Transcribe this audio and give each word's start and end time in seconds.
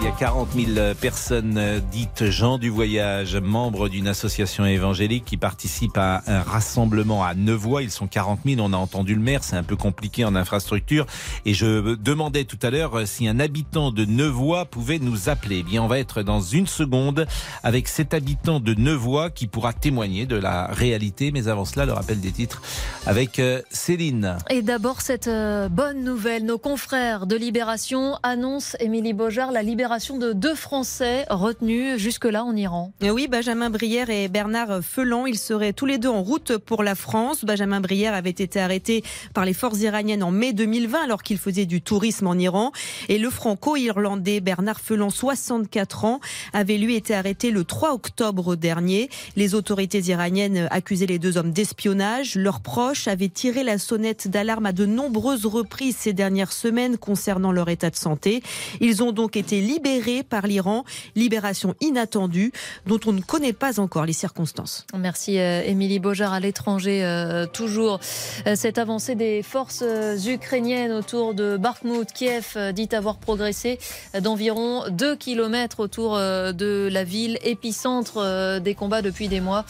Il 0.00 0.06
y 0.06 0.08
a 0.08 0.12
40 0.12 0.48
000 0.54 0.94
personnes 0.98 1.58
euh, 1.58 1.78
dites 1.92 2.30
gens 2.30 2.56
du 2.56 2.70
voyage, 2.70 3.36
membres 3.36 3.90
d'une 3.90 4.08
association 4.08 4.64
évangélique 4.64 5.26
qui 5.26 5.36
participent 5.36 5.98
à 5.98 6.22
un 6.26 6.40
rassemblement 6.40 7.22
à 7.22 7.34
Nevoix. 7.34 7.82
Ils 7.82 7.90
sont 7.90 8.06
40 8.06 8.40
000, 8.46 8.62
on 8.62 8.72
a 8.72 8.78
entendu 8.78 9.14
le 9.14 9.20
maire, 9.20 9.44
c'est 9.44 9.56
un 9.56 9.62
peu 9.62 9.76
compliqué 9.76 10.24
en 10.24 10.34
infrastructure. 10.36 11.04
Et 11.44 11.52
je 11.52 11.96
demandais 11.96 12.44
tout 12.44 12.58
à 12.62 12.70
l'heure 12.70 12.98
euh, 12.98 13.04
si 13.04 13.28
un 13.28 13.38
habitant 13.40 13.92
de 13.92 14.06
Nevoix 14.06 14.64
pouvait 14.64 14.98
nous 14.98 15.28
appeler. 15.28 15.58
Eh 15.58 15.62
bien, 15.64 15.82
on 15.82 15.86
va 15.86 15.98
être 15.98 16.22
dans 16.22 16.40
une 16.40 16.66
seconde 16.66 17.26
avec 17.62 17.86
cet 17.86 18.14
habitant 18.14 18.58
de 18.58 18.72
Nevoix 18.72 19.28
qui 19.28 19.48
pourra 19.48 19.74
témoigner 19.74 20.24
de 20.24 20.36
la 20.36 20.68
réalité. 20.68 21.30
Mais 21.30 21.48
avant 21.48 21.66
cela, 21.66 21.84
le 21.84 21.92
rappel 21.92 22.20
des 22.20 22.32
titres 22.32 22.62
avec 23.04 23.38
euh, 23.38 23.60
Céline. 23.68 24.38
Et 24.48 24.62
d'abord, 24.62 25.02
cette 25.02 25.28
bonne 25.28 26.02
nouvelle. 26.04 26.46
Nos 26.46 26.58
confrères 26.58 27.26
de 27.26 27.36
Libération 27.36 28.16
annoncent, 28.22 28.78
Émilie 28.80 29.12
Beaujard, 29.12 29.49
la 29.50 29.62
libération 29.62 30.18
de 30.18 30.32
deux 30.32 30.54
Français 30.54 31.26
retenus 31.28 31.98
jusque-là 31.98 32.44
en 32.44 32.54
Iran. 32.54 32.92
Oui, 33.02 33.26
Benjamin 33.28 33.70
Brière 33.70 34.10
et 34.10 34.28
Bernard 34.28 34.80
Felan, 34.82 35.26
ils 35.26 35.38
seraient 35.38 35.72
tous 35.72 35.86
les 35.86 35.98
deux 35.98 36.08
en 36.08 36.22
route 36.22 36.56
pour 36.58 36.82
la 36.82 36.94
France. 36.94 37.44
Benjamin 37.44 37.80
Brière 37.80 38.14
avait 38.14 38.30
été 38.30 38.60
arrêté 38.60 39.02
par 39.34 39.44
les 39.44 39.54
forces 39.54 39.80
iraniennes 39.80 40.22
en 40.22 40.30
mai 40.30 40.52
2020 40.52 41.02
alors 41.02 41.22
qu'il 41.22 41.38
faisait 41.38 41.66
du 41.66 41.82
tourisme 41.82 42.26
en 42.26 42.34
Iran. 42.34 42.72
Et 43.08 43.18
le 43.18 43.30
franco-irlandais 43.30 44.40
Bernard 44.40 44.80
Felan, 44.80 45.10
64 45.10 46.04
ans, 46.04 46.20
avait 46.52 46.78
lui 46.78 46.94
été 46.94 47.14
arrêté 47.14 47.50
le 47.50 47.64
3 47.64 47.92
octobre 47.92 48.56
dernier. 48.56 49.10
Les 49.36 49.54
autorités 49.54 50.00
iraniennes 50.00 50.68
accusaient 50.70 51.06
les 51.06 51.18
deux 51.18 51.38
hommes 51.38 51.52
d'espionnage. 51.52 52.36
Leurs 52.36 52.60
proches 52.60 53.08
avaient 53.08 53.28
tiré 53.28 53.64
la 53.64 53.78
sonnette 53.78 54.28
d'alarme 54.28 54.66
à 54.66 54.72
de 54.72 54.86
nombreuses 54.86 55.46
reprises 55.46 55.96
ces 55.96 56.12
dernières 56.12 56.52
semaines 56.52 56.98
concernant 56.98 57.52
leur 57.52 57.68
état 57.68 57.90
de 57.90 57.96
santé. 57.96 58.42
Ils 58.80 59.02
ont 59.02 59.12
donc 59.12 59.36
été 59.40 59.60
libérés 59.60 60.22
par 60.22 60.46
l'Iran. 60.46 60.84
Libération 61.16 61.74
inattendue 61.80 62.52
dont 62.86 63.00
on 63.06 63.12
ne 63.12 63.20
connaît 63.20 63.52
pas 63.52 63.80
encore 63.80 64.04
les 64.04 64.12
circonstances. 64.12 64.86
Merci 64.96 65.38
euh, 65.38 65.62
Émilie 65.64 65.98
Beaujard 65.98 66.32
à 66.32 66.40
l'étranger. 66.40 67.04
Euh, 67.04 67.46
toujours 67.46 68.00
euh, 68.46 68.54
cette 68.54 68.78
avancée 68.78 69.14
des 69.14 69.42
forces 69.42 69.82
ukrainiennes 70.26 70.92
autour 70.92 71.34
de 71.34 71.56
Bakhmut, 71.56 72.12
Kiev 72.12 72.56
dit 72.74 72.88
avoir 72.92 73.18
progressé 73.18 73.78
d'environ 74.20 74.84
2 74.90 75.16
km 75.16 75.80
autour 75.80 76.16
de 76.18 76.88
la 76.92 77.04
ville, 77.04 77.38
épicentre 77.42 78.60
des 78.60 78.74
combats 78.74 79.02
depuis 79.02 79.28
des 79.28 79.40
mois. 79.40 79.64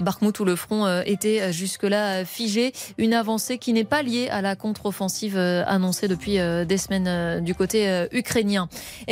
Bakhmut 0.00 0.38
où 0.38 0.44
le 0.44 0.56
front 0.56 1.02
était 1.04 1.52
jusque-là 1.52 2.24
figé. 2.24 2.72
Une 2.98 3.14
avancée 3.14 3.58
qui 3.58 3.72
n'est 3.72 3.84
pas 3.84 4.02
liée 4.02 4.28
à 4.28 4.42
la 4.42 4.54
contre-offensive 4.54 5.36
annoncée 5.36 6.08
depuis 6.08 6.38
des 6.66 6.78
semaines 6.78 7.42
du 7.44 7.54
côté 7.54 8.06
ukrainien. 8.12 8.68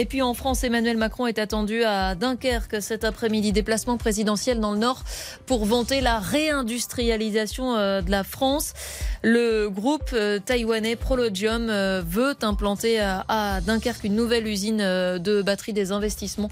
Puis 0.07 0.23
en 0.23 0.35
France, 0.35 0.65
Emmanuel 0.65 0.97
Macron 0.97 1.27
est 1.27 1.39
attendu 1.39 1.85
à 1.85 2.15
Dunkerque 2.15 2.83
cet 2.83 3.05
après-midi. 3.05 3.53
Déplacement 3.53 3.97
présidentiel 3.97 4.61
dans 4.61 4.73
le 4.73 4.79
Nord 4.79 5.03
pour 5.47 5.65
vanter 5.65 6.01
la 6.01 6.19
réindustrialisation 6.19 7.77
euh, 7.77 8.01
de 8.01 8.11
la 8.11 8.25
France. 8.25 8.73
Le 9.23 9.69
groupe 9.69 10.11
euh, 10.13 10.39
taïwanais 10.39 10.97
Prologium 10.97 11.69
euh, 11.71 12.03
veut 12.07 12.35
implanter 12.43 13.01
à 13.01 13.61
Dunkerque 13.61 14.05
une 14.05 14.15
nouvelle 14.15 14.47
usine 14.47 14.79
de 14.79 15.43
batterie 15.43 15.73
des 15.73 15.93
investissements 15.93 16.51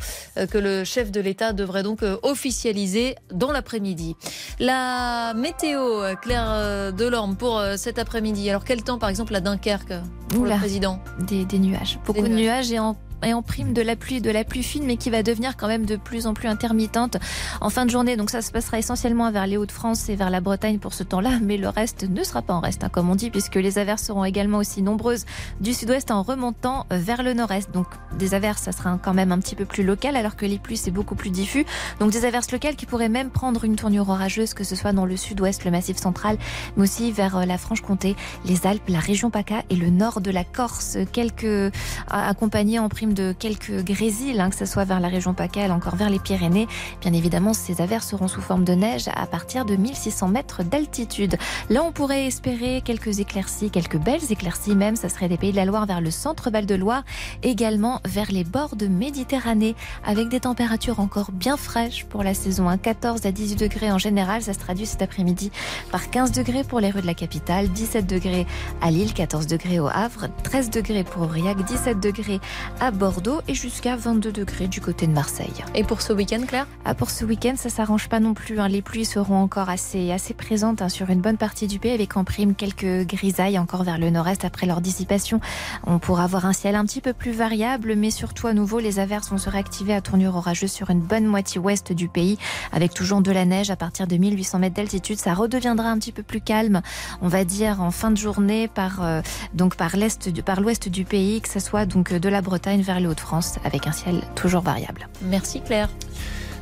que 0.50 0.58
le 0.58 0.84
chef 0.84 1.11
de 1.11 1.20
l'État 1.20 1.53
devrait 1.53 1.83
donc 1.83 2.00
officialiser 2.23 3.17
dans 3.30 3.53
l'après-midi. 3.53 4.17
La 4.58 5.34
météo, 5.34 6.14
Claire 6.23 6.92
Delorme, 6.92 7.36
pour 7.36 7.62
cet 7.77 7.98
après-midi. 7.98 8.48
Alors 8.48 8.64
quel 8.64 8.83
temps 8.83 8.98
par 8.98 9.08
exemple 9.08 9.34
à 9.34 9.41
Dunkerque 9.41 9.95
pour 10.28 10.45
le 10.45 10.56
président? 10.56 10.98
Des, 11.20 11.58
nuages. 11.58 11.98
Beaucoup 12.06 12.23
de 12.23 12.29
nuages 12.29 12.73
et 12.73 12.79
en 12.79 12.96
et 13.24 13.34
en 13.34 13.42
prime 13.42 13.72
de 13.72 13.83
la 13.83 13.96
pluie, 13.96 14.20
de 14.20 14.30
la 14.30 14.44
pluie 14.44 14.62
fine, 14.62 14.84
mais 14.84 14.96
qui 14.96 15.10
va 15.10 15.22
devenir 15.22 15.56
quand 15.56 15.68
même 15.68 15.86
de 15.86 15.96
plus 15.96 16.27
en 16.27 16.34
plus 16.34 16.48
intermittente 16.48 17.16
en 17.60 17.70
fin 17.70 17.86
de 17.86 17.90
journée. 17.90 18.16
Donc 18.16 18.30
ça 18.30 18.42
se 18.42 18.50
passera 18.50 18.78
essentiellement 18.78 19.30
vers 19.30 19.46
les 19.46 19.56
Hauts-de-France 19.56 20.08
et 20.08 20.16
vers 20.16 20.30
la 20.30 20.40
Bretagne 20.40 20.78
pour 20.78 20.94
ce 20.94 21.02
temps-là, 21.02 21.38
mais 21.42 21.56
le 21.56 21.68
reste 21.68 22.08
ne 22.08 22.22
sera 22.24 22.42
pas 22.42 22.55
en 22.55 22.61
reste, 22.61 22.84
hein, 22.84 22.88
comme 22.90 23.11
on 23.11 23.14
dit, 23.14 23.30
puisque 23.30 23.56
les 23.56 23.78
averses 23.78 24.05
seront 24.05 24.24
également 24.24 24.58
aussi 24.58 24.82
nombreuses 24.82 25.24
du 25.61 25.72
sud-ouest 25.72 26.11
en 26.11 26.22
remontant 26.22 26.86
vers 26.90 27.22
le 27.22 27.34
nord-est. 27.34 27.70
Donc 27.72 27.86
des 28.18 28.34
averses, 28.34 28.62
ça 28.62 28.72
sera 28.72 28.98
quand 29.02 29.14
même 29.14 29.32
un 29.32 29.38
petit 29.38 29.55
peu 29.55 29.64
plus 29.64 29.84
local, 29.84 30.16
alors 30.16 30.36
que 30.36 30.46
les 30.46 30.58
pluies, 30.58 30.77
c'est 30.77 30.90
beaucoup 30.90 31.14
plus 31.14 31.30
diffus. 31.30 31.64
Donc 32.00 32.11
des 32.11 32.24
averses 32.24 32.50
locales 32.50 32.77
qui 32.77 32.86
pourraient 32.86 33.08
même 33.08 33.30
prendre 33.30 33.64
une 33.64 33.77
tournure 33.77 34.08
orageuse, 34.08 34.55
que 34.55 34.64
ce 34.64 34.77
soit 34.77 34.92
dans 34.92 35.06
le 35.06 35.16
sud-ouest, 35.16 35.64
le 35.64 35.70
massif 35.70 35.96
central, 35.96 36.38
mais 36.77 36.84
aussi 36.84 37.12
vers 37.12 37.36
euh, 37.36 37.44
la 37.44 37.58
Franche-Comté, 37.58 38.16
les 38.44 38.66
Alpes, 38.66 38.88
la 38.88 39.00
région 39.00 39.30
PACA 39.30 39.62
et 39.70 39.77
le 39.77 39.90
nord 39.90 40.20
de 40.20 40.30
la 40.30 40.44
Corse. 40.44 40.98
Quelques 41.12 41.72
accompagnés 42.08 42.78
en 42.78 42.88
prime 42.88 43.11
de 43.12 43.33
quelques 43.39 43.84
grésilles, 43.84 44.40
hein, 44.40 44.50
que 44.50 44.56
ce 44.56 44.67
soit 44.67 44.84
vers 44.84 45.00
la 45.00 45.08
région 45.08 45.34
PACA, 45.34 45.73
encore 45.73 45.96
vers 45.96 46.11
les 46.11 46.18
Pyrénées. 46.18 46.67
Bien 47.00 47.12
évidemment, 47.12 47.52
ces 47.52 47.80
averses 47.80 48.08
seront 48.08 48.28
sous 48.28 48.40
forme 48.40 48.64
de 48.64 48.73
neige 48.73 49.08
à 49.14 49.27
partir 49.27 49.64
de 49.64 49.77
1600 49.77 50.28
mètres 50.28 50.62
d'altitude. 50.62 51.36
Là, 51.70 51.83
on 51.83 51.92
pourrait 51.92 52.27
espérer 52.27 52.83
quelques 52.84 53.20
éclaircies, 53.20 53.70
quelques 53.70 53.98
belles 53.98 54.33
éclaircies 54.33 54.74
même. 54.74 54.96
Ça 54.96 55.08
serait 55.08 55.28
des 55.28 55.36
pays 55.36 55.52
de 55.52 55.56
la 55.56 55.64
Loire 55.64 55.86
vers 55.86 56.00
le 56.00 56.11
centre 56.11 56.50
Val-de-Loire, 56.50 57.05
également 57.42 58.00
vers 58.05 58.33
les 58.33 58.45
bords 58.45 58.77
de 58.77 58.86
Méditerranée, 58.86 59.77
avec 60.05 60.29
des 60.29 60.40
températures 60.40 61.00
encore 61.00 61.30
bien 61.33 61.56
fraîches 61.56 62.05
pour 62.06 62.23
la 62.23 62.34
saison. 62.34 62.67
14 62.77 63.27
à 63.27 63.33
18 63.33 63.56
degrés 63.56 63.92
en 63.92 63.98
général, 63.98 64.42
ça 64.42 64.52
se 64.55 64.58
traduit 64.58 64.86
cet 64.86 65.02
après-midi 65.02 65.50
par 65.90 66.11
15 66.11 66.33
degrés 66.33 66.64
pour 66.64 66.80
les 66.80 66.90
rues 66.90 67.02
de 67.02 67.06
la 67.06 67.14
capitale, 67.14 67.68
17 67.68 68.06
degrés 68.06 68.46
à 68.80 68.90
Lille, 68.90 69.12
14 69.12 69.46
degrés 69.46 69.79
au 69.79 69.89
Havre, 69.89 70.29
13 70.42 70.70
degrés 70.70 71.05
pour 71.05 71.23
Aurillac, 71.23 71.62
17 71.64 72.00
degrés 72.00 72.40
à 72.80 72.90
Bordeaux 72.90 73.02
Bordeaux 73.02 73.40
et 73.48 73.55
jusqu'à 73.55 73.96
22 73.96 74.30
degrés 74.30 74.68
du 74.68 74.80
côté 74.80 75.08
de 75.08 75.13
Marseille. 75.13 75.64
Et 75.74 75.83
pour 75.83 76.02
ce 76.02 76.13
week-end, 76.13 76.40
Claire? 76.46 76.68
Ah, 76.85 76.95
Pour 76.95 77.11
ce 77.11 77.24
week-end, 77.24 77.55
ça 77.57 77.68
s'arrange 77.68 78.08
pas 78.08 78.20
non 78.20 78.33
plus. 78.33 78.61
Hein. 78.61 78.68
Les 78.68 78.80
pluies 78.80 79.05
seront 79.05 79.42
encore 79.42 79.68
assez, 79.70 80.13
assez 80.13 80.35
présentes 80.35 80.83
hein, 80.83 80.89
sur 80.89 81.11
une 81.11 81.20
bonne 81.20 81.36
partie 81.36 81.67
du 81.67 81.80
pays, 81.80 81.91
avec 81.91 82.17
en 82.17 82.23
prime 82.23 82.55
quelques 82.55 83.05
grisailles 83.08 83.58
encore 83.58 83.83
vers 83.83 83.98
le 83.98 84.11
nord-est 84.11 84.45
après 84.45 84.68
leur 84.68 84.80
dissipation. 84.80 85.41
On 85.85 85.98
pourra 85.98 86.23
avoir 86.23 86.46
un 86.46 86.52
ciel 86.52 86.77
un 86.77 86.85
petit 86.85 87.01
peu 87.01 87.12
plus 87.12 87.33
variable, 87.33 87.96
mais 87.96 88.12
surtout 88.12 88.46
à 88.46 88.55
nouveau, 88.55 88.79
les 88.79 89.01
averses 89.01 89.30
vont 89.30 89.39
se 89.39 89.51
réactiver 89.51 89.95
à 89.95 90.01
tournure 90.01 90.36
orageuse 90.36 90.70
sur 90.70 90.91
une 90.91 91.01
bonne 91.01 91.27
moitié 91.27 91.61
ouest 91.61 91.92
du 91.92 92.07
pays, 92.07 92.39
avec 92.70 92.95
toujours 92.95 93.20
de 93.20 93.33
la 93.33 93.45
neige 93.45 93.73
à 93.73 93.77
partir 93.77 94.07
de 94.07 94.17
1800 94.17 94.61
mètres 94.61 94.77
d'altitude. 94.77 95.18
Ça 95.18 95.35
redeviendra 95.35 95.89
un 95.89 95.98
petit 95.98 96.12
peu 96.12 96.23
plus 96.23 96.41
calme, 96.41 96.83
on 97.20 97.27
va 97.27 97.45
dire 97.45 97.83
en 97.83 97.91
fin 97.91 98.12
de 98.12 98.17
journée 98.17 98.68
par 98.68 99.02
euh, 99.02 99.23
donc 99.55 99.74
par 99.74 99.96
l'est, 99.96 100.41
par 100.45 100.61
l'ouest 100.61 100.89
du 100.89 101.05
pays, 101.05 101.41
que 101.41 101.48
ce 101.48 101.58
soit 101.58 101.85
donc 101.85 102.12
de 102.12 102.29
la 102.29 102.42
Bretagne 102.42 102.83
vers 102.83 102.92
Hauts-de-France 103.01 103.58
avec 103.64 103.86
un 103.86 103.92
ciel 103.92 104.23
toujours 104.35 104.63
variable. 104.63 105.08
Merci 105.23 105.61
Claire. 105.61 105.89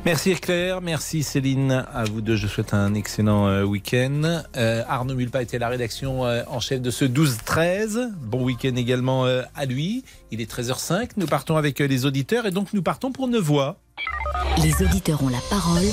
Merci 0.03 0.33
Claire, 0.33 0.81
merci 0.81 1.21
Céline. 1.21 1.85
À 1.93 2.05
vous 2.05 2.21
deux, 2.21 2.35
je 2.35 2.47
souhaite 2.47 2.73
un 2.73 2.95
excellent 2.95 3.47
euh, 3.47 3.63
week-end. 3.63 4.41
Euh, 4.57 4.83
Arnaud 4.87 5.13
Mulpa 5.13 5.43
était 5.43 5.57
à 5.57 5.59
la 5.59 5.69
rédaction 5.69 6.25
euh, 6.25 6.41
en 6.47 6.59
chef 6.59 6.81
de 6.81 6.89
ce 6.89 7.05
12-13. 7.05 8.09
Bon 8.19 8.43
week-end 8.43 8.75
également 8.75 9.25
à 9.25 9.65
lui. 9.65 10.03
Il 10.31 10.41
est 10.41 10.51
13h05. 10.51 11.11
Nous 11.17 11.27
partons 11.27 11.55
avec 11.55 11.77
les 11.77 12.05
auditeurs 12.07 12.47
et 12.47 12.51
donc 12.51 12.73
nous 12.73 12.81
partons 12.81 13.11
pour 13.11 13.27
Nevoix. 13.27 13.77
Les 14.63 14.83
auditeurs 14.83 15.21
ont 15.23 15.29
la 15.29 15.41
parole. 15.51 15.85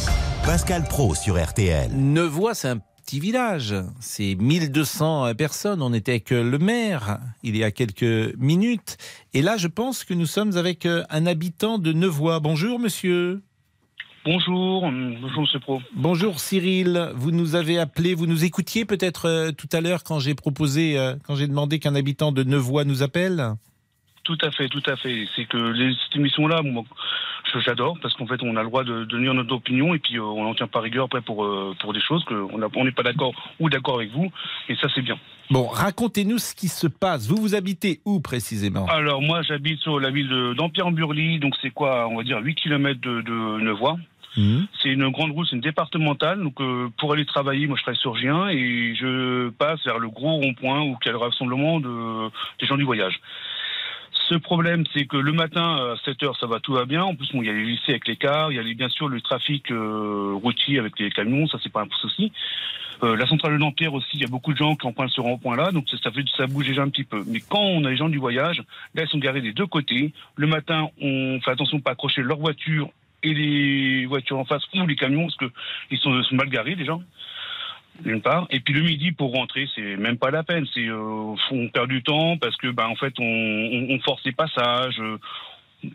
Pascal 0.44 0.84
Pro 0.84 1.15
sur 1.15 1.43
RTL. 1.43 1.91
Nevoix, 1.94 2.55
c'est 2.55 2.69
un 2.69 2.81
petit 3.08 3.20
village. 3.20 3.74
C'est 4.00 4.34
1200 4.34 5.34
personnes. 5.34 5.80
On 5.80 5.94
était 5.94 6.12
avec 6.12 6.28
le 6.28 6.58
maire 6.58 7.20
il 7.42 7.56
y 7.56 7.64
a 7.64 7.70
quelques 7.70 8.36
minutes. 8.36 8.98
Et 9.32 9.41
là, 9.41 9.56
je 9.56 9.66
pense 9.66 10.04
que 10.04 10.12
nous 10.12 10.26
sommes 10.26 10.58
avec 10.58 10.84
euh, 10.84 11.04
un 11.08 11.24
habitant 11.24 11.78
de 11.78 11.94
Nevoix. 11.94 12.38
Bonjour, 12.38 12.78
monsieur. 12.78 13.41
Bonjour, 14.26 14.82
bonjour 14.82 15.41
Monsieur 15.41 15.58
Pro. 15.58 15.80
Bonjour 15.96 16.38
Cyril, 16.38 17.12
vous 17.14 17.30
nous 17.30 17.54
avez 17.54 17.78
appelé, 17.78 18.14
vous 18.14 18.26
nous 18.26 18.44
écoutiez 18.44 18.84
peut-être 18.84 19.26
euh, 19.26 19.52
tout 19.52 19.69
à 19.72 19.81
l'heure 19.81 20.05
quand 20.05 20.19
j'ai 20.19 20.34
proposé, 20.34 20.99
euh, 20.99 21.14
quand 21.22 21.34
j'ai 21.34 21.46
demandé 21.46 21.78
qu'un 21.78 21.94
habitant 21.94 22.31
de 22.31 22.43
Nevoix 22.43 22.84
nous 22.84 23.02
appelle 23.02 23.55
Tout 24.28 24.36
à 24.42 24.50
fait, 24.50 24.69
tout 24.69 24.82
à 24.84 24.94
fait. 24.96 25.26
C'est 25.34 25.46
que 25.46 25.56
les, 25.56 25.94
cette 26.04 26.16
émission-là, 26.16 26.60
j'adore 27.64 27.96
parce 28.02 28.12
qu'en 28.12 28.26
fait 28.26 28.42
on 28.42 28.56
a 28.56 28.62
le 28.62 28.69
droit 28.69 28.84
de, 28.84 29.04
donner 29.04 29.32
notre 29.32 29.54
opinion 29.54 29.94
et 29.94 29.98
puis 29.98 30.19
euh, 30.19 30.22
on 30.22 30.44
n'en 30.44 30.54
tient 30.54 30.66
pas 30.66 30.80
rigueur 30.80 31.06
après 31.06 31.22
pour, 31.22 31.46
euh, 31.46 31.75
pour 31.80 31.94
des 31.94 32.00
choses 32.02 32.22
qu'on 32.26 32.84
n'est 32.84 32.92
pas 32.92 33.02
d'accord 33.02 33.32
ou 33.58 33.70
d'accord 33.70 33.94
avec 33.94 34.10
vous 34.12 34.30
et 34.69 34.75
ça 34.76 34.88
c'est 34.94 35.00
bien. 35.00 35.16
Bon, 35.48 35.66
racontez-nous 35.66 36.36
ce 36.36 36.54
qui 36.54 36.69
se 36.69 36.86
passe. 36.86 37.26
Vous 37.26 37.36
vous 37.36 37.54
habitez 37.54 38.02
où 38.04 38.20
précisément? 38.20 38.84
Alors 38.88 39.22
moi 39.22 39.40
j'habite 39.40 39.80
sur 39.80 39.98
la 39.98 40.10
ville 40.10 40.52
d'Ampierre-en-Burly, 40.58 41.38
donc 41.38 41.54
c'est 41.62 41.70
quoi 41.70 42.06
On 42.08 42.19
va 42.19 42.22
dire 42.22 42.38
8 42.42 42.54
km 42.54 43.00
de, 43.00 43.22
de 43.22 43.60
Nevoix. 43.62 43.96
Mmh. 44.36 44.66
C'est 44.81 44.90
une 44.90 45.08
grande 45.08 45.32
route, 45.32 45.48
c'est 45.48 45.56
une 45.56 45.62
départementale. 45.62 46.42
Donc, 46.42 46.60
euh, 46.60 46.88
pour 46.98 47.12
aller 47.12 47.24
travailler, 47.24 47.66
moi, 47.66 47.76
je 47.76 47.82
travaille 47.82 48.00
sur 48.00 48.16
Gien 48.16 48.48
et 48.48 48.94
je 48.94 49.48
passe 49.50 49.82
vers 49.84 49.98
le 49.98 50.08
gros 50.08 50.36
rond-point 50.36 50.82
où 50.82 50.96
il 51.00 51.06
y 51.06 51.08
a 51.08 51.12
le 51.12 51.19
rassemblement 51.19 51.81
de, 51.81 52.28
des 52.60 52.66
gens 52.66 52.76
du 52.76 52.84
voyage. 52.84 53.20
Ce 54.28 54.34
problème, 54.34 54.84
c'est 54.92 55.06
que 55.06 55.16
le 55.16 55.32
matin, 55.32 55.76
à 55.92 55.94
7 56.04 56.22
heures, 56.22 56.36
ça 56.38 56.46
va, 56.46 56.60
tout 56.60 56.72
va 56.75 56.84
bien. 56.84 57.02
En 57.02 57.14
plus, 57.14 57.30
bon, 57.32 57.40
il 57.42 57.46
y 57.46 57.50
a 57.50 57.52
les 57.52 57.64
lycées 57.64 57.90
avec 57.92 58.06
les 58.08 58.16
cars, 58.16 58.50
il 58.52 58.56
y 58.56 58.58
a 58.58 58.62
les- 58.62 58.75
bien 58.75 58.88
sûr 58.88 59.08
le 59.08 59.20
trafic 59.20 59.70
euh, 59.70 60.32
routier 60.42 60.78
avec 60.78 60.98
les 60.98 61.10
camions, 61.10 61.46
ça 61.46 61.58
c'est 61.62 61.72
pas 61.72 61.82
un 61.82 61.88
souci. 62.00 62.30
Euh, 63.04 63.16
la 63.16 63.26
centrale 63.26 63.52
de 63.54 63.58
Dampierre 63.58 63.94
aussi, 63.94 64.08
il 64.14 64.20
y 64.20 64.25
a 64.25 64.28
beaucoup 64.28 64.52
de 64.52 64.58
gens 64.58 64.75
qui 64.75 64.86
empruntent 64.86 65.10
ce 65.12 65.20
rond-point-là, 65.20 65.70
donc 65.70 65.88
ça, 65.88 66.10
fait 66.10 66.25
ça 66.36 66.46
bouge 66.46 66.66
déjà 66.66 66.82
un 66.82 66.88
petit 66.90 67.04
peu. 67.04 67.22
Mais 67.26 67.40
quand 67.40 67.60
on 67.60 67.84
a 67.84 67.90
les 67.90 67.96
gens 67.96 68.08
du 68.08 68.19
voyage, 68.19 68.62
là 68.94 69.02
ils 69.04 69.08
sont 69.08 69.19
garés 69.19 69.40
des 69.40 69.52
deux 69.52 69.66
côtés. 69.66 70.12
Le 70.36 70.46
matin, 70.46 70.88
on 71.00 71.40
fait 71.40 71.52
attention 71.52 71.78
de 71.78 71.82
pas 71.82 71.92
accrocher 71.92 72.22
leur 72.22 72.38
voiture 72.38 72.90
et 73.22 73.32
les 73.34 74.06
voitures 74.06 74.38
en 74.38 74.44
face 74.44 74.62
ou 74.74 74.86
les 74.86 74.96
camions 74.96 75.22
parce 75.22 75.36
que 75.36 75.50
ils 75.90 75.98
sont, 75.98 76.22
sont 76.24 76.34
mal 76.34 76.48
garés 76.48 76.74
déjà. 76.74 76.98
D'une 78.04 78.20
part, 78.22 78.46
et 78.50 78.60
puis 78.60 78.74
le 78.74 78.82
midi 78.82 79.10
pour 79.12 79.32
rentrer, 79.32 79.66
c'est 79.74 79.96
même 79.96 80.18
pas 80.18 80.30
la 80.30 80.44
peine. 80.44 80.64
C'est 80.72 80.86
euh, 80.86 81.34
on 81.50 81.68
perd 81.68 81.88
du 81.88 82.02
temps 82.02 82.36
parce 82.38 82.56
que 82.56 82.68
bah 82.70 82.86
en 82.88 82.94
fait 82.94 83.12
on, 83.18 83.24
on, 83.24 83.94
on 83.94 84.00
force 84.00 84.22
les 84.24 84.32
passages. 84.32 85.00
euh, 85.00 85.18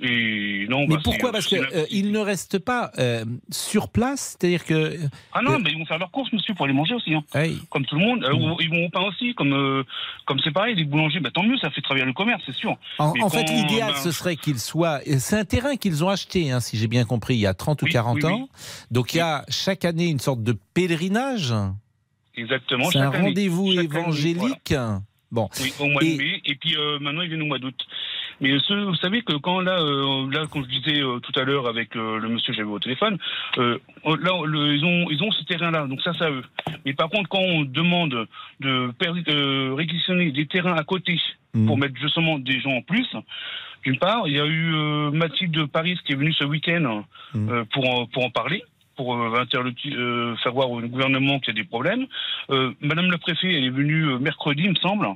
et 0.02 0.66
non. 0.70 0.82
Mais 0.88 0.96
bah, 0.96 1.02
pourquoi? 1.04 1.30
c'est- 1.42 1.60
Parce 1.60 1.88
qu'ils 1.90 2.12
ne 2.14 2.20
restent 2.20 2.58
pas 2.60 2.92
euh, 3.00 3.26
sur 3.52 3.90
place, 3.90 4.38
c'est-à-dire 4.40 4.64
que. 4.64 4.98
Ah 5.34 5.42
non, 5.42 5.54
Euh, 5.56 5.58
mais 5.62 5.72
ils 5.72 5.78
vont 5.78 5.86
faire 5.86 6.00
leurs 6.00 6.10
courses, 6.12 6.32
monsieur, 6.32 6.54
pour 6.54 6.64
aller 6.66 6.74
manger 6.74 6.94
aussi. 6.96 7.14
Hein. 7.14 7.24
Hey, 7.34 7.58
Comme 7.70 7.86
tout 7.86 7.96
le 7.98 8.02
monde. 8.06 8.24
Euh, 8.24 8.56
Ils 8.62 8.70
vont 8.70 8.86
au 8.86 8.90
pain 8.90 9.02
aussi, 9.02 9.34
comme 9.36 9.52
euh, 9.54 9.84
comme 10.26 10.40
c'est 10.42 10.52
pareil, 10.52 10.76
les 10.76 10.86
boulangers, 10.86 11.20
bah, 11.20 11.32
tant 11.34 11.44
mieux, 11.44 11.58
ça 11.58 11.70
fait 11.70 11.82
travailler 11.82 12.06
le 12.06 12.14
commerce, 12.14 12.42
c'est 12.46 12.56
sûr. 12.56 12.78
En, 12.98 13.14
Mais 13.14 13.30
fait, 13.30 13.44
l'idéal, 13.50 13.94
ce 13.96 14.12
serait 14.12 14.38
qu'ils 14.38 14.60
soient. 14.60 15.00
C'est 15.20 15.38
un 15.38 15.46
terrain 15.46 15.76
qu'ils 15.76 16.02
ont 16.04 16.10
acheté, 16.10 16.50
hein, 16.52 16.62
si 16.62 16.78
j'ai 16.78 16.88
bien 16.88 17.04
compris, 17.04 17.36
il 17.36 17.40
y 17.42 17.48
a 17.48 17.54
30 17.54 17.82
ou 17.82 17.86
Oui, 17.86 17.92
40 17.92 18.16
oui, 18.18 18.22
oui. 18.26 18.32
ans. 18.32 18.50
Donc 18.90 19.14
il 19.14 19.18
y 19.18 19.22
a 19.22 19.44
chaque 19.50 19.84
année 19.84 20.08
une 20.08 20.20
sorte 20.20 20.44
de 20.44 20.56
pèlerinage. 20.74 21.54
Exactement. 22.36 22.86
C'est 22.92 23.00
un 23.00 23.10
rendez-vous 23.10 23.68
Chaque 23.72 23.80
année, 23.80 23.88
voilà. 23.92 24.04
évangélique. 24.08 24.74
Bon, 25.32 25.50
Oui, 25.62 25.74
au 25.80 25.86
mois 25.88 26.04
Et- 26.04 26.14
de 26.14 26.18
mai. 26.22 26.42
Et 26.46 26.56
puis 26.56 26.76
euh, 26.78 27.00
maintenant, 27.00 27.22
ils 27.24 27.30
viennent 27.30 27.42
au 27.42 27.48
mois 27.48 27.58
d'août. 27.60 27.76
Mais 28.40 28.50
ce, 28.68 28.74
vous 28.86 28.96
savez 28.96 29.22
que 29.24 29.34
quand 29.34 29.62
là, 29.62 29.80
euh, 29.80 30.30
là, 30.32 30.46
comme 30.48 30.64
je 30.64 30.70
disais 30.70 31.02
euh, 31.02 31.20
tout 31.20 31.32
à 31.40 31.44
l'heure 31.44 31.68
avec 31.68 31.96
le 31.96 32.20
monsieur 32.30 32.52
que 32.54 32.58
j'avais 32.58 32.70
au 32.70 32.78
téléphone, 32.80 33.18
là, 33.58 33.78
le- 34.06 34.76
ils 34.76 34.86
ont, 34.86 35.10
ils 35.10 35.24
ont 35.24 35.32
ce 35.32 35.44
terrain-là. 35.46 35.88
Donc 35.88 36.02
ça, 36.02 36.12
c'est 36.18 36.26
à 36.26 36.30
eux. 36.32 36.44
Mais 36.86 36.94
par 36.94 37.10
contre, 37.10 37.30
quand 37.30 37.40
on 37.40 37.64
demande 37.64 38.28
de 38.60 39.74
réquisitionner 39.76 40.32
des 40.32 40.46
terrains 40.46 40.76
à 40.76 40.84
côté 40.84 41.20
Mm. 41.56 41.68
pour 41.68 41.78
mettre 41.78 41.94
justement 42.02 42.40
des 42.40 42.60
gens 42.62 42.72
en 42.72 42.82
plus. 42.82 43.08
D'une 43.86 43.98
part, 44.00 44.28
il 44.28 44.34
y 44.34 44.40
a 44.40 44.46
eu 44.48 44.72
Mathilde 45.12 45.52
de 45.52 45.66
Paris 45.66 46.00
qui 46.06 46.14
est 46.14 46.16
venue 46.16 46.34
ce 46.34 46.46
week-end 46.46 47.04
Mm. 47.36 47.50
euh, 47.50 47.64
pour, 47.72 47.88
en, 47.90 48.06
pour 48.08 48.26
en 48.26 48.30
parler, 48.32 48.64
pour 48.96 49.16
euh, 49.16 49.46
euh, 49.86 50.36
faire 50.38 50.54
voir 50.54 50.70
au 50.72 50.82
gouvernement 50.82 51.40
qu'il 51.40 51.56
y 51.56 51.60
a 51.60 51.62
des 51.64 51.68
problèmes. 51.68 52.06
Euh, 52.50 52.72
Madame 52.82 53.10
le 53.12 53.18
préfet, 53.18 53.52
elle 53.54 53.66
est 53.66 53.70
venue 53.70 54.04
euh, 54.06 54.20
mercredi, 54.20 54.64
il 54.66 54.72
me 54.72 54.76
semble. 54.76 55.08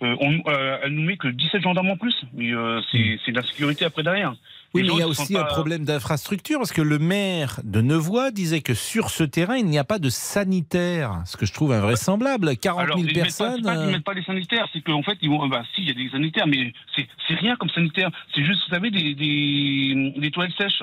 Euh, 0.00 0.14
on, 0.20 0.40
elle 0.84 0.92
nous 0.92 1.02
met 1.02 1.16
que 1.16 1.26
17 1.28 1.60
gendarmes 1.62 1.90
en 1.90 1.96
plus. 1.96 2.14
Mais 2.32 2.52
euh, 2.52 2.80
c'est 2.92 3.32
de 3.32 3.36
l'insécurité 3.36 3.84
après 3.84 4.04
derrière. 4.04 4.30
oui, 4.72 4.82
mais 4.82 4.88
il 4.92 4.98
y 4.98 5.02
a 5.02 5.06
ne 5.06 5.10
aussi 5.10 5.36
un 5.36 5.42
problème 5.42 5.84
d'infrastructure 5.84 6.58
parce 6.58 6.72
que 6.72 6.82
le 6.82 7.00
maire 7.00 7.58
de 7.64 7.80
Nevoix 7.80 8.30
disait 8.30 8.60
que 8.60 8.74
sur 8.74 9.10
ce 9.10 9.24
terrain, 9.24 9.56
il 9.56 9.66
n'y 9.66 9.76
a 9.78 9.82
pas 9.82 9.98
de 9.98 10.08
sanitaire, 10.08 11.20
ce 11.26 11.36
que 11.36 11.46
je 11.46 11.52
trouve 11.52 11.72
invraisemblable. 11.72 12.56
40 12.56 12.80
Alors, 12.80 12.98
000 12.98 13.08
ils 13.10 13.16
mettent 13.16 13.16
pas- 13.16 13.22
personnes. 13.24 13.62
pas 13.64 13.72
qu'ils 13.76 13.88
euh, 13.88 13.90
mettent 13.90 14.04
pas 14.04 14.14
les 14.14 14.22
sanitaires, 14.22 14.68
c'est 14.72 14.82
qu'en 14.82 15.02
fait, 15.02 15.18
ils 15.20 15.28
vont. 15.30 15.48
Bah, 15.48 15.64
si, 15.74 15.82
il 15.82 15.88
y 15.88 15.90
a 15.90 15.94
des 15.94 16.10
sanitaires, 16.10 16.46
mais 16.46 16.72
c'est 16.94 17.08
c'est 17.26 17.34
rien 17.34 17.56
comme 17.56 17.70
sanitaire. 17.70 18.10
C'est 18.34 18.44
juste, 18.44 18.60
vous 18.68 18.74
savez, 18.74 18.90
des, 18.92 19.14
des, 19.16 20.12
des 20.16 20.30
toilettes 20.30 20.54
sèches. 20.56 20.82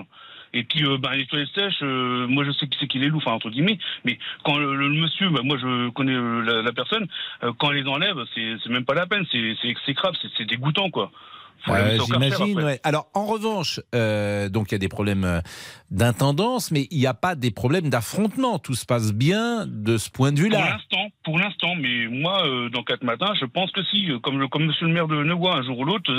Et 0.54 0.64
puis, 0.64 0.86
euh, 0.86 0.98
bah, 0.98 1.16
les 1.16 1.26
toilettes 1.26 1.50
sèches, 1.54 1.82
euh, 1.82 2.28
moi 2.28 2.44
je 2.46 2.52
sais 2.52 2.68
qui 2.68 2.78
c'est 2.80 2.88
qui 2.88 3.00
les 3.00 3.08
loue, 3.10 3.18
enfin 3.18 3.32
entre 3.32 3.50
guillemets. 3.50 3.78
Mais 4.04 4.18
quand 4.44 4.58
le, 4.58 4.76
le 4.76 4.90
monsieur, 4.90 5.30
bah, 5.30 5.42
moi 5.44 5.58
je 5.58 5.90
connais 5.90 6.16
euh, 6.16 6.42
la, 6.42 6.62
la 6.62 6.72
personne, 6.74 7.08
euh, 7.44 7.52
quand 7.58 7.72
elle 7.72 7.84
les 7.84 7.90
enlève, 7.90 8.18
c'est 8.34 8.70
même 8.70 8.86
pas 8.86 8.94
la 8.94 9.06
peine, 9.06 9.26
c'est 9.32 9.56
exécrable, 9.64 10.18
c'est 10.38 10.46
dégoûtant 10.46 10.90
quoi. 10.90 11.12
Euh, 11.68 11.98
J'imagine. 12.06 12.62
ouais. 12.62 12.80
Alors, 12.84 13.08
en 13.16 13.26
revanche, 13.26 13.80
euh, 13.96 14.50
donc 14.50 14.72
il 14.72 14.74
y 14.74 14.76
a 14.76 14.80
des 14.80 14.88
problèmes 14.88 15.24
euh, 15.24 15.40
d'intendance, 15.90 16.70
mais 16.72 16.88
il 16.92 17.00
n'y 17.00 17.08
a 17.08 17.14
pas 17.14 17.34
des 17.36 17.50
problèmes 17.52 17.90
d'affrontement. 17.90 18.60
Tout 18.60 18.76
se 18.76 18.86
passe 18.86 19.14
bien 19.14 19.66
de 19.68 19.98
ce 19.98 20.10
point 20.12 20.32
de 20.32 20.38
Pour 20.40 20.46
vue-là. 20.50 20.70
l'instant, 20.78 21.08
pour 21.24 21.40
l'instant, 21.40 21.74
mais 21.80 22.08
moi, 22.08 22.46
euh, 22.46 22.70
dans 22.70 22.84
quatre 22.84 23.04
matins, 23.04 23.34
je 23.40 23.46
pense 23.46 23.72
que 23.72 23.84
si, 23.86 24.08
comme, 24.22 24.40
le, 24.40 24.48
comme 24.48 24.66
Monsieur 24.66 24.86
le 24.88 24.94
maire 24.94 25.08
de 25.08 25.24
Nevoix, 25.24 25.56
un 25.58 25.64
jour 25.64 25.80
ou 25.80 25.86
l'autre, 25.86 26.12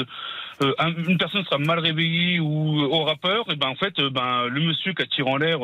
un- 0.61 0.95
une 1.07 1.19
personne 1.19 1.45
sera 1.45 1.59
mal 1.59 1.79
réveillée 1.79 2.41
ou 2.41 2.81
aura 2.91 3.15
peur, 3.17 3.45
et 3.51 3.57
ben 3.57 3.69
en 3.69 3.75
fait, 3.77 3.95
ben 4.13 4.47
le 4.49 4.61
monsieur 4.63 4.95
qui 4.95 5.03
a 5.03 5.07
tiré 5.07 5.31
en 5.31 5.37
l'air, 5.37 5.59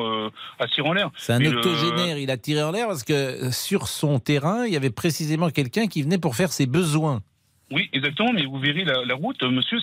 a 0.60 0.68
tiré 0.68 0.86
en 0.88 0.92
l'air. 0.92 1.10
C'est 1.16 1.32
un 1.32 1.44
octogénaire. 1.44 2.18
Il 2.18 2.30
a 2.30 2.36
tiré 2.36 2.62
en 2.62 2.70
l'air 2.70 2.86
parce 2.88 3.02
que 3.02 3.50
sur 3.50 3.88
son 3.88 4.18
terrain, 4.20 4.64
il 4.66 4.72
y 4.72 4.76
avait 4.76 4.90
précisément 4.90 5.50
quelqu'un 5.50 5.86
qui 5.86 6.02
venait 6.02 6.18
pour 6.18 6.36
faire 6.36 6.52
ses 6.52 6.66
besoins. 6.66 7.20
Oui, 7.72 7.88
exactement, 7.94 8.32
mais 8.34 8.44
vous 8.44 8.58
verrez 8.58 8.84
la, 8.84 9.04
la 9.04 9.14
route, 9.14 9.42
monsieur, 9.42 9.78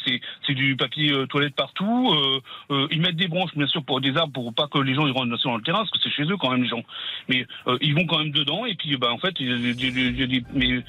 c'est 0.46 0.54
du 0.54 0.76
papier 0.76 1.12
euh, 1.12 1.26
toilette 1.26 1.56
partout. 1.56 2.12
euh, 2.14 2.40
euh, 2.72 2.88
ils 2.92 3.02
mettent 3.02 3.16
des 3.16 3.28
branches, 3.28 3.56
bien 3.56 3.66
sûr, 3.68 3.84
pour 3.84 4.00
des 4.00 4.16
arbres, 4.16 4.32
pour 4.32 4.54
pas 4.54 4.68
que 4.68 4.78
les 4.78 4.94
gens 4.94 5.08
ils 5.08 5.12
rentrent 5.12 5.36
dans 5.44 5.58
le 5.58 5.64
terrain, 5.64 5.80
parce 5.80 5.90
que 5.92 5.98
c'est 6.04 6.12
chez 6.12 6.24
eux 6.24 6.38
quand 6.38 6.52
même 6.52 6.62
les 6.64 6.70
gens. 6.70 6.84
Mais 7.28 7.48
euh, 7.68 7.78
ils 7.82 7.96
vont 7.96 8.06
quand 8.06 8.20
même 8.20 8.32
dedans, 8.32 8.66
et 8.66 8.76
puis 8.76 8.96
bah 8.98 9.12
en 9.12 9.18
fait, 9.18 9.34
il 9.40 9.50
y 9.50 9.70
a 9.72 9.74
des- 9.74 10.28
des- 10.28 10.44
mais 10.54 10.84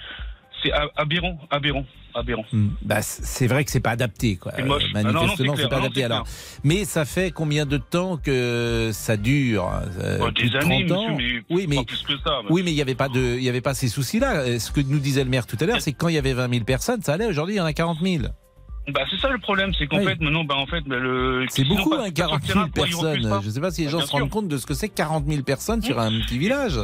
c'est 0.63 0.73
aberrant, 0.97 1.39
aberrant, 1.51 1.85
aberrant. 2.15 2.45
Bah, 2.83 3.03
c- 3.03 3.23
c'est 3.25 3.47
vrai 3.47 3.65
que 3.65 3.71
c'est 3.71 3.81
pas 3.81 3.91
adapté. 3.91 4.37
Quoi. 4.37 4.53
Euh, 4.53 4.57
Ah 4.59 4.63
non, 4.63 4.79
non, 4.79 4.79
manifestement, 5.13 5.57
c'est 5.57 5.63
c'est 5.63 5.69
pas 5.69 5.77
Ah 5.77 5.79
non, 5.79 5.85
adapté. 5.85 6.01
c'est 6.01 6.05
Alors, 6.07 6.27
mais 6.65 6.85
ça 6.85 7.05
fait 7.05 7.31
combien 7.31 7.67
de 7.67 7.77
temps 7.79 8.17
que 8.17 8.91
ça 8.93 9.17
dure 9.17 9.71
Euh, 10.03 10.31
plus 10.33 10.45
des 10.45 10.51
de 10.51 10.57
années, 10.59 10.87
30 10.87 10.99
ans 10.99 11.15
monsieur, 11.17 11.45
mais, 11.49 11.55
Oui, 11.57 11.67
mais 11.69 11.77
pas 11.77 11.85
plus 11.85 12.03
que 12.03 12.13
ça. 12.25 12.41
Oui, 12.51 12.63
mais 12.65 12.73
il 12.73 12.75
n'y 12.75 12.83
avait 12.83 12.95
pas 12.95 13.09
de, 13.09 13.37
il 13.37 13.43
y 13.43 13.49
avait 13.49 13.61
pas 13.61 13.75
ces 13.75 13.89
soucis-là. 13.89 14.37
Euh, 14.43 14.59
Ce 14.59 14.71
que 14.71 14.81
nous 14.81 14.99
disait 14.99 15.25
le 15.25 15.31
maire 15.31 15.47
tout 15.47 15.57
à 15.61 15.65
l'heure, 15.67 15.81
c'est 15.81 15.93
que 15.93 15.99
quand 15.99 16.09
il 16.09 16.15
y 16.15 16.19
avait 16.19 16.33
20 16.35 16.51
000 16.51 16.65
personnes, 16.65 17.03
ça 17.03 17.15
allait. 17.15 17.27
Aujourd'hui, 17.27 17.55
il 17.55 17.59
y 17.59 17.61
en 17.61 17.65
a 17.67 17.73
40 17.73 17.99
000. 18.01 18.25
Bah, 18.89 19.03
c'est 19.11 19.19
ça 19.21 19.29
le 19.29 19.39
problème, 19.39 19.73
c'est 19.79 19.87
qu'en 19.87 19.99
Oui. 19.99 20.05
fait, 20.07 20.21
maintenant, 20.21 20.43
bah, 20.43 20.57
en 20.57 20.67
fait, 20.67 20.81
bah, 20.87 20.97
le. 20.97 21.45
C'est 21.51 21.65
beaucoup, 21.65 21.95
hein, 21.95 21.99
pas 21.99 22.03
sur 22.03 22.07
le 22.07 22.11
40 22.13 22.43
000 22.43 22.53
terrain, 22.55 22.65
pourquoi 22.67 22.89
ils 22.89 22.95
refusent 22.95 23.23
personnes. 23.23 23.43
Je 23.43 23.47
ne 23.49 23.53
sais 23.53 23.61
pas 23.61 23.71
si 23.71 23.83
les 23.83 23.87
Ah, 23.87 23.91
gens 23.91 23.97
bien 23.99 24.07
se 24.07 24.13
rendent 24.13 24.23
sûr. 24.23 24.31
compte 24.31 24.49
de 24.49 24.57
ce 24.59 24.67
que 24.67 24.75
c'est 24.75 24.89
40 24.89 25.27
000 25.29 25.43
personnes 25.43 25.83
sur 25.83 26.01
un 26.01 26.11
petit 26.11 26.39
village. 26.39 26.81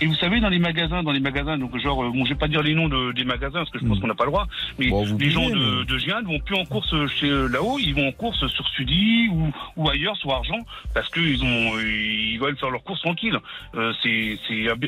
Et 0.00 0.06
vous 0.06 0.14
savez, 0.14 0.40
dans 0.40 0.48
les 0.50 0.58
magasins, 0.58 1.02
dans 1.02 1.12
les 1.12 1.20
magasins, 1.20 1.56
donc 1.56 1.76
genre, 1.78 2.04
euh, 2.04 2.10
bon, 2.10 2.24
je 2.24 2.30
vais 2.30 2.38
pas 2.38 2.48
dire 2.48 2.62
les 2.62 2.74
noms 2.74 2.88
de, 2.88 3.12
des 3.12 3.24
magasins 3.24 3.60
parce 3.60 3.70
que 3.70 3.78
je 3.78 3.86
pense 3.86 3.96
Mm. 3.98 4.00
qu'on 4.02 4.06
n'a 4.08 4.14
pas 4.14 4.24
le 4.24 4.30
droit, 4.30 4.46
mais 4.78 4.88
Bon, 4.88 5.04
les 5.18 5.30
gens 5.30 5.48
de, 5.48 5.54
mais- 5.54 5.84
de 5.86 6.26
vont 6.26 6.38
plus 6.40 6.56
en 6.56 6.64
course 6.66 6.94
chez 7.18 7.28
euh, 7.30 7.48
là-haut, 7.48 7.78
ils 7.78 7.94
vont 7.94 8.08
en 8.08 8.12
course 8.12 8.46
sur 8.46 8.66
Sudi 8.68 9.28
ou, 9.32 9.50
ou 9.76 9.88
ailleurs, 9.88 10.16
sur 10.16 10.32
Argent, 10.32 10.58
parce 10.94 11.08
qu'ils 11.10 11.42
ont, 11.42 11.78
ils 11.80 12.38
veulent 12.38 12.56
faire 12.58 12.70
leurs 12.70 12.82
courses 12.84 13.00
tranquilles. 13.00 13.38
Euh, 13.74 13.92
c'est, 14.02 14.38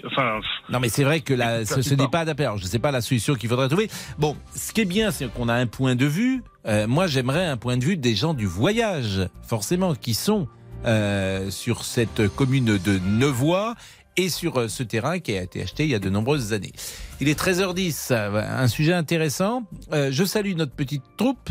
enfin, 0.06 0.40
Non, 0.70 0.78
mais 0.80 0.88
c'est 0.88 1.04
vrai 1.04 1.20
que 1.20 1.32
là, 1.34 1.64
Ça 1.64 1.80
ce, 1.82 1.94
n'est 1.94 2.08
pas. 2.08 2.20
Alors, 2.20 2.58
je 2.58 2.64
ne 2.64 2.68
sais 2.68 2.78
pas 2.78 2.90
la 2.90 3.00
solution 3.00 3.34
qu'il 3.34 3.48
faudrait 3.48 3.68
trouver. 3.68 3.88
Bon, 4.18 4.36
ce 4.54 4.72
qui 4.72 4.82
est 4.82 4.84
bien, 4.84 5.10
c'est 5.10 5.32
qu'on 5.32 5.48
a 5.48 5.54
un 5.54 5.66
point 5.66 5.94
de 5.96 6.06
vue. 6.06 6.42
Euh, 6.66 6.86
moi, 6.86 7.06
j'aimerais 7.06 7.46
un 7.46 7.56
point 7.56 7.76
de 7.78 7.84
vue 7.84 7.96
des 7.96 8.14
gens 8.14 8.34
du 8.34 8.46
voyage, 8.46 9.26
forcément, 9.46 9.94
qui 9.94 10.12
sont 10.14 10.48
euh, 10.86 11.50
sur 11.50 11.82
cette 11.84 12.28
commune 12.28 12.78
de 12.78 13.00
Nevoix 13.10 13.74
et 14.18 14.28
sur 14.28 14.58
euh, 14.58 14.68
ce 14.68 14.82
terrain 14.82 15.18
qui 15.20 15.36
a 15.38 15.42
été 15.42 15.62
acheté 15.62 15.84
il 15.84 15.90
y 15.90 15.94
a 15.94 15.98
de 15.98 16.10
nombreuses 16.10 16.52
années. 16.52 16.72
Il 17.20 17.28
est 17.28 17.38
13h10, 17.40 18.08
euh, 18.10 18.42
un 18.46 18.68
sujet 18.68 18.92
intéressant. 18.92 19.62
Euh, 19.92 20.10
je 20.12 20.24
salue 20.24 20.54
notre 20.54 20.72
petite 20.72 21.02
troupe. 21.16 21.48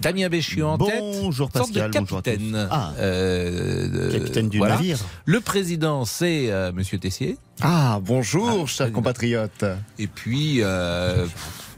Damien 0.00 0.28
Béchiot 0.28 0.66
en 0.66 0.78
tête. 0.78 1.00
Bonjour 1.00 1.50
Sorte 1.52 1.72
de 1.72 1.80
Pascal, 1.80 2.02
bonjour 2.02 2.18
à 2.18 2.22
tous. 2.22 2.30
capitaine. 2.30 2.68
Ah, 2.70 2.92
Euh, 2.98 3.88
de- 4.10 4.18
capitaine 4.18 4.48
du 4.48 4.58
voilà. 4.58 4.76
navire. 4.76 4.98
Le 5.26 5.40
président, 5.40 6.04
c'est 6.04 6.50
euh, 6.50 6.72
Monsieur 6.72 6.98
Tessier. 6.98 7.36
Ah, 7.60 7.98
bonjour, 8.02 8.60
Ah, 8.64 8.66
chers 8.66 8.92
compatriotes. 8.92 9.64
Et 9.98 10.06
puis, 10.06 10.58
euh, 10.62 11.26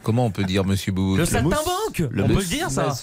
comment 0.04 0.26
on 0.26 0.30
peut 0.30 0.44
dire 0.44 0.64
Monsieur 0.64 0.92
Bou 0.92 1.16
Le 1.16 1.24
saltimbanque 1.24 2.02
Le 2.10 2.22
On 2.24 2.28
peut 2.28 2.34
le 2.34 2.44
dire 2.44 2.70
ça 2.70 2.94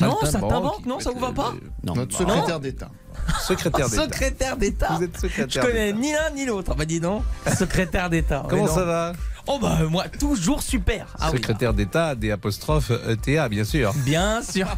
Non, 0.00 0.16
saltimbanque, 0.22 0.86
non, 0.86 1.00
ça 1.00 1.10
vous 1.10 1.18
va 1.18 1.32
pas 1.32 1.54
Non, 1.82 1.94
notre 1.94 2.22
Non. 2.22 2.28
secrétaire 2.28 2.60
d'État. 2.60 2.90
Secrétaire 3.40 3.88
d'État. 3.88 4.02
Secrétaire 4.04 4.56
d'État 4.56 4.88
Vous 4.96 5.02
êtes 5.02 5.16
Je 5.16 5.20
secrétaire 5.22 5.64
connais 5.66 5.92
d'État. 5.92 5.98
ni 5.98 6.12
l'un 6.12 6.30
ni 6.34 6.46
l'autre, 6.46 6.74
bah 6.76 6.84
dis 6.84 7.00
donc. 7.00 7.22
Secrétaire 7.58 8.08
d'État. 8.08 8.46
Comment 8.48 8.68
ça 8.68 8.84
va 8.84 9.12
Oh 9.46 9.58
bah 9.60 9.78
euh, 9.80 9.88
moi, 9.88 10.04
toujours 10.08 10.62
super. 10.62 11.06
Ah 11.18 11.30
oui, 11.32 11.38
Secrétaire 11.38 11.74
d'État, 11.74 12.14
des 12.14 12.30
apostrophes 12.30 12.92
ETA, 13.08 13.48
bien 13.48 13.64
sûr. 13.64 13.92
Bien 14.04 14.42
sûr. 14.42 14.68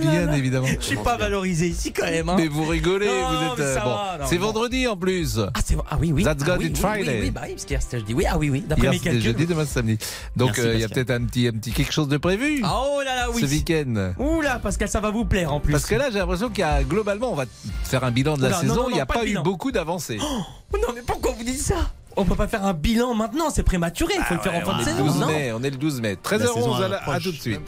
Bien 0.00 0.32
évidemment. 0.32 0.66
Je 0.66 0.84
suis 0.84 0.96
pas 0.96 1.16
valorisé 1.16 1.68
ici 1.68 1.92
quand 1.92 2.06
même. 2.06 2.28
Hein. 2.28 2.36
Mais 2.38 2.48
vous 2.48 2.64
rigolez, 2.64 3.06
Non, 3.06 3.28
vous 3.28 3.52
êtes. 3.54 3.60
euh, 3.60 3.80
bon, 3.84 3.96
c'est 4.26 4.36
vendredi 4.36 4.86
en 4.88 4.96
plus. 4.96 5.38
Ah, 5.38 5.60
ah 5.90 5.96
oui 6.00 6.12
oui. 6.12 6.24
That's 6.24 6.42
ah, 6.46 6.56
oui, 6.58 6.72
Friday. 6.74 7.12
Oui, 7.14 7.18
oui, 7.22 7.30
bah 7.30 7.42
oui, 7.44 7.52
parce 7.52 7.64
qu'hier 7.64 7.82
c'était 7.82 7.98
jeudi. 7.98 8.14
Oui, 8.14 8.24
ah 8.28 8.38
oui 8.38 8.50
oui, 8.50 8.64
d'après 8.66 8.88
mes 8.90 8.98
calculs. 8.98 9.20
jeudi, 9.22 9.46
demain 9.46 9.66
samedi. 9.66 9.98
Donc 10.36 10.58
euh, 10.58 10.74
il 10.74 10.80
y 10.80 10.84
a 10.84 10.88
peut-être 10.88 11.10
un 11.10 11.24
petit, 11.24 11.46
un 11.48 11.52
petit 11.52 11.72
quelque 11.72 11.92
chose 11.92 12.08
de 12.08 12.16
prévu 12.16 12.60
Ah, 12.64 12.82
oh 12.84 13.02
là 13.04 13.14
là, 13.14 13.30
oui. 13.32 13.42
ce 13.42 13.46
week-end. 13.46 14.12
Ouh 14.18 14.40
là, 14.40 14.58
Pascal, 14.58 14.88
ça 14.88 15.00
va 15.00 15.10
vous 15.10 15.24
plaire 15.24 15.52
en 15.52 15.60
plus. 15.60 15.72
Parce 15.72 15.86
que 15.86 15.94
là, 15.94 16.10
j'ai 16.10 16.18
l'impression 16.18 16.48
qu'il 16.48 16.60
y 16.60 16.62
a 16.64 16.82
globalement, 16.82 17.32
on 17.32 17.36
va 17.36 17.44
faire 17.84 18.04
un 18.04 18.10
bilan 18.10 18.36
de 18.36 18.42
la 18.42 18.50
non, 18.50 18.60
saison. 18.60 18.74
non, 18.74 18.88
il 18.90 18.94
n'y 18.94 19.00
a 19.00 19.06
pas 19.06 19.24
eu 19.26 19.38
beaucoup 19.42 19.72
d'avancées. 19.72 20.18
Oh 20.20 20.76
non, 20.78 20.88
mais 20.94 21.02
pourquoi 21.06 21.32
vous 21.32 21.44
dites 21.44 21.60
ça? 21.60 21.92
On 22.16 22.24
peut 22.24 22.34
pas 22.34 22.48
faire 22.48 22.64
un 22.64 22.74
bilan 22.74 23.14
maintenant, 23.14 23.50
c'est 23.50 23.62
prématuré, 23.62 24.14
il 24.16 24.22
faut 24.24 24.34
le 24.34 24.40
ah 24.40 24.42
faire 24.42 24.54
en 24.54 24.70
fin 24.70 24.78
de 24.78 24.84
saison. 24.84 25.26
Mai, 25.26 25.52
on 25.52 25.62
est 25.62 25.70
le 25.70 25.76
12 25.76 26.00
mai, 26.00 26.16
13h11, 26.22 26.82
à, 26.82 26.88
la, 26.88 27.10
à 27.10 27.20
tout 27.20 27.32
de 27.32 27.36
suite. 27.36 27.60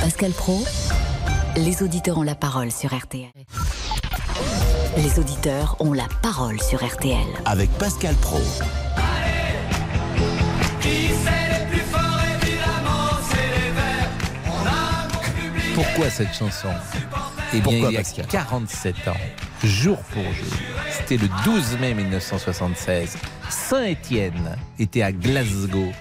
Pascal 0.00 0.32
Pro, 0.32 0.64
les 1.56 1.82
auditeurs 1.82 2.18
ont 2.18 2.22
la 2.22 2.34
parole 2.34 2.70
sur 2.70 2.94
RTL. 2.94 3.30
Les 4.96 5.18
auditeurs 5.18 5.76
ont 5.80 5.92
la 5.92 6.06
parole 6.22 6.60
sur 6.60 6.84
RTL. 6.84 7.26
Avec 7.44 7.70
Pascal 7.72 8.14
Pro. 8.16 8.40
Pourquoi 15.74 16.08
cette 16.08 16.32
chanson? 16.32 16.68
Eh 17.52 17.60
bien, 17.60 17.62
Pourquoi, 17.62 17.90
il 17.90 17.94
y 17.94 18.20
a 18.20 18.24
47 18.24 19.08
ans, 19.08 19.12
jour 19.64 19.98
pour 20.12 20.22
jour, 20.22 20.58
c'était 20.90 21.16
le 21.16 21.28
12 21.44 21.78
mai 21.80 21.94
1976, 21.94 23.16
Saint-Étienne 23.48 24.56
était 24.78 25.02
à 25.02 25.12
Glasgow 25.12 25.92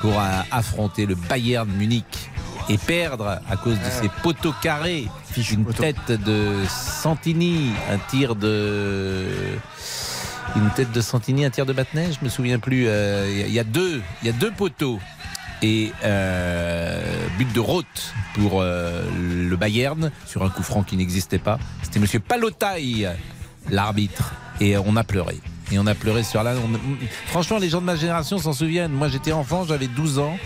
pour 0.00 0.14
affronter 0.50 1.06
le 1.06 1.14
Bayern 1.14 1.70
Munich 1.70 2.30
et 2.68 2.78
perdre 2.78 3.40
à 3.48 3.56
cause 3.56 3.78
de 3.78 3.90
ses 3.90 4.08
poteaux 4.22 4.54
carrés. 4.62 5.08
Une 5.52 5.66
tête 5.66 6.10
de 6.10 6.54
Santini, 6.68 7.70
un 7.90 7.98
tir 7.98 8.34
de. 8.34 9.26
Une 10.56 10.70
tête 10.70 10.92
de 10.92 11.00
Santini, 11.00 11.44
un 11.44 11.50
tir 11.50 11.66
de 11.66 11.72
Battenet, 11.72 12.12
je 12.18 12.24
me 12.24 12.30
souviens 12.30 12.58
plus. 12.58 12.86
Euh, 12.88 13.28
y 13.30 13.48
il 13.48 13.52
y, 13.52 13.58
a 13.58 13.64
deux, 13.64 14.02
il 14.22 14.26
y 14.26 14.30
a 14.30 14.32
deux 14.32 14.50
poteaux 14.50 14.98
et 15.62 15.92
euh, 16.04 17.26
but 17.38 17.52
de 17.52 17.60
Roth 17.60 18.14
pour 18.34 18.60
euh, 18.60 19.04
le 19.18 19.56
Bayern 19.56 20.10
sur 20.26 20.42
un 20.44 20.50
coup 20.50 20.62
franc 20.62 20.82
qui 20.82 20.96
n'existait 20.96 21.38
pas. 21.38 21.58
C'était 21.82 21.98
Monsieur 21.98 22.20
Palotaille, 22.20 23.08
l'arbitre, 23.70 24.34
et 24.60 24.76
on 24.76 24.96
a 24.96 25.04
pleuré. 25.04 25.40
Et 25.72 25.78
on 25.78 25.86
a 25.86 25.94
pleuré 25.94 26.22
sur 26.22 26.42
là. 26.42 26.54
Franchement, 27.26 27.58
les 27.58 27.68
gens 27.68 27.80
de 27.80 27.86
ma 27.86 27.96
génération 27.96 28.38
s'en 28.38 28.52
souviennent. 28.52 28.92
Moi, 28.92 29.08
j'étais 29.08 29.32
enfant, 29.32 29.64
j'avais 29.64 29.88
12 29.88 30.20
ans. 30.20 30.38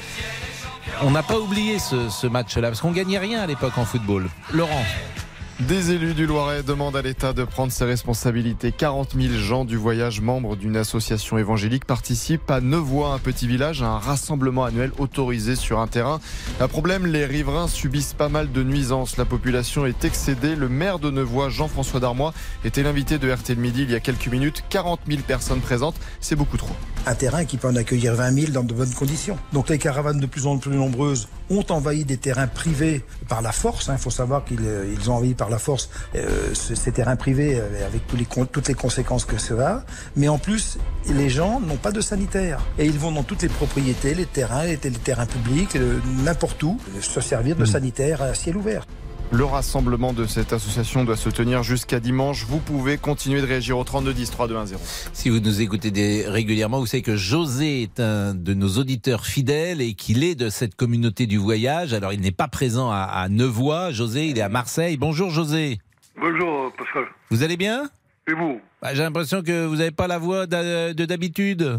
On 1.02 1.10
n'a 1.10 1.22
pas 1.22 1.38
oublié 1.38 1.78
ce, 1.78 2.26
match-là 2.26 2.68
parce 2.68 2.80
qu'on 2.80 2.92
gagnait 2.92 3.18
rien 3.18 3.40
à 3.40 3.46
l'époque 3.46 3.76
en 3.76 3.84
football. 3.84 4.28
Laurent. 4.52 4.84
Des 5.68 5.90
élus 5.90 6.14
du 6.14 6.24
Loiret 6.24 6.62
demandent 6.62 6.96
à 6.96 7.02
l'État 7.02 7.34
de 7.34 7.44
prendre 7.44 7.70
ses 7.70 7.84
responsabilités. 7.84 8.72
40 8.72 9.14
000 9.14 9.34
gens 9.34 9.66
du 9.66 9.76
voyage, 9.76 10.22
membres 10.22 10.56
d'une 10.56 10.74
association 10.74 11.36
évangélique, 11.36 11.84
participent 11.84 12.50
à 12.50 12.62
Nevoix, 12.62 13.12
un 13.12 13.18
petit 13.18 13.46
village, 13.46 13.82
à 13.82 13.88
un 13.88 13.98
rassemblement 13.98 14.64
annuel 14.64 14.90
autorisé 14.96 15.56
sur 15.56 15.78
un 15.78 15.86
terrain. 15.86 16.18
Un 16.60 16.68
problème, 16.68 17.04
les 17.04 17.26
riverains 17.26 17.68
subissent 17.68 18.14
pas 18.14 18.30
mal 18.30 18.50
de 18.50 18.62
nuisances. 18.62 19.18
La 19.18 19.26
population 19.26 19.84
est 19.84 20.02
excédée. 20.02 20.56
Le 20.56 20.70
maire 20.70 20.98
de 20.98 21.10
Nevoix, 21.10 21.50
Jean-François 21.50 22.00
Darmois, 22.00 22.32
était 22.64 22.82
l'invité 22.82 23.18
de 23.18 23.30
RT 23.30 23.50
le 23.50 23.56
Midi 23.56 23.82
il 23.82 23.90
y 23.90 23.94
a 23.94 24.00
quelques 24.00 24.28
minutes. 24.28 24.64
40 24.70 25.00
000 25.06 25.20
personnes 25.26 25.60
présentes, 25.60 25.96
c'est 26.20 26.36
beaucoup 26.36 26.56
trop. 26.56 26.74
un 27.06 27.14
terrain 27.14 27.44
qui 27.44 27.58
peut 27.58 27.68
en 27.68 27.76
accueillir 27.76 28.14
20 28.14 28.32
000 28.32 28.52
dans 28.52 28.62
de 28.62 28.72
bonnes 28.72 28.94
conditions. 28.94 29.36
Donc 29.52 29.68
les 29.68 29.78
caravanes 29.78 30.20
de 30.20 30.26
plus 30.26 30.46
en 30.46 30.56
plus 30.56 30.74
nombreuses 30.74 31.28
ont 31.50 31.64
envahi 31.68 32.04
des 32.04 32.16
terrains 32.16 32.46
privés 32.46 33.04
par 33.28 33.42
la 33.42 33.52
force. 33.52 33.90
Il 33.92 33.98
faut 33.98 34.10
savoir 34.10 34.44
qu'ils 34.44 34.64
euh, 34.64 34.94
ont 35.08 35.14
envahi 35.14 35.34
par 35.34 35.49
la 35.50 35.58
force 35.58 35.90
euh, 36.14 36.54
ce- 36.54 36.74
ces 36.74 36.92
terrains 36.92 37.16
privés 37.16 37.56
euh, 37.60 37.86
avec 37.86 38.06
tous 38.06 38.16
les, 38.16 38.24
con- 38.24 38.46
toutes 38.46 38.68
les 38.68 38.74
conséquences 38.74 39.24
que 39.24 39.38
ça 39.38 39.54
a. 39.68 39.84
Mais 40.16 40.28
en 40.28 40.38
plus, 40.38 40.78
les 41.06 41.28
gens 41.28 41.60
n'ont 41.60 41.76
pas 41.76 41.92
de 41.92 42.00
sanitaire. 42.00 42.60
Et 42.78 42.86
ils 42.86 42.98
vont 42.98 43.12
dans 43.12 43.22
toutes 43.24 43.42
les 43.42 43.48
propriétés, 43.48 44.14
les 44.14 44.26
terrains, 44.26 44.64
les, 44.64 44.78
les 44.82 44.90
terrains 44.90 45.26
publics, 45.26 45.76
n'importe 46.24 46.62
où, 46.62 46.78
se 47.00 47.20
servir 47.20 47.56
de 47.56 47.64
sanitaire 47.64 48.22
à 48.22 48.34
ciel 48.34 48.56
ouvert. 48.56 48.86
Le 49.32 49.44
rassemblement 49.44 50.12
de 50.12 50.26
cette 50.26 50.52
association 50.52 51.04
doit 51.04 51.16
se 51.16 51.28
tenir 51.30 51.62
jusqu'à 51.62 52.00
dimanche. 52.00 52.44
Vous 52.46 52.58
pouvez 52.58 52.98
continuer 52.98 53.40
de 53.40 53.46
réagir 53.46 53.78
au 53.78 53.84
32 53.84 54.12
10 54.12 54.30
3 54.30 54.48
2 54.48 54.56
1 54.56 54.66
0. 54.66 54.80
Si 55.12 55.28
vous 55.28 55.38
nous 55.38 55.60
écoutez 55.60 55.92
des- 55.92 56.26
régulièrement, 56.28 56.80
vous 56.80 56.86
savez 56.86 57.02
que 57.04 57.14
José 57.16 57.82
est 57.82 58.00
un 58.00 58.34
de 58.34 58.54
nos 58.54 58.68
auditeurs 58.78 59.24
fidèles 59.26 59.80
et 59.82 59.94
qu'il 59.94 60.24
est 60.24 60.34
de 60.34 60.48
cette 60.50 60.74
communauté 60.74 61.26
du 61.28 61.36
voyage. 61.38 61.94
Alors, 61.94 62.12
il 62.12 62.20
n'est 62.20 62.32
pas 62.32 62.48
présent 62.48 62.90
à, 62.90 63.02
à 63.02 63.28
Nevoix. 63.28 63.92
José, 63.92 64.26
il 64.26 64.36
est 64.38 64.42
à 64.42 64.48
Marseille. 64.48 64.96
Bonjour, 64.96 65.30
José. 65.30 65.78
Bonjour 66.20 66.72
Pascal. 66.76 67.04
Vous 67.30 67.44
allez 67.44 67.56
bien? 67.56 67.88
Et 68.28 68.34
vous? 68.34 68.60
Bah, 68.82 68.94
J'ai 68.94 69.02
l'impression 69.04 69.42
que 69.42 69.64
vous 69.64 69.76
n'avez 69.76 69.92
pas 69.92 70.08
la 70.08 70.18
voix 70.18 70.46
de 70.46 70.92
d'habitude. 71.04 71.78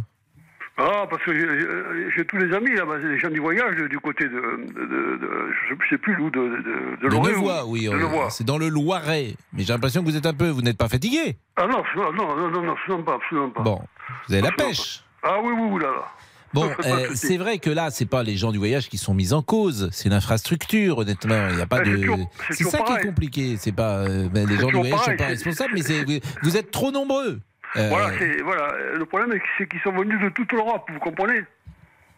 Ah, 0.77 1.05
parce 1.09 1.21
que 1.23 1.33
j'ai- 1.33 2.11
j'ai 2.15 2.25
tous 2.25 2.37
les 2.37 2.55
amis 2.55 2.73
là-bas, 2.73 2.97
les 2.97 3.19
gens 3.19 3.29
du 3.29 3.39
voyage 3.39 3.75
du 3.89 3.99
côté 3.99 4.23
de. 4.25 4.29
de, 4.31 5.17
de- 5.17 5.49
je 5.69 5.89
sais 5.89 5.97
plus 5.97 6.15
où, 6.19 6.29
de, 6.31 6.39
de, 6.39 7.03
de, 7.03 7.09
De 7.09 7.15
ou- 7.15 7.71
oui. 7.71 7.87
On- 7.89 7.95
Nevoix. 7.97 8.29
C'est 8.31 8.45
dans 8.45 8.57
le 8.57 8.69
Loiret. 8.69 9.35
Mais 9.53 9.63
j'ai 9.63 9.73
l'impression 9.73 10.01
que 10.01 10.09
vous 10.09 10.15
êtes 10.17 10.25
un 10.25 10.33
peu. 10.33 10.49
Vous 10.49 10.61
n'êtes 10.61 10.77
pas 10.77 10.87
fatigué 10.87 11.37
Ah 11.57 11.67
non, 11.67 11.83
non, 11.95 12.11
non, 12.13 12.49
non, 12.49 12.75
non, 12.87 13.03
pas, 13.03 13.15
absolument 13.15 13.49
pas. 13.49 13.61
Bon, 13.61 13.81
vous 14.27 14.33
avez 14.33 14.41
la 14.41 14.51
pêche. 14.51 15.03
Ah 15.21 15.37
oui, 15.43 15.51
oui, 15.55 15.67
oui, 15.73 15.81
là, 15.81 15.89
là. 15.91 16.05
Bon, 16.53 16.67
pas 16.81 16.87
euh, 16.87 17.07
c'est 17.15 17.37
vrai 17.37 17.59
que 17.59 17.69
là, 17.69 17.91
c'est 17.91 18.05
pas 18.07 18.23
les 18.23 18.35
gens 18.35 18.51
du 18.51 18.57
voyage 18.57 18.89
qui 18.89 18.97
sont 18.97 19.13
mis 19.13 19.33
en 19.33 19.41
cause, 19.41 19.89
c'est 19.91 20.09
l'infrastructure, 20.09 20.97
honnêtement. 20.97 21.47
Il 21.51 21.55
n'y 21.57 21.61
a 21.61 21.65
pas 21.67 21.77
c'est 21.83 21.91
de. 21.91 22.07
c'est 22.49 22.63
ça 22.63 22.77
qui 22.79 22.83
est 22.83 22.87
pareil. 22.87 23.05
compliqué. 23.05 23.55
C'est 23.57 23.71
pas 23.71 23.99
euh, 23.99 24.27
ben, 24.29 24.47
les 24.47 24.57
gens 24.57 24.67
du 24.67 24.73
voyage 24.77 24.97
sont 24.99 25.03
pareil, 25.05 25.17
pas 25.17 25.23
c'est- 25.25 25.29
responsables, 25.49 25.73
mais 25.75 26.03
vous, 26.05 26.19
vous 26.43 26.57
êtes 26.57 26.71
trop 26.71 26.91
nombreux. 26.91 27.39
Euh, 27.77 27.87
Voilà, 27.89 28.11
c'est, 28.19 28.41
voilà, 28.41 28.73
le 28.97 29.05
problème, 29.05 29.39
c'est 29.57 29.67
qu'ils 29.67 29.79
sont 29.81 29.91
venus 29.93 30.19
de 30.21 30.29
toute 30.29 30.51
l'Europe, 30.51 30.89
vous 30.91 30.99
comprenez? 30.99 31.43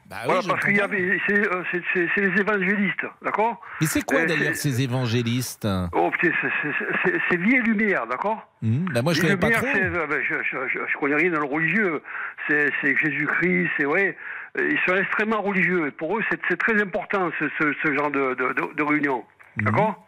Bah 0.10 0.18
oui, 0.24 0.26
Voilà, 0.34 0.42
parce 0.48 0.66
qu'il 0.66 0.76
y 0.76 0.82
avait, 0.82 1.18
c'est, 1.28 1.48
euh, 1.48 1.64
c'est, 1.94 2.22
les 2.22 2.42
évangélistes, 2.42 3.06
d'accord? 3.22 3.62
Mais 3.80 3.88
c'est 3.88 4.02
quoi 4.02 4.20
Euh, 4.20 4.26
d'ailleurs 4.26 4.56
ces 4.56 4.82
évangélistes? 4.82 5.68
Oh, 5.94 6.12
c'est, 6.22 7.38
vie 7.38 7.56
et 7.56 7.62
lumière, 7.62 8.06
d'accord? 8.08 8.46
Hmm, 8.62 8.86
bah, 8.94 9.02
Moi, 9.02 9.14
je 9.14 9.20
et 9.20 9.22
connais 9.24 9.38
pas 9.38 9.50
trop. 9.52 9.68
c'est, 9.74 9.82
euh, 9.84 10.06
ben, 10.08 10.22
je, 10.28 10.36
je, 10.44 10.58
je, 10.68 10.80
je 10.92 10.98
connais 10.98 11.16
rien 11.16 11.32
dans 11.32 11.40
le 11.40 11.46
religieux. 11.46 12.02
C'est, 12.48 12.70
c'est 12.82 12.96
Jésus-Christ, 12.98 13.70
c'est 13.78 13.86
ouais. 13.86 14.18
Ils 14.60 14.78
sont 14.86 14.96
extrêmement 14.96 15.42
religieux. 15.42 15.88
Et 15.88 15.92
pour 15.92 16.18
eux, 16.18 16.24
c'est, 16.30 16.40
c'est 16.50 16.58
très 16.58 16.80
important 16.82 17.32
ce, 17.40 17.46
ce, 17.60 17.74
ce 17.84 17.94
genre 17.94 18.12
de, 18.12 18.36
de, 18.36 18.54
de, 18.54 18.74
de 18.76 18.84
réunion, 18.84 19.24
Mhm. 19.58 19.66
d'accord? 19.66 20.06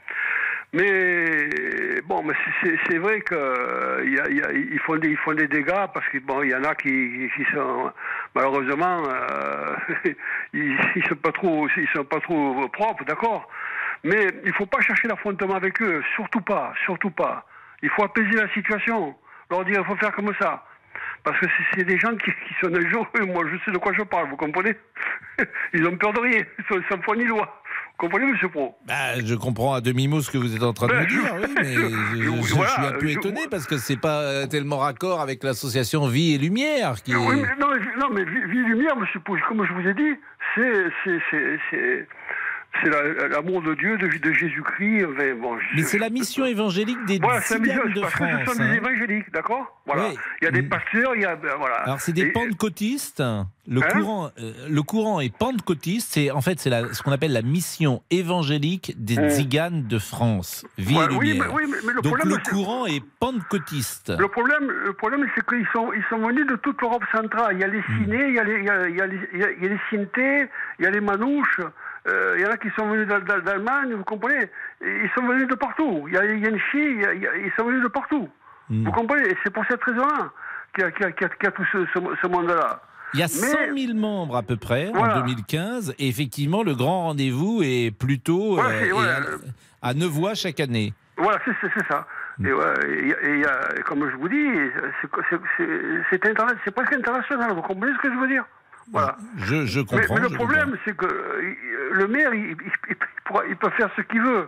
Mais 0.75 2.01
bon, 2.01 2.22
mais 2.24 2.34
c'est- 2.62 2.98
vrai 2.98 3.22
que 3.22 3.34
euh, 3.36 4.03
y 4.05 5.15
font 5.17 5.34
des 5.34 5.48
dégâts 5.48 5.88
parce 5.94 6.08
que 6.10 6.20
bon, 6.20 6.44
il 6.44 6.50
y 6.51 6.55
en 6.55 6.63
a 6.63 6.75
qui, 6.75 7.29
qui 7.36 7.46
sont 7.53 7.91
malheureusement 8.36 9.03
euh, 9.08 9.75
ils, 10.53 10.77
ils 10.96 11.05
sont 11.08 11.15
pas 11.15 11.32
trop 11.32 11.67
ils 11.77 11.88
sont 11.96 12.03
pas 12.03 12.20
trop 12.20 12.67
propres, 12.70 13.05
d'accord. 13.05 13.50
Mais 14.03 14.27
il 14.44 14.53
faut 14.53 14.65
pas 14.65 14.82
chercher 14.82 15.08
l'affrontement 15.08 15.55
avec 15.55 15.82
eux, 15.82 16.03
surtout 16.15 16.41
pas, 16.41 16.74
surtout 16.84 17.10
pas. 17.10 17.46
Il 17.82 17.89
faut 17.89 18.03
apaiser 18.03 18.36
la 18.36 18.50
situation, 18.50 19.15
leur 19.50 19.65
dire 19.65 19.79
il 19.79 19.86
faut 19.86 19.96
faire 19.96 20.12
comme 20.12 20.34
ça. 20.39 20.65
Parce 21.24 21.39
que 21.39 21.46
c'est- 21.74 21.84
des 21.86 21.98
gens 21.98 22.15
qui, 22.17 22.32
qui 22.48 22.53
sont 22.62 22.70
des 22.70 22.88
gens, 22.91 23.08
moi 23.34 23.44
je 23.51 23.58
sais 23.65 23.72
de 23.72 23.77
quoi 23.77 23.94
je 23.94 24.03
parle, 24.03 24.29
vous 24.29 24.38
comprenez? 24.38 24.75
Ils 25.74 25.88
ont 25.88 25.98
peur 25.98 26.13
de 26.13 26.20
rien, 26.20 26.44
ils 26.60 26.65
sont 26.65 26.82
sans 26.89 27.15
ni 27.15 27.25
loi. 27.25 27.62
Comprenez, 27.98 28.25
monsieur 28.25 28.50
Pro 28.50 28.75
Bah, 28.86 29.20
je 29.24 29.36
comprends 29.36 29.74
à 29.74 29.82
demi-mot 29.82 30.22
ce 30.22 30.30
que 30.30 30.38
vous 30.38 30.54
êtes 30.56 30.64
en 30.64 30.74
train 30.74 30.88
de 30.88 30.92
Ben, 30.92 31.04
me 31.04 31.08
dire, 31.08 31.22
je- 31.25 31.48
oui, 31.48 31.54
mais 31.56 31.64
je, 31.74 31.80
je- 31.80 32.24
je- 32.24 32.48
je 32.48 32.54
voilà, 32.54 32.72
suis 32.72 32.86
un 32.86 32.92
peu 32.92 33.10
étonné 33.10 33.42
parce 33.50 33.66
que 33.66 33.78
c'est 33.78 33.96
pas 34.00 34.22
euh, 34.22 34.48
tellement 34.48 34.80
raccord 34.80 35.22
avec 35.22 35.44
l'association 35.44 36.06
Vie 36.08 36.34
et 36.34 36.38
Lumière 36.38 36.96
qui. 37.04 37.16
Oui, 37.16 37.36
mais, 37.42 37.56
non, 37.60 37.68
mais, 37.72 37.80
non, 38.00 38.10
mais 38.12 38.24
vie, 38.25 38.60
et 38.60 38.64
lumière, 38.64 38.96
monsieur 38.98 39.20
Pouge, 39.22 39.40
comme 39.48 39.66
je 39.66 39.72
vous 39.74 39.88
ai 39.88 39.94
dit, 39.94 40.20
c'est 40.56 42.08
c'est 42.84 42.91
c'est 42.91 42.91
c'est 42.91 43.15
c'est 43.15 43.22
la- 43.22 43.27
l'amour 43.29 43.62
de 43.62 43.74
Dieu, 43.75 43.98
de, 43.98 44.08
de 44.08 44.34
Jésus-Christ. 44.34 45.05
enfin, 45.05 45.36
bon, 45.41 45.58
Mais 45.75 45.84
c'est 45.84 45.98
la 45.98 46.10
mission 46.10 46.46
évangélique 46.46 47.03
des 47.05 47.20
Voilà, 47.20 47.39
de 47.39 48.01
parce 48.01 48.13
que 48.13 48.20
ce 48.20 48.44
France. 48.44 48.55
sont 48.58 48.63
des 48.63 48.70
hein. 48.70 48.74
évangéliques, 48.74 49.32
d'accord 49.32 49.82
Voilà. 49.86 50.10
Oui. 50.10 50.15
Il 50.41 50.46
y 50.46 50.48
a 50.48 50.51
des 50.51 50.62
Mm. 50.62 50.70
pasteurs, 50.70 51.15
il 51.15 51.22
y 51.22 51.25
a 51.25 51.36
ben, 51.36 51.51
voilà. 51.60 51.75
Alors 51.77 52.00
c'est 52.01 52.13
des 52.13 52.22
Et- 52.24 52.32
pentecôtistes. 52.32 53.24
Le 53.67 53.82
Hein 53.82 53.88
courant, 53.94 54.29
euh, 54.39 54.53
le 54.70 54.82
courant 54.84 55.20
est 55.20 55.36
pentecôtiste. 55.36 56.13
C'est 56.13 56.29
en 56.29 56.41
fait 56.41 56.60
c'est 56.60 56.70
ce 56.94 57.01
qu'on 57.01 57.12
appelle 57.12 57.34
la 57.34 57.41
mission 57.41 58.03
évangélique 58.12 58.94
des 58.98 59.17
Mm. 59.17 59.29
Tziganes 59.29 59.88
de 59.88 59.98
France. 60.00 60.65
Vie 60.77 60.96
Ouais, 60.98 61.05
et 61.05 61.15
oui, 61.15 61.27
lumière. 61.29 61.48
mais, 61.48 61.53
oui, 61.55 61.63
mais, 61.72 61.77
mais 61.88 61.94
le 61.94 62.01
Donc 62.01 62.15
problème, 62.17 62.38
le 62.38 62.50
courant 62.51 62.86
est 62.86 63.03
pentecôtiste. 63.20 64.13
Le 64.17 64.27
problème, 64.27 64.70
le 64.70 64.94
problème, 64.94 65.25
c'est 65.36 65.46
qu'ils 65.46 65.67
sont, 65.74 65.91
ils 65.94 66.03
sont 66.10 66.17
venus 66.20 66.46
de 66.48 66.55
toute 66.58 66.79
l'Europe 66.82 67.03
centrale. 67.12 67.55
Il 67.55 67.62
y 67.62 67.63
a 67.63 67.67
les. 67.67 67.82
Ciné, 67.98 68.27
il 68.29 68.34
y 68.36 68.39
a 68.39 68.44
les, 68.44 68.60
il 68.60 68.65
y 68.65 68.70
a, 68.70 68.88
il 68.89 68.96
y 68.98 69.01
a 69.01 69.08
les, 69.08 69.20
il 69.34 69.39
y 69.39 69.44
a- 69.44 69.48
les 69.70 69.79
il 70.79 70.84
y 70.84 70.86
a 70.88 70.91
les 70.91 71.01
Manouches. 71.01 71.62
Euh, 72.07 72.35
il 72.38 72.43
y 72.43 72.45
en 72.47 72.51
a 72.51 72.57
qui 72.57 72.69
sont 72.77 72.88
venus 72.88 73.07
d'Al- 73.07 73.24
d'Al- 73.24 73.43
d'Allemagne, 73.43 73.93
vous 73.93 74.03
comprenez 74.03 74.50
Ils 74.81 75.09
sont 75.17 75.25
venus 75.25 75.47
de 75.47 75.55
partout. 75.55 76.05
Il 76.07 76.13
y 76.13 76.17
a 76.17 76.25
Yenchi, 76.25 76.77
ils 76.77 77.51
sont 77.57 77.65
venus 77.65 77.83
de 77.83 77.88
partout. 77.88 78.29
Hmm. 78.69 78.85
Vous 78.85 78.91
comprenez 78.91 79.27
Et 79.29 79.38
c'est 79.43 79.51
pour 79.53 79.63
cette 79.69 79.83
raison-là 79.83 80.31
qu'il 80.74 80.83
y 80.83 80.88
a, 81.03 81.09
y 81.09 81.12
y 81.12 81.51
tout 81.51 81.65
ce, 81.71 81.85
ce, 81.93 82.00
ce 82.21 82.27
monde-là. 82.27 82.81
Il 83.13 83.19
y 83.19 83.24
a 83.24 83.27
Mais- 83.27 83.69
100 83.75 83.88
000 83.88 83.93
membres 83.97 84.35
à 84.35 84.43
peu 84.43 84.55
près 84.57 84.91
Voilà. 84.93 85.17
en 85.17 85.21
2015. 85.21 85.93
Et 86.00 86.07
effectivement, 86.09 86.63
le 86.63 86.75
grand 86.75 87.03
rendez-vous 87.03 87.62
est 87.63 87.91
plutôt 87.97 88.59
euh, 88.59 88.63
c'est- 88.67 88.88
est 88.88 88.91
ouais. 88.91 89.07
à, 89.81 89.88
à 89.89 89.93
Nevoix 89.93 90.33
chaque 90.33 90.59
année. 90.59 90.93
Voilà, 91.17 91.39
c'est 91.45 91.88
ça. 91.89 92.05
Hmm. 92.38 92.45
Et, 92.47 92.50
et 93.39 93.45
a- 93.45 93.81
comme 93.85 94.09
je 94.09 94.15
vous 94.17 94.27
dis, 94.27 94.45
c'est 95.01 96.71
presque 96.71 96.93
international. 96.93 97.53
Vous 97.53 97.62
comprenez 97.62 97.93
ce 97.93 98.01
que 98.01 98.13
je 98.13 98.19
veux 98.19 98.27
dire? 98.27 98.43
Voilà. 98.92 99.18
Je, 99.38 99.65
je 99.65 99.80
Mais, 99.80 99.86
comprends. 99.86 100.15
mais 100.15 100.22
le 100.22 100.30
je 100.30 100.36
problème, 100.36 100.77
c'est 100.86 100.96
que 100.96 101.06
euh, 101.06 101.56
le 101.92 102.08
maire, 102.08 102.34
il, 102.34 102.56
il- 103.50 103.56
peut 103.58 103.70
faire 103.72 103.89
ce 103.96 104.01
qu'il 104.01 104.22
veut. 104.22 104.48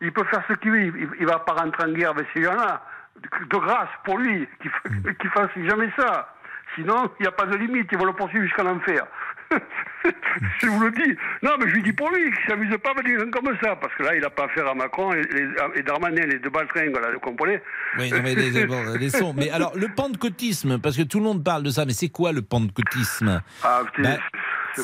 Il 0.00 0.12
peut 0.12 0.24
faire 0.24 0.42
ce 0.48 0.52
qu'il 0.54 0.70
veut. 0.70 0.80
Il, 0.80 1.08
il 1.20 1.26
va 1.26 1.40
pas 1.40 1.54
rentrer 1.54 1.84
en 1.84 1.92
guerre 1.92 2.10
avec 2.10 2.26
ces 2.34 2.42
gens-là. 2.42 2.82
De, 3.16 3.44
de 3.46 3.56
grâce 3.56 3.88
pour 4.04 4.16
lui, 4.18 4.48
qu'il 4.62 4.70
Hmm. 4.70 5.12
qu'il 5.14 5.30
fasse 5.30 5.50
jamais 5.56 5.90
ça. 5.98 6.32
Sinon, 6.76 7.10
il 7.18 7.22
n'y 7.22 7.28
a 7.28 7.32
pas 7.32 7.46
de 7.46 7.56
limite. 7.56 7.88
Il 7.90 7.98
va 7.98 8.04
le 8.04 8.12
poursuivre 8.12 8.44
jusqu'à 8.44 8.62
l'enfer. 8.62 9.04
je 10.60 10.66
vous 10.66 10.80
le 10.80 10.90
dis. 10.90 11.16
Non, 11.42 11.52
mais 11.58 11.68
je 11.68 11.74
lui 11.74 11.82
dis 11.82 11.92
pour 11.92 12.10
lui, 12.10 12.24
qu'il 12.24 12.48
s'amuse 12.48 12.76
pas 12.82 12.90
avec 12.90 13.06
des 13.06 13.18
gens 13.18 13.30
comme 13.30 13.56
ça. 13.62 13.76
Parce 13.76 13.94
que 13.94 14.02
là, 14.02 14.14
il 14.14 14.20
n'a 14.20 14.30
pas 14.30 14.44
affaire 14.44 14.66
à 14.68 14.74
Macron 14.74 15.12
et, 15.12 15.20
et, 15.20 15.78
et 15.80 15.82
Darmanin, 15.82 16.26
les 16.26 16.38
deux 16.38 16.50
baltringues, 16.50 16.94
là, 16.94 17.12
vous 17.12 17.20
comprenez 17.20 17.60
Oui, 17.98 18.10
non, 18.10 18.18
mais 18.22 18.34
les, 18.34 18.66
bon, 18.66 18.82
laissons. 18.98 19.34
Mais 19.36 19.50
alors, 19.50 19.76
le 19.76 19.88
pentecôtisme, 19.88 20.78
parce 20.78 20.96
que 20.96 21.02
tout 21.02 21.18
le 21.18 21.24
monde 21.24 21.44
parle 21.44 21.62
de 21.62 21.70
ça, 21.70 21.84
mais 21.84 21.92
c'est 21.92 22.08
quoi 22.08 22.32
le 22.32 22.42
pentecôtisme? 22.42 23.42
Ah, 23.62 23.82
putain, 23.94 24.16
Bah, 24.16 24.82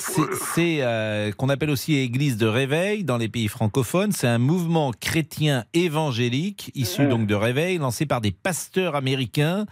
C'est 0.55 0.79
euh, 0.81 1.31
qu'on 1.33 1.49
appelle 1.49 1.71
aussi 1.71 1.97
Église 1.97 2.37
de 2.37 2.47
réveil 2.47 3.05
dans 3.05 3.17
les 3.17 3.29
pays 3.29 3.49
francophones. 3.49 4.13
C'est 4.13 4.27
un 4.27 4.39
mouvement 4.39 4.93
chrétien 4.93 5.65
évangélique 5.73 6.71
issu 6.75 7.07
donc 7.07 7.27
de 7.27 7.35
réveil, 7.35 7.79
lancé 7.79 8.07
par 8.07 8.21
des 8.21 8.33
pasteurs 8.33 8.97
américains. 8.97 9.67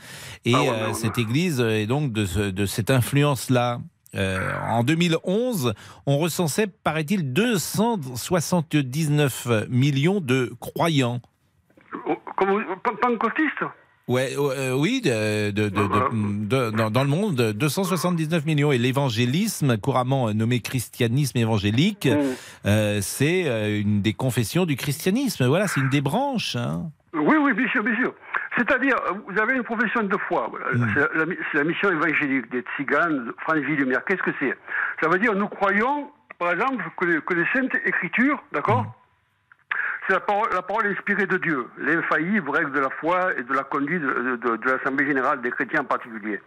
Et 0.44 0.52
Ah 0.54 0.60
ouais, 0.60 0.68
euh, 0.70 0.92
cette 0.92 1.18
Église 1.18 1.60
est 1.60 1.86
donc 1.86 2.12
de 2.12 2.66
cette 2.66 2.90
influence-là. 2.90 3.80
Euh, 4.14 4.50
en 4.68 4.84
2011, 4.84 5.72
on 6.06 6.18
recensait, 6.18 6.66
paraît-il, 6.66 7.32
279 7.32 9.48
millions 9.70 10.20
de 10.20 10.52
croyants. 10.60 11.20
Comme 12.36 12.62
pan- 12.82 12.96
pentecôtiste 13.00 13.62
Ouais, 14.08 14.32
euh, 14.36 14.74
oui, 14.76 15.00
de, 15.00 15.52
de- 15.52 15.68
de- 15.68 15.68
de- 15.68 16.46
de- 16.46 16.70
dans, 16.76 16.90
dans 16.90 17.04
le 17.04 17.08
monde, 17.08 17.36
279 17.52 18.44
millions. 18.44 18.72
Et 18.72 18.78
l'évangélisme, 18.78 19.78
couramment 19.78 20.34
nommé 20.34 20.58
christianisme 20.60 21.38
évangélique, 21.38 22.08
euh, 22.66 22.98
c'est 23.00 23.44
euh, 23.46 23.80
une 23.80 24.02
des 24.02 24.12
confessions 24.12 24.66
du 24.66 24.74
christianisme. 24.76 25.46
Voilà, 25.46 25.68
c'est 25.68 25.80
une 25.80 25.88
des 25.88 26.00
branches. 26.00 26.56
hein. 26.56 26.90
Oui, 27.14 27.36
oui, 27.40 27.52
bien 27.54 27.68
sûr, 27.68 27.84
bien 27.84 27.94
sûr. 27.94 28.12
C'est-à-dire, 28.56 28.96
vous 29.28 29.40
avez 29.40 29.54
une 29.56 29.62
profession 29.62 30.02
de 30.02 30.16
foi. 30.28 30.50
Mm. 30.74 30.86
C'est 30.94 31.14
la, 31.16 31.24
la 31.54 31.64
mission 31.64 31.90
évangélique 31.90 32.50
des 32.50 32.62
tziganes, 32.76 33.32
Franz 33.40 33.60
Lumière. 33.62 34.04
Qu'est-ce 34.04 34.22
que 34.22 34.32
c'est? 34.38 34.56
Ça 35.02 35.08
veut 35.08 35.18
dire, 35.18 35.34
nous 35.34 35.48
croyons, 35.48 36.10
par 36.38 36.52
exemple, 36.52 36.84
que 36.98 37.04
les, 37.06 37.20
que 37.22 37.34
les 37.34 37.46
saintes 37.54 37.74
écritures, 37.86 38.42
d'accord 38.52 38.84
C'est 40.06 40.12
la 40.14 40.20
parole, 40.20 40.48
la 40.52 40.62
parole 40.62 40.86
inspirée 40.88 41.26
de 41.26 41.38
Dieu, 41.38 41.66
l'infaillible 41.78 42.50
règle 42.50 42.72
de 42.72 42.80
la 42.80 42.90
foi 42.90 43.30
et 43.38 43.42
de 43.42 43.54
la 43.54 43.62
conduite 43.64 44.02
de, 44.02 44.36
de- 44.36 44.56
de 44.56 44.70
l'Assemblée 44.70 45.06
générale 45.06 45.40
des 45.40 45.50
chrétiens 45.50 45.80
en 45.80 45.84
particulier. 45.84 46.40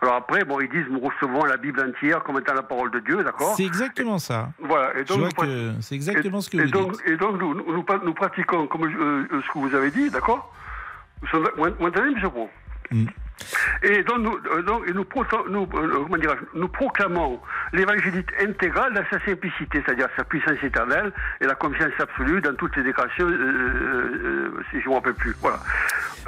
Alors 0.00 0.14
après, 0.14 0.44
bon, 0.44 0.60
ils 0.60 0.68
disent, 0.68 0.86
nous 0.88 1.00
recevons 1.00 1.44
la 1.44 1.56
Bible 1.56 1.80
entière 1.80 2.22
comme 2.22 2.38
étant 2.38 2.54
la 2.54 2.62
parole 2.62 2.92
de 2.92 3.00
Dieu, 3.00 3.24
d'accord? 3.24 3.54
C'est 3.56 3.64
exactement 3.64 4.18
ça. 4.18 4.50
Voilà. 4.60 4.96
Et 4.96 5.02
donc, 5.02 5.32
c'est 5.80 5.96
exactement 5.96 6.40
ce 6.40 6.50
que 6.50 6.58
et 6.58 6.64
vous 6.66 6.70
donc, 6.70 6.92
dites. 6.92 7.08
Et 7.08 7.16
donc, 7.16 7.40
nous, 7.40 7.52
nous, 7.54 7.72
nous 7.72 7.82
pra- 7.82 8.04
nous 8.04 8.14
pratiquons 8.14 8.68
comme 8.68 8.84
euh, 8.84 9.26
ce 9.44 9.52
que 9.52 9.58
vous 9.58 9.74
avez 9.74 9.90
dit, 9.90 10.08
d'accord? 10.10 10.54
Pro 12.30 12.50
Mm. 12.90 13.04
Et 13.82 14.02
donc, 14.02 14.18
nous, 14.20 14.38
euh, 14.50 14.62
donc, 14.62 14.88
nous, 14.94 15.04
proto- 15.04 15.46
nous, 15.50 15.68
euh, 15.74 16.34
nous 16.54 16.68
proclamons 16.68 17.38
l'évangélite 17.74 18.28
intégrale 18.40 18.94
dans 18.94 19.04
sa 19.10 19.22
simplicité, 19.26 19.82
c'est-à-dire 19.84 20.08
sa 20.16 20.24
puissance 20.24 20.56
éternelle 20.62 21.12
et 21.40 21.44
la 21.46 21.54
confiance 21.54 21.92
absolue 22.00 22.40
dans 22.40 22.54
toutes 22.54 22.74
ses 22.74 22.82
déclarations, 22.82 23.26
euh, 23.28 23.30
euh, 23.30 24.52
euh, 24.56 24.62
si 24.70 24.80
je 24.80 24.86
ne 24.86 24.90
me 24.90 24.94
rappelle 24.96 25.14
plus. 25.14 25.34
Voilà. 25.42 25.58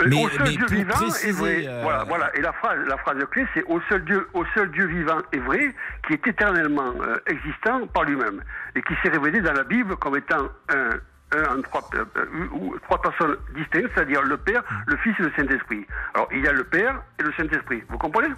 Euh, 0.01 0.05
Mais- 0.07 0.25
au 0.25 0.29
seul 0.29 0.43
mais 0.45 0.51
Dieu 0.57 0.67
vivant 0.71 0.95
préciser, 0.95 1.33
vrai. 1.33 1.65
euh, 1.67 1.81
Voilà, 1.83 2.05
voilà. 2.05 2.37
Et 2.37 2.43
la 2.43 2.53
phrase, 2.53 2.79
la 2.87 2.97
phrase 2.99 3.17
clé, 3.31 3.47
c'est 3.55 3.65
au 3.65 3.81
seul 3.89 4.05
Dieu, 4.05 4.29
au 4.35 4.45
seul 4.55 4.71
Dieu 4.71 4.85
vivant 4.87 5.19
et 5.33 5.39
vrai, 5.39 5.75
qui 6.07 6.13
est 6.13 6.27
éternellement 6.27 6.93
euh, 7.01 7.17
existant 7.27 7.87
par 7.89 8.05
lui-même 8.05 8.43
et 8.77 8.83
qui 8.83 8.95
s'est 9.03 9.09
révélé 9.11 9.41
dans 9.41 9.55
la 9.55 9.65
Bible 9.65 9.97
comme 9.97 10.17
étant 10.17 10.49
un, 10.69 10.91
un 11.33 11.61
trois, 11.63 11.89
euh, 11.95 12.05
euh, 12.17 12.49
ou 12.53 12.75
trois 12.85 13.01
personnes 13.01 13.37
distinctes, 13.57 13.91
c'est-à-dire 13.95 14.23
le 14.23 14.37
Père, 14.37 14.63
le 14.87 14.97
Fils 14.99 15.15
et 15.19 15.23
le 15.23 15.33
Saint-Esprit. 15.37 15.87
Alors, 16.15 16.29
il 16.33 16.45
y 16.45 16.49
a 16.49 16.53
le 16.53 16.65
Père 16.65 17.03
et 17.19 17.23
le 17.23 17.33
Saint-Esprit. 17.37 17.83
Vous 17.89 17.99
comprenez? 17.99 18.29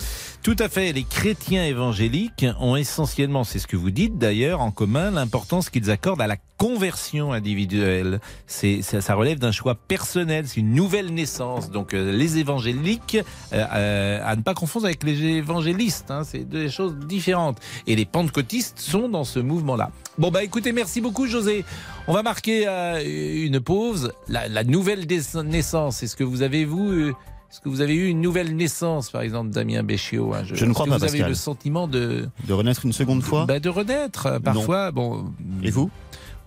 Tout 0.42 0.56
à 0.58 0.68
fait. 0.68 0.92
Les 0.92 1.04
chrétiens 1.04 1.64
évangéliques 1.64 2.46
ont 2.60 2.76
essentiellement, 2.76 3.44
c'est 3.44 3.58
ce 3.58 3.66
que 3.66 3.76
vous 3.76 3.90
dites 3.90 4.18
d'ailleurs, 4.18 4.60
en 4.60 4.70
commun 4.70 5.10
l'importance 5.10 5.70
qu'ils 5.70 5.90
accordent 5.90 6.20
à 6.20 6.26
la 6.26 6.36
conversion 6.62 7.32
individuelle. 7.32 8.20
C'est, 8.46 8.82
ça, 8.82 9.00
ça 9.00 9.14
relève 9.14 9.40
d'un 9.40 9.50
choix 9.50 9.74
personnel, 9.74 10.46
c'est 10.46 10.60
une 10.60 10.74
nouvelle 10.74 11.12
naissance. 11.12 11.70
Donc 11.70 11.92
euh, 11.92 12.12
les 12.12 12.38
évangéliques, 12.38 13.18
euh, 13.52 13.64
euh, 13.74 14.20
à 14.24 14.36
ne 14.36 14.42
pas 14.42 14.54
confondre 14.54 14.86
avec 14.86 15.02
les 15.02 15.20
évangélistes, 15.22 16.12
hein, 16.12 16.22
c'est 16.24 16.44
deux 16.44 16.68
choses 16.68 16.96
différentes. 16.98 17.58
Et 17.88 17.96
les 17.96 18.04
pentecôtistes 18.04 18.78
sont 18.78 19.08
dans 19.08 19.24
ce 19.24 19.40
mouvement-là. 19.40 19.90
Bon 20.18 20.30
bah 20.30 20.44
écoutez, 20.44 20.72
merci 20.72 21.00
beaucoup 21.00 21.26
José. 21.26 21.64
On 22.08 22.12
va 22.12 22.22
marquer 22.22 22.64
euh, 22.66 23.00
une 23.04 23.60
pause. 23.60 24.12
La, 24.28 24.48
la 24.48 24.64
nouvelle 24.64 25.06
naissance, 25.44 26.02
est-ce 26.02 26.16
que 26.16 26.24
vous 26.24 26.42
avez 26.42 26.64
vous 26.64 26.90
euh, 26.90 27.12
est-ce 27.50 27.60
que 27.60 27.68
vous 27.68 27.82
avez 27.82 27.94
eu 27.94 28.06
une 28.08 28.22
nouvelle 28.22 28.56
naissance, 28.56 29.10
par 29.10 29.20
exemple, 29.20 29.50
Damien 29.50 29.82
Béchiot 29.82 30.32
hein, 30.32 30.40
Je 30.44 30.64
ne 30.64 30.72
crois 30.72 30.86
que 30.86 30.90
pas, 30.90 30.96
Vous 30.96 31.04
avez 31.04 31.12
Pascal. 31.18 31.28
le 31.28 31.34
sentiment 31.34 31.86
de 31.86 32.28
De 32.46 32.52
renaître 32.54 32.86
une 32.86 32.94
seconde 32.94 33.22
fois 33.22 33.44
bah, 33.44 33.60
de 33.60 33.68
renaître 33.68 34.24
euh, 34.26 34.38
parfois. 34.40 34.90
Bon. 34.90 35.26
Et 35.62 35.70
vous? 35.70 35.90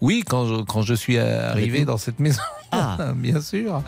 Oui, 0.02 0.24
quand 0.28 0.48
je, 0.48 0.64
quand 0.64 0.82
je 0.82 0.96
suis 0.96 1.20
arrivé 1.20 1.86
dans 1.86 1.98
cette 1.98 2.20
maison, 2.20 2.42
Ah. 2.72 2.98
bien 3.16 3.40
sûr. 3.40 3.84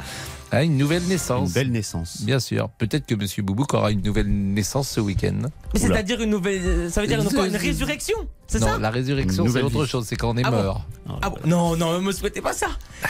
Ah, 0.51 0.63
une 0.63 0.77
nouvelle 0.77 1.03
naissance. 1.03 1.49
Une 1.49 1.53
belle 1.53 1.71
naissance. 1.71 2.21
Bien 2.21 2.39
sûr. 2.39 2.69
Peut-être 2.77 3.05
que 3.05 3.15
Monsieur 3.15 3.43
Boubouk 3.43 3.73
aura 3.73 3.91
une 3.91 4.01
nouvelle 4.01 4.27
naissance 4.29 4.87
ce 4.89 5.01
week-end. 5.01 5.35
Mais 5.73 5.79
c'est-à-dire 5.79 6.21
une 6.21 6.29
nouvelle. 6.29 6.89
Ça 6.89 7.01
veut 7.01 7.07
dire 7.07 7.19
une, 7.19 7.45
une 7.47 7.55
résurrection 7.57 8.15
C'est 8.47 8.59
Non, 8.61 8.67
ça 8.67 8.77
la 8.79 8.89
résurrection, 8.89 9.45
Une 9.45 9.51
c'est 9.51 9.61
autre 9.61 9.83
vie. 9.83 9.89
chose. 9.89 10.05
C'est 10.07 10.15
quand 10.15 10.29
on 10.29 10.37
est 10.37 10.43
Ah 10.45 10.51
bon 10.51 10.63
mort. 10.63 10.85
Ah 11.21 11.29
bon 11.29 11.37
Non, 11.45 11.75
non, 11.75 11.93
ne 11.95 11.99
me 11.99 12.11
souhaitez 12.13 12.39
pas 12.41 12.53
ça. 12.53 12.67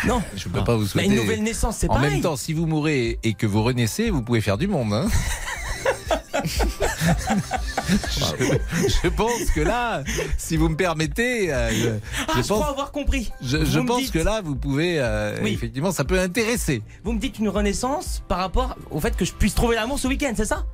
Non. 0.07 0.21
Je 0.35 0.49
ne 0.49 0.53
peux 0.55 0.63
pas 0.63 0.75
vous 0.75 0.81
Mais 0.83 0.87
souhaiter. 0.87 1.07
une 1.09 1.15
nouvelle 1.15 1.43
naissance, 1.43 1.77
c'est 1.77 1.89
En 1.89 1.93
pareil. 1.93 2.11
même 2.13 2.21
temps, 2.21 2.35
si 2.35 2.53
vous 2.53 2.65
mourrez 2.65 3.19
et 3.23 3.33
que 3.35 3.45
vous 3.45 3.61
renaissez, 3.63 4.09
vous 4.09 4.23
pouvez 4.23 4.41
faire 4.41 4.57
du 4.57 4.67
monde. 4.67 4.91
hein. 4.93 5.07
je, 6.45 6.63
je 9.03 9.07
pense 9.09 9.45
que 9.53 9.61
là, 9.61 10.03
si 10.37 10.57
vous 10.57 10.69
me 10.69 10.75
permettez, 10.75 11.53
euh, 11.53 11.69
je, 11.71 11.89
Ah, 12.27 12.33
je 12.37 12.41
je 12.43 12.47
pense, 12.47 12.59
crois 12.59 12.69
avoir 12.69 12.91
compris. 12.91 13.31
je, 13.41 13.79
pense 13.79 14.01
dites- 14.01 14.11
que 14.11 14.19
là, 14.19 14.41
vous 14.43 14.55
pouvez, 14.55 14.97
euh, 14.99 15.37
Oui. 15.41 15.53
effectivement, 15.53 15.91
ça 15.91 16.03
peut 16.03 16.19
intéresser. 16.19 16.81
Vous 17.03 17.13
me 17.13 17.19
dites 17.19 17.39
une 17.39 17.49
renaissance 17.49 18.21
par 18.27 18.39
rapport 18.39 18.75
au 18.91 18.99
fait 18.99 19.15
que 19.15 19.25
je 19.25 19.33
puisse 19.33 19.55
trouver 19.55 19.75
l'amour 19.75 19.99
ce 19.99 20.07
week-end, 20.07 20.33
c'est 20.35 20.45
ça? 20.45 20.65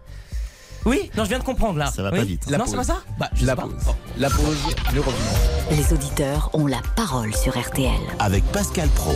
Oui? 0.86 1.10
Non, 1.16 1.24
je 1.24 1.30
viens 1.30 1.40
de 1.40 1.46
comprendre 1.46 1.80
là. 1.80 1.90
Ça 1.92 2.04
va 2.04 2.12
Oui 2.12 2.20
pas 2.20 2.26
vite. 2.26 2.44
La 2.50 2.58
non, 2.58 2.66
c'est 2.66 2.76
pause. 2.76 2.88
pas 2.88 2.94
ça? 2.94 3.00
Bah, 3.18 3.30
je 3.34 3.46
La 3.46 3.54
sais 3.54 3.56
pas. 3.56 3.62
pause. 3.64 3.74
La 4.18 4.30
pause, 4.30 4.58
nous 4.94 5.02
revenons. 5.02 5.72
Les 5.72 5.94
auditeurs 5.94 6.50
ont 6.54 6.68
la 6.68 6.82
parole 6.98 7.34
sur 7.34 7.58
RTL. 7.58 7.90
Avec 8.20 8.44
Pascal 8.52 8.90
Pro. 8.90 9.16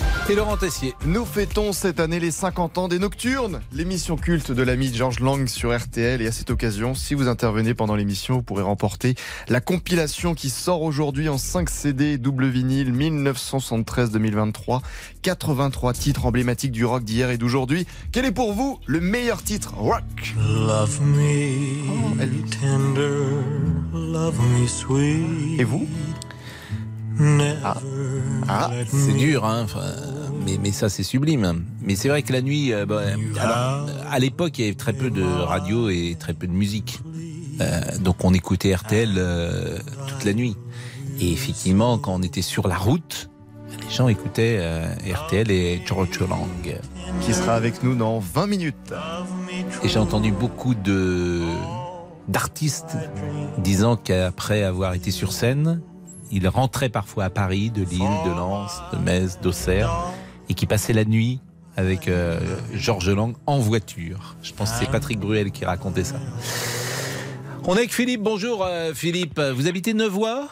Et 0.31 0.35
Laurent 0.35 0.55
Tessier. 0.55 0.95
Nous 1.05 1.25
fêtons 1.25 1.73
cette 1.73 1.99
année 1.99 2.21
les 2.21 2.31
50 2.31 2.77
ans 2.77 2.87
des 2.87 2.99
Nocturnes, 2.99 3.59
l'émission 3.73 4.15
culte 4.15 4.53
de 4.53 4.63
l'ami 4.63 4.93
Georges 4.93 5.19
Lang 5.19 5.45
sur 5.49 5.77
RTL. 5.77 6.21
Et 6.21 6.27
à 6.27 6.31
cette 6.31 6.49
occasion, 6.51 6.95
si 6.95 7.15
vous 7.15 7.27
intervenez 7.27 7.73
pendant 7.73 7.97
l'émission, 7.97 8.35
vous 8.35 8.41
pourrez 8.41 8.63
remporter 8.63 9.15
la 9.49 9.59
compilation 9.59 10.33
qui 10.33 10.49
sort 10.49 10.83
aujourd'hui 10.83 11.27
en 11.27 11.37
5 11.37 11.69
CD 11.69 12.17
double 12.17 12.47
vinyle 12.47 12.93
1973-2023. 12.93 14.79
83 15.21 15.91
titres 15.91 16.25
emblématiques 16.25 16.71
du 16.71 16.85
rock 16.85 17.03
d'hier 17.03 17.29
et 17.29 17.37
d'aujourd'hui. 17.37 17.85
Quel 18.13 18.23
est 18.23 18.31
pour 18.31 18.53
vous 18.53 18.79
le 18.85 19.01
meilleur 19.01 19.43
titre 19.43 19.73
rock? 19.75 20.01
Love 20.37 21.01
me 21.01 21.81
Oh, 21.89 22.15
tender, 22.61 23.43
love 23.93 24.39
me 24.39 24.65
sweet. 24.65 25.59
Et 25.59 25.65
vous? 25.65 25.89
Ah, 28.47 28.71
let 28.73 28.85
C'est 28.89 29.13
dur, 29.13 29.45
hein. 29.45 29.61
enfin, 29.63 29.81
mais, 30.45 30.57
mais 30.61 30.71
ça, 30.71 30.89
c'est 30.89 31.03
sublime. 31.03 31.65
Mais 31.81 31.95
c'est 31.95 32.09
vrai 32.09 32.23
que 32.23 32.33
la 32.33 32.41
nuit, 32.41 32.73
euh, 32.73 32.85
bah, 32.85 33.01
alors, 33.39 33.87
à 34.09 34.19
l'époque, 34.19 34.57
il 34.57 34.61
y 34.63 34.67
avait 34.67 34.75
très 34.75 34.93
peu 34.93 35.09
de 35.09 35.23
radio 35.23 35.89
et 35.89 36.15
très 36.19 36.33
peu 36.33 36.47
de 36.47 36.53
musique. 36.53 36.99
Euh, 37.59 37.81
donc 37.99 38.23
on 38.23 38.33
écoutait 38.33 38.73
RTL 38.73 39.13
euh, 39.17 39.77
toute 40.07 40.25
la 40.25 40.33
nuit. 40.33 40.55
Et 41.19 41.31
effectivement, 41.31 41.97
quand 41.97 42.15
on 42.15 42.23
était 42.23 42.41
sur 42.41 42.67
la 42.67 42.77
route, 42.77 43.29
les 43.83 43.93
gens 43.93 44.07
écoutaient 44.07 44.59
RTL 45.13 45.51
et 45.51 45.81
George 45.85 46.19
Lang. 46.19 46.79
Qui 47.21 47.33
sera 47.33 47.53
avec 47.53 47.83
nous 47.83 47.95
dans 47.95 48.19
20 48.19 48.47
minutes. 48.47 48.93
Et 49.83 49.89
j'ai 49.89 49.99
entendu 49.99 50.31
beaucoup 50.31 50.73
de 50.73 51.41
d'artistes 52.27 52.95
disant 53.57 53.97
qu'après 53.97 54.63
avoir 54.63 54.93
été 54.93 55.11
sur 55.11 55.33
scène, 55.33 55.81
ils 56.31 56.47
rentraient 56.47 56.89
parfois 56.89 57.25
à 57.25 57.29
Paris, 57.29 57.69
de 57.69 57.83
Lille, 57.83 58.09
de 58.25 58.29
Lens, 58.29 58.81
de 58.93 58.97
Metz, 58.97 59.39
d'Auxerre, 59.41 59.91
et 60.49 60.53
qui 60.53 60.65
passaient 60.65 60.93
la 60.93 61.05
nuit 61.05 61.39
avec 61.77 62.07
euh, 62.07 62.39
Georges 62.73 63.09
Lang 63.09 63.35
en 63.45 63.59
voiture. 63.59 64.35
Je 64.41 64.53
pense 64.53 64.71
que 64.71 64.79
c'est 64.79 64.91
Patrick 64.91 65.19
Bruel 65.19 65.51
qui 65.51 65.65
racontait 65.65 66.03
ça. 66.03 66.15
On 67.63 67.75
est 67.75 67.79
avec 67.79 67.93
Philippe. 67.93 68.21
Bonjour 68.21 68.65
euh, 68.65 68.93
Philippe. 68.93 69.39
Vous 69.39 69.67
habitez 69.67 69.93
Nevoix 69.93 70.49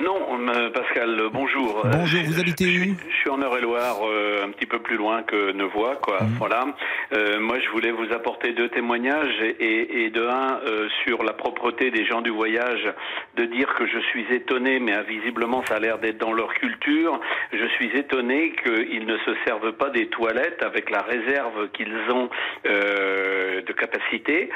Non, 0.00 0.16
euh, 0.48 0.70
Pascal, 0.70 1.20
bonjour. 1.30 1.84
Euh, 1.84 1.90
Bonjour, 1.92 2.22
vous 2.24 2.40
habitez 2.40 2.64
où 2.64 2.96
Je 3.06 3.16
suis 3.16 3.28
en 3.28 3.38
Eure-et-Loire, 3.42 3.98
euh, 4.02 4.46
un 4.46 4.50
petit 4.50 4.64
peu 4.64 4.78
plus 4.78 4.96
loin 4.96 5.22
que 5.22 5.52
Nevoix, 5.52 5.96
quoi. 5.96 6.22
Mhm. 6.22 6.36
Voilà. 6.38 6.64
Euh, 7.12 7.38
moi, 7.38 7.58
je 7.60 7.68
voulais 7.68 7.90
vous 7.90 8.10
apporter 8.10 8.52
deux 8.52 8.70
témoignages 8.70 9.42
et, 9.58 10.08
de 10.08 10.26
un 10.26 10.60
euh, 10.66 10.88
sur 11.04 11.22
la 11.22 11.34
propreté 11.34 11.90
des 11.90 12.06
gens 12.06 12.22
du 12.22 12.30
voyage, 12.30 12.88
de 13.36 13.44
dire 13.44 13.74
que 13.74 13.86
je 13.86 13.98
suis 14.10 14.24
étonné, 14.32 14.80
mais 14.80 14.96
euh, 14.96 15.02
visiblement 15.02 15.62
ça 15.66 15.76
a 15.76 15.80
l'air 15.80 15.98
d'être 15.98 16.18
dans 16.18 16.32
leur 16.32 16.54
culture. 16.54 17.20
Je 17.52 17.66
suis 17.76 17.90
étonné 17.94 18.54
qu'ils 18.64 19.04
ne 19.04 19.18
se 19.18 19.34
servent 19.44 19.72
pas 19.72 19.90
des 19.90 20.06
toilettes 20.06 20.62
avec 20.62 20.88
la 20.88 21.02
réserve 21.02 21.68
qu'ils 21.72 21.94
ont 22.10 22.30
de 22.64 23.72
capacité, 23.72 24.50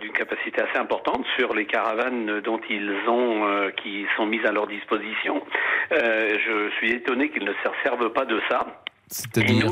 d'une 0.00 0.12
capacité 0.12 0.62
assez 0.62 0.78
importante 0.78 1.24
sur 1.36 1.54
les 1.54 1.66
caravanes 1.66 2.40
dont 2.40 2.60
ils 2.68 2.92
ont, 3.08 3.70
qui 3.82 4.06
sont 4.16 4.26
à 4.46 4.52
leur 4.52 4.66
disposition. 4.66 5.42
Euh, 5.92 6.36
je 6.46 6.70
suis 6.76 6.92
étonné 6.92 7.30
qu'ils 7.30 7.44
ne 7.44 7.52
se 7.52 7.68
servent 7.82 8.12
pas 8.12 8.24
de 8.24 8.40
ça. 8.48 8.66
C'est-à-dire 9.08 9.66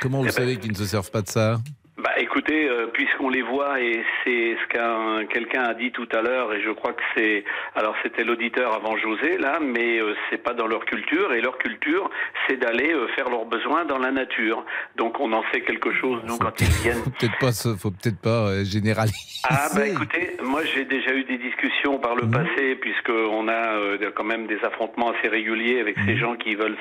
Comment 0.00 0.18
vous 0.18 0.24
Eh 0.24 0.26
ben, 0.28 0.32
savez 0.32 0.56
qu'ils 0.58 0.72
ne 0.72 0.76
se 0.76 0.84
servent 0.84 1.10
pas 1.10 1.22
de 1.22 1.28
ça? 1.28 1.58
Bah 1.98 2.10
écoutez, 2.18 2.68
euh, 2.68 2.88
puisqu'on 2.92 3.30
les 3.30 3.40
voit 3.40 3.80
et 3.80 4.04
c'est 4.22 4.54
ce 4.62 4.66
qu'un 4.68 5.24
quelqu'un 5.32 5.62
a 5.62 5.72
dit 5.72 5.92
tout 5.92 6.06
à 6.12 6.20
l'heure 6.20 6.52
et 6.52 6.60
je 6.60 6.70
crois 6.70 6.92
que 6.92 7.00
c'est 7.16 7.42
alors 7.74 7.94
c'était 8.02 8.22
l'auditeur 8.22 8.74
avant 8.74 8.98
José 8.98 9.38
là, 9.38 9.60
mais 9.62 9.98
euh, 9.98 10.14
c'est 10.28 10.36
pas 10.42 10.52
dans 10.52 10.66
leur 10.66 10.84
culture 10.84 11.32
et 11.32 11.40
leur 11.40 11.56
culture 11.56 12.10
c'est 12.46 12.58
d'aller 12.58 12.92
euh, 12.92 13.06
faire 13.16 13.30
leurs 13.30 13.46
besoins 13.46 13.86
dans 13.86 13.96
la 13.98 14.10
nature. 14.10 14.62
Donc 14.96 15.18
on 15.20 15.32
en 15.32 15.42
sait 15.52 15.62
quelque 15.62 15.90
chose 15.94 16.20
nous 16.26 16.36
quand 16.36 16.60
ils 16.60 16.66
viennent. 16.82 17.02
Faut 17.02 17.10
peut-être 17.18 17.38
pas, 17.38 17.52
faut 17.78 17.90
peut-être 17.90 18.20
pas 18.20 18.48
euh, 18.50 18.64
généraliser. 18.64 19.40
Ah 19.48 19.68
bah 19.74 19.86
écoutez, 19.88 20.36
moi 20.42 20.60
j'ai 20.74 20.84
déjà 20.84 21.14
eu 21.14 21.24
des 21.24 21.38
discussions 21.38 21.98
par 21.98 22.14
le 22.14 22.28
passé 22.28 22.74
puisque 22.78 23.08
on 23.08 23.48
a 23.48 23.72
euh, 23.72 24.10
quand 24.14 24.24
même 24.24 24.46
des 24.46 24.58
affrontements 24.64 25.12
assez 25.12 25.28
réguliers 25.28 25.80
avec 25.80 25.96
ces 26.04 26.18
gens 26.18 26.36
qui 26.36 26.56
veulent 26.56 26.76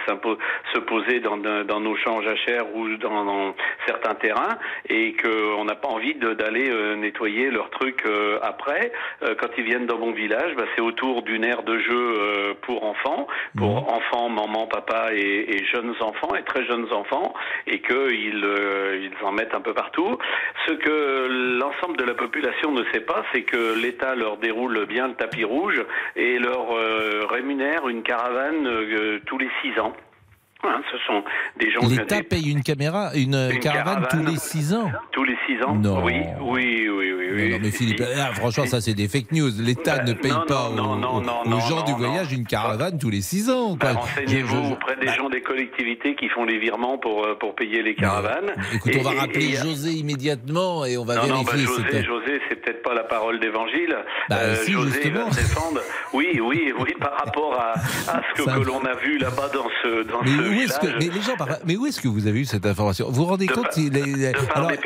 se 0.73 0.79
poser 0.79 1.21
dans, 1.21 1.37
dans- 1.37 1.63
dans 1.63 1.79
nos 1.79 1.95
champs 1.95 2.21
jachères 2.21 2.75
ou 2.75 2.97
dans, 2.97 3.23
dans 3.23 3.55
certains 3.87 4.15
terrains 4.15 4.57
et 4.89 5.04
qu'on 5.13 5.65
n'a 5.65 5.75
pas 5.75 5.89
envie 5.89 6.15
d'aller 6.15 6.69
euh, 6.69 6.95
nettoyer 6.95 7.49
leurs 7.49 7.69
trucs 7.69 8.05
euh, 8.05 8.39
après. 8.41 8.91
Euh, 9.23 9.35
quand 9.39 9.49
ils 9.57 9.63
viennent 9.63 9.85
dans 9.85 9.97
mon 9.97 10.11
village, 10.11 10.55
bah, 10.55 10.65
c'est 10.75 10.81
autour 10.81 11.21
d'une 11.21 11.43
aire 11.43 11.63
de 11.63 11.77
jeu 11.79 12.13
euh, 12.19 12.53
pour 12.61 12.83
enfants, 12.83 13.27
pour 13.57 13.91
enfants, 13.91 14.29
maman, 14.29 14.67
papa 14.67 15.09
et, 15.13 15.55
et 15.55 15.65
jeunes 15.65 15.95
enfants 16.01 16.35
et 16.35 16.43
très 16.43 16.65
jeunes 16.65 16.91
enfants 16.91 17.33
et 17.67 17.79
qu'ils 17.79 18.43
euh, 18.43 18.99
ils 19.01 19.25
en 19.25 19.31
mettent 19.31 19.53
un 19.53 19.61
peu 19.61 19.73
partout. 19.73 20.17
Ce 20.67 20.73
que 20.73 21.57
l'ensemble 21.59 21.97
de 21.97 22.03
la 22.03 22.13
population 22.13 22.71
ne 22.71 22.83
sait 22.91 23.01
pas, 23.01 23.23
c'est 23.33 23.43
que 23.43 23.79
l'État 23.79 24.15
leur 24.15 24.37
déroule 24.37 24.85
bien 24.85 25.07
le 25.07 25.15
tapis 25.15 25.43
rouge 25.43 25.81
et 26.15 26.37
leur 26.39 26.71
euh, 26.71 27.25
rémunère 27.29 27.87
une 27.87 28.03
caravane 28.03 28.67
euh, 28.67 29.19
tous 29.25 29.37
les 29.37 29.49
six 29.61 29.79
ans. 29.79 29.93
Hein, 30.67 30.81
ce 30.91 30.97
sont 31.05 31.23
des 31.59 31.69
gens 31.71 31.81
L'État 31.87 32.21
paye 32.23 32.49
une 32.49 32.63
caméra, 32.63 33.11
une, 33.15 33.35
Une 33.35 33.59
caravane, 33.59 34.01
caravane. 34.03 34.07
tous 34.25 34.31
les 34.31 34.37
6 34.37 34.73
ans. 34.73 34.91
tous 35.11 35.23
les 35.23 35.37
six 35.47 35.61
ans. 35.63 35.75
Non. 35.75 36.03
Oui, 36.03 36.13
oui, 36.41 36.87
oui, 36.89 37.13
oui. 37.13 37.27
oui. 37.33 37.49
Non, 37.49 37.55
non, 37.57 37.59
mais 37.63 37.71
Philippe, 37.71 38.01
ah, 38.17 38.33
franchement, 38.33 38.65
ça 38.65 38.81
c'est 38.81 38.93
des 38.93 39.07
fake 39.07 39.31
news. 39.31 39.51
L'État 39.59 40.03
ne 40.03 40.13
paye 40.13 40.31
Euh, 40.31 40.45
pas 40.47 40.69
aux, 40.69 41.59
gens 41.69 41.83
du 41.83 41.93
voyage 41.93 42.31
une 42.33 42.45
caravane 42.45 42.97
tous 42.97 43.09
les 43.09 43.21
6 43.21 43.49
ans. 43.49 43.75
Bah, 43.75 43.93
Renseignez-vous 43.93 44.71
auprès 44.73 44.95
des 44.97 45.07
gens 45.07 45.29
des 45.29 45.41
collectivités 45.41 46.15
qui 46.15 46.29
font 46.29 46.45
les 46.45 46.57
virements 46.59 46.97
pour, 46.97 47.25
euh, 47.25 47.35
pour 47.35 47.55
payer 47.55 47.83
les 47.83 47.95
caravanes. 47.95 48.51
Écoute, 48.73 48.95
Et- 48.95 48.99
on 48.99 49.03
va 49.03 49.11
rappeler 49.21 49.49
et- 49.53 49.55
José 49.55 49.91
immédiatement 49.91 50.85
et 50.85 50.97
on 50.97 51.05
va 51.05 51.15
non, 51.15 51.43
bah, 51.43 51.51
vérifier. 51.53 52.03
José, 52.03 52.41
c'est 52.49 52.61
peut-être 52.61 52.81
pas 52.83 52.93
la 52.93 53.03
parole 53.03 53.39
d'évangile. 53.39 53.95
Bah, 54.29 54.37
Euh, 54.39 54.55
si, 54.63 54.71
José 54.71 55.09
va 55.11 55.25
défendre. 55.25 55.81
Oui, 56.13 56.39
oui, 56.41 56.73
oui, 56.79 56.93
par 56.99 57.13
rapport 57.23 57.53
à, 57.59 57.73
à 58.11 58.21
ce 58.35 58.43
que, 58.43 58.63
l'on 58.65 58.83
a 58.85 58.95
vu 58.95 59.17
là-bas 59.17 59.49
dans 59.53 59.67
ce, 59.83 60.03
dans 60.03 60.21
Mais 60.23 60.29
ce 60.31 60.41
où 60.55 60.61
est-ce 60.61 60.79
que, 60.79 60.87
village. 60.87 61.03
mais 61.07 61.13
les 61.15 61.21
gens, 61.21 61.35
par- 61.37 61.47
mais 61.65 61.75
où 61.77 61.85
est-ce 61.85 62.01
que 62.01 62.07
vous 62.07 62.27
avez 62.27 62.39
eu 62.41 62.45
cette 62.45 62.65
information 62.65 63.07
Vous 63.09 63.15
vous 63.23 63.25
rendez 63.25 63.47
compte 63.47 63.75
il 63.77 63.95
est- 63.97 64.33
De 64.33 64.45
par 64.47 64.57
alors, 64.57 64.71
des. 64.71 64.77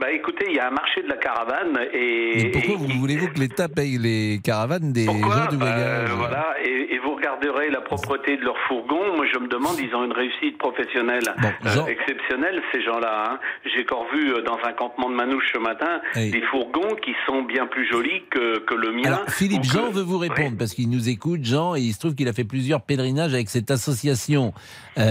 Bah 0.00 0.12
écoutez, 0.12 0.46
il 0.48 0.54
y 0.54 0.60
a 0.60 0.68
un 0.68 0.70
marché 0.70 1.02
de 1.02 1.08
la 1.08 1.16
caravane 1.16 1.76
et. 1.92 2.32
mais 2.44 2.50
pourquoi 2.52 2.74
et- 2.74 2.76
vous 2.78 3.00
voulez-vous 3.00 3.28
que 3.28 3.40
l'État 3.40 3.68
paye 3.68 3.98
les 3.98 4.40
caravanes 4.42 4.92
des 4.92 5.06
Pourquoi 5.06 5.36
gens 5.44 5.46
du 5.50 5.56
Bah, 5.56 5.66
voyage 5.66 6.10
Voilà, 6.16 6.54
et, 6.64 6.94
et 6.94 6.98
vous 7.00 7.16
regarderez 7.16 7.68
la 7.70 7.80
propreté 7.80 8.36
de 8.36 8.42
leur 8.42 8.54
fourgon. 8.68 9.16
Moi, 9.16 9.26
je 9.32 9.38
me 9.40 9.48
demande, 9.48 9.74
ils 9.80 9.92
ont 9.96 10.04
une 10.04 10.12
réussite 10.12 10.56
professionnelle 10.56 11.24
euh, 11.44 11.68
Jean- 11.74 11.86
exceptionnelle, 11.88 12.62
ces 12.72 12.80
gens-là. 12.82 13.24
hein. 13.32 13.38
J'ai 13.64 13.82
encore 13.82 14.06
vu 14.14 14.32
euh, 14.32 14.42
dans 14.42 14.58
un 14.64 14.72
campement 14.72 15.10
de 15.10 15.16
Manouche 15.16 15.50
ce 15.52 15.58
matin 15.58 16.00
Oui. 16.14 16.30
des 16.30 16.42
fourgons 16.42 16.94
qui 17.04 17.12
sont 17.26 17.42
bien 17.42 17.66
plus 17.66 17.86
jolis 17.90 18.22
que, 18.30 18.60
que 18.60 18.74
le 18.74 18.92
mien. 18.92 19.02
Alors, 19.06 19.24
Philippe, 19.28 19.62
que- 19.62 19.66
Jean 19.68 19.90
veut 19.90 20.02
vous 20.02 20.18
répondre 20.18 20.56
parce 20.56 20.74
qu'il 20.74 20.88
nous 20.90 21.08
écoute, 21.08 21.40
Jean, 21.42 21.74
et 21.74 21.80
il 21.80 21.92
se 21.92 21.98
trouve 21.98 22.14
qu'il 22.14 22.28
a 22.28 22.32
fait 22.32 22.44
plusieurs 22.44 22.82
pèlerinages 22.82 23.34
avec 23.34 23.48
cette 23.50 23.70
association. 23.72 24.52
Euh, 24.98 25.07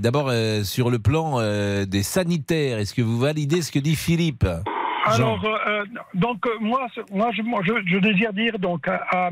D'abord, 0.00 0.28
euh, 0.28 0.62
sur 0.64 0.90
le 0.90 0.98
plan 0.98 1.34
euh, 1.38 1.84
des 1.84 2.02
sanitaires, 2.02 2.78
est-ce 2.78 2.94
que 2.94 3.02
vous 3.02 3.18
validez 3.18 3.62
ce 3.62 3.72
que 3.72 3.78
dit 3.78 3.96
Philippe? 3.96 4.46
Alors, 5.06 5.44
euh, 5.44 5.84
donc 6.14 6.46
euh, 6.46 6.50
moi, 6.60 6.88
moi, 7.12 7.30
je, 7.32 7.72
je, 7.86 7.98
désire 7.98 8.32
dire 8.32 8.58
donc 8.58 8.88
à, 8.88 9.30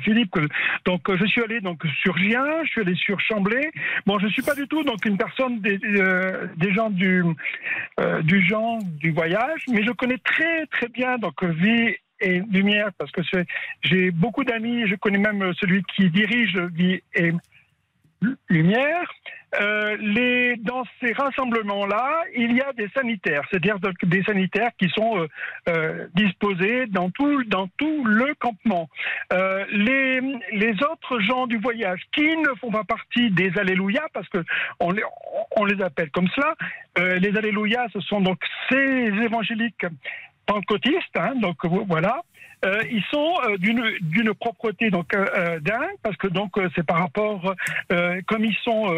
Philippe 0.00 0.30
que 0.30 0.48
donc 0.84 1.08
euh, 1.08 1.16
je 1.18 1.26
suis 1.26 1.42
allé 1.42 1.60
donc 1.60 1.82
sur 2.02 2.16
Gien, 2.18 2.44
je 2.64 2.70
suis 2.70 2.80
allé 2.82 2.94
sur 2.94 3.18
Chamblay. 3.20 3.72
Bon, 4.06 4.18
je 4.18 4.28
suis 4.28 4.42
pas 4.42 4.54
du 4.54 4.68
tout 4.68 4.84
donc 4.84 5.04
une 5.04 5.18
personne 5.18 5.60
des, 5.60 5.78
euh, 5.84 6.46
des 6.56 6.72
gens 6.72 6.90
du 6.90 7.24
euh, 8.00 8.22
du 8.22 8.46
genre 8.46 8.78
du 8.82 9.10
voyage, 9.10 9.64
mais 9.68 9.82
je 9.82 9.90
connais 9.90 10.18
très 10.18 10.66
très 10.66 10.88
bien 10.88 11.18
donc 11.18 11.42
Vie 11.42 11.96
et 12.20 12.40
Lumière 12.50 12.90
parce 12.96 13.10
que 13.10 13.22
j'ai 13.82 14.10
beaucoup 14.12 14.44
d'amis. 14.44 14.86
Je 14.86 14.94
connais 14.94 15.18
même 15.18 15.52
celui 15.60 15.82
qui 15.96 16.10
dirige 16.10 16.56
Vie 16.74 17.00
et 17.14 17.32
Lumière. 18.48 19.08
Euh, 19.60 19.96
les, 20.00 20.56
dans 20.56 20.84
ces 21.00 21.12
rassemblements-là, 21.12 22.24
il 22.36 22.52
y 22.52 22.60
a 22.60 22.72
des 22.74 22.88
sanitaires, 22.90 23.42
c'est-à-dire 23.48 23.78
des 24.02 24.22
sanitaires 24.24 24.70
qui 24.78 24.90
sont 24.90 25.20
euh, 25.20 25.26
euh, 25.70 26.06
disposés 26.14 26.86
dans 26.86 27.10
tout, 27.10 27.42
dans 27.44 27.66
tout 27.78 28.04
le 28.04 28.34
campement. 28.34 28.90
Euh, 29.32 29.64
les, 29.70 30.20
les 30.52 30.74
autres 30.82 31.18
gens 31.20 31.46
du 31.46 31.56
voyage 31.56 32.02
qui 32.12 32.36
ne 32.36 32.54
font 32.60 32.70
pas 32.70 32.84
partie 32.84 33.30
des 33.30 33.50
Alléluia, 33.58 34.02
parce 34.12 34.28
que 34.28 34.44
on 34.80 34.90
les, 34.90 35.02
on 35.56 35.64
les 35.64 35.82
appelle 35.82 36.10
comme 36.10 36.28
cela, 36.28 36.54
euh, 36.98 37.18
les 37.18 37.34
Alléluia, 37.34 37.86
ce 37.94 38.00
sont 38.00 38.20
donc 38.20 38.38
ces 38.68 38.76
évangéliques 38.76 39.86
pentecôtistes, 40.44 41.16
hein, 41.16 41.34
donc 41.36 41.56
voilà. 41.64 42.20
Euh, 42.64 42.82
ils 42.90 43.04
sont 43.12 43.34
euh, 43.46 43.56
d'une 43.58 43.84
d'une 44.00 44.34
propreté 44.34 44.90
donc 44.90 45.14
euh, 45.14 45.60
dingue 45.60 45.94
parce 46.02 46.16
que 46.16 46.26
donc 46.26 46.50
c'est 46.74 46.84
par 46.84 46.98
rapport 46.98 47.54
comme 48.26 48.44
ils 48.44 48.56
sont 48.64 48.88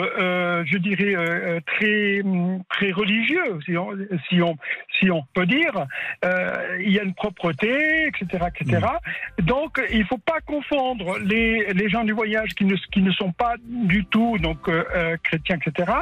je 0.71 0.79
dirais 0.79 1.61
très 1.67 2.23
hum, 2.23 2.63
très 2.71 2.91
religieux 2.91 3.59
si 3.67 3.77
on 3.77 3.91
si 4.29 4.41
on 4.41 4.57
si 4.99 5.11
on 5.11 5.23
peut 5.35 5.45
dire 5.45 5.75
il 6.81 6.91
y 6.91 6.99
a 6.99 7.03
une 7.03 7.13
propreté 7.15 8.07
etc 8.07 8.47
etc 8.55 8.87
donc 9.43 9.81
il 9.93 10.05
faut 10.07 10.19
pas 10.19 10.41
confondre 10.47 11.19
les 11.19 11.73
les 11.75 11.89
gens 11.91 12.05
du 12.05 12.13
voyage 12.13 12.51
qui 12.55 12.65
ne 12.65 12.77
qui 12.93 13.03
ne 13.03 13.11
sont 13.13 13.33
pas 13.33 13.55
du 13.63 14.05
tout 14.07 14.39
donc 14.39 14.71
chrétiens 15.25 15.59
etc 15.61 15.93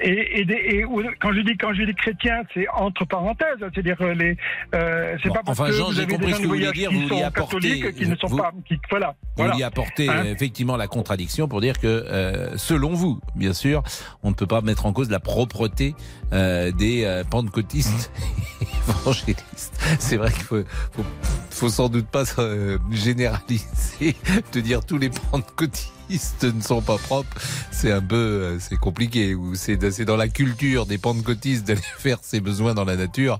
et, 0.00 0.40
et, 0.40 0.44
des- 0.44 0.64
et 0.74 0.84
ou- 0.84 1.02
quand 1.20 1.32
je 1.32 1.40
dis 1.40 1.56
quand 1.56 1.74
je 1.74 1.82
dis 1.82 1.94
chrétiens 1.94 2.42
c'est 2.54 2.68
entre 2.68 3.04
parenthèses 3.04 3.58
c'est-à-dire 3.60 4.00
les 4.14 4.36
c'est 4.72 5.28
Bon, 5.28 5.34
pas 5.34 5.42
parce 5.44 5.58
enfin, 5.60 5.70
que 5.70 5.76
Jean, 5.76 5.86
vous 5.86 5.98
avez 6.00 6.16
des 6.18 6.28
gens 6.30 6.38
du 6.38 6.46
voyage 6.46 6.72
dire, 6.90 6.98
qui 7.00 7.02
vous 7.02 7.08
sont 7.08 7.92
qui 7.92 8.06
ne 8.08 8.16
sont 8.16 8.26
vous- 8.28 8.36
pas 8.36 8.52
qui, 8.66 8.74
voilà 8.90 9.08
Vous 9.22 9.28
voilà. 9.36 9.52
vouliez 9.52 9.64
apporter 9.64 10.08
Hein 10.08 10.24
euh, 10.26 10.32
effectivement 10.32 10.76
la 10.76 10.86
contradiction 10.86 11.48
pour 11.48 11.60
dire 11.60 11.78
que, 11.78 11.86
euh, 11.86 12.56
selon 12.56 12.92
vous, 12.94 13.20
bien 13.34 13.52
sûr, 13.52 13.82
on 14.22 14.30
ne 14.30 14.34
peut 14.34 14.46
pas 14.46 14.60
mettre 14.60 14.86
en 14.86 14.92
cause 14.92 15.10
la 15.10 15.20
propreté 15.20 15.94
euh, 16.32 16.70
des 16.72 17.04
euh, 17.04 17.24
pentecôtistes 17.24 18.10
évangélistes. 18.88 19.78
C'est 19.98 20.16
vrai 20.16 20.32
qu'il 20.32 20.42
faut, 20.42 20.62
faut, 20.92 21.04
faut 21.50 21.68
sans 21.68 21.88
doute 21.88 22.06
pas 22.06 22.24
euh, 22.38 22.78
généraliser, 22.90 24.16
de 24.52 24.60
dire 24.60 24.84
tous 24.84 24.98
les 24.98 25.10
pentecôtistes 25.10 26.44
ne 26.44 26.60
sont 26.60 26.82
pas 26.82 26.98
propres. 26.98 27.36
C'est 27.70 27.92
un 27.92 28.02
peu, 28.02 28.16
euh, 28.16 28.58
c'est 28.60 28.76
compliqué. 28.76 29.34
Ou 29.34 29.54
c'est 29.54 29.90
c'est 29.90 30.04
dans 30.04 30.16
la 30.16 30.28
culture 30.28 30.86
des 30.86 30.98
pentecôtistes 30.98 31.66
d'aller 31.66 31.80
faire 31.98 32.18
ses 32.22 32.40
besoins 32.40 32.74
dans 32.74 32.84
la 32.84 32.96
nature. 32.96 33.38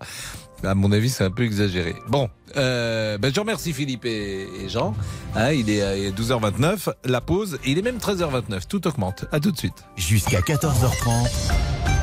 À 0.66 0.74
mon 0.74 0.92
avis, 0.92 1.10
c'est 1.10 1.24
un 1.24 1.30
peu 1.30 1.44
exagéré. 1.44 1.94
Bon, 2.08 2.28
euh, 2.56 3.18
ben 3.18 3.32
je 3.34 3.40
remercie 3.40 3.72
Philippe 3.72 4.04
et, 4.04 4.48
et 4.62 4.68
Jean. 4.68 4.94
Hein, 5.34 5.52
il 5.52 5.70
est 5.70 5.82
euh, 5.82 6.10
12h29, 6.10 6.92
la 7.04 7.20
pause. 7.20 7.58
Et 7.64 7.72
il 7.72 7.78
est 7.78 7.82
même 7.82 7.98
13h29. 7.98 8.66
Tout 8.68 8.86
augmente. 8.86 9.26
À 9.32 9.40
tout 9.40 9.50
de 9.50 9.58
suite. 9.58 9.84
Jusqu'à 9.96 10.40
14h30. 10.40 11.30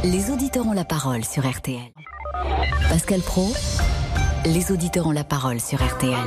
Les 0.04 0.32
auditeurs 0.32 0.68
ont 0.68 0.74
la 0.74 0.86
parole 0.86 1.24
sur 1.24 1.50
RTL. 1.50 1.80
Pascal 2.90 3.22
Pro, 3.22 3.54
les 4.46 4.72
auditeurs 4.72 5.08
ont 5.08 5.12
la 5.12 5.24
parole 5.24 5.60
sur 5.60 5.82
RTL. 5.82 6.18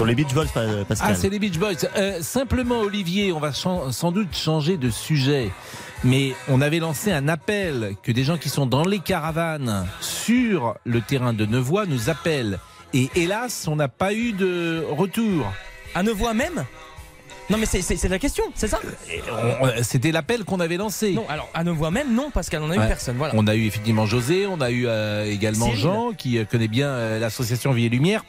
Sur 0.00 0.06
les 0.06 0.14
Beach 0.14 0.32
Boys, 0.32 0.46
Pa- 0.46 0.62
Pascal. 0.88 1.10
Ah, 1.12 1.14
c'est 1.14 1.28
les 1.28 1.38
Beach 1.38 1.58
Boys. 1.58 1.74
Euh, 1.98 2.22
simplement, 2.22 2.78
Olivier, 2.80 3.32
on 3.32 3.38
va 3.38 3.52
sans 3.52 4.12
doute 4.12 4.34
changer 4.34 4.78
de 4.78 4.88
sujet. 4.88 5.50
Mais 6.04 6.32
on 6.48 6.62
avait 6.62 6.78
lancé 6.78 7.12
un 7.12 7.28
appel 7.28 7.96
que 8.02 8.10
des 8.10 8.24
gens 8.24 8.38
qui 8.38 8.48
sont 8.48 8.64
dans 8.64 8.86
les 8.86 9.00
caravanes 9.00 9.86
sur 10.00 10.74
le 10.86 11.02
terrain 11.02 11.34
de 11.34 11.44
Nevoix 11.44 11.84
nous 11.84 12.08
appellent. 12.08 12.60
Et 12.94 13.10
hélas, 13.14 13.68
on 13.68 13.76
n'a 13.76 13.88
pas 13.88 14.14
eu 14.14 14.32
de 14.32 14.82
retour. 14.88 15.52
À 15.94 16.02
Nevoix 16.02 16.32
même? 16.32 16.64
Non, 17.50 17.58
mais 17.58 17.66
c'est- 17.66 18.08
la 18.08 18.18
question, 18.18 18.44
c'est 18.54 18.68
ça? 18.68 18.80
On- 19.60 19.82
C'était 19.82 20.12
l'appel 20.12 20.44
qu'on 20.44 20.60
avait 20.60 20.78
lancé. 20.78 21.12
Non, 21.12 21.26
alors 21.28 21.50
à 21.52 21.62
Nevoix 21.62 21.90
même, 21.90 22.14
non, 22.14 22.30
Pascal, 22.30 22.62
on 22.62 22.70
a 22.70 22.76
eu 22.76 22.78
Ouais. 22.78 22.88
personne. 22.88 23.16
Voilà. 23.18 23.34
On 23.36 23.46
a 23.46 23.54
eu 23.54 23.66
effectivement 23.66 24.06
José, 24.06 24.46
on 24.46 24.62
a 24.62 24.70
eu 24.70 24.86
euh, 24.86 25.30
également 25.30 25.66
Cyril. 25.66 25.80
Jean 25.80 26.12
qui 26.16 26.38
euh, 26.38 26.46
connaît 26.46 26.68
bien 26.68 26.88
euh, 26.88 27.18
l'association 27.20 27.72
Vie 27.72 27.84
et 27.84 27.88
Lumière. 27.90 28.24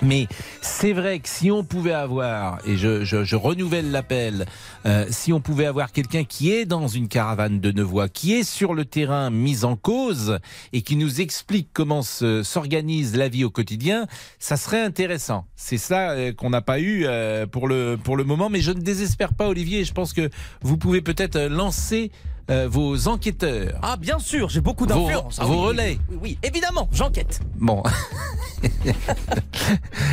Mais 0.00 0.28
c'est 0.60 0.92
vrai 0.92 1.18
que 1.18 1.28
si 1.28 1.50
on 1.50 1.64
pouvait 1.64 1.92
avoir, 1.92 2.58
et 2.66 2.76
je, 2.76 3.04
je, 3.04 3.24
je 3.24 3.34
renouvelle 3.36 3.90
l'appel, 3.90 4.46
euh, 4.86 5.04
si 5.10 5.32
on 5.32 5.40
pouvait 5.40 5.66
avoir 5.66 5.90
quelqu'un 5.90 6.22
qui 6.22 6.52
est 6.52 6.66
dans 6.66 6.86
une 6.86 7.08
caravane 7.08 7.58
de 7.58 7.72
Nevoix, 7.72 8.08
qui 8.08 8.34
est 8.34 8.44
sur 8.44 8.74
le 8.74 8.84
terrain 8.84 9.30
mis 9.30 9.64
en 9.64 9.74
cause 9.74 10.38
et 10.72 10.82
qui 10.82 10.94
nous 10.94 11.20
explique 11.20 11.70
comment 11.72 12.02
se- 12.02 12.44
s'organise 12.44 13.16
la 13.16 13.28
vie 13.28 13.42
au 13.44 13.50
quotidien, 13.50 14.06
ça 14.38 14.56
serait 14.56 14.82
intéressant. 14.82 15.46
C'est 15.56 15.78
ça 15.78 16.10
euh, 16.10 16.32
qu'on 16.32 16.50
n'a 16.50 16.62
pas 16.62 16.78
eu 16.78 17.04
euh, 17.04 17.46
pour, 17.46 17.66
le, 17.66 17.98
pour 18.02 18.16
le 18.16 18.22
moment, 18.22 18.50
mais 18.50 18.60
je 18.60 18.70
ne 18.70 18.80
désespère 18.80 19.34
pas, 19.34 19.48
Olivier. 19.48 19.84
Je 19.84 19.92
pense 19.92 20.12
que 20.12 20.30
vous 20.62 20.76
pouvez 20.78 21.00
peut-être 21.02 21.36
euh, 21.36 21.48
lancer 21.48 22.12
euh, 22.50 22.68
vos 22.70 23.08
enquêteurs. 23.08 23.78
Ah, 23.82 23.96
bien 23.96 24.18
sûr, 24.18 24.48
j'ai 24.48 24.60
beaucoup 24.60 24.84
Vos- 24.86 24.94
d'influence. 24.94 25.38
Ah 25.40 25.44
vos 25.44 25.52
oui, 25.52 25.58
oui, 25.60 25.66
relais. 25.66 25.98
Oui, 26.10 26.18
oui, 26.22 26.38
évidemment, 26.42 26.88
j'enquête. 26.92 27.40
Bon. 27.56 27.82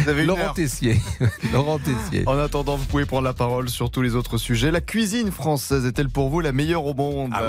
Vous 0.03 0.09
avez 0.09 0.25
Laurent. 0.25 0.53
Tessier. 0.53 0.99
Laurent 1.53 1.79
Tessier. 1.79 2.23
En 2.27 2.37
attendant, 2.37 2.75
vous 2.75 2.85
pouvez 2.85 3.05
prendre 3.05 3.23
la 3.23 3.33
parole 3.33 3.69
sur 3.69 3.89
tous 3.89 4.01
les 4.01 4.15
autres 4.15 4.37
sujets. 4.37 4.71
La 4.71 4.81
cuisine 4.81 5.31
française 5.31 5.85
est-elle 5.85 6.09
pour 6.09 6.29
vous 6.29 6.41
la 6.41 6.51
meilleure 6.51 6.85
au 6.85 6.93
monde? 6.93 7.31
Ah, 7.33 7.47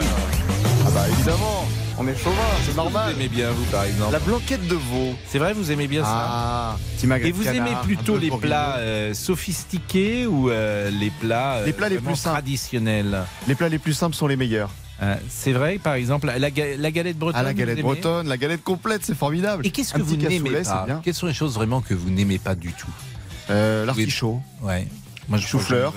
bah 0.95 1.05
évidemment, 1.11 1.67
on 1.99 2.07
est 2.09 2.17
chauvin, 2.17 2.37
c'est 2.65 2.77
normal. 2.77 3.13
Vous 3.15 3.21
aimez 3.21 3.29
bien, 3.29 3.51
vous, 3.51 3.65
par 3.65 3.85
exemple 3.85 4.13
La 4.13 4.19
blanquette 4.19 4.67
de 4.67 4.75
veau. 4.75 5.15
C'est 5.29 5.39
vrai, 5.39 5.53
vous 5.53 5.71
aimez 5.73 5.87
bien 5.87 6.03
ça 6.03 6.09
Ah, 6.11 6.77
petit 6.97 7.07
magret 7.07 7.29
Et 7.29 7.33
vous 7.33 7.43
canard, 7.45 7.67
aimez 7.67 7.77
plutôt 7.83 8.15
peu 8.15 8.19
de 8.21 8.25
les 8.25 8.31
plats 8.31 8.77
euh, 8.79 9.15
sophistiqués 9.15 10.27
ou 10.27 10.51
euh, 10.51 10.91
les 10.91 11.11
plats, 11.11 11.57
euh, 11.57 11.67
Les 11.67 11.73
plats 11.73 11.89
les 11.89 11.99
plus 11.99 12.21
traditionnels 12.23 13.25
Les 13.49 13.55
plats 13.55 13.69
les 13.69 13.79
plus 13.79 13.95
simples 13.95 14.15
sont 14.17 14.27
les 14.27 14.37
meilleurs. 14.37 14.71
Euh, 15.03 15.15
C'est 15.29 15.53
vrai, 15.53 15.79
par 15.79 15.95
exemple, 15.95 16.27
la, 16.39 16.51
ga- 16.51 16.77
la 16.77 16.91
galette 16.91 17.19
bretonne. 17.19 17.41
Ah, 17.41 17.43
la 17.45 17.55
galette 17.55 17.81
bretonne, 17.81 18.29
la 18.29 18.37
galette 18.37 18.63
complète, 18.63 19.03
c'est 19.05 19.15
formidable. 19.17 19.67
Et 19.67 19.71
qu'est-ce 19.71 19.93
que 19.95 20.01
vous 20.03 20.17
n'aimez 20.17 20.63
pas. 20.63 20.87
Quelles 21.03 21.15
sont 21.15 21.27
les 21.27 21.35
choses 21.35 21.55
vraiment 21.55 21.81
que 21.81 21.95
vous 21.95 22.11
n'aimez 22.11 22.39
pas 22.39 22.55
du 22.55 22.73
tout 22.73 22.89
Euh, 23.51 23.85
L'artichaut. 23.85 24.41
Ouais. 24.63 24.87
Moi, 25.29 25.39
je 25.39 25.47
Chou-fleur. 25.47 25.93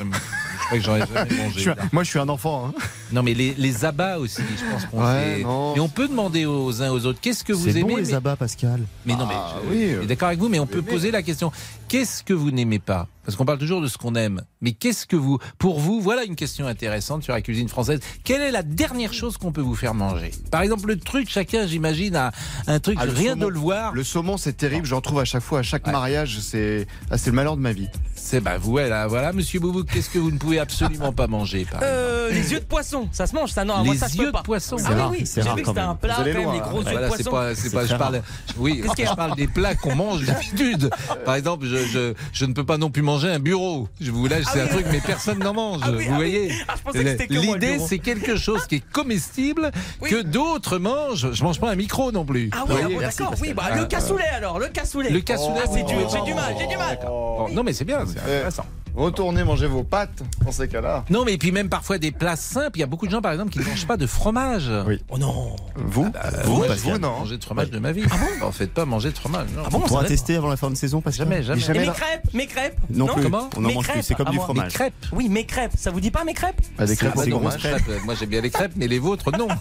Crois 0.77 0.99
que 0.99 1.13
jamais 1.13 1.35
mangé. 1.43 1.69
un- 1.71 1.75
moi, 1.91 2.03
je 2.03 2.09
suis 2.09 2.19
un 2.19 2.29
enfant. 2.29 2.67
hein. 2.67 2.73
Non, 3.11 3.23
mais 3.23 3.33
les, 3.33 3.53
les 3.57 3.85
abats 3.85 4.19
aussi, 4.19 4.41
je 4.57 4.71
pense 4.71 4.85
qu'on 4.85 5.03
Ouais. 5.03 5.41
Et 5.41 5.79
on 5.79 5.89
peut 5.89 6.07
demander 6.07 6.45
aux 6.45 6.81
uns 6.81 6.91
aux 6.91 7.05
autres 7.05 7.19
qu'est-ce 7.19 7.43
que 7.43 7.53
vous 7.53 7.65
C'est 7.65 7.71
aimez 7.79 7.83
bon 7.83 7.97
les 7.97 8.13
abats, 8.13 8.35
Pascal. 8.35 8.81
Mais 9.05 9.15
non, 9.15 9.25
mais 9.25 9.33
Ah, 9.35 9.55
je, 9.65 9.69
oui. 9.69 9.89
je 9.93 9.97
suis 9.99 10.07
d'accord 10.07 10.27
avec 10.27 10.39
vous, 10.39 10.49
mais 10.49 10.59
on 10.59 10.67
peut 10.67 10.81
poser 10.81 11.09
la 11.11 11.21
question. 11.23 11.51
Qu'est-ce 11.87 12.23
que 12.23 12.33
vous 12.33 12.51
n'aimez 12.51 12.77
pas? 12.79 13.07
Parce 13.25 13.35
qu'on 13.35 13.45
parle 13.45 13.57
toujours 13.59 13.81
de 13.81 13.87
ce 13.87 13.97
qu'on 13.97 14.15
aime. 14.15 14.41
Mais 14.61 14.71
qu'est-ce 14.73 15.05
que 15.05 15.15
vous, 15.15 15.37
pour 15.57 15.79
vous, 15.79 16.01
voilà 16.01 16.23
une 16.23 16.35
question 16.35 16.67
intéressante 16.67 17.23
sur 17.23 17.33
la 17.33 17.41
cuisine 17.41 17.67
française. 17.69 17.99
Quelle 18.23 18.41
est 18.41 18.51
la 18.51 18.63
dernière 18.63 19.13
chose 19.13 19.37
qu'on 19.37 19.51
peut 19.51 19.61
vous 19.61 19.75
faire 19.75 19.93
manger? 19.93 20.31
Par 20.51 20.61
exemple, 20.61 20.87
le 20.87 20.97
truc, 20.99 21.29
chacun, 21.29 21.65
j'imagine, 21.67 22.15
a 22.15 22.31
un 22.67 22.79
truc, 22.79 22.97
Ah, 22.99 23.05
rien 23.07 23.31
saumon. 23.33 23.45
de 23.45 23.51
le 23.51 23.59
voir. 23.59 23.93
Le 23.93 24.03
saumon, 24.03 24.37
c'est 24.37 24.53
terrible. 24.53 24.85
J'en 24.85 25.01
trouve 25.01 25.19
à 25.19 25.25
chaque 25.25 25.43
fois, 25.43 25.59
à 25.59 25.63
chaque 25.63 25.85
Ouais. 25.87 25.91
mariage. 25.93 26.39
C'est 26.41 26.87
ah, 27.11 27.17
c'est 27.17 27.29
le 27.31 27.35
malheur 27.35 27.55
de 27.55 27.61
ma 27.61 27.71
vie. 27.73 27.87
C'est 28.21 28.41
bah 28.41 28.57
vous, 28.59 28.71
voilà, 28.71 29.07
voilà, 29.07 29.33
Monsieur 29.33 29.59
Boubou, 29.59 29.83
qu'est-ce 29.83 30.09
que 30.09 30.19
vous 30.19 30.29
ne 30.29 30.37
pouvez 30.37 30.59
absolument 30.59 31.11
pas 31.11 31.25
manger 31.27 31.65
par 31.65 31.79
Euh, 31.83 32.29
les 32.31 32.51
yeux 32.51 32.59
de 32.59 32.65
poisson, 32.65 33.07
ça 33.11 33.25
se 33.25 33.33
mange, 33.33 33.49
ça 33.51 33.63
non, 33.65 33.83
moi 33.83 33.93
Les 33.93 33.99
ça 33.99 34.07
je 34.07 34.13
yeux 34.17 34.19
peux 34.19 34.27
de 34.27 34.31
pas. 34.33 34.43
poisson. 34.43 34.75
Ah 34.79 34.83
C'est 34.83 34.93
oui, 34.93 34.99
rare, 34.99 35.11
oui, 35.11 35.25
c'est 35.25 35.41
j'ai 35.41 35.47
rare 35.47 35.55
vu 35.57 35.61
que 35.63 35.67
c'était 35.69 35.79
un 35.79 35.95
plat 35.95 36.15
quand 36.17 36.23
même, 36.25 36.43
loin, 36.43 36.53
les 36.53 36.59
hein. 36.59 36.63
gros 36.69 36.77
yeux 36.79 36.85
de 36.85 36.91
Voilà, 36.91 37.07
c'est 37.09 37.23
poisson. 37.23 37.31
pas, 37.31 37.55
c'est 37.55 37.61
C'est 37.69 37.75
pas, 37.75 37.85
je 37.87 37.95
parle, 37.95 38.21
oui, 38.57 38.83
je 38.85 39.35
des 39.35 39.47
plats 39.47 39.73
qu'on 39.75 39.95
mange 39.95 40.25
d'habitude. 40.25 40.89
Par 41.25 41.35
exemple, 41.35 41.65
je, 41.65 41.77
je, 41.77 42.13
je 42.33 42.45
ne 42.45 42.53
peux 42.53 42.65
pas 42.65 42.77
non 42.77 42.91
plus 42.91 43.01
manger 43.01 43.29
un 43.29 43.39
bureau. 43.39 43.87
Je 43.99 44.11
vous 44.11 44.27
lâche, 44.27 44.43
Ah 44.47 44.51
c'est 44.53 44.59
oui. 44.61 44.65
un 44.65 44.67
truc, 44.67 44.85
mais 44.91 44.99
personne 44.99 45.39
n'en 45.39 45.53
mange. 45.53 45.81
Ah 45.83 45.91
vous 45.91 45.99
ah 46.11 46.15
voyez. 46.15 46.51
Ah, 46.67 46.75
que 46.91 46.99
que 47.25 47.33
moi, 47.45 47.55
L'idée, 47.55 47.79
c'est 47.79 47.99
quelque 47.99 48.35
chose 48.35 48.67
qui 48.67 48.75
est 48.75 48.89
comestible 48.91 49.71
que 50.03 50.21
d'autres 50.21 50.77
mangent. 50.77 51.31
Je 51.31 51.43
mange 51.43 51.59
pas 51.59 51.71
un 51.71 51.75
micro 51.75 52.11
non 52.11 52.25
plus. 52.25 52.49
Ah 52.53 52.65
oui, 52.67 52.97
d'accord, 52.99 53.33
oui, 53.41 53.53
bah 53.53 53.63
Ah, 53.71 53.75
le 53.77 53.85
cassoulet 53.85 54.27
alors, 54.35 54.59
le 54.59 54.67
cassoulet. 54.67 55.09
Le 55.09 55.21
cassoulet, 55.21 55.61
c'est 55.71 55.81
vous- 55.81 55.87
dur, 55.87 56.09
j'ai 56.11 56.21
du 56.21 56.33
mal, 56.33 56.53
j'ai 56.59 56.67
du 56.67 56.77
mal. 56.77 56.99
Bon, 57.01 57.47
non, 57.53 57.63
mais 57.63 57.73
c'est 57.73 57.85
bien, 57.85 57.99
c'est 58.13 58.19
intéressant. 58.19 58.65
Retournez 58.99 59.43
manger 59.45 59.67
vos 59.67 59.83
pâtes 59.83 60.21
dans 60.43 60.51
ces 60.51 60.67
cas-là. 60.67 61.05
Non, 61.09 61.23
mais 61.25 61.37
puis 61.37 61.51
même 61.53 61.69
parfois 61.69 61.97
des 61.97 62.11
plats 62.11 62.35
simples. 62.35 62.77
Il 62.77 62.79
y 62.81 62.83
a 62.83 62.85
beaucoup 62.85 63.05
de 63.05 63.11
gens, 63.11 63.21
par 63.21 63.31
exemple, 63.31 63.51
qui 63.51 63.59
ne 63.59 63.63
mangent 63.63 63.87
pas 63.87 63.95
de 63.97 64.05
fromage. 64.05 64.69
Oui. 64.85 65.01
Oh 65.09 65.17
non. 65.17 65.55
Vous 65.77 66.03
Vous, 66.43 66.55
moi, 66.57 66.67
Pascal 66.67 66.77
je 66.77 66.83
viens 66.83 66.93
de 66.97 67.01
non 67.03 67.19
manger 67.19 67.37
de 67.37 67.43
fromage 67.43 67.71
de 67.71 67.79
ma 67.79 67.91
vie. 67.93 68.03
En 68.41 68.51
fait, 68.51 68.67
pas 68.67 68.83
manger 68.85 69.11
de 69.11 69.17
fromage. 69.17 69.47
non. 69.55 69.63
Ah 69.65 69.69
bon, 69.69 69.77
On 69.77 69.81
ça 69.83 69.87
pourra 69.87 70.03
tester 70.03 70.35
avant 70.35 70.49
la 70.49 70.57
fin 70.57 70.69
de 70.69 70.75
saison, 70.75 70.99
Pascal. 71.01 71.27
Jamais, 71.27 71.43
jamais. 71.43 71.59
Mais 71.59 71.65
jamais 71.65 71.83
Et 71.83 71.87
mes 71.87 71.93
crêpes, 71.93 72.33
mes 72.33 72.47
crêpes. 72.47 72.77
Non, 72.89 73.07
plus. 73.07 73.23
comment 73.23 73.49
On 73.55 73.63
en 73.63 73.67
Mes 73.69 73.73
mange 73.75 73.85
plus. 73.85 73.91
crêpes, 73.93 74.05
C'est 74.05 74.15
comme 74.15 74.29
du. 74.29 74.37
Mes 74.37 74.43
fromage. 74.43 74.73
crêpes. 74.73 74.93
Oui, 75.13 75.29
mes 75.29 75.45
crêpes, 75.45 75.71
ça 75.77 75.91
vous 75.91 76.01
dit 76.01 76.11
pas 76.11 76.23
mes 76.25 76.33
crêpes 76.33 76.59
Bah, 76.77 76.85
des 76.85 76.95
crêpes, 76.97 77.11
Ah 77.13 77.17
bah 77.17 77.23
c'est 77.23 77.29
grosses 77.29 77.43
moi, 77.43 77.51
crêpes. 77.57 78.03
Moi, 78.03 78.15
j'aime 78.19 78.29
bien 78.29 78.41
les 78.41 78.49
crêpes, 78.49 78.73
mais 78.75 78.87
les 78.87 78.99
vôtres, 78.99 79.31
non. 79.37 79.47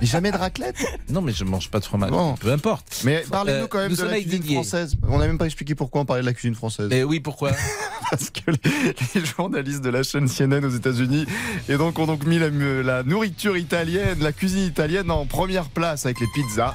Mais 0.00 0.06
jamais 0.08 0.32
de 0.32 0.36
raclette? 0.36 0.74
Non, 1.10 1.20
mais 1.22 1.32
je 1.32 1.44
mange 1.44 1.70
pas 1.70 1.78
de 1.78 1.84
fromage. 1.84 2.10
Bon. 2.10 2.34
Peu 2.34 2.50
importe. 2.50 3.02
Mais 3.04 3.22
parlez-nous 3.30 3.68
quand 3.68 3.78
Euh, 3.78 3.82
même 3.82 3.90
nous 3.92 3.96
de 3.96 4.02
la 4.04 4.20
cuisine 4.20 4.42
française. 4.42 4.96
On 5.06 5.18
n'a 5.18 5.26
même 5.28 5.38
pas 5.38 5.44
expliqué 5.44 5.74
pourquoi 5.76 6.00
on 6.00 6.04
parlait 6.04 6.22
de 6.22 6.26
la 6.26 6.32
cuisine 6.32 6.54
française. 6.56 6.88
Mais 6.90 7.04
oui, 7.04 7.20
pourquoi? 7.20 7.52
Parce 8.10 8.30
que 8.30 8.50
les, 9.14 9.24
journalistes 9.24 9.82
de 9.82 9.90
la 9.90 10.02
chaîne 10.02 10.28
CNN 10.28 10.64
aux 10.64 10.70
États-Unis 10.70 11.26
et 11.68 11.76
donc 11.76 11.98
ont 11.98 12.06
donc 12.06 12.24
mis 12.24 12.38
la, 12.38 12.50
la 12.82 13.02
nourriture 13.02 13.56
italienne, 13.56 14.18
la 14.20 14.32
cuisine 14.32 14.64
italienne 14.64 15.10
en 15.10 15.26
première 15.26 15.68
place 15.68 16.06
avec 16.06 16.20
les 16.20 16.26
pizzas. 16.34 16.74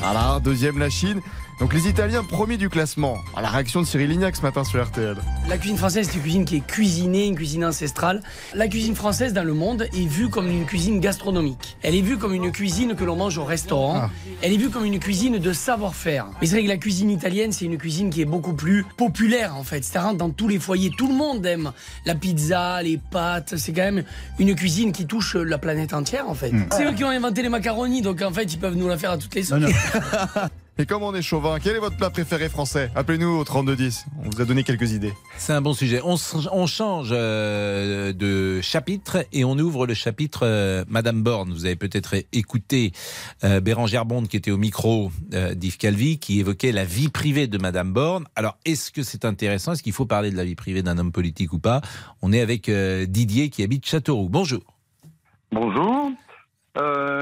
Voilà, 0.00 0.40
deuxième 0.40 0.78
la 0.78 0.90
Chine. 0.90 1.20
Donc 1.60 1.74
les 1.74 1.88
Italiens 1.88 2.22
premiers 2.22 2.56
du 2.56 2.68
classement. 2.68 3.18
À 3.34 3.42
la 3.42 3.48
réaction 3.48 3.80
de 3.82 3.86
Cyril 3.86 4.10
Lignac 4.10 4.36
ce 4.36 4.42
matin 4.42 4.62
sur 4.62 4.84
RTL. 4.84 5.16
La 5.48 5.58
cuisine 5.58 5.76
française, 5.76 6.06
c'est 6.08 6.16
une 6.16 6.22
cuisine 6.22 6.44
qui 6.44 6.56
est 6.56 6.66
cuisinée, 6.66 7.26
une 7.26 7.34
cuisine 7.34 7.64
ancestrale. 7.64 8.22
La 8.54 8.68
cuisine 8.68 8.94
française 8.94 9.32
dans 9.32 9.42
le 9.42 9.54
monde 9.54 9.88
est 9.92 10.06
vue 10.06 10.28
comme 10.28 10.48
une 10.48 10.66
cuisine 10.66 11.00
gastronomique. 11.00 11.76
Elle 11.82 11.96
est 11.96 12.00
vue 12.00 12.16
comme 12.16 12.32
une 12.32 12.52
cuisine 12.52 12.94
que 12.94 13.02
l'on 13.02 13.16
mange 13.16 13.38
au 13.38 13.44
restaurant. 13.44 14.02
Ah. 14.02 14.10
Elle 14.40 14.52
est 14.52 14.56
vue 14.56 14.70
comme 14.70 14.84
une 14.84 15.00
cuisine 15.00 15.38
de 15.38 15.52
savoir-faire. 15.52 16.26
Mais 16.40 16.46
c'est 16.46 16.54
vrai 16.54 16.62
que 16.62 16.68
la 16.68 16.76
cuisine 16.76 17.10
italienne, 17.10 17.50
c'est 17.50 17.64
une 17.64 17.76
cuisine 17.76 18.10
qui 18.10 18.20
est 18.20 18.26
beaucoup 18.26 18.54
plus 18.54 18.84
populaire 18.96 19.56
en 19.56 19.64
fait. 19.64 19.82
Ça 19.82 20.02
rentre 20.02 20.18
dans 20.18 20.30
tous 20.30 20.46
les 20.46 20.60
foyers. 20.60 20.92
Tout 20.96 21.08
le 21.08 21.14
monde 21.14 21.44
aime 21.44 21.72
la 22.06 22.14
pizza, 22.14 22.80
les 22.82 22.98
pâtes. 22.98 23.54
C'est 23.56 23.72
quand 23.72 23.82
même 23.82 24.04
une 24.38 24.54
cuisine 24.54 24.92
qui 24.92 25.06
touche 25.06 25.34
la 25.34 25.58
planète 25.58 25.92
entière 25.92 26.28
en 26.28 26.34
fait. 26.34 26.52
Hmm. 26.52 26.66
C'est 26.70 26.84
eux 26.84 26.92
qui 26.92 27.02
ont 27.02 27.10
inventé 27.10 27.42
les 27.42 27.48
macaronis, 27.48 28.02
donc 28.02 28.22
en 28.22 28.32
fait, 28.32 28.44
ils 28.44 28.58
peuvent 28.58 28.76
nous 28.76 28.86
la 28.86 28.96
faire 28.96 29.10
à 29.10 29.18
toutes 29.18 29.34
les 29.34 29.42
sauces. 29.42 29.58
Et 30.80 30.86
comme 30.86 31.02
on 31.02 31.12
est 31.12 31.22
chauvin, 31.22 31.58
quel 31.58 31.74
est 31.74 31.80
votre 31.80 31.96
plat 31.96 32.08
préféré 32.08 32.48
français? 32.48 32.92
Appelez-nous 32.94 33.26
au 33.26 33.42
3210. 33.42 34.06
On 34.24 34.30
vous 34.30 34.40
a 34.40 34.44
donné 34.44 34.62
quelques 34.62 34.92
idées. 34.92 35.12
C'est 35.36 35.52
un 35.52 35.60
bon 35.60 35.72
sujet. 35.72 36.00
On, 36.04 36.16
change 36.66 37.08
euh, 37.10 38.12
de 38.12 38.60
chapitre 38.60 39.26
et 39.32 39.44
on 39.44 39.58
ouvre 39.58 39.88
le 39.88 39.94
chapitre 39.94 40.42
euh, 40.44 40.84
Madame 40.88 41.24
Borne. 41.24 41.52
Vous 41.52 41.64
avez 41.64 41.74
peut-être 41.74 42.14
écouté 42.32 42.92
euh, 43.42 43.60
Bérangère 43.60 44.04
Bonde 44.04 44.28
qui 44.28 44.36
était 44.36 44.52
au 44.52 44.56
micro 44.56 45.10
euh, 45.34 45.52
d'Yves 45.54 45.78
Calvi 45.78 46.20
qui 46.20 46.38
évoquait 46.38 46.70
la 46.70 46.84
vie 46.84 47.08
privée 47.08 47.48
de 47.48 47.58
Madame 47.58 47.92
Borne. 47.92 48.26
Alors, 48.36 48.56
est-ce 48.64 48.92
que 48.92 49.02
c'est 49.02 49.24
intéressant? 49.24 49.72
Est-ce 49.72 49.82
qu'il 49.82 49.92
faut 49.92 50.06
parler 50.06 50.30
de 50.30 50.36
la 50.36 50.44
vie 50.44 50.54
privée 50.54 50.82
d'un 50.82 50.96
homme 50.96 51.10
politique 51.10 51.52
ou 51.52 51.58
pas? 51.58 51.80
On 52.22 52.32
est 52.32 52.40
avec 52.40 52.68
euh, 52.68 53.04
Didier 53.04 53.50
qui 53.50 53.64
habite 53.64 53.84
Châteauroux. 53.84 54.28
Bonjour. 54.28 54.62
Bonjour. 55.50 56.12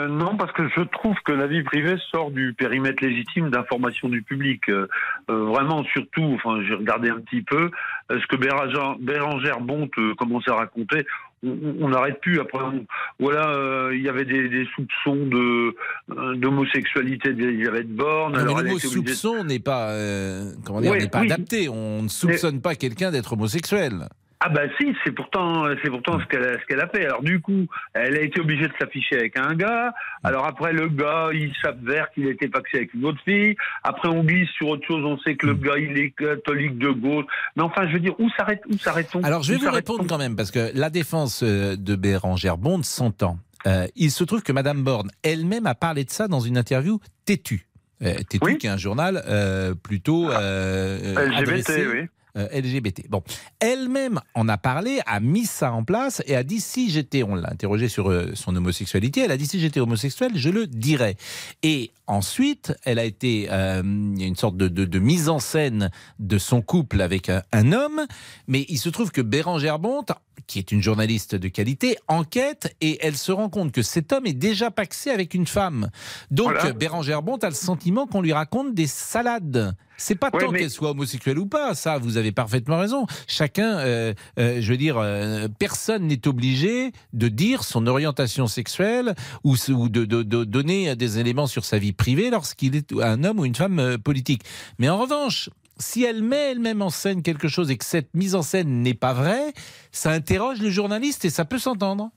Euh, 0.06 0.08
non, 0.08 0.36
parce 0.36 0.52
que 0.52 0.68
je 0.68 0.80
trouve 0.82 1.14
que 1.24 1.32
la 1.32 1.46
vie 1.46 1.62
privée 1.62 1.96
sort 2.10 2.30
du 2.30 2.54
périmètre 2.54 3.02
légitime 3.04 3.50
d'information 3.50 4.08
du 4.08 4.22
public. 4.22 4.68
Euh, 4.68 4.86
euh, 5.30 5.44
vraiment, 5.46 5.84
surtout, 5.84 6.22
enfin, 6.34 6.62
j'ai 6.66 6.74
regardé 6.74 7.10
un 7.10 7.20
petit 7.20 7.42
peu 7.42 7.70
euh, 8.10 8.18
ce 8.20 8.26
que 8.26 8.36
Bérangère, 8.36 8.96
Bérangère 9.00 9.60
Bonte 9.60 9.92
commençait 10.18 10.50
à 10.50 10.54
raconter. 10.56 11.06
On- 11.44 11.88
n'arrête 11.90 12.20
plus. 12.20 12.40
Après, 12.40 12.58
on- 12.62 12.86
voilà, 13.20 13.50
euh, 13.50 13.92
il 13.94 14.02
y 14.02 14.08
avait 14.08 14.24
des, 14.24 14.48
des 14.48 14.66
soupçons 14.74 15.14
de 15.26 15.76
euh, 16.10 16.34
d'homosexualité 16.36 17.32
d'Elisabeth 17.34 17.88
Borne. 17.94 18.32
Non, 18.32 18.38
mais 18.38 18.42
Alors, 18.44 18.62
le 18.62 18.70
mot 18.70 18.78
soupçon 18.78 19.44
n'est 19.44 19.58
pas, 19.60 19.90
euh, 19.90 20.50
comment 20.64 20.80
dire, 20.80 20.92
Oui, 20.92 20.98
n'est 20.98 21.08
pas 21.08 21.20
oui. 21.20 21.30
adapté. 21.30 21.68
On 21.68 22.02
ne 22.02 22.08
soupçonne 22.08 22.60
pas 22.60 22.74
quelqu'un 22.74 23.10
d'être 23.10 23.34
homosexuel. 23.34 24.08
Ah 24.40 24.50
bah 24.50 24.62
si, 24.78 24.94
c'est 25.02 25.12
pourtant 25.12 25.64
c'est 25.82 25.88
pourtant 25.90 26.20
ce 26.20 26.26
qu'elle 26.26 26.44
a, 26.44 26.60
ce 26.60 26.66
qu'elle 26.66 26.80
a 26.80 26.88
fait. 26.88 27.06
Alors 27.06 27.22
du 27.22 27.40
coup, 27.40 27.66
elle 27.94 28.16
a 28.16 28.20
été 28.20 28.38
obligée 28.40 28.66
de 28.68 28.72
s'afficher 28.78 29.16
avec 29.16 29.38
un 29.38 29.54
gars. 29.54 29.94
Alors 30.24 30.46
après 30.46 30.72
le 30.74 30.88
gars, 30.88 31.30
il 31.32 31.52
s'avère 31.62 32.10
qu'il 32.12 32.26
a 32.26 32.30
été 32.30 32.48
paxé 32.48 32.76
avec 32.76 32.92
une 32.94 33.06
autre 33.06 33.18
fille. 33.24 33.56
Après 33.82 34.08
on 34.08 34.22
glisse 34.22 34.50
sur 34.50 34.68
autre 34.68 34.86
chose, 34.86 35.04
on 35.04 35.18
sait 35.20 35.36
que 35.36 35.46
le 35.46 35.54
Hmm. 35.54 35.60
gars 35.60 35.78
il 35.78 35.96
est 35.98 36.10
catholique 36.10 36.76
de 36.78 36.90
gauche. 36.90 37.24
Mais 37.56 37.62
enfin, 37.62 37.88
je 37.88 37.94
veux 37.94 38.00
dire, 38.00 38.14
où 38.20 38.28
s'arrête 38.36 38.60
où 38.68 38.76
s'arrête-t-on 38.76 39.22
Alors, 39.24 39.42
je 39.42 39.52
vais 39.54 39.58
vous 39.58 39.70
répondre 39.70 40.04
quand 40.06 40.18
même, 40.18 40.36
parce 40.36 40.50
que 40.50 40.70
la 40.74 40.90
défense 40.90 41.42
euh, 41.42 41.76
de 41.76 41.96
Bérangère 41.96 42.58
Bonde 42.58 42.84
s'entend. 42.84 43.38
Euh, 43.66 43.86
il 43.96 44.10
se 44.10 44.22
trouve 44.22 44.42
que 44.42 44.52
Madame 44.52 44.82
Borne 44.84 45.10
elle-même 45.22 45.66
a 45.66 45.74
parlé 45.74 46.04
de 46.04 46.10
ça 46.10 46.28
dans 46.28 46.40
une 46.40 46.58
interview 46.58 47.00
têtue. 47.24 47.66
Euh, 48.02 48.12
Tétu, 48.28 48.58
qui 48.58 48.66
est 48.66 48.70
un 48.70 48.76
journal 48.76 49.22
euh, 49.26 49.74
plutôt 49.74 50.30
euh, 50.30 51.14
LGBT, 51.14 51.38
adressé, 51.48 51.86
oui. 51.86 52.00
Euh, 52.36 52.48
LGBT. 52.52 53.08
Bon, 53.08 53.22
elle-même 53.60 54.20
en 54.34 54.48
a 54.48 54.58
parlé, 54.58 55.00
a 55.06 55.20
mis 55.20 55.46
ça 55.46 55.72
en 55.72 55.84
place 55.84 56.22
et 56.26 56.36
a 56.36 56.42
dit 56.42 56.60
si 56.60 56.90
j'étais, 56.90 57.22
on 57.22 57.34
l'a 57.34 57.50
interrogé 57.50 57.88
sur 57.88 58.10
euh, 58.10 58.32
son 58.34 58.54
homosexualité, 58.56 59.22
elle 59.22 59.32
a 59.32 59.36
dit 59.36 59.46
si 59.46 59.60
j'étais 59.60 59.80
homosexuel, 59.80 60.32
je 60.34 60.50
le 60.50 60.66
dirais. 60.66 61.16
Et 61.62 61.92
ensuite, 62.06 62.74
elle 62.84 62.98
a 62.98 63.04
été, 63.04 63.48
euh, 63.50 63.82
une 63.82 64.36
sorte 64.36 64.56
de, 64.56 64.98
mise 64.98 65.28
en 65.28 65.38
scène 65.38 65.90
de 66.18 66.38
son 66.38 66.62
couple 66.62 67.00
avec 67.00 67.28
un, 67.28 67.42
un 67.52 67.72
homme, 67.72 68.06
mais 68.48 68.64
il 68.68 68.78
se 68.78 68.88
trouve 68.88 69.10
que 69.10 69.20
Bérangère 69.20 69.78
Bonte 69.78 70.12
qui 70.46 70.58
est 70.58 70.72
une 70.72 70.82
journaliste 70.82 71.34
de 71.34 71.48
qualité, 71.48 71.96
enquête 72.08 72.74
et 72.80 72.98
elle 73.04 73.16
se 73.16 73.32
rend 73.32 73.48
compte 73.48 73.72
que 73.72 73.82
cet 73.82 74.12
homme 74.12 74.26
est 74.26 74.32
déjà 74.32 74.70
paxé 74.70 75.10
avec 75.10 75.34
une 75.34 75.46
femme. 75.46 75.90
Donc 76.30 76.52
Voilà. 76.52 76.72
Bérangère 76.72 77.22
Bont 77.22 77.36
a 77.38 77.48
le 77.48 77.54
sentiment 77.54 78.06
qu'on 78.06 78.20
lui 78.20 78.32
raconte 78.32 78.74
des 78.74 78.86
salades. 78.86 79.74
C'est 79.98 80.14
pas 80.14 80.28
Ouais, 80.32 80.40
tant 80.44 80.50
mais- 80.52 80.58
qu'elle 80.58 80.70
soit 80.70 80.90
homosexuelle 80.90 81.38
ou 81.38 81.46
pas, 81.46 81.74
ça, 81.74 81.96
vous 81.98 82.18
avez 82.18 82.30
parfaitement 82.30 82.78
raison. 82.78 83.06
Chacun, 83.26 83.78
euh, 83.78 84.12
euh, 84.38 84.60
je 84.60 84.70
veux 84.70 84.76
dire, 84.76 84.98
euh, 84.98 85.48
personne 85.58 86.06
n'est 86.06 86.28
obligé 86.28 86.92
de 87.14 87.28
dire 87.28 87.64
son 87.64 87.86
orientation 87.86 88.46
sexuelle 88.46 89.14
ou, 89.42 89.56
de, 89.56 90.04
de- 90.04 90.22
de 90.22 90.44
donner 90.44 90.94
des 90.96 91.18
éléments 91.18 91.46
sur 91.46 91.64
sa 91.64 91.78
vie 91.78 91.92
privée 91.94 92.28
lorsqu'il 92.30 92.76
est 92.76 92.92
un 92.92 93.24
homme 93.24 93.40
ou 93.40 93.46
une 93.46 93.54
femme 93.54 93.96
politique. 94.04 94.42
Mais 94.78 94.90
en 94.90 94.98
revanche, 94.98 95.48
si 95.78 96.04
elle 96.04 96.22
met 96.22 96.52
elle-même 96.52 96.82
en 96.82 96.90
scène 96.90 97.22
quelque 97.22 97.48
chose 97.48 97.70
et 97.70 97.76
que 97.76 97.84
cette 97.84 98.14
mise 98.14 98.34
en 98.34 98.42
scène 98.42 98.82
n'est 98.82 98.94
pas 98.94 99.12
vraie, 99.12 99.52
ça 99.92 100.10
interroge 100.10 100.60
le 100.60 100.70
journaliste 100.70 101.24
et 101.24 101.30
ça 101.30 101.44
peut 101.44 101.58
s'entendre. 101.58 102.10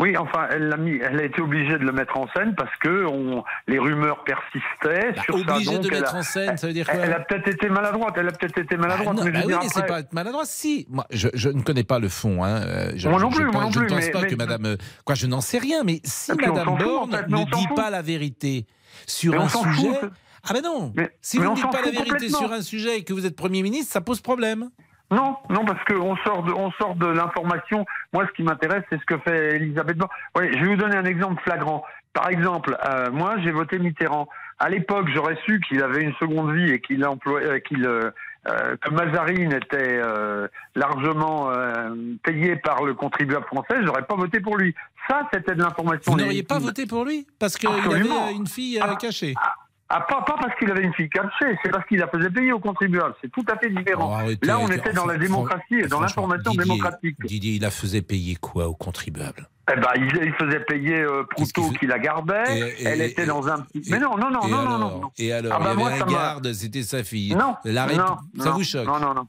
Oui, 0.00 0.16
enfin, 0.16 0.48
elle 0.50 0.68
l'a 0.68 0.78
mis, 0.78 0.96
elle 1.00 1.20
a 1.20 1.24
été 1.24 1.40
obligée 1.40 1.74
de 1.78 1.84
le 1.84 1.92
mettre 1.92 2.16
en 2.16 2.26
scène 2.34 2.54
parce 2.56 2.74
que 2.82 3.04
on, 3.06 3.44
les 3.68 3.78
rumeurs 3.78 4.24
persistaient 4.24 5.14
sur 5.22 5.38
ça. 5.38 5.44
Bah, 5.44 5.54
obligée 5.54 5.70
donc 5.74 5.82
de 5.82 5.88
elle 5.88 6.00
mettre 6.00 6.16
a- 6.16 6.18
en 6.18 6.22
scène, 6.22 6.56
ça 6.56 6.66
veut 6.66 6.72
dire 6.72 6.86
quoi 6.88 6.98
Elle 7.00 7.12
a 7.12 7.20
peut-être 7.20 7.46
été 7.46 7.68
maladroite. 7.68 8.14
Elle 8.16 8.26
a 8.28 8.32
peut-être 8.32 8.58
été 8.58 8.76
maladroite. 8.76 9.16
non, 9.16 9.24
mais 9.24 9.30
bah 9.30 9.40
oui, 9.46 9.54
mais 9.62 9.68
c'est 9.68 9.86
pas 9.86 10.00
être 10.00 10.12
maladroit. 10.12 10.44
Si, 10.44 10.86
moi, 10.90 11.06
je, 11.10 11.28
je 11.34 11.50
ne 11.50 11.60
connais 11.62 11.84
pas 11.84 12.00
le 12.00 12.08
fond. 12.08 12.42
Hein. 12.42 12.62
euh, 12.66 12.92
Je, 12.96 13.08
Moi 13.08 13.20
non 13.20 13.30
je- 13.30 13.36
plus, 13.36 13.44
je 13.44 13.50
moi 13.50 13.62
pense, 13.62 13.64
non 13.64 13.70
je 13.70 13.78
ne 13.80 13.84
plus, 13.84 13.94
pense 13.94 14.04
mais- 14.06 14.10
pas 14.10 14.20
mais- 14.22 14.28
que 14.28 14.34
Madame. 14.34 14.66
euh, 14.66 14.76
Quoi, 15.04 15.14
je 15.14 15.26
n'en 15.26 15.40
sais 15.42 15.58
rien. 15.58 15.84
Mais 15.84 16.00
si 16.04 16.32
on 16.32 16.36
Madame 16.36 16.64
Borne 16.78 17.14
en 17.14 17.16
fait, 17.18 17.24
mais 17.28 17.40
ne 17.44 17.50
dit 17.50 17.68
pas 17.76 17.90
la 17.90 18.02
vérité 18.02 18.66
sur 19.06 19.32
Mais 19.32 19.38
on 19.38 19.42
un 19.44 19.48
sujet. 19.48 19.94
fout. 19.94 20.10
Ah 20.48 20.52
ben 20.54 20.62
non. 20.62 20.92
Mais- 20.96 21.10
si 21.20 21.38
mais 21.38 21.46
vous 21.46 21.52
ne 21.52 21.56
dites 21.56 21.70
pas 21.70 21.82
la 21.82 21.90
vérité 21.90 22.28
sur 22.28 22.52
un 22.52 22.62
sujet 22.62 22.98
et 22.98 23.04
que 23.04 23.12
vous 23.12 23.26
êtes 23.26 23.36
Premier 23.36 23.62
ministre, 23.62 23.92
ça 23.92 24.00
pose 24.00 24.20
problème. 24.20 24.70
Non, 25.10 25.36
non, 25.50 25.64
parce 25.66 25.84
qu'on 25.84 26.16
sort 26.24 26.42
de, 26.42 26.52
on 26.52 26.70
sort 26.72 26.94
de 26.96 27.06
l'information. 27.06 27.84
Moi, 28.14 28.26
ce 28.26 28.32
qui 28.32 28.42
m'intéresse, 28.42 28.82
c'est 28.90 28.98
ce 28.98 29.04
que 29.04 29.18
fait 29.18 29.56
Elisabeth 29.56 29.98
Borne. 29.98 30.10
Ouais, 30.36 30.50
je 30.54 30.58
vais 30.58 30.68
vous 30.74 30.76
donner 30.80 30.96
un 30.96 31.04
exemple 31.04 31.42
flagrant. 31.44 31.84
Par 32.14 32.28
exemple, 32.30 32.76
euh, 32.88 33.10
moi, 33.10 33.36
j'ai 33.44 33.50
voté 33.52 33.78
Mitterrand. 33.78 34.26
À 34.58 34.68
l'époque, 34.70 35.08
j'aurais 35.14 35.36
su 35.44 35.60
qu'il 35.68 35.82
avait 35.82 36.02
une 36.02 36.14
seconde 36.14 36.52
vie 36.54 36.70
et 36.72 36.80
qu'il 36.80 37.04
emploie, 37.04 37.40
euh, 37.40 37.58
qu'il, 37.60 37.84
euh, 37.84 38.10
euh, 38.48 38.76
que 38.76 38.90
Mazarine 38.90 39.52
était 39.52 40.00
euh, 40.02 40.48
largement 40.74 41.50
euh, 41.50 41.94
payé 42.24 42.56
par 42.56 42.82
le 42.82 42.94
contribuable 42.94 43.46
français. 43.46 43.76
J'aurais 43.84 44.02
pas 44.04 44.16
voté 44.16 44.40
pour 44.40 44.56
lui. 44.56 44.74
Ça, 45.08 45.28
c'était 45.32 45.54
de 45.54 45.62
l'information. 45.62 46.12
Vous 46.12 46.18
n'auriez 46.18 46.42
pas 46.42 46.58
voté 46.58 46.86
pour 46.86 47.04
lui? 47.04 47.26
Parce 47.38 47.56
qu'il 47.56 47.68
avait 47.68 48.34
une 48.34 48.46
fille 48.46 48.80
euh, 48.80 48.94
cachée. 48.96 49.34
Ah, 49.36 49.54
pas, 50.00 50.22
pas 50.22 50.36
parce 50.40 50.58
qu'il 50.58 50.70
avait 50.70 50.82
une 50.82 50.94
fille 50.94 51.08
cachée, 51.10 51.58
c'est 51.62 51.70
parce 51.70 51.86
qu'il 51.86 51.98
la 51.98 52.08
faisait 52.08 52.30
payer 52.30 52.52
aux 52.52 52.58
contribuables. 52.60 53.14
C'est 53.20 53.30
tout 53.30 53.44
à 53.52 53.56
fait 53.58 53.70
différent. 53.70 54.08
Oh, 54.10 54.14
arrêtez, 54.14 54.46
Là, 54.46 54.58
on 54.58 54.68
était 54.68 54.92
dans 54.92 55.06
la 55.06 55.18
démocratie 55.18 55.74
et 55.74 55.86
dans 55.86 56.00
l'information 56.00 56.52
démocratique. 56.54 57.16
Didier, 57.24 57.54
il 57.54 57.62
la 57.62 57.70
faisait 57.70 58.02
payer 58.02 58.36
quoi 58.36 58.68
aux 58.68 58.74
contribuables 58.74 59.48
Eh 59.70 59.78
ben, 59.80 59.88
il, 59.96 60.02
il 60.24 60.32
faisait 60.34 60.60
payer 60.60 61.00
euh, 61.00 61.24
Proutot 61.30 61.70
qui 61.78 61.86
la 61.86 61.98
gardait. 61.98 62.42
Et- 62.56 62.82
et- 62.82 62.84
elle 62.86 63.00
et- 63.02 63.06
était 63.10 63.26
dans 63.26 63.46
un 63.48 63.60
petit. 63.60 63.82
Mais 63.90 63.98
non, 63.98 64.16
non, 64.16 64.30
non, 64.30 64.46
non, 64.48 64.58
alors, 64.58 64.70
non, 64.70 64.78
non, 64.78 65.00
non. 65.00 65.10
Et 65.18 65.32
alors, 65.32 65.52
Ah 65.54 65.58
il 65.60 65.64
bah 65.64 65.72
y 65.72 65.76
moi, 65.76 65.90
avait 65.90 66.02
un 66.02 66.06
garde, 66.06 66.52
c'était 66.52 66.82
sa 66.82 67.04
fille. 67.04 67.34
Non, 67.34 67.56
La 67.64 67.86
ré- 67.86 67.96
non, 67.96 68.16
ça 68.38 68.44
non, 68.50 68.52
vous 68.52 68.64
choque? 68.64 68.86
Non, 68.86 68.98
non, 68.98 69.14
non. 69.14 69.26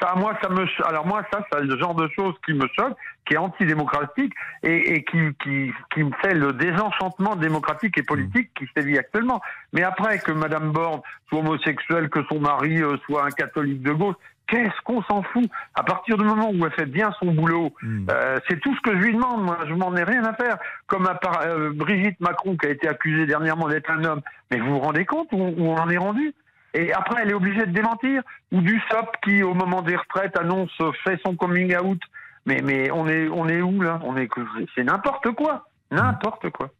Ça, 0.00 0.14
moi, 0.16 0.36
ça 0.42 0.48
me. 0.48 0.66
Alors 0.86 1.06
moi, 1.06 1.22
ça, 1.32 1.46
c'est 1.52 1.62
le 1.62 1.78
genre 1.78 1.94
de 1.94 2.08
choses 2.16 2.34
qui 2.44 2.52
me 2.52 2.66
choque, 2.76 2.96
qui 3.26 3.34
est 3.34 3.36
antidémocratique 3.38 4.32
et, 4.62 4.94
et 4.94 5.04
qui, 5.04 5.18
qui, 5.42 5.72
qui 5.92 6.02
me 6.02 6.10
fait 6.20 6.34
le 6.34 6.52
désenchantement 6.52 7.36
démocratique 7.36 7.96
et 7.96 8.02
politique 8.02 8.50
qui 8.58 8.68
sévit 8.76 8.98
actuellement. 8.98 9.40
Mais 9.72 9.84
après 9.84 10.18
que 10.18 10.32
Madame 10.32 10.72
Borne 10.72 11.00
soit 11.28 11.38
homosexuelle, 11.38 12.10
que 12.10 12.24
son 12.30 12.40
mari 12.40 12.82
euh, 12.82 12.96
soit 13.06 13.24
un 13.24 13.30
catholique 13.30 13.82
de 13.82 13.92
gauche, 13.92 14.16
qu'est-ce 14.48 14.80
qu'on 14.82 15.02
s'en 15.04 15.22
fout? 15.22 15.48
À 15.74 15.84
partir 15.84 16.18
du 16.18 16.24
moment 16.24 16.50
où 16.50 16.66
elle 16.66 16.72
fait 16.72 16.86
bien 16.86 17.12
son 17.20 17.32
boulot, 17.32 17.72
euh, 18.10 18.38
c'est 18.48 18.60
tout 18.60 18.74
ce 18.74 18.80
que 18.80 18.98
je 18.98 19.00
lui 19.04 19.14
demande. 19.14 19.44
Moi, 19.44 19.58
je 19.68 19.74
m'en 19.74 19.94
ai 19.96 20.02
rien 20.02 20.24
à 20.24 20.34
faire. 20.34 20.58
Comme 20.88 21.06
à 21.06 21.14
part, 21.14 21.42
euh, 21.46 21.70
Brigitte 21.72 22.20
Macron 22.20 22.56
qui 22.56 22.66
a 22.66 22.70
été 22.70 22.88
accusée 22.88 23.26
dernièrement 23.26 23.68
d'être 23.68 23.90
un 23.90 24.02
homme. 24.04 24.22
Mais 24.50 24.58
vous 24.58 24.72
vous 24.72 24.80
rendez 24.80 25.04
compte 25.04 25.28
où, 25.32 25.38
où 25.38 25.68
on 25.68 25.76
en 25.76 25.88
est 25.88 25.98
rendu? 25.98 26.34
Et 26.74 26.92
après, 26.92 27.22
elle 27.22 27.30
est 27.30 27.34
obligée 27.34 27.66
de 27.66 27.72
démentir. 27.72 28.22
Ou 28.52 28.60
du 28.60 28.80
SOP 28.90 29.08
qui, 29.22 29.42
au 29.42 29.54
moment 29.54 29.82
des 29.82 29.96
retraites, 29.96 30.36
annonce, 30.36 30.70
fait 31.04 31.18
son 31.24 31.36
coming 31.36 31.76
out. 31.76 32.00
Mais, 32.46 32.60
mais 32.60 32.90
on 32.90 33.08
est, 33.08 33.28
on 33.28 33.48
est 33.48 33.62
où 33.62 33.80
là? 33.80 34.00
On 34.04 34.16
est, 34.16 34.28
c'est 34.74 34.84
n'importe 34.84 35.30
quoi, 35.32 35.66
n'importe 35.90 36.50
quoi. 36.50 36.70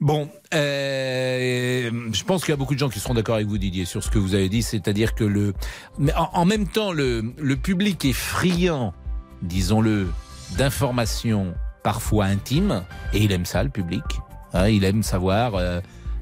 Bon, 0.00 0.28
euh, 0.54 1.90
je 2.12 2.24
pense 2.24 2.44
qu'il 2.44 2.52
y 2.52 2.54
a 2.54 2.56
beaucoup 2.56 2.74
de 2.74 2.78
gens 2.78 2.88
qui 2.88 3.00
seront 3.00 3.14
d'accord 3.14 3.36
avec 3.36 3.46
vous, 3.46 3.58
Didier, 3.58 3.84
sur 3.84 4.02
ce 4.02 4.10
que 4.10 4.18
vous 4.18 4.34
avez 4.34 4.48
dit, 4.48 4.62
c'est-à-dire 4.62 5.14
que 5.14 5.24
le, 5.24 5.54
mais 5.98 6.14
en, 6.14 6.30
en 6.32 6.44
même 6.44 6.66
temps, 6.66 6.92
le, 6.92 7.22
le 7.38 7.56
public 7.56 8.04
est 8.04 8.12
friand, 8.12 8.94
disons-le, 9.42 10.08
d'informations 10.56 11.54
parfois 11.82 12.24
intimes, 12.26 12.84
et 13.12 13.18
il 13.18 13.32
aime 13.32 13.44
ça, 13.44 13.62
le 13.62 13.70
public. 13.70 14.04
Hein, 14.52 14.68
il 14.68 14.84
aime 14.84 15.02
savoir 15.02 15.54
euh, 15.54 15.80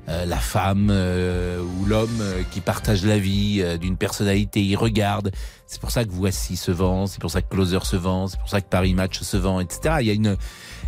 euh, 0.09 0.25
la 0.27 0.37
femme 0.38 0.88
euh, 0.91 1.62
ou 1.62 1.85
l'homme 1.87 2.19
euh, 2.21 2.43
qui 2.51 2.61
partage 2.61 3.05
la 3.05 3.19
vie 3.19 3.61
euh, 3.62 3.79
d'une 3.79 3.97
personnalité. 3.97 4.61
Il 4.62 4.77
regarde. 4.77 5.31
C'est 5.67 5.81
pour 5.81 5.91
ça 5.91 6.05
que 6.05 6.11
Voici 6.11 6.57
se 6.57 6.71
vend, 6.71 7.07
c'est 7.07 7.21
pour 7.21 7.31
ça 7.31 7.41
que 7.41 7.49
Closer 7.49 7.79
se 7.85 7.97
vend, 7.97 8.27
c'est 8.29 8.38
pour 8.38 8.49
ça 8.49 8.61
que 8.61 8.69
Paris 8.69 8.95
Match 8.95 9.21
se 9.21 9.37
vend, 9.37 9.61
etc. 9.61 9.97
Il 10.01 10.07
y 10.07 10.11
a 10.11 10.15
une 10.15 10.37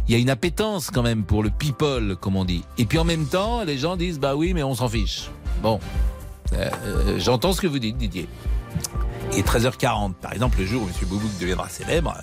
il 0.06 0.12
y 0.12 0.16
a 0.16 0.18
une 0.20 0.28
appétence 0.30 0.90
quand 0.90 1.02
même 1.02 1.24
pour 1.24 1.42
le 1.42 1.48
people, 1.50 2.16
comme 2.20 2.36
on 2.36 2.44
dit. 2.44 2.62
Et 2.76 2.84
puis 2.84 2.98
en 2.98 3.04
même 3.04 3.24
temps, 3.26 3.64
les 3.64 3.78
gens 3.78 3.96
disent 3.96 4.18
bah 4.20 4.34
oui, 4.36 4.52
mais 4.52 4.62
on 4.62 4.74
s'en 4.74 4.88
fiche. 4.88 5.30
Bon, 5.62 5.80
Euh, 6.52 7.18
j'entends 7.18 7.52
ce 7.52 7.60
que 7.60 7.66
vous 7.66 7.78
dites, 7.78 7.96
Didier. 7.96 8.28
Et 9.36 9.42
13h40, 9.42 10.12
par 10.14 10.32
exemple, 10.32 10.58
le 10.58 10.66
jour 10.66 10.82
où 10.82 10.86
M. 10.86 10.92
Boubouk 11.08 11.30
deviendra 11.40 11.68
célèbre, 11.68 12.14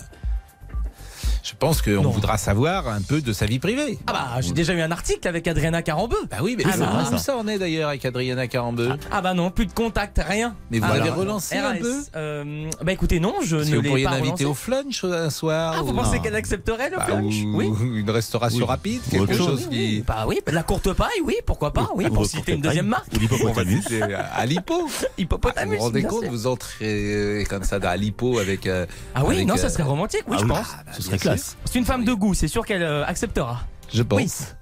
je 1.42 1.52
pense 1.58 1.82
qu'on 1.82 2.02
voudra 2.10 2.38
savoir 2.38 2.86
un 2.88 3.02
peu 3.02 3.20
de 3.20 3.32
sa 3.32 3.46
vie 3.46 3.58
privée. 3.58 3.98
Ah 4.06 4.12
bah, 4.12 4.28
j'ai 4.40 4.52
déjà 4.52 4.74
eu 4.74 4.80
un 4.80 4.90
article 4.92 5.26
avec 5.26 5.48
Adriana 5.48 5.82
Carambeu. 5.82 6.16
Bah 6.30 6.36
oui, 6.40 6.54
mais 6.56 6.64
Ah, 6.66 6.72
ça, 6.72 6.78
bah, 6.86 7.10
où 7.12 7.18
ça 7.18 7.36
en 7.36 7.48
est 7.48 7.58
d'ailleurs 7.58 7.88
avec 7.88 8.04
Adriana 8.04 8.46
Carambeu 8.46 8.90
Ah 9.10 9.20
bah 9.22 9.34
non, 9.34 9.50
plus 9.50 9.66
de 9.66 9.72
contact, 9.72 10.20
rien. 10.24 10.54
Mais 10.70 10.78
vous 10.78 10.84
Ah, 10.88 10.94
l'avez 10.94 11.02
alors, 11.08 11.16
relancé 11.16 11.56
un 11.56 11.70
RAS, 11.70 11.78
peu 11.80 12.02
euh, 12.16 12.70
Bah 12.82 12.92
écoutez, 12.92 13.18
non, 13.18 13.34
je 13.44 13.56
ne 13.56 13.62
que 13.64 13.68
vous 13.76 13.80
l'ai 13.82 13.88
pourriez 13.88 14.04
pas 14.04 14.18
l'inviter 14.18 14.44
au 14.44 14.54
flunch 14.54 15.02
un 15.04 15.30
soir 15.30 15.74
Ah, 15.78 15.82
vous 15.82 15.90
ou- 15.90 15.94
pensez 15.96 16.20
qu'elle 16.20 16.36
accepterait 16.36 16.90
le 16.90 16.96
Bah, 16.96 17.06
flunch 17.06 17.34
ou 17.44 17.56
Oui. 17.56 17.72
une 17.98 18.10
restauration 18.10 18.60
Oui. 18.60 18.64
rapide, 18.64 19.00
quelque 19.10 19.34
chose 19.34 19.46
chose. 19.62 19.68
qui... 19.68 20.04
Bah 20.06 20.24
oui, 20.28 20.40
la 20.46 20.62
courte 20.62 20.92
paille, 20.92 21.08
oui, 21.24 21.34
pourquoi 21.44 21.72
pas, 21.72 21.88
oui, 21.96 22.06
Ou 22.08 22.14
pour 22.14 22.26
citer 22.26 22.52
une 22.52 22.60
deuxième 22.60 22.86
marque. 22.86 23.08
Ou 23.16 23.18
l'hippopotamus. 23.18 23.82
C'est 23.88 24.02
à 24.36 24.46
l'hippo. 24.46 24.88
Hippopotamus. 25.18 25.70
Vous 25.72 25.76
vous 25.78 25.82
rendez 25.86 26.02
compte, 26.04 26.24
vous 26.26 26.46
entrez 26.46 26.86
euh, 27.14 27.44
comme 27.50 27.64
ça 27.64 27.78
à 27.82 27.96
l'hippo 27.96 28.38
avec. 28.38 28.66
euh, 28.66 28.86
Ah 29.14 29.24
oui, 29.24 29.44
non, 29.44 29.56
ça 29.56 29.66
euh, 29.66 29.68
serait 29.70 29.82
romantique, 29.82 30.22
oui, 30.28 30.36
Ah 30.36 30.40
je 30.40 30.44
oui, 30.44 30.50
pense. 30.50 30.58
bah, 30.86 30.92
ce 30.92 31.02
serait 31.02 31.16
bien 31.18 31.31
C'est 31.36 31.78
une 31.78 31.84
femme 31.84 32.04
de 32.04 32.12
goût, 32.12 32.34
c'est 32.34 32.48
sûr 32.48 32.64
qu'elle 32.64 32.82
euh, 32.82 33.04
acceptera. 33.06 33.60
Je 33.92 34.02
pense. 34.02 34.54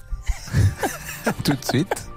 Tout 1.44 1.52
de 1.52 1.64
suite. 1.64 2.08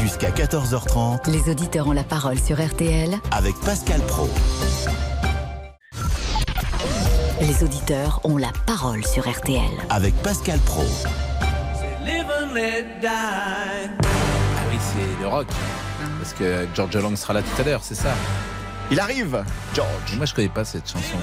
Jusqu'à 0.00 0.30
14h30 0.30 1.30
Les 1.30 1.50
auditeurs 1.50 1.86
ont 1.88 1.92
la 1.92 2.04
parole 2.04 2.38
sur 2.38 2.64
RTL. 2.64 3.14
avec 3.30 3.54
Pascal 3.60 4.00
Pro. 4.02 4.28
Les 7.40 7.62
auditeurs 7.62 8.20
ont 8.24 8.36
la 8.36 8.52
parole 8.66 9.04
sur 9.04 9.28
RTL. 9.28 9.62
Avec 9.90 10.14
Pascal 10.22 10.58
Pro. 10.60 10.84
Ah 14.02 14.62
oui, 14.70 14.78
c'est 14.80 15.22
le 15.22 15.28
rock. 15.28 15.46
Parce 16.20 16.32
que 16.34 16.66
George 16.74 16.96
Lang 16.96 17.16
sera 17.16 17.34
là 17.34 17.42
tout 17.42 17.60
à 17.62 17.64
l'heure, 17.64 17.80
c'est 17.82 17.94
ça. 17.94 18.14
Il 18.90 19.00
arrive, 19.00 19.42
George. 19.74 20.16
Moi, 20.16 20.26
je 20.26 20.34
connais 20.34 20.48
pas 20.48 20.64
cette 20.64 20.88
chanson. 20.88 21.16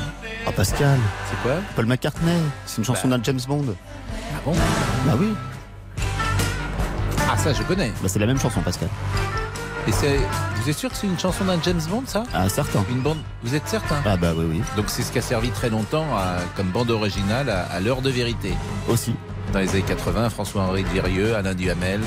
Ah 0.48 0.52
Pascal, 0.52 0.98
C'est 1.30 1.42
quoi 1.44 1.58
Paul 1.76 1.86
McCartney, 1.86 2.32
c'est 2.66 2.80
une 2.80 2.86
chanson 2.86 3.08
Bah. 3.08 3.18
d'un 3.18 3.24
James 3.24 3.40
Bond. 3.48 3.66
Ah 4.36 4.40
bon 4.44 4.54
Bah 5.06 5.14
oui, 5.20 5.34
Ah, 7.30 7.38
ça, 7.38 7.54
je 7.54 7.62
connais. 7.64 7.92
bah 8.02 8.08
c'est 8.08 8.20
la 8.20 8.26
même 8.26 8.40
chanson 8.40 8.62
Pascal. 8.62 8.90
Et 9.88 9.92
c'est. 9.92 10.20
Vous 10.58 10.70
êtes 10.70 10.78
sûr 10.78 10.90
que 10.92 10.96
c'est 10.96 11.08
une 11.08 11.18
chanson 11.18 11.44
d'un 11.46 11.60
James 11.64 11.82
Bond, 11.90 12.04
ça? 12.06 12.24
Ah 12.34 12.48
certain. 12.50 12.84
Une 12.92 13.00
bande. 13.02 13.18
Vous 13.44 13.56
êtes 13.56 13.68
certain? 13.68 13.96
Ah 14.06 14.16
bah 14.18 14.32
oui 14.36 14.46
oui, 14.48 14.62
Donc, 14.76 14.86
c'est 14.90 15.02
ce 15.02 15.12
qui 15.12 15.18
a 15.18 15.22
servi 15.24 15.50
très 15.50 15.70
longtemps 15.72 16.06
à- 16.16 16.38
comme 16.56 16.68
bande 16.68 16.92
originale 16.92 17.50
à, 17.50 17.62
à 17.64 17.80
l'heure 17.80 18.02
de 18.02 18.10
vérité. 18.10 18.54
aussi. 18.88 19.16
Dans 19.54 19.60
les 19.60 19.70
années 19.72 19.82
80, 19.82 20.30
François-Henri 20.30 20.84
de 20.84 20.90
Virieux, 20.90 21.36
Alain 21.36 21.54
Duhamel. 21.56 22.02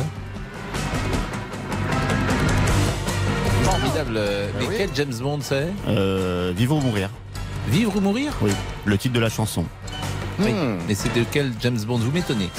Formidable. 3.64 4.14
euh, 4.16 4.48
Mais 4.58 4.66
oui. 4.66 4.74
quel 4.76 4.90
James 4.94 5.14
Bond 5.20 5.38
c'est 5.40 5.68
Euh, 5.88 6.52
Vivre 6.56 6.76
ou 6.76 6.80
mourir. 6.80 7.10
Vivre 7.68 7.96
ou 7.96 8.00
mourir 8.00 8.32
Oui, 8.42 8.50
le 8.84 8.98
titre 8.98 9.14
de 9.14 9.20
la 9.20 9.30
chanson. 9.30 9.64
Oui. 10.38 10.52
Hmm. 10.52 10.78
Mais 10.88 10.94
c'est 10.94 11.12
de 11.14 11.24
quel 11.30 11.52
James 11.60 11.78
Bond 11.86 11.98
Vous 11.98 12.10
m'étonnez. 12.10 12.50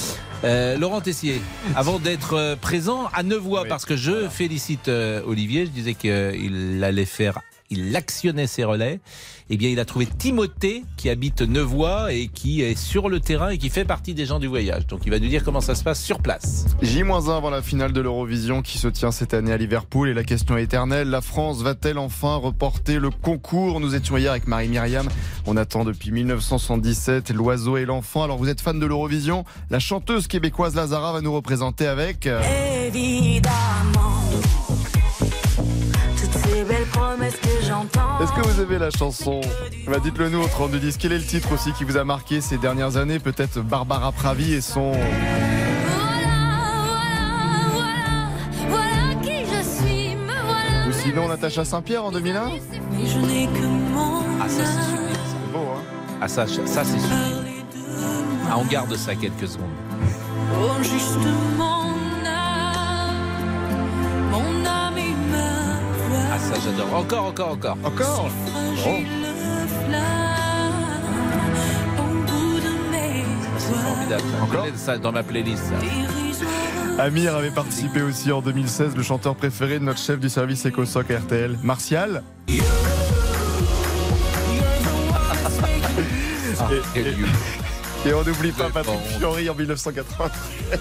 Euh, 0.44 0.78
Laurent 0.78 1.02
Tessier, 1.02 1.42
avant 1.76 2.00
d'être 2.00 2.34
euh, 2.34 2.56
présent 2.56 3.08
à 3.14 3.24
Nevoix, 3.24 3.64
Oui, 3.64 3.70
parce 3.70 3.86
que 3.86 3.96
je 3.96 4.28
félicite 4.30 4.88
euh, 4.88 5.22
Olivier, 5.26 5.66
je 5.66 5.72
disais 5.72 5.94
qu'il 5.94 6.82
allait 6.84 7.06
faire 7.06 7.40
il 7.70 7.96
actionnait 7.96 8.48
ses 8.48 8.64
relais. 8.64 9.00
Eh 9.50 9.58
bien, 9.58 9.70
il 9.70 9.80
a 9.80 9.86
trouvé 9.86 10.06
Timothée 10.08 10.84
qui 10.98 11.10
habite 11.10 11.42
Nevoix 11.42 12.12
et 12.14 12.28
qui 12.28 12.62
est 12.64 12.76
sur 12.76 13.10
le 13.10 13.20
terrain 13.20 13.50
et 13.50 13.58
qui 13.60 13.70
fait 13.70 13.86
partie 13.86 14.14
des 14.16 14.26
gens 14.26 14.40
du 14.40 14.48
voyage. 14.48 14.88
Donc, 14.88 15.02
il 15.06 15.12
va 15.12 15.20
nous 15.20 15.28
dire 15.28 15.44
comment 15.44 15.62
ça 15.62 15.76
se 15.76 15.84
passe 15.84 16.02
sur 16.02 16.20
place. 16.20 16.66
J-1 16.82 17.32
avant 17.32 17.50
la 17.52 17.62
finale 17.62 17.94
de 17.94 18.02
l'Eurovision 18.02 18.62
qui 18.64 18.78
se 18.80 18.88
tient 18.88 19.12
cette 19.12 19.34
année 19.36 19.52
à 19.52 19.58
Liverpool 19.58 20.10
et 20.10 20.14
la 20.14 20.24
question 20.24 20.58
éternelle, 20.58 21.10
la 21.10 21.22
France 21.22 21.62
va-t-elle 21.62 21.98
enfin 22.00 22.36
reporter 22.36 23.00
le 23.00 23.10
concours? 23.12 23.80
Nous 23.80 23.94
étions 23.96 24.18
hier 24.18 24.32
avec 24.32 24.48
Marie-Myriam. 24.48 25.08
On 25.46 25.58
attend 25.58 25.86
depuis 25.86 26.12
1977 26.12 27.30
l'oiseau 27.32 27.78
et 27.78 27.86
l'enfant. 27.86 28.24
Alors 28.24 28.38
vous 28.38 28.50
êtes 28.50 28.62
fan 28.62 28.80
de 28.80 28.86
l'Eurovision? 28.86 29.46
La 29.70 29.80
chanteuse 29.80 30.28
québécoise 30.28 30.76
Lazara 30.76 31.14
va 31.14 31.22
nous 31.22 31.34
représenter 31.34 31.86
avec... 31.88 32.26
euh, 32.26 32.42
Évidemment, 32.88 34.25
belles 36.68 36.86
promesses 36.88 37.36
que 37.38 37.66
j'entends. 37.66 38.20
Est-ce 38.22 38.32
que 38.34 38.42
vous 38.48 38.62
aimez 38.62 38.80
la 38.80 38.90
chanson 38.92 39.42
bah, 39.88 40.00
Dites-le 40.04 40.30
nous 40.30 40.42
au 40.42 40.48
32 40.48 40.80
10. 40.80 40.98
Quel 40.98 41.12
est 41.14 41.18
le 41.18 41.24
titre 41.26 41.54
aussi 41.54 41.72
qui 41.74 41.84
vous 41.84 41.98
a 41.98 42.04
marqué 42.04 42.42
ces 42.42 42.58
dernières 42.58 42.98
années 42.98 43.20
Peut-être 43.20 43.60
Barbara 43.62 44.12
Pravi 44.12 44.54
et 44.54 44.62
son... 44.62 44.92
Voilà 48.70 49.16
qui 49.22 49.46
je 49.46 49.62
suis, 49.64 50.16
me 50.16 50.26
voilà. 50.26 50.88
Ou 50.90 50.92
sinon 50.94 51.28
Natacha 51.28 51.66
Saint-Pierre 51.66 52.06
en 52.06 52.12
2001 52.12 52.50
Mais 52.92 53.06
je 53.08 53.20
n'ai 53.20 53.46
que 53.48 53.66
mon 53.66 54.22
Ah, 54.42 54.48
ça, 54.50 54.64
c'est 54.66 54.82
sublime. 54.92 55.14
ça. 55.14 55.20
C'est 55.30 55.52
beau, 55.54 55.66
hein 55.76 55.82
Ah, 56.22 56.28
ça, 56.28 56.48
ça 56.48 56.84
c'est 56.84 57.00
sublime. 57.00 57.66
Ah, 58.50 58.58
on 58.58 58.66
garde 58.66 58.96
ça 58.96 59.16
quelques 59.16 59.48
secondes. 59.48 59.68
Oh, 60.54 60.82
juste 60.84 61.18
Ah, 66.36 66.40
ça, 66.40 66.56
j'adore. 66.64 66.94
Encore, 66.94 67.26
encore, 67.28 67.52
encore. 67.52 67.78
Encore 67.84 68.30
C'est 73.58 73.74
formidable. 73.74 74.24
ça. 74.32 74.44
Encore 74.44 74.66
ça 74.76 74.98
dans 74.98 75.12
ma 75.12 75.24
playlist. 75.24 75.64
ça. 75.64 77.04
Amir 77.04 77.36
avait 77.36 77.52
participé 77.52 78.02
aussi 78.02 78.32
en 78.32 78.42
2016, 78.42 78.96
le 78.96 79.04
chanteur 79.04 79.36
préféré 79.36 79.80
de 79.80 79.84
notre 79.84 80.00
chef 80.00 80.20
du 80.20 80.30
service 80.30 80.66
EcoSoc 80.66 81.08
RTL, 81.10 81.58
Martial. 81.64 82.24
Et- 82.48 82.60
quel 86.94 87.08
et- 87.08 88.14
on 88.14 88.24
n'oublie 88.24 88.52
pas 88.52 88.70
Patrick. 88.70 89.00
Fiori 89.18 89.50
en 89.50 89.56
1993. 89.56 90.80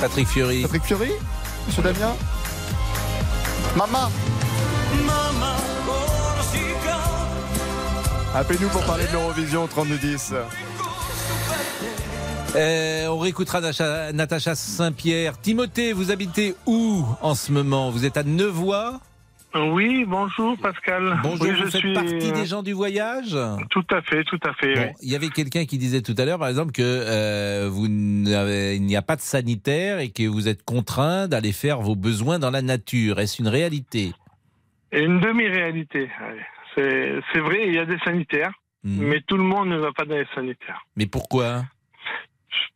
Patrick 0.00 0.26
Fiori. 0.28 0.62
Patrick 0.62 0.82
Fiori? 0.84 1.10
Monsieur 1.66 1.82
Damien? 1.82 2.14
Maman 3.76 4.10
Appelez-nous 8.34 8.68
pour 8.68 8.82
parler 8.84 9.06
de 9.06 9.12
l'Eurovision 9.12 9.64
au 9.64 9.66
3210. 9.66 10.34
Euh, 12.54 13.06
on 13.08 13.18
réécoutera 13.18 13.60
Natacha, 13.60 14.12
Natacha 14.12 14.54
Saint-Pierre. 14.54 15.38
Timothée, 15.40 15.92
vous 15.92 16.10
habitez 16.10 16.54
où 16.66 17.04
en 17.20 17.34
ce 17.34 17.52
moment? 17.52 17.90
Vous 17.90 18.06
êtes 18.06 18.16
à 18.16 18.22
Nevoix 18.22 19.00
Oui, 19.72 20.04
bonjour 20.06 20.56
Pascal. 20.58 21.18
Bonjour, 21.22 21.42
Oui, 21.46 21.50
vous 21.50 21.56
je 21.56 21.62
faites 21.64 21.80
suis 21.80 21.92
partie 21.94 22.30
euh, 22.30 22.32
des 22.34 22.46
gens 22.46 22.62
du 22.62 22.72
voyage 22.72 23.36
Tout 23.70 23.84
à 23.90 24.02
fait, 24.02 24.24
tout 24.24 24.38
à 24.44 24.52
fait. 24.54 24.74
Bon, 24.74 24.80
oui. 24.82 24.92
il 25.02 25.10
y 25.10 25.16
avait 25.16 25.28
quelqu'un 25.28 25.64
qui 25.64 25.78
disait 25.78 26.02
tout 26.02 26.14
à 26.18 26.24
l'heure, 26.24 26.38
par 26.38 26.48
exemple, 26.48 26.72
que 26.72 26.82
euh, 26.82 27.68
vous 27.70 27.86
il 27.86 28.82
n'y 28.82 28.96
a 28.96 29.02
pas 29.02 29.16
de 29.16 29.20
sanitaire 29.20 29.98
et 30.00 30.10
que 30.10 30.26
vous 30.26 30.48
êtes 30.48 30.62
contraint 30.64 31.28
d'aller 31.28 31.52
faire 31.52 31.80
vos 31.80 31.96
besoins 31.96 32.38
dans 32.38 32.50
la 32.50 32.62
nature. 32.62 33.18
Est-ce 33.20 33.40
une 33.40 33.48
réalité? 33.48 34.12
Et 34.92 35.02
une 35.02 35.20
demi-réalité. 35.20 36.08
C'est 36.74 37.40
vrai, 37.40 37.68
il 37.68 37.74
y 37.74 37.78
a 37.78 37.86
des 37.86 37.98
sanitaires, 38.04 38.52
Mhm. 38.84 39.02
mais 39.08 39.20
tout 39.26 39.36
le 39.36 39.42
monde 39.42 39.68
ne 39.68 39.78
va 39.78 39.90
pas 39.92 40.04
dans 40.04 40.14
les 40.16 40.26
sanitaires. 40.34 40.80
Mais 40.96 41.06
pourquoi? 41.06 41.64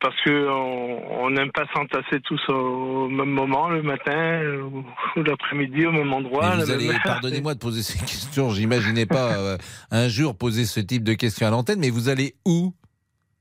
Parce 0.01 0.16
que 0.24 0.49
on 0.49 1.31
n'aime 1.31 1.53
pas 1.53 1.64
s'entasser 1.74 2.20
tous 2.24 2.41
au 2.49 3.09
même 3.09 3.31
moment, 3.31 3.68
le 3.68 3.83
matin 3.83 4.43
ou, 4.62 4.85
ou 5.16 5.22
l'après-midi 5.22 5.87
au 5.87 5.93
même 5.93 6.12
endroit. 6.12 6.57
Vous 6.57 6.70
allez, 6.70 6.89
même 6.89 7.01
pardonnez-moi 7.05 7.55
de 7.55 7.59
poser 7.59 7.83
ces 7.83 7.99
questions, 8.01 8.51
j'imaginais 8.51 9.07
pas 9.07 9.35
euh, 9.35 9.59
un 9.91 10.09
jour 10.09 10.37
poser 10.37 10.64
ce 10.64 10.81
type 10.81 11.05
de 11.05 11.14
questions 11.14 11.47
à 11.47 11.51
l'antenne, 11.51 11.81
mais 11.81 11.91
vous 11.91 12.09
allez 12.09 12.35
où? 12.47 12.72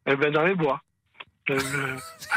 Eh 0.06 0.16
ben 0.16 0.32
dans 0.32 0.44
les 0.44 0.56
bois. 0.56 0.82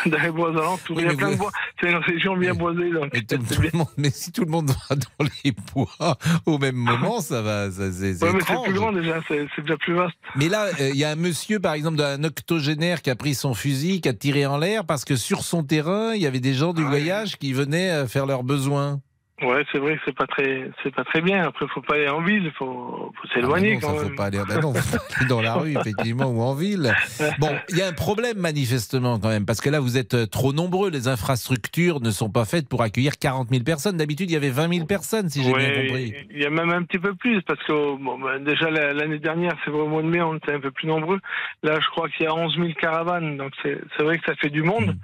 Dans 0.06 0.18
les 0.18 0.30
bois. 0.30 0.50
Oui, 0.90 0.96
il 0.98 1.04
y 1.04 1.08
a 1.08 1.14
plein 1.14 1.26
vous- 1.28 1.32
de 1.34 1.38
bois. 1.38 1.50
C'est 1.80 1.90
une 1.90 1.96
région 1.96 2.36
bien 2.36 2.54
boisée. 2.54 2.90
Donc 2.90 3.10
mais, 3.12 3.20
tout- 3.22 3.36
tout 3.38 3.60
le 3.62 3.70
monde- 3.76 3.86
mais 3.96 4.10
si 4.10 4.32
tout 4.32 4.44
le 4.44 4.50
monde 4.50 4.70
va 4.70 4.96
dans 4.96 5.26
les 5.44 5.52
bois 5.74 6.16
au 6.46 6.58
même 6.58 6.76
moment, 6.76 7.20
ça 7.20 7.42
va, 7.42 7.70
ça, 7.70 7.90
c'est 7.92 8.22
Ouais, 8.22 8.32
mais 8.32 8.40
c'est 8.40 8.52
étrange. 8.52 8.64
plus 8.64 8.74
grand 8.74 8.92
déjà, 8.92 9.20
c'est 9.28 9.46
déjà 9.60 9.76
plus 9.76 9.94
vaste. 9.94 10.14
Mais 10.36 10.48
là, 10.48 10.66
euh, 10.80 10.90
il 10.90 10.96
y 10.96 11.04
a 11.04 11.10
un 11.10 11.16
monsieur, 11.16 11.60
par 11.60 11.74
exemple, 11.74 12.00
un 12.00 12.24
octogénaire 12.24 13.02
qui 13.02 13.10
a 13.10 13.16
pris 13.16 13.34
son 13.34 13.54
fusil, 13.54 14.00
qui 14.00 14.08
a 14.08 14.14
tiré 14.14 14.46
en 14.46 14.58
l'air 14.58 14.84
parce 14.84 15.04
que 15.04 15.16
sur 15.16 15.42
son 15.44 15.62
terrain, 15.62 16.14
il 16.14 16.22
y 16.22 16.26
avait 16.26 16.40
des 16.40 16.54
gens 16.54 16.72
du 16.72 16.82
voyage 16.84 17.36
qui 17.38 17.52
venaient 17.52 17.90
euh, 17.90 18.06
faire 18.06 18.26
leurs 18.26 18.44
besoins. 18.44 19.00
Ouais, 19.42 19.64
c'est 19.72 19.78
vrai 19.78 19.96
que 19.96 20.02
c'est 20.04 20.14
pas 20.16 20.26
très, 20.26 20.70
c'est 20.82 20.94
pas 20.94 21.04
très 21.04 21.20
bien. 21.20 21.42
Après, 21.44 21.66
faut 21.68 21.80
pas 21.82 21.94
aller 21.94 22.08
en 22.08 22.22
ville, 22.22 22.44
il 22.44 22.50
faut, 22.52 23.12
faut 23.20 23.28
s'éloigner 23.34 23.72
Ah, 23.72 23.74
non, 23.74 23.80
quand 23.80 23.86
ça, 23.96 24.02
même. 24.02 24.10
faut 24.10 24.16
pas 24.16 24.24
aller, 24.26 24.38
non, 24.38 24.74
faut 24.74 24.96
pas 24.96 25.04
aller 25.18 25.28
dans 25.28 25.42
la 25.42 25.54
rue, 25.54 25.76
effectivement, 25.78 26.26
ou 26.26 26.40
en 26.42 26.54
ville. 26.54 26.94
Bon, 27.38 27.48
il 27.70 27.76
y 27.78 27.82
a 27.82 27.88
un 27.88 27.92
problème 27.92 28.38
manifestement 28.38 29.18
quand 29.18 29.28
même, 29.28 29.44
parce 29.46 29.60
que 29.60 29.70
là, 29.70 29.80
vous 29.80 29.96
êtes 29.98 30.14
euh, 30.14 30.26
trop 30.26 30.52
nombreux. 30.52 30.90
Les 30.90 31.08
infrastructures 31.08 32.00
ne 32.00 32.10
sont 32.10 32.30
pas 32.30 32.44
faites 32.44 32.68
pour 32.68 32.82
accueillir 32.82 33.18
40 33.18 33.48
000 33.50 33.62
personnes. 33.64 33.96
D'habitude, 33.96 34.30
il 34.30 34.34
y 34.34 34.36
avait 34.36 34.50
20 34.50 34.72
000 34.74 34.86
personnes, 34.86 35.28
si 35.28 35.42
j'ai 35.42 35.52
bien 35.52 35.70
compris. 35.70 36.14
Il 36.30 36.40
y 36.40 36.44
a 36.46 36.50
même 36.50 36.70
un 36.70 36.82
petit 36.84 36.98
peu 36.98 37.14
plus 37.14 37.42
parce 37.42 37.62
que 37.64 37.72
bon, 38.02 38.18
bah, 38.18 38.38
déjà 38.38 38.70
la- 38.70 38.92
l'année 38.92 39.18
dernière, 39.18 39.52
c'est 39.64 39.70
vrai 39.70 39.80
au 39.80 39.88
mois 39.88 40.02
de 40.02 40.08
mai, 40.08 40.20
on 40.22 40.36
était 40.36 40.52
un 40.52 40.60
peu 40.60 40.70
plus 40.70 40.86
nombreux. 40.88 41.18
Là, 41.62 41.78
je 41.80 41.86
crois 41.88 42.08
qu'il 42.08 42.24
y 42.24 42.28
a 42.28 42.34
11 42.34 42.54
000 42.56 42.68
caravanes, 42.80 43.36
donc 43.36 43.52
c'est 43.62 43.78
c'est 43.96 44.02
vrai 44.04 44.18
que 44.18 44.24
ça 44.26 44.34
fait 44.36 44.50
du 44.50 44.62
monde. 44.62 44.96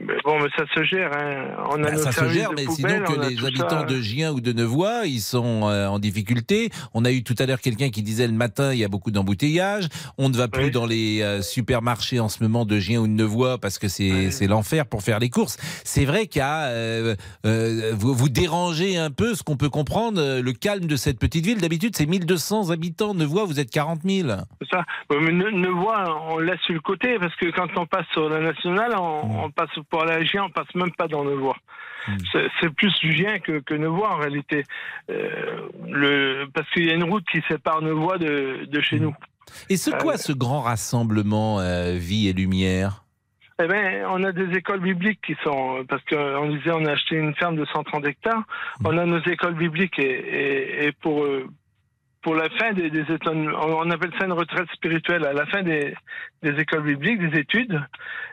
Mais 0.00 0.14
bon, 0.24 0.38
mais 0.38 0.48
ça 0.56 0.64
se 0.74 0.84
gère. 0.84 1.10
Hein. 1.12 1.46
On 1.70 1.82
a. 1.82 1.90
Bah, 1.90 1.96
ça 1.96 2.12
se 2.12 2.28
gère, 2.28 2.52
mais 2.52 2.66
sinon 2.66 3.02
que 3.04 3.28
les 3.28 3.44
habitants 3.44 3.80
ça. 3.80 3.84
de 3.84 4.00
Gien 4.00 4.32
ou 4.32 4.40
de 4.40 4.52
Nevoix, 4.52 5.06
ils 5.06 5.20
sont 5.20 5.68
euh, 5.68 5.86
en 5.86 5.98
difficulté. 5.98 6.70
On 6.94 7.04
a 7.04 7.10
eu 7.10 7.22
tout 7.22 7.34
à 7.38 7.46
l'heure 7.46 7.60
quelqu'un 7.60 7.90
qui 7.90 8.02
disait 8.02 8.26
le 8.26 8.32
matin, 8.32 8.72
il 8.72 8.78
y 8.78 8.84
a 8.84 8.88
beaucoup 8.88 9.10
d'embouteillages. 9.10 9.88
On 10.16 10.28
ne 10.28 10.36
va 10.36 10.48
plus 10.48 10.70
dans 10.70 10.86
les 10.86 11.22
euh, 11.22 11.42
supermarchés 11.42 12.20
en 12.20 12.28
ce 12.28 12.42
moment 12.42 12.64
de 12.64 12.78
Gien 12.78 13.00
ou 13.00 13.06
de 13.06 13.12
Nevoix 13.12 13.58
parce 13.58 13.78
que 13.78 13.88
c'est 13.88 14.46
l'enfer 14.46 14.86
pour 14.86 15.02
faire 15.02 15.18
les 15.18 15.30
courses. 15.30 15.56
C'est 15.84 16.04
vrai 16.04 16.26
qu'il 16.26 16.40
y 16.40 16.42
a, 16.42 16.66
euh, 16.66 17.14
euh, 17.44 17.92
vous, 17.94 18.14
vous 18.14 18.28
dérangez 18.28 18.96
un 18.96 19.10
peu 19.10 19.34
ce 19.34 19.42
qu'on 19.42 19.56
peut 19.56 19.70
comprendre, 19.70 20.40
le 20.40 20.52
calme 20.52 20.86
de 20.86 20.96
cette 20.96 21.18
petite 21.18 21.44
ville. 21.44 21.60
D'habitude, 21.60 21.96
c'est 21.96 22.06
1200 22.06 22.70
habitants. 22.70 23.14
Nevoix, 23.14 23.44
vous 23.44 23.58
êtes 23.58 23.70
40 23.70 24.00
000. 24.04 24.28
C'est 24.60 24.68
ça. 24.70 24.84
Mais 25.10 25.16
on 25.18 26.38
laisse 26.38 26.60
sur 26.60 26.74
le 26.74 26.80
côté 26.80 27.18
parce 27.18 27.34
que 27.36 27.46
quand 27.50 27.68
on 27.76 27.86
passe 27.86 28.06
sur 28.12 28.28
la 28.28 28.40
nationale, 28.40 28.94
on, 28.98 29.18
Hmm. 29.28 29.44
on 29.44 29.50
passe 29.50 29.70
pour 29.90 30.02
aller 30.02 30.12
à 30.12 30.24
Gien, 30.24 30.44
on 30.44 30.50
passe 30.50 30.74
même 30.74 30.92
pas 30.92 31.08
dans 31.08 31.24
Nevoix. 31.24 31.56
C'est- 32.32 32.48
C'est 32.60 32.70
plus 32.74 32.92
Gien 33.02 33.38
que, 33.38 33.60
que 33.60 33.74
Nevoix 33.74 34.10
en 34.12 34.16
réalité. 34.16 34.64
Euh, 35.10 35.68
le, 35.86 36.46
parce 36.54 36.68
qu'il 36.70 36.86
y 36.86 36.90
a 36.90 36.94
une 36.94 37.04
route 37.04 37.24
qui 37.30 37.42
sépare 37.48 37.82
Nevoix 37.82 38.18
de, 38.18 38.64
de 38.66 38.78
Hmm. 38.78 38.82
chez 38.82 38.98
nous. 39.00 39.14
Et 39.70 39.76
c'est 39.76 39.96
quoi 39.98 40.16
ce 40.18 40.32
grand 40.32 40.60
rassemblement 40.60 41.60
euh, 41.60 41.94
Vie 41.98 42.28
et 42.28 42.32
Lumière? 42.32 43.02
Eh 43.60 43.66
ben, 43.66 44.04
on 44.10 44.22
a 44.22 44.30
des 44.30 44.56
écoles 44.56 44.80
bibliques 44.80 45.20
qui 45.26 45.34
sont 45.42 45.84
parce 45.88 46.02
qu'on 46.04 46.48
disait 46.50 46.70
on 46.70 46.84
a 46.86 46.92
acheté 46.92 47.16
une 47.16 47.34
ferme 47.34 47.56
de 47.56 47.64
130 47.64 48.04
hectares. 48.06 48.44
On 48.84 48.96
a 48.96 49.04
nos 49.04 49.20
écoles 49.22 49.54
bibliques 49.54 49.98
et, 49.98 50.04
et, 50.04 50.86
et 50.86 50.92
pour 50.92 51.24
euh, 51.24 51.46
pour 52.22 52.34
la 52.34 52.48
fin 52.50 52.72
des, 52.72 52.90
des 52.90 53.04
on 53.24 53.90
appelle 53.90 54.12
ça 54.18 54.26
une 54.26 54.32
retraite 54.32 54.68
spirituelle. 54.74 55.24
À 55.24 55.32
la 55.32 55.46
fin 55.46 55.62
des, 55.62 55.94
des 56.42 56.60
écoles 56.60 56.82
bibliques, 56.82 57.18
des 57.30 57.38
études, 57.38 57.80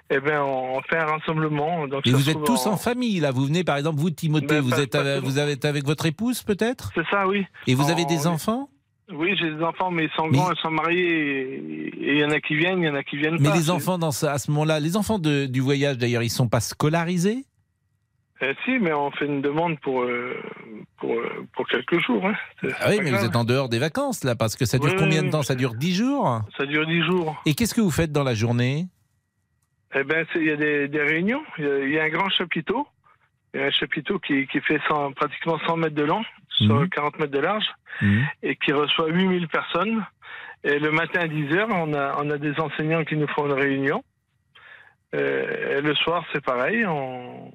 eh 0.10 0.20
ben 0.20 0.42
on 0.42 0.82
fait 0.84 0.98
un 0.98 1.06
rassemblement. 1.06 1.88
Donc 1.88 2.06
Et 2.08 2.12
vous 2.12 2.30
êtes 2.30 2.44
tous 2.44 2.68
en 2.68 2.78
famille 2.78 3.20
là. 3.20 3.32
Vous 3.32 3.46
venez 3.46 3.64
par 3.64 3.78
exemple, 3.78 4.00
vous 4.00 4.10
Timothée, 4.12 4.46
Ben, 4.48 4.62
vous 4.62 4.70
pas- 4.72 4.82
êtes 4.84 4.92
pas 4.92 5.00
avec, 5.00 5.24
vous 5.24 5.40
êtes 5.40 5.66
avec 5.66 5.86
votre 5.86 6.06
épouse 6.06 6.44
peut-être? 6.44 6.92
C'est 6.96 7.06
ça, 7.12 7.28
oui. 7.28 7.46
Et 7.68 7.76
vous 7.76 7.90
avez 7.90 8.06
des 8.06 8.28
enfants? 8.28 8.70
Oui, 9.14 9.36
j'ai 9.40 9.52
des 9.54 9.62
enfants, 9.64 9.92
mais 9.92 10.06
ils 10.06 10.12
sont 10.18 10.28
grands, 10.30 10.52
ils 10.52 10.60
sont 10.62 10.72
mariés. 10.72 11.92
Et 12.00 12.14
il 12.14 12.18
y 12.20 12.26
en 12.26 12.32
a 12.32 12.40
qui 12.40 12.56
viennent, 12.56 12.80
il 12.80 12.86
y 12.86 12.90
en 12.90 12.96
a 12.96 13.04
qui 13.04 13.18
viennent 13.18 13.38
Mais 13.40 13.50
pas. 13.50 13.56
les 13.56 13.70
enfants 13.70 14.00
dans 14.00 14.12
ce- 14.12 14.26
à 14.26 14.40
ce 14.40 14.50
moment-là, 14.50 14.80
les 14.80 14.98
enfants 14.98 15.20
de- 15.20 15.46
du 15.46 15.60
voyage 15.62 15.98
d'ailleurs, 16.00 16.24
ils 16.24 16.30
sont 16.32 16.48
pas 16.48 16.60
scolarisés? 16.60 17.46
Euh, 18.42 18.54
si, 18.66 18.80
mais 18.80 18.92
on 18.94 19.12
fait 19.12 19.28
une 19.28 19.42
demande 19.42 19.80
pour 19.80 20.02
euh, 20.02 20.34
pour, 21.00 21.12
euh, 21.12 21.46
pour 21.56 21.68
quelques 21.68 22.00
jours. 22.06 22.26
Hein. 22.28 22.34
Ah 22.82 22.88
oui, 22.90 23.00
mais 23.04 23.12
vous 23.12 23.24
êtes 23.24 23.36
en 23.36 23.44
dehors 23.46 23.70
des 23.70 23.80
vacances 23.80 24.24
là, 24.24 24.36
parce 24.36 24.56
que 24.56 24.66
ça 24.66 24.78
dure 24.80 24.90
Oui, 24.92 24.96
combien 24.98 25.24
de 25.24 25.30
temps? 25.30 25.44
Ça 25.44 25.56
dure 25.56 25.74
10 25.76 25.94
jours? 25.96 26.42
Ça 26.58 26.66
dure 26.66 26.86
10 26.86 27.02
jours. 27.04 27.36
Et 27.46 27.54
qu'est-ce 27.54 27.74
que 27.74 27.82
vous 27.82 27.92
faites 27.92 28.12
dans 28.12 28.24
la 28.24 28.34
journée? 28.34 28.88
Eh 29.96 30.04
c'est- 30.34 30.40
il 30.40 30.46
y 30.46 30.52
a 30.52 30.56
des, 30.58 30.88
des 30.88 31.02
réunions. 31.02 31.44
Il 31.58 31.64
y 31.66 31.70
a, 31.70 31.80
il 31.80 31.90
y 31.92 32.00
a 32.00 32.04
un 32.04 32.10
grand 32.10 32.30
chapiteau. 32.30 32.88
Il 33.54 33.62
y 33.62 33.64
a 33.64 33.68
un 33.68 33.72
chapiteau 33.72 34.20
qui, 34.20 34.48
qui 34.48 34.60
fait 34.62 34.82
100 34.90 35.14
pratiquement 35.14 35.58
100 35.60 35.78
mètres 35.78 35.96
de 35.96 36.04
long, 36.04 36.24
sur 36.50 36.90
40 36.90 37.20
mètres 37.20 37.32
de 37.32 37.40
large, 37.40 37.66
et 38.44 38.56
qui 38.58 38.74
reçoit 38.74 39.08
8000 39.08 39.48
personnes. 39.48 40.06
Et 40.66 40.80
le 40.80 40.92
matin 40.92 41.22
à 41.22 41.28
10 41.28 41.54
heures, 41.54 41.70
on 41.72 41.94
a, 41.94 42.18
on 42.22 42.30
a 42.30 42.38
des 42.38 42.60
enseignants 42.60 43.06
qui 43.06 43.16
nous 43.16 43.28
font 43.28 43.46
une 43.46 43.54
réunion. 43.54 44.04
Euh, 45.16 45.78
et 45.78 45.82
le 45.82 45.96
soir, 45.96 46.26
c'est 46.34 46.44
pareil. 46.44 46.86
On, 46.86 47.52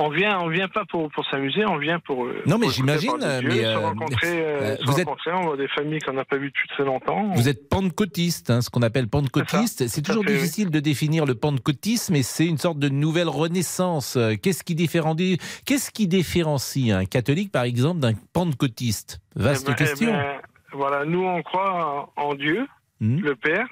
On 0.00 0.10
vient, 0.10 0.38
on 0.38 0.48
vient 0.48 0.68
pas 0.68 0.84
pour, 0.88 1.10
pour 1.10 1.26
s'amuser, 1.28 1.66
on 1.66 1.76
vient 1.76 1.98
pour. 1.98 2.24
euh, 2.24 2.40
Non, 2.46 2.56
mais 2.56 2.68
j'imagine, 2.68 3.16
mais, 3.42 3.64
euh, 3.64 3.74
se 3.74 3.78
rencontrer, 3.78 4.40
euh, 4.40 4.60
euh, 4.60 4.76
se 4.76 4.84
vous 4.86 5.00
êtes- 5.00 5.08
on 5.08 5.40
voit 5.42 5.56
des 5.56 5.66
familles 5.66 5.98
qu'on 5.98 6.12
n'a 6.12 6.24
pas 6.24 6.36
vues 6.36 6.48
depuis 6.50 6.68
très 6.68 6.84
longtemps. 6.84 7.32
Vous 7.34 7.48
êtes 7.48 7.68
pentecôtiste, 7.68 8.50
hein, 8.50 8.60
ce 8.60 8.70
qu'on 8.70 8.82
appelle 8.82 9.08
pentecôtiste. 9.08 9.88
C'est 9.88 10.02
toujours 10.02 10.22
fait, 10.22 10.30
oui. 10.30 10.36
difficile 10.36 10.70
de 10.70 10.78
définir 10.78 11.26
le 11.26 11.34
pentecôtisme, 11.34 12.12
mais 12.12 12.22
c'est 12.22 12.46
une 12.46 12.58
sorte 12.58 12.78
de 12.78 12.88
nouvelle 12.88 13.28
renaissance. 13.28 14.16
Qu'est-ce 14.40 14.62
qui 14.62 14.76
différencie, 14.76 15.36
qu'est-ce 15.66 15.90
qui 15.90 16.06
différencie 16.06 16.90
un 16.92 17.04
catholique, 17.04 17.50
par 17.50 17.64
exemple, 17.64 17.98
d'un 17.98 18.12
pentecôtiste? 18.32 19.18
Vaste 19.34 19.64
Eh 19.68 19.70
ben, 19.70 19.76
eh 19.80 19.84
question. 19.84 20.12
ben, 20.12 20.36
voilà, 20.72 21.04
nous 21.06 21.24
on 21.24 21.42
croit 21.42 22.10
en 22.16 22.22
en 22.28 22.34
Dieu, 22.34 22.66
Hmm. 23.00 23.20
le 23.20 23.34
Père, 23.36 23.66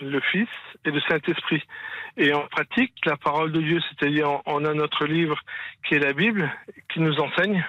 le 0.00 0.20
Fils 0.32 0.48
et 0.84 0.90
le 0.90 1.00
Saint-Esprit. 1.08 1.62
Et 2.16 2.34
on 2.34 2.46
pratique 2.48 2.92
la 3.06 3.16
parole 3.16 3.52
de 3.52 3.60
Dieu, 3.60 3.80
c'est-à-dire 3.88 4.40
on- 4.46 4.64
a 4.64 4.74
notre 4.74 5.06
livre 5.06 5.38
qui 5.88 5.94
est 5.94 5.98
la 6.00 6.12
Bible, 6.12 6.50
qui 6.92 7.00
nous 7.00 7.14
enseigne. 7.18 7.64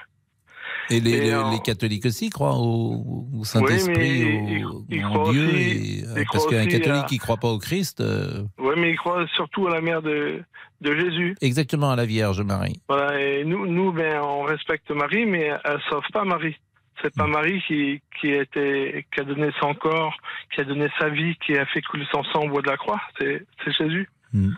Et 0.89 0.99
les, 0.99 1.11
et 1.11 1.21
les- 1.21 1.35
en- 1.35 1.51
les 1.51 1.59
catholiques 1.59 2.05
aussi 2.05 2.29
croient 2.29 2.55
au, 2.57 3.25
au 3.39 3.43
Saint-Esprit, 3.43 4.23
Oui, 4.25 4.63
au- 4.63 4.83
ils- 4.89 4.97
ils 4.97 5.05
en 5.05 5.09
croient 5.13 5.31
Dieu. 5.31 5.45
aussi- 5.47 5.99
et, 6.01 6.05
euh, 6.19 6.23
parce 6.31 6.47
qu'un 6.47 6.65
catholique 6.65 7.03
à- 7.03 7.07
qui 7.07 7.15
ne 7.15 7.19
croit 7.19 7.37
pas 7.37 7.47
au 7.49 7.59
Christ, 7.59 8.01
euh, 8.01 8.43
Oui, 8.57 8.73
mais 8.77 8.91
ils 8.91 8.97
croient 8.97 9.25
surtout 9.35 9.67
à 9.67 9.71
la 9.71 9.81
mère 9.81 10.01
de, 10.01 10.41
de 10.81 10.95
Jésus. 10.95 11.35
exactement 11.41 11.91
à 11.91 11.95
la 11.95 12.05
Vierge 12.05 12.41
Marie. 12.41 12.81
Voilà, 12.89 13.19
et 13.21 13.43
nous, 13.45 13.65
nous 13.67 13.91
ben, 13.93 14.21
on 14.21 14.43
respecte 14.43 14.89
Marie, 14.91 15.25
mais 15.25 15.51
elle 15.63 15.79
sauve 15.89 16.03
pas 16.11 16.25
Marie. 16.25 16.57
C'est 17.01 17.13
pas 17.15 17.27
Marie 17.27 17.61
qui, 17.67 18.01
qui, 18.19 18.31
a 18.33 18.41
été, 18.41 19.05
qui 19.13 19.21
a 19.21 19.23
donné 19.23 19.49
son 19.59 19.73
corps, 19.73 20.15
qui 20.53 20.61
a 20.61 20.63
donné 20.63 20.87
sa 20.99 21.09
vie, 21.09 21.35
qui 21.45 21.57
a 21.57 21.65
fait 21.65 21.81
couler 21.81 22.05
son 22.11 22.23
sang 22.25 22.43
au 22.43 22.49
bois 22.49 22.61
de 22.61 22.67
la 22.67 22.77
croix. 22.77 23.01
C'est 23.19 23.45
Jésus. 23.77 24.09
Hmm. 24.33 24.51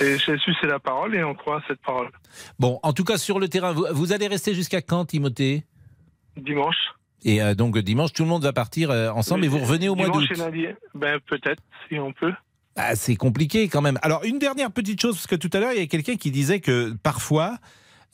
Et 0.00 0.18
Jésus, 0.18 0.54
c'est 0.60 0.66
la 0.66 0.78
parole 0.78 1.14
et 1.14 1.22
on 1.22 1.34
croit 1.34 1.58
à 1.58 1.62
cette 1.68 1.80
parole. 1.80 2.10
Bon, 2.58 2.80
en 2.82 2.92
tout 2.92 3.04
cas, 3.04 3.18
sur 3.18 3.38
le 3.38 3.48
terrain, 3.48 3.72
vous, 3.72 3.86
vous 3.92 4.12
allez 4.12 4.26
rester 4.26 4.54
jusqu'à 4.54 4.82
quand, 4.82 5.04
Timothée? 5.04 5.64
Dimanche. 6.36 6.76
Et 7.24 7.42
euh, 7.42 7.54
donc 7.54 7.78
dimanche, 7.78 8.12
tout 8.12 8.22
le 8.22 8.28
monde 8.28 8.42
va 8.42 8.52
partir 8.52 8.90
euh, 8.90 9.10
ensemble 9.10 9.44
et 9.44 9.48
vous 9.48 9.58
revenez 9.58 9.88
au 9.88 9.94
mois 9.94 10.08
d'août. 10.08 10.28
Ben, 10.94 11.18
peut-être, 11.26 11.62
si 11.88 11.98
on 11.98 12.12
peut. 12.12 12.32
Ah, 12.76 12.94
c'est 12.94 13.16
compliqué 13.16 13.68
quand 13.68 13.80
même. 13.80 13.98
Alors, 14.02 14.22
une 14.24 14.38
dernière 14.38 14.70
petite 14.70 15.00
chose, 15.00 15.14
parce 15.14 15.26
que 15.26 15.34
tout 15.34 15.50
à 15.54 15.60
l'heure, 15.60 15.72
il 15.72 15.78
y 15.78 15.82
a 15.82 15.86
quelqu'un 15.86 16.16
qui 16.16 16.30
disait 16.30 16.60
que 16.60 16.92
parfois, 17.02 17.56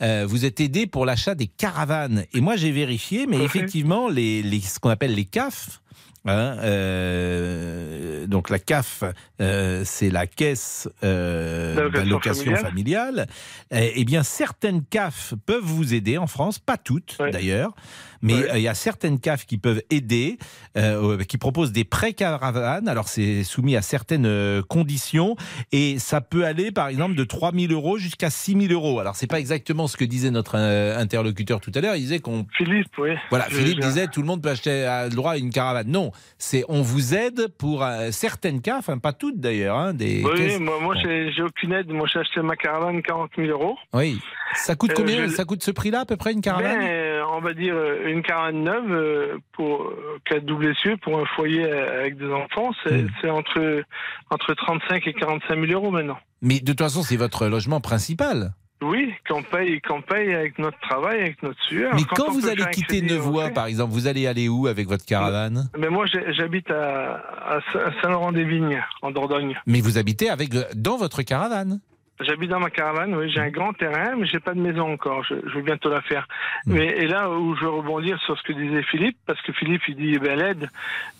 euh, 0.03 0.25
vous 0.29 0.45
êtes 0.45 0.61
aidé 0.61 0.87
pour 0.87 1.07
l'achat 1.07 1.35
des 1.35 1.47
caravanes. 1.47 2.25
Et 2.35 2.41
moi, 2.41 2.57
j'ai 2.57 2.71
vérifié, 2.73 3.27
mais 3.27 3.37
effectivement, 3.45 4.09
les, 4.09 4.43
les- 4.43 4.61
ce 4.61 4.79
qu'on 4.81 4.91
appelle 4.91 5.15
les 5.15 5.25
CAF, 5.25 5.81
hein, 6.27 6.57
euh, 6.63 8.27
donc 8.27 8.51
la 8.51 8.59
CAF, 8.59 9.05
euh, 9.41 9.83
c'est 9.85 10.11
la 10.11 10.27
caisse 10.27 10.89
euh, 11.05 11.75
D'allocation 11.91 12.53
familiale. 12.57 13.27
Eh 13.73 13.93
eh 13.97 14.05
bien, 14.05 14.23
certaines 14.23 14.83
CAF 14.85 15.35
peuvent 15.47 15.63
vous 15.65 15.95
aider 15.95 16.19
en 16.19 16.27
France, 16.27 16.59
pas 16.59 16.77
toutes 16.77 17.17
d'ailleurs, 17.33 17.75
mais 18.23 18.35
euh, 18.35 18.57
il 18.59 18.63
y 18.63 18.69
a 18.69 18.75
certaines 18.75 19.19
CAF 19.21 19.45
qui 19.47 19.59
peuvent 19.59 19.83
aider, 19.91 20.39
euh, 20.77 21.19
qui 21.25 21.39
proposent 21.39 21.73
des 21.73 21.85
prêts 21.85 22.13
caravanes. 22.13 22.89
Alors, 22.89 23.09
c'est 23.09 23.43
soumis 23.45 23.77
à 23.77 23.83
certaines 23.83 24.27
euh, 24.27 24.63
conditions 24.63 25.37
et 25.73 25.99
ça 25.99 26.21
peut 26.21 26.45
aller, 26.45 26.71
par 26.73 26.89
exemple, 26.89 27.15
de 27.15 27.25
3 27.25 27.53
000 27.53 27.73
euros 27.73 27.99
jusqu'à 27.99 28.31
6 28.31 28.69
000 28.69 28.73
euros. 28.73 29.01
Alors, 29.01 29.17
c'est 29.17 29.27
pas 29.27 29.41
exactement 29.41 29.87
ce 29.89 29.97
que 29.97 30.05
disait 30.05 30.31
notre 30.31 30.55
euh, 30.57 30.99
interlocuteur 30.99 31.61
tout 31.61 31.73
à 31.75 31.81
l'heure. 31.81 31.97
Il 31.97 32.01
disait 32.03 32.21
qu'on. 32.21 32.47
Philippe, 32.57 32.89
oui. 32.99 33.11
Voilà, 33.31 33.45
Philippe 33.47 33.83
je- 33.83 33.87
disait 33.89 34.07
tout 34.07 34.21
le 34.21 34.27
monde 34.27 34.43
peut 34.43 34.51
acheter 34.51 34.85
a 34.85 35.05
le 35.09 35.15
droit 35.15 35.33
à 35.33 35.37
une 35.37 35.51
caravane. 35.51 35.89
Non, 35.89 36.13
c'est 36.39 36.65
on 36.69 36.83
vous 36.83 37.15
aide 37.15 37.49
pour 37.59 37.83
euh, 37.83 38.11
certaines 38.13 38.61
CAF, 38.61 38.79
enfin 38.79 38.99
pas 38.99 39.13
toutes 39.13 39.41
d'ailleurs. 39.41 39.77
hein, 39.77 39.95
des 39.95 40.23
Oui, 40.25 40.31
caisses- 40.37 40.61
moi, 40.61 40.79
moi 40.81 40.95
j'ai 40.97 41.43
aucune 41.43 41.73
aide. 41.73 41.89
Moi, 41.89 42.07
j'ai 42.13 42.21
acheté 42.21 42.41
ma 42.41 42.57
caravane 42.57 43.03
40 43.03 43.31
000 43.37 43.49
euros. 43.49 43.77
Oui. 43.93 44.19
Ça 44.55 44.75
coûte 44.77 44.91
Euh, 44.91 44.95
combien? 44.97 45.27
je- 45.27 45.33
Ça 45.33 45.45
coûte 45.45 45.63
ce 45.63 45.71
prix-là 45.71 46.01
à 46.01 46.05
peu 46.05 46.17
près 46.17 46.33
une 46.33 46.41
caravane? 46.43 46.79
Ben, 46.79 46.87
euh, 46.87 47.12
on 47.37 47.41
va 47.41 47.55
dire 47.55 47.75
euh, 47.75 48.07
une 48.09 48.23
caravane 48.23 48.63
neuve 48.63 48.91
euh, 48.91 49.39
pour 49.53 49.83
euh, 49.83 50.19
quatre 50.25 50.45
double 50.45 50.67
essieux 50.67 50.97
pour 50.99 51.19
un 51.19 51.25
foyer 51.25 51.65
avec 51.71 52.17
des 52.17 52.31
enfants, 52.33 52.73
c'est 52.85 53.07
c'est 53.21 53.31
entre 53.31 53.83
entre 54.31 54.55
35 54.55 55.07
et 55.07 55.13
45 55.13 55.67
000 55.67 55.73
euros 55.73 55.91
maintenant. 55.91 56.19
Mais 56.41 56.61
de 56.61 56.65
toute 56.65 56.79
façon, 56.81 57.03
c'est 57.03 57.17
votre 57.17 57.47
logement 57.47 57.81
principal. 57.81 58.53
Oui, 58.83 59.13
qu'on 59.29 59.45
paye, 59.45 59.81
qu'on 59.81 60.03
paye 60.03 60.35
avec 60.35 60.59
notre 60.59 60.79
travail, 60.81 61.21
avec 61.21 61.43
notre 61.43 61.63
sueur. 61.63 61.95
Mais 61.95 62.03
Quand 62.17 62.33
vous 62.33 62.49
allez 62.49 62.65
quitter 62.73 63.01
Nevoix, 63.01 63.51
par 63.51 63.67
exemple, 63.67 63.93
vous 63.93 64.09
allez 64.09 64.27
aller 64.27 64.49
où 64.49 64.67
avec 64.67 64.89
votre 64.89 65.05
caravane? 65.05 65.71
Mais 65.79 65.89
moi, 65.89 66.05
j'habite 66.07 66.69
à, 66.71 67.15
à 67.15 67.61
Saint-Laurent-des-Vignes, 68.03 68.83
en 69.03 69.13
Dordogne. 69.13 69.57
Mais 69.67 69.81
vous 69.81 69.99
habitez 69.99 70.31
avec 70.31 70.51
dans 70.75 70.97
votre 70.97 71.23
caravane. 71.23 71.81
J'habite 72.25 72.51
dans 72.51 72.61
ma 72.61 72.71
caravane, 72.71 73.15
oui, 73.15 73.31
j'ai 73.31 73.41
un 73.41 73.51
grand 73.51 73.73
terrain, 73.73 74.15
mais 74.19 74.27
j'ai 74.27 74.41
pas 74.41 74.55
de 74.55 74.61
maison 74.61 74.93
encore. 74.93 75.25
Je, 75.25 75.35
je 75.47 75.55
vais 75.57 75.63
bientôt 75.63 75.89
la 75.91 76.01
faire. 76.03 76.27
Hmm. 76.67 76.75
Mais 76.75 76.87
et 76.87 77.07
là 77.07 77.31
où 77.31 77.55
je 77.57 77.63
veux 77.63 77.71
rebondir 77.71 78.21
sur 78.25 78.37
ce 78.39 78.43
que 78.43 78.53
disait 78.53 78.83
Philippe, 78.85 79.17
parce 79.27 79.41
que 79.43 79.53
Philippe 79.53 79.83
il 79.89 79.97
dit 79.97 80.13
eh 80.15 80.19
ben 80.19 80.39
l'aide, 80.39 80.69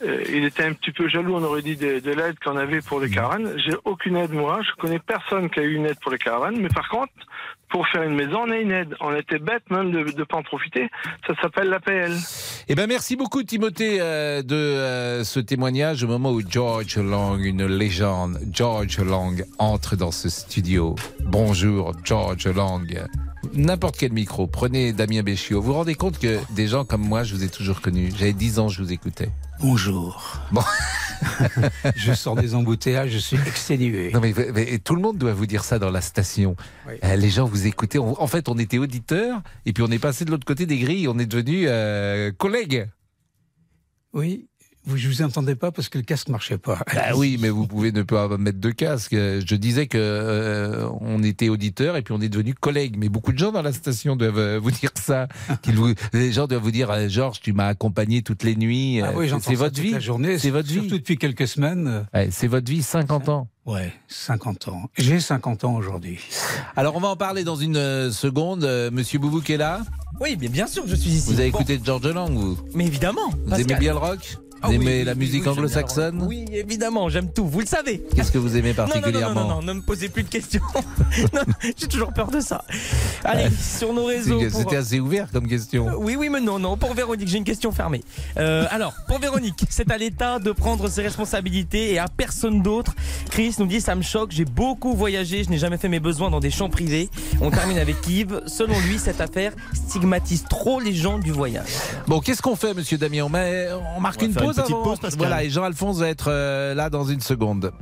euh, 0.05 0.23
il 0.29 0.45
était 0.45 0.65
un 0.65 0.73
petit 0.73 0.93
peu 0.93 1.09
jaloux, 1.09 1.35
on 1.37 1.43
aurait 1.45 1.63
dit 1.63 1.77
de, 1.77 2.01
de 2.01 2.11
l'aide 2.13 2.39
qu'on 2.45 2.57
avait 2.57 2.81
pour 2.81 3.01
les 3.01 3.09
Hmm. 3.09 3.15
caravanes. 3.15 3.53
J'ai 3.59 3.75
aucune 3.85 4.17
aide 4.17 4.33
moi, 4.33 4.61
je 4.63 4.71
connais 4.81 4.99
personne 4.99 5.51
qui 5.51 5.61
a 5.61 5.63
eu 5.63 5.75
une 5.75 5.87
aide 5.87 5.99
pour 6.01 6.13
les 6.13 6.19
caravanes, 6.19 6.57
mais 6.61 6.69
par 6.69 6.89
contre 6.89 7.13
pour 7.69 7.89
faire 7.89 8.03
une 8.03 8.15
maison, 8.15 8.41
on 8.47 8.51
a 8.51 8.59
une 8.59 8.71
aide. 8.71 8.95
On 9.01 9.17
était 9.17 9.39
bête 9.39 9.63
même 9.71 9.93
de 9.93 10.01
ne 10.01 10.25
pas 10.25 10.37
en 10.37 10.43
profiter. 10.43 10.91
Ça 11.27 11.33
s'appelle 11.41 11.71
l'APL. 11.71 12.13
Eh 12.69 12.75
ben 12.75 12.87
merci 12.87 13.17
beaucoup 13.17 13.43
Timothée 13.43 13.97
euh, 13.99 14.43
de 14.43 14.55
euh, 14.55 15.25
ce 15.25 15.41
témoignage 15.41 16.05
au 16.05 16.07
moment 16.07 16.33
où 16.33 16.43
George 16.47 16.99
Long, 16.99 17.39
une 17.39 17.65
légende, 17.65 18.39
George 18.53 18.99
Long 18.99 19.35
entre 19.59 19.97
dans 19.97 20.11
ce 20.11 20.29
studio. 20.29 20.92
Bonjour 21.25 21.93
George 22.05 22.47
Long. 22.49 22.83
N'importe 23.55 23.97
quel 23.99 24.13
micro, 24.13 24.47
prenez 24.47 24.93
Damien 24.93 25.23
Béchiot. 25.23 25.61
Vous 25.61 25.69
vous 25.69 25.73
rendez 25.75 25.95
compte 25.95 26.19
que 26.19 26.39
des 26.55 26.69
gens 26.69 26.85
comme 26.85 27.03
moi, 27.07 27.25
je 27.25 27.35
vous 27.35 27.43
ai 27.45 27.49
toujours 27.49 27.81
connu. 27.81 28.11
J'avais 28.17 28.33
10 28.33 28.59
ans, 28.59 28.69
je 28.69 28.83
vous 28.83 28.93
écoutais. 28.93 29.31
Bonjour. 29.61 30.41
Bon. 30.53 30.63
je 31.97 32.13
sors 32.15 32.35
des 32.37 32.55
embouteillages, 32.55 33.11
je 33.11 33.19
suis 33.19 33.37
exténué. 33.37 34.11
Non 34.13 34.21
mais, 34.21 34.35
mais 34.55 34.79
tout 34.79 34.95
le 34.95 35.03
monde 35.03 35.19
doit 35.19 35.33
vous 35.35 35.47
dire 35.47 35.65
ça 35.65 35.79
dans 35.79 35.91
la 35.91 36.01
station. 36.01 36.57
Oui. 36.89 36.95
Euh, 37.05 37.17
les 37.17 37.31
gens 37.31 37.45
vous 37.47 37.67
écoutaient. 37.67 37.99
On- 37.99 38.21
en 38.21 38.27
fait, 38.27 38.49
on 38.49 38.59
était 38.59 38.79
auditeurs 38.79 39.43
et 39.67 39.73
puis 39.73 39.83
on 39.87 39.91
est 39.91 39.99
passé 39.99 40.25
de 40.25 40.31
l'autre 40.31 40.47
côté 40.47 40.67
des 40.67 40.79
grilles. 40.79 41.09
On 41.09 41.19
est 41.19 41.27
devenu 41.27 41.65
euh, 41.69 42.33
collègues. 42.33 42.89
Oui, 44.15 44.49
vous, 44.85 44.97
je 44.97 45.09
vous 45.09 45.23
entendais 45.23 45.55
pas 45.55 45.71
parce 45.71 45.89
que 45.89 45.99
le 45.99 46.05
casque 46.05 46.29
marchait 46.29 46.59
pas. 46.59 46.79
Bah 46.95 47.15
oui, 47.17 47.39
mais 47.41 47.51
vous 47.51 47.67
pouvez 47.67 47.93
ne 47.93 48.03
pas 48.03 48.29
mettre 48.37 48.59
de 48.59 48.71
casque. 48.71 49.13
Je 49.15 49.55
disais 49.55 49.87
que 49.87 49.97
euh, 49.99 50.89
on 51.01 51.23
était 51.23 51.49
auditeurs 51.49 51.97
et 51.97 52.03
puis 52.03 52.13
on 52.13 52.21
est 52.21 52.29
devenu 52.29 52.55
collègues. 52.55 52.97
Mais 52.99 53.09
beaucoup 53.09 53.33
de 53.33 53.39
gens 53.39 53.53
dans 53.53 53.63
la 53.63 53.73
station 53.73 54.17
doivent 54.17 54.39
euh, 54.39 54.59
vous 54.61 54.71
dire 54.73 54.91
ça. 55.01 55.29
qu'ils 55.63 55.77
vous, 55.77 55.95
les 56.13 56.33
gens 56.33 56.47
doivent 56.47 56.63
vous 56.63 56.71
dire, 56.73 56.91
euh, 56.91 57.09
Georges, 57.09 57.41
tu 57.41 57.53
m'as 57.53 57.69
accompagné 57.69 58.23
toutes 58.23 58.43
les 58.43 58.57
nuits. 58.57 59.01
Ah 59.03 59.13
oui, 59.15 59.29
c'est- 59.41 59.55
votre 59.55 59.81
vie. 59.81 59.93
la 59.93 60.01
journée. 60.01 60.39
C'est 60.39 60.51
votre 60.51 60.69
vie. 60.69 60.81
Surtout 60.81 60.99
depuis 60.99 61.17
quelques 61.17 61.47
semaines. 61.47 62.07
Ouais, 62.13 62.29
c'est 62.33 62.49
votre 62.49 62.71
vie, 62.71 62.83
50 62.83 63.29
ans. 63.29 63.49
Ouais, 63.65 63.93
50 64.09 64.67
ans. 64.69 64.91
J'ai 64.99 65.21
50 65.21 65.63
ans 65.65 65.75
aujourd'hui. 65.77 66.19
Alors 66.75 66.97
on 66.97 67.01
va 67.01 67.09
en 67.09 67.17
parler 67.17 67.45
dans 67.45 67.55
une 67.55 68.11
seconde. 68.11 68.69
Monsieur 68.93 69.21
Boubou 69.21 69.41
qui 69.41 69.53
est 69.53 69.57
là. 69.57 69.83
Oui, 70.21 70.35
bien, 70.35 70.51
bien 70.51 70.67
sûr 70.67 70.83
que 70.83 70.89
je 70.89 70.97
suis 70.97 71.11
ici. 71.11 71.33
Vous 71.33 71.39
avez 71.41 71.51
Bon. 71.53 71.59
écouté 71.61 71.81
George 71.85 72.07
Lang, 72.09 72.33
vous 72.33 72.59
Mais 72.75 72.87
évidemment. 72.87 73.31
Vous 73.31 73.51
Pascal. 73.51 73.71
aimez 73.71 73.79
bien 73.81 73.93
le 73.93 73.99
rock? 73.99 74.37
Ah 74.63 74.69
Vous 74.69 74.75
oui, 74.75 74.77
aimez 74.77 74.99
oui, 75.01 75.05
la 75.05 75.15
musique 75.15 75.43
oui, 75.43 75.49
anglo-saxonne 75.49 76.23
Oui, 76.23 76.45
évidemment, 76.53 77.09
j'aime 77.09 77.33
tout. 77.33 77.47
Vous 77.47 77.61
le 77.61 77.67
savez. 77.67 78.03
Qu'est-ce 78.15 78.31
que 78.31 78.39
vous 78.39 78.57
aimez 78.57 78.73
Non, 78.79 78.85
non, 78.85 78.87
non, 78.87 78.93
particulièrement 79.01 79.41
non, 79.43 79.49
non, 79.49 79.55
non, 79.57 79.63
ne 79.63 79.73
me 79.75 79.81
posez 79.83 80.09
plus 80.09 80.23
de 80.23 80.29
questions. 80.29 80.61
J'ai 81.63 81.89
toujours 81.89 82.13
peur 82.13 82.31
de 82.31 82.41
ça. 82.41 82.65
Allez, 83.25 83.49
sur 83.51 83.93
nos 83.93 84.05
réseaux. 84.05 84.41
Pour- 84.51 84.61
C'était 84.61 84.77
assez 84.77 85.01
ouvert 85.01 85.29
comme 85.33 85.49
question. 85.49 85.89
Oui, 85.99 86.17
oui, 86.17 86.29
mais 86.29 86.41
non, 86.41 86.59
non. 86.59 86.77
Pour 86.77 86.95
Véronique, 86.95 87.29
j'ai 87.29 87.39
une 87.39 87.45
question 87.45 87.73
fermée. 87.73 88.03
Euh, 88.39 88.67
alors, 88.71 88.95
pour 89.09 89.19
Véronique, 89.19 89.65
c'est 89.69 89.91
à 89.91 89.99
l'État 89.99 90.39
de 90.39 90.53
prendre 90.53 90.89
ses 90.89 91.03
responsabilités 91.03 91.93
et 91.95 91.99
à 91.99 92.07
personne 92.09 92.63
d'autre. 92.63 92.95
Chris 93.31 93.55
nous 93.59 93.67
dit 93.67 93.81
ça 93.81 93.95
me 93.95 94.03
choque. 94.03 94.31
J'ai 94.33 94.45
beaucoup 94.45 94.95
voyagé. 94.95 95.45
Je 95.45 95.51
n'ai 95.51 95.59
jamais 95.59 95.77
fait 95.79 95.89
mes 95.89 96.01
besoins 96.01 96.31
dans 96.31 96.41
des 96.41 96.51
champs 96.51 96.71
privés. 96.71 97.11
On 97.41 97.51
termine 97.51 97.79
avec 97.79 97.97
Yves. 98.09 98.43
Selon 98.47 98.79
lui, 98.81 98.99
cette 98.99 99.21
affaire 99.21 99.53
stigmatise 99.75 100.45
trop 100.49 100.81
les 100.81 100.95
gens 100.95 101.19
du 101.19 101.33
voyage. 101.33 101.69
Bon, 102.07 102.21
qu'est-ce 102.21 102.43
qu'on 102.43 102.57
fait, 102.57 102.75
monsieur 102.75 102.99
Damien? 102.99 103.25
On, 103.25 103.29
met- 103.29 103.69
on 103.97 104.01
marque 104.01 104.21
On 104.23 104.27
une 104.27 104.33
une 104.33 104.52
pause 104.53 104.63
petite 104.65 104.75
avant 104.75 104.83
pause, 104.85 105.01
Pascal. 105.01 105.19
Voilà, 105.19 105.45
et 105.45 105.51
Jean-Alphonse 105.51 105.99
va 105.99 106.09
être 106.09 106.27
euh, 106.29 106.75
là 106.75 106.91
dans 106.91 107.05
une 107.05 107.21
seconde. 107.21 107.73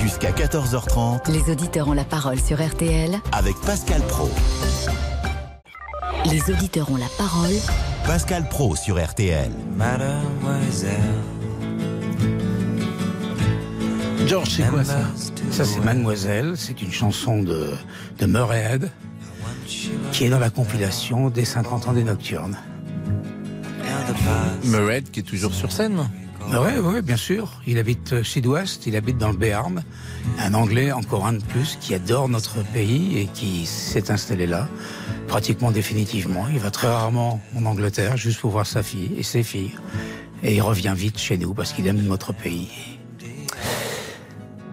Jusqu'à 0.00 0.30
14h30 0.30 1.30
Les 1.30 1.50
auditeurs 1.52 1.88
ont 1.88 1.92
la 1.92 2.04
parole 2.04 2.38
sur 2.40 2.64
RTL. 2.64 3.20
avec 3.32 3.54
Pascal 3.60 4.00
Pro. 4.02 4.30
Les 6.30 6.50
auditeurs 6.52 6.90
ont 6.90 6.96
la 6.96 7.08
parole 7.18 7.50
Pascal 8.06 8.48
Pro 8.48 8.76
sur 8.76 9.02
RTL. 9.02 9.50
Georges, 14.26 14.50
c'est 14.50 14.68
quoi 14.68 14.84
ça 14.84 15.00
Ça, 15.50 15.64
c'est 15.64 15.80
Mademoiselle. 15.80 16.54
C'est 16.56 16.80
une 16.82 16.92
chanson 16.92 17.42
de, 17.42 17.70
de 18.18 18.26
Murray 18.26 18.78
qui 20.12 20.24
est 20.24 20.30
dans 20.30 20.38
la 20.38 20.50
compilation 20.50 21.28
des 21.30 21.44
50 21.44 21.88
ans 21.88 21.92
des 21.92 22.04
Nocturnes. 22.04 22.56
Murray 24.64 25.02
qui 25.02 25.20
est 25.20 25.24
toujours 25.24 25.54
sur 25.54 25.72
scène. 25.72 26.08
Oui, 26.50 26.72
oui, 26.82 27.02
bien 27.02 27.16
sûr. 27.16 27.60
Il 27.66 27.78
habite 27.78 28.12
euh, 28.12 28.22
sud-ouest, 28.22 28.86
il 28.86 28.96
habite 28.96 29.16
dans 29.16 29.30
le 29.30 29.36
Béarn. 29.36 29.82
Un 30.38 30.54
Anglais, 30.54 30.92
encore 30.92 31.26
un 31.26 31.34
de 31.34 31.42
plus, 31.42 31.78
qui 31.80 31.94
adore 31.94 32.28
notre 32.28 32.62
pays 32.64 33.18
et 33.18 33.26
qui 33.26 33.64
s'est 33.64 34.10
installé 34.10 34.46
là, 34.46 34.68
pratiquement 35.28 35.70
définitivement. 35.70 36.46
Il 36.52 36.58
va 36.58 36.70
très 36.70 36.88
rarement 36.88 37.40
en 37.56 37.64
Angleterre, 37.64 38.16
juste 38.16 38.40
pour 38.40 38.50
voir 38.50 38.66
sa 38.66 38.82
fille 38.82 39.12
et 39.16 39.22
ses 39.22 39.42
filles. 39.42 39.72
Et 40.42 40.56
il 40.56 40.60
revient 40.60 40.94
vite 40.96 41.18
chez 41.18 41.38
nous 41.38 41.54
parce 41.54 41.72
qu'il 41.72 41.86
aime 41.86 42.02
notre 42.02 42.32
pays. 42.32 42.68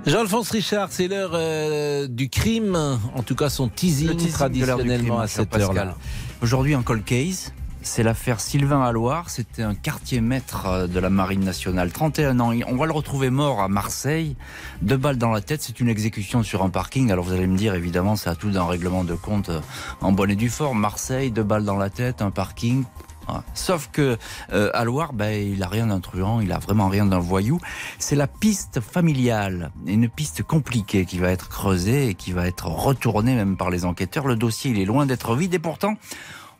Jean-Alphonse 0.06 0.50
Richard, 0.52 0.90
c'est 0.92 1.08
l'heure 1.08 1.32
euh, 1.34 2.08
du 2.08 2.30
crime, 2.30 2.76
en 3.16 3.22
tout 3.22 3.36
cas 3.36 3.50
son 3.50 3.68
teasing, 3.68 4.16
teasing 4.16 4.18
de 4.18 4.22
l'heure 4.22 4.50
du 4.50 4.60
traditionnellement 4.60 5.16
crime, 5.16 5.24
à 5.24 5.28
cette 5.28 5.56
heure-là. 5.56 5.96
Aujourd'hui, 6.42 6.74
un 6.74 6.82
cold 6.82 7.04
case. 7.04 7.54
C'est 7.82 8.04
l'affaire 8.04 8.42
Sylvain 8.42 8.82
Alloire. 8.82 9.30
C'était 9.30 9.64
un 9.64 9.74
quartier 9.74 10.20
maître 10.20 10.66
euh, 10.66 10.88
de 10.88 11.00
la 11.00 11.10
Marine 11.10 11.44
nationale. 11.44 11.92
31 11.92 12.40
ans. 12.42 12.52
On 12.68 12.76
va 12.76 12.86
le 12.86 12.92
retrouver 12.92 13.30
mort 13.30 13.62
à 13.62 13.70
Marseille. 13.70 14.36
Deux 14.82 14.98
balles 14.98 15.18
dans 15.18 15.32
la 15.32 15.42
tête. 15.42 15.62
C'est 15.62 15.80
une 15.80 15.88
exécution 15.88 16.44
sur 16.44 16.64
un 16.64 16.70
parking. 16.70 17.10
Alors 17.12 17.24
vous 17.24 17.34
allez 17.34 17.48
me 17.48 17.58
dire, 17.58 17.76
évidemment, 17.76 18.18
c'est 18.18 18.30
à 18.30 18.36
tout 18.36 18.52
d'un 18.52 18.66
règlement 18.66 19.06
de 19.06 19.16
compte 19.16 19.50
euh, 19.50 19.62
en 20.02 20.12
bonne 20.12 20.32
et 20.32 20.36
due 20.36 20.50
forme. 20.50 20.80
Marseille, 20.80 21.32
deux 21.32 21.44
balles 21.44 21.64
dans 21.64 21.78
la 21.78 21.90
tête, 21.90 22.22
un 22.22 22.32
parking. 22.32 22.84
Voilà. 23.26 23.44
Sauf 23.54 23.90
que 23.94 24.18
euh, 24.52 24.72
Alloire, 24.74 25.14
ben, 25.14 25.30
il 25.30 25.64
a 25.64 25.68
rien 25.68 25.88
d'un 25.88 26.00
truand, 26.00 26.42
il 26.42 26.52
a 26.52 26.60
vraiment 26.60 26.90
rien 26.90 27.06
d'un 27.06 27.20
voyou. 27.20 27.60
C'est 27.98 28.16
la 28.16 28.28
piste 28.28 28.82
familiale, 28.82 29.72
une 29.86 30.10
piste 30.10 30.44
compliquée 30.44 31.06
qui 31.06 31.20
va 31.20 31.32
être 31.32 31.48
creusée 31.48 32.10
et 32.10 32.14
qui 32.16 32.34
va 32.34 32.48
être 32.48 32.68
retournée 32.68 33.36
même 33.36 33.56
par 33.56 33.70
les 33.70 33.86
enquêteurs. 33.86 34.28
Le 34.28 34.36
dossier, 34.36 34.72
il 34.72 34.80
est 34.80 34.86
loin 34.86 35.06
d'être 35.06 35.36
vide 35.36 35.54
et 35.54 35.60
pourtant, 35.60 35.96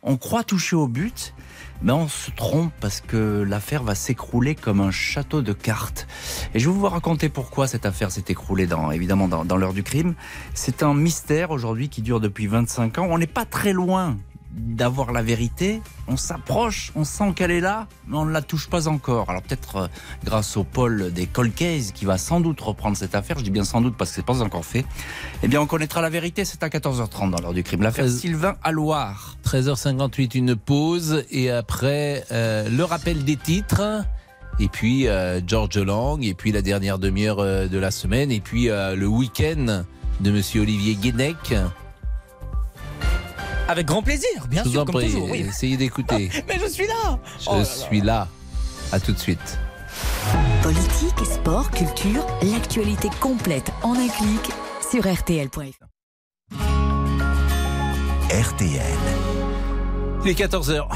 on 0.02 0.16
croit 0.16 0.44
toucher 0.44 0.76
au 0.76 0.88
but, 0.88 1.34
mais 1.82 1.92
on 1.92 2.08
se 2.08 2.30
trompe 2.30 2.72
parce 2.80 3.00
que 3.00 3.42
l'affaire 3.42 3.82
va 3.82 3.94
s'écrouler 3.94 4.54
comme 4.54 4.80
un 4.80 4.90
château 4.90 5.42
de 5.42 5.52
cartes. 5.52 6.06
Et 6.54 6.58
je 6.58 6.68
vais 6.68 6.74
vous 6.74 6.88
raconter 6.88 7.28
pourquoi 7.28 7.66
cette 7.66 7.86
affaire 7.86 8.10
s'est 8.10 8.24
écroulée, 8.28 8.66
dans, 8.66 8.90
évidemment, 8.90 9.28
dans, 9.28 9.44
dans 9.44 9.56
l'heure 9.56 9.74
du 9.74 9.82
crime. 9.82 10.14
C'est 10.54 10.82
un 10.82 10.94
mystère 10.94 11.50
aujourd'hui 11.50 11.88
qui 11.88 12.02
dure 12.02 12.20
depuis 12.20 12.46
25 12.46 12.98
ans. 12.98 13.08
On 13.10 13.18
n'est 13.18 13.26
pas 13.26 13.44
très 13.44 13.72
loin 13.72 14.16
d'avoir 14.52 15.12
la 15.12 15.22
vérité. 15.22 15.80
On 16.08 16.16
s'approche, 16.16 16.92
on 16.96 17.04
sent 17.04 17.32
qu'elle 17.36 17.50
est 17.50 17.60
là, 17.60 17.86
mais 18.06 18.16
on 18.16 18.24
ne 18.24 18.32
la 18.32 18.42
touche 18.42 18.68
pas 18.68 18.88
encore. 18.88 19.30
Alors 19.30 19.42
peut-être 19.42 19.76
euh, 19.76 19.88
grâce 20.24 20.56
au 20.56 20.64
pôle 20.64 21.12
des 21.12 21.26
cold 21.26 21.54
cases 21.54 21.92
qui 21.92 22.04
va 22.04 22.18
sans 22.18 22.40
doute 22.40 22.60
reprendre 22.60 22.96
cette 22.96 23.14
affaire, 23.14 23.38
je 23.38 23.44
dis 23.44 23.50
bien 23.50 23.64
sans 23.64 23.80
doute 23.80 23.96
parce 23.96 24.10
que 24.10 24.16
c'est 24.16 24.24
pas 24.26 24.42
encore 24.42 24.64
fait, 24.64 24.84
eh 25.42 25.48
bien 25.48 25.60
on 25.60 25.66
connaîtra 25.66 26.00
la 26.02 26.10
vérité, 26.10 26.44
c'est 26.44 26.62
à 26.62 26.68
14h30 26.68 27.30
dans 27.30 27.40
l'heure 27.40 27.54
du 27.54 27.62
crime. 27.62 27.82
L'affaire 27.82 28.06
Euh, 28.06 28.08
Sylvain 28.08 28.56
Alloire. 28.62 29.36
13h58, 29.44 30.36
une 30.36 30.56
pause 30.56 31.24
et 31.30 31.50
après 31.50 32.24
euh, 32.32 32.68
le 32.68 32.84
rappel 32.84 33.24
des 33.24 33.36
titres. 33.36 34.04
Et 34.58 34.68
puis 34.68 35.06
euh, 35.08 35.40
George 35.46 35.78
Lang, 35.78 36.22
et 36.22 36.34
puis 36.34 36.52
la 36.52 36.60
dernière 36.60 36.98
demi-heure 36.98 37.38
euh, 37.38 37.66
de 37.66 37.78
la 37.78 37.90
semaine, 37.90 38.30
et 38.30 38.40
puis 38.40 38.68
euh, 38.68 38.94
le 38.94 39.06
week-end 39.06 39.84
de 40.20 40.30
Monsieur 40.30 40.60
Olivier 40.62 40.96
Guénec. 40.96 41.54
Avec 43.70 43.86
grand 43.86 44.02
plaisir, 44.02 44.28
bien 44.48 44.62
Je 44.64 44.68
vous 44.68 44.72
sûr, 44.72 44.82
en 44.82 44.84
comme 44.84 44.96
prie, 44.96 45.06
toujours. 45.06 45.30
Oui. 45.30 45.46
essayez 45.48 45.76
d'écouter. 45.76 46.28
Mais 46.48 46.58
je 46.60 46.66
suis 46.68 46.88
là. 46.88 47.20
Je 47.38 47.44
Oh 47.48 47.52
là 47.52 47.58
là. 47.60 47.64
suis 47.64 48.00
là. 48.00 48.28
À 48.90 48.98
tout 48.98 49.12
de 49.12 49.18
suite. 49.18 49.58
Politique, 50.60 51.24
sport, 51.24 51.70
culture, 51.70 52.26
l'actualité 52.42 53.08
complète 53.20 53.70
en 53.84 53.92
un 53.94 54.08
clic 54.08 54.50
sur 54.90 55.04
rtl.fr. 55.06 55.86
RTL. 58.32 58.82
Il 60.24 60.30
est 60.30 60.38
14h. 60.38 60.88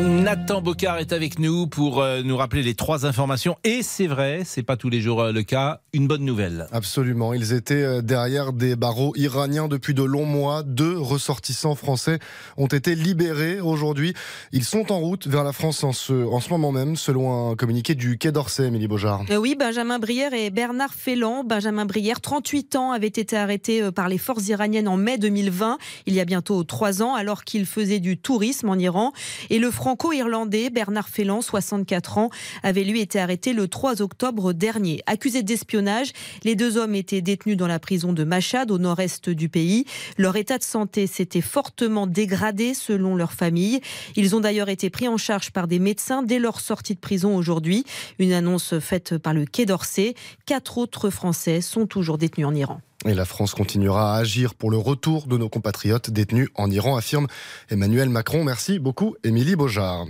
Nathan 0.00 0.62
Bocard 0.62 0.98
est 0.98 1.12
avec 1.12 1.38
nous 1.38 1.66
pour 1.66 2.00
euh, 2.00 2.22
nous 2.22 2.36
rappeler 2.36 2.62
les 2.62 2.74
trois 2.74 3.04
informations. 3.04 3.56
Et 3.64 3.82
c'est 3.82 4.06
vrai, 4.06 4.42
c'est 4.44 4.62
pas 4.62 4.76
tous 4.76 4.88
les 4.88 5.00
jours 5.00 5.20
euh, 5.20 5.32
le 5.32 5.42
cas. 5.42 5.80
Une 5.92 6.06
bonne 6.06 6.24
nouvelle. 6.24 6.66
Absolument. 6.72 7.34
Ils 7.34 7.52
étaient 7.52 7.82
euh, 7.82 8.00
derrière 8.00 8.52
des 8.52 8.76
barreaux 8.76 9.12
iraniens 9.16 9.68
depuis 9.68 9.92
de 9.92 10.02
longs 10.02 10.24
mois. 10.24 10.62
Deux 10.62 10.96
ressortissants 10.98 11.74
français 11.74 12.18
ont 12.56 12.66
été 12.66 12.94
libérés 12.94 13.60
aujourd'hui. 13.60 14.14
Ils 14.52 14.64
sont 14.64 14.92
en 14.92 15.00
route 15.00 15.26
vers 15.26 15.44
la 15.44 15.52
France 15.52 15.84
en 15.84 15.92
ce, 15.92 16.12
en 16.12 16.40
ce 16.40 16.50
moment 16.50 16.72
même, 16.72 16.96
selon 16.96 17.50
un 17.50 17.56
communiqué 17.56 17.94
du 17.94 18.16
Quai 18.16 18.32
d'Orsay, 18.32 18.66
Émilie 18.66 18.88
Beaujard. 18.88 19.24
Oui, 19.36 19.56
Benjamin 19.58 19.98
Brière 19.98 20.32
et 20.32 20.50
Bernard 20.50 20.94
Félan. 20.94 21.44
Benjamin 21.44 21.84
Brière, 21.86 22.20
38 22.20 22.76
ans, 22.76 22.92
avait 22.92 23.06
été 23.06 23.36
arrêté 23.36 23.90
par 23.90 24.08
les 24.08 24.18
forces 24.18 24.48
iraniennes 24.48 24.88
en 24.88 24.96
mai 24.96 25.18
2020, 25.18 25.78
il 26.06 26.14
y 26.14 26.20
a 26.20 26.24
bientôt 26.24 26.62
trois 26.64 27.02
ans, 27.02 27.14
alors 27.14 27.44
qu'il 27.44 27.66
faisait 27.66 28.00
du 28.00 28.16
tourisme 28.16 28.68
en 28.68 28.76
Iran. 28.76 29.12
Et 29.50 29.58
le 29.58 29.70
franco-irlandais 29.90 30.70
Bernard 30.70 31.08
Félan, 31.08 31.42
64 31.42 32.18
ans, 32.18 32.30
avait 32.62 32.84
lui 32.84 33.00
été 33.00 33.18
arrêté 33.18 33.52
le 33.52 33.66
3 33.66 34.02
octobre 34.02 34.52
dernier. 34.52 35.02
Accusé 35.06 35.42
d'espionnage, 35.42 36.12
les 36.44 36.54
deux 36.54 36.76
hommes 36.76 36.94
étaient 36.94 37.22
détenus 37.22 37.56
dans 37.56 37.66
la 37.66 37.80
prison 37.80 38.12
de 38.12 38.22
Machad, 38.22 38.70
au 38.70 38.78
nord-est 38.78 39.30
du 39.30 39.48
pays. 39.48 39.86
Leur 40.16 40.36
état 40.36 40.58
de 40.58 40.62
santé 40.62 41.08
s'était 41.08 41.40
fortement 41.40 42.06
dégradé 42.06 42.72
selon 42.72 43.16
leur 43.16 43.32
famille. 43.32 43.80
Ils 44.14 44.36
ont 44.36 44.40
d'ailleurs 44.40 44.68
été 44.68 44.90
pris 44.90 45.08
en 45.08 45.16
charge 45.16 45.50
par 45.50 45.66
des 45.66 45.80
médecins 45.80 46.22
dès 46.22 46.38
leur 46.38 46.60
sortie 46.60 46.94
de 46.94 47.00
prison 47.00 47.36
aujourd'hui. 47.36 47.84
Une 48.20 48.32
annonce 48.32 48.78
faite 48.78 49.18
par 49.18 49.34
le 49.34 49.44
Quai 49.44 49.66
d'Orsay. 49.66 50.14
Quatre 50.46 50.78
autres 50.78 51.10
Français 51.10 51.60
sont 51.60 51.88
toujours 51.88 52.16
détenus 52.16 52.46
en 52.46 52.54
Iran. 52.54 52.80
Et 53.06 53.14
la 53.14 53.24
France 53.24 53.54
continuera 53.54 54.14
à 54.14 54.18
agir 54.18 54.54
pour 54.54 54.70
le 54.70 54.76
retour 54.76 55.26
de 55.26 55.38
nos 55.38 55.48
compatriotes 55.48 56.10
détenus 56.10 56.50
en 56.54 56.70
Iran, 56.70 56.98
affirme 56.98 57.28
Emmanuel 57.70 58.10
Macron. 58.10 58.44
Merci 58.44 58.78
beaucoup, 58.78 59.16
Émilie 59.24 59.56
Beaujard. 59.56 60.04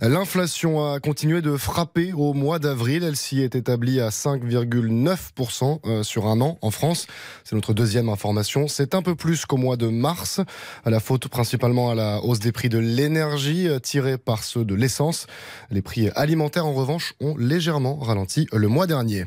L'inflation 0.00 0.92
a 0.92 1.00
continué 1.00 1.42
de 1.42 1.56
frapper 1.56 2.12
au 2.12 2.34
mois 2.34 2.60
d'avril. 2.60 3.02
Elle 3.02 3.16
s'y 3.16 3.42
est 3.42 3.56
établie 3.56 4.00
à 4.00 4.10
5,9% 4.10 5.80
euh, 5.86 6.04
sur 6.04 6.26
un 6.26 6.40
an 6.40 6.56
en 6.62 6.70
France. 6.70 7.08
C'est 7.42 7.56
notre 7.56 7.74
deuxième 7.74 8.08
information. 8.08 8.68
C'est 8.68 8.94
un 8.94 9.02
peu 9.02 9.16
plus 9.16 9.44
qu'au 9.44 9.56
mois 9.56 9.76
de 9.76 9.88
mars. 9.88 10.40
À 10.84 10.90
la 10.90 11.00
faute 11.00 11.26
principalement 11.26 11.90
à 11.90 11.96
la 11.96 12.20
hausse 12.22 12.38
des 12.38 12.52
prix 12.52 12.68
de 12.68 12.78
l'énergie 12.78 13.66
euh, 13.66 13.80
tirée 13.80 14.18
par 14.18 14.44
ceux 14.44 14.64
de 14.64 14.76
l'essence. 14.76 15.26
Les 15.72 15.82
prix 15.82 16.10
alimentaires, 16.14 16.66
en 16.66 16.74
revanche, 16.74 17.14
ont 17.18 17.36
légèrement 17.36 17.96
ralenti 17.96 18.46
le 18.52 18.68
mois 18.68 18.86
dernier. 18.86 19.24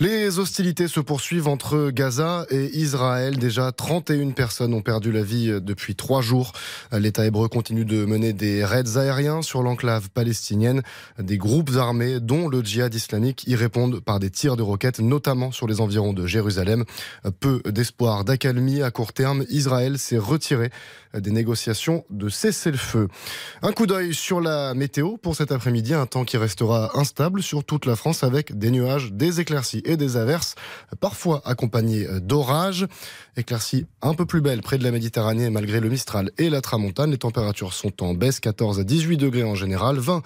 Les 0.00 0.40
hostilités 0.40 0.88
se 0.88 0.98
poursuivent 0.98 1.46
entre 1.46 1.90
Gaza 1.90 2.46
et 2.50 2.76
Israël. 2.76 3.38
Déjà 3.38 3.70
31 3.70 4.32
personnes 4.32 4.74
ont 4.74 4.82
perdu 4.82 5.12
la 5.12 5.22
vie 5.22 5.60
depuis 5.60 5.94
trois 5.94 6.20
jours. 6.20 6.50
L'État 6.90 7.24
hébreu 7.24 7.46
continue 7.46 7.84
de 7.84 8.04
mener 8.04 8.32
des 8.32 8.64
raids 8.64 8.96
aériens 8.96 9.40
sur 9.42 9.62
l'enclave 9.62 10.10
palestinienne. 10.10 10.82
Des 11.20 11.38
groupes 11.38 11.70
armés, 11.76 12.18
dont 12.18 12.48
le 12.48 12.60
djihad 12.60 12.92
islamique, 12.92 13.44
y 13.46 13.54
répondent 13.54 14.00
par 14.00 14.18
des 14.18 14.30
tirs 14.30 14.56
de 14.56 14.64
roquettes, 14.64 14.98
notamment 14.98 15.52
sur 15.52 15.68
les 15.68 15.80
environs 15.80 16.12
de 16.12 16.26
Jérusalem. 16.26 16.84
Peu 17.38 17.62
d'espoir 17.64 18.24
d'accalmie 18.24 18.82
à 18.82 18.90
court 18.90 19.12
terme. 19.12 19.44
Israël 19.48 20.00
s'est 20.00 20.18
retiré 20.18 20.70
des 21.16 21.30
négociations 21.30 22.04
de 22.10 22.28
cessez-le-feu. 22.28 23.06
Un 23.62 23.70
coup 23.70 23.86
d'œil 23.86 24.12
sur 24.12 24.40
la 24.40 24.74
météo 24.74 25.18
pour 25.18 25.36
cet 25.36 25.52
après-midi. 25.52 25.94
Un 25.94 26.06
temps 26.06 26.24
qui 26.24 26.36
restera 26.36 26.98
instable 26.98 27.44
sur 27.44 27.62
toute 27.62 27.86
la 27.86 27.94
France 27.94 28.24
avec 28.24 28.58
des 28.58 28.72
nuages, 28.72 29.12
des 29.12 29.40
éclaircies 29.40 29.83
et 29.84 29.96
des 29.96 30.16
averses, 30.16 30.54
parfois 31.00 31.42
accompagnés 31.44 32.06
d'orages. 32.20 32.86
Éclaircies 33.36 33.86
un 34.02 34.14
peu 34.14 34.26
plus 34.26 34.40
belles 34.40 34.62
près 34.62 34.78
de 34.78 34.84
la 34.84 34.90
Méditerranée 34.90 35.50
malgré 35.50 35.80
le 35.80 35.88
Mistral 35.88 36.30
et 36.38 36.50
la 36.50 36.60
Tramontane. 36.60 37.10
Les 37.10 37.18
températures 37.18 37.72
sont 37.72 38.02
en 38.02 38.14
baisse, 38.14 38.40
14 38.40 38.80
à 38.80 38.84
18 38.84 39.16
degrés 39.16 39.44
en 39.44 39.54
général, 39.54 39.98
20 39.98 40.22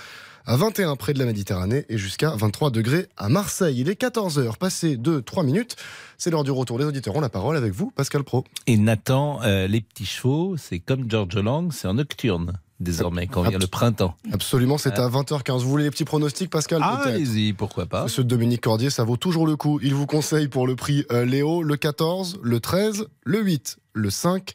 à 0.49 0.57
21 0.57 0.97
près 0.97 1.13
de 1.13 1.19
la 1.19 1.27
Méditerranée 1.27 1.85
et 1.91 1.99
jusqu'à 1.99 2.31
23 2.31 2.71
degrés 2.71 3.07
à 3.19 3.29
Marseille. 3.29 3.81
Il 3.81 3.91
est 3.91 4.01
14h, 4.01 4.57
passé 4.57 4.97
de 4.97 5.21
3 5.21 5.45
minutes. 5.45 5.77
C'est 6.17 6.31
l'heure 6.31 6.43
du 6.43 6.51
retour. 6.51 6.79
Les 6.79 6.87
auditeurs 6.87 7.15
ont 7.15 7.21
la 7.21 7.29
parole 7.29 7.57
avec 7.57 7.75
vous, 7.75 7.91
Pascal 7.91 8.25
Pro. 8.25 8.45
Et 8.67 8.79
Nathan, 8.79 9.43
euh, 9.43 9.67
les 9.67 9.83
petits 9.83 10.07
chevaux, 10.07 10.57
c'est 10.57 10.79
comme 10.79 11.09
George 11.11 11.37
Lang, 11.37 11.71
c'est 11.71 11.87
en 11.87 11.95
nocturne 11.95 12.55
désormais 12.81 13.26
quand 13.26 13.43
vient 13.43 13.59
le 13.59 13.66
printemps. 13.66 14.14
Absolument, 14.33 14.79
c'est 14.79 14.99
à 14.99 15.09
20h15. 15.09 15.61
Vous 15.62 15.68
voulez 15.68 15.85
les 15.85 15.91
petits 15.91 16.05
pronostics, 16.05 16.51
Pascal 16.51 16.81
Ah, 16.83 17.03
allez-y, 17.05 17.53
pourquoi 17.53 17.87
pas. 17.87 18.05
Monsieur 18.05 18.24
Dominique 18.24 18.62
Cordier, 18.62 18.91
ça 18.91 19.05
vaut 19.05 19.16
toujours 19.16 19.47
le 19.47 19.57
coup. 19.57 19.81
Il 19.83 19.95
vous 19.95 20.07
conseille 20.07 20.49
pour 20.49 20.66
le 20.66 20.76
prix 20.76 21.05
euh, 21.12 21.24
Léo 21.24 21.62
le 21.62 21.76
14, 21.76 22.41
le 22.43 22.61
13, 22.61 23.07
le 23.24 23.43
8, 23.43 23.79
le 23.95 24.11
5, 24.11 24.53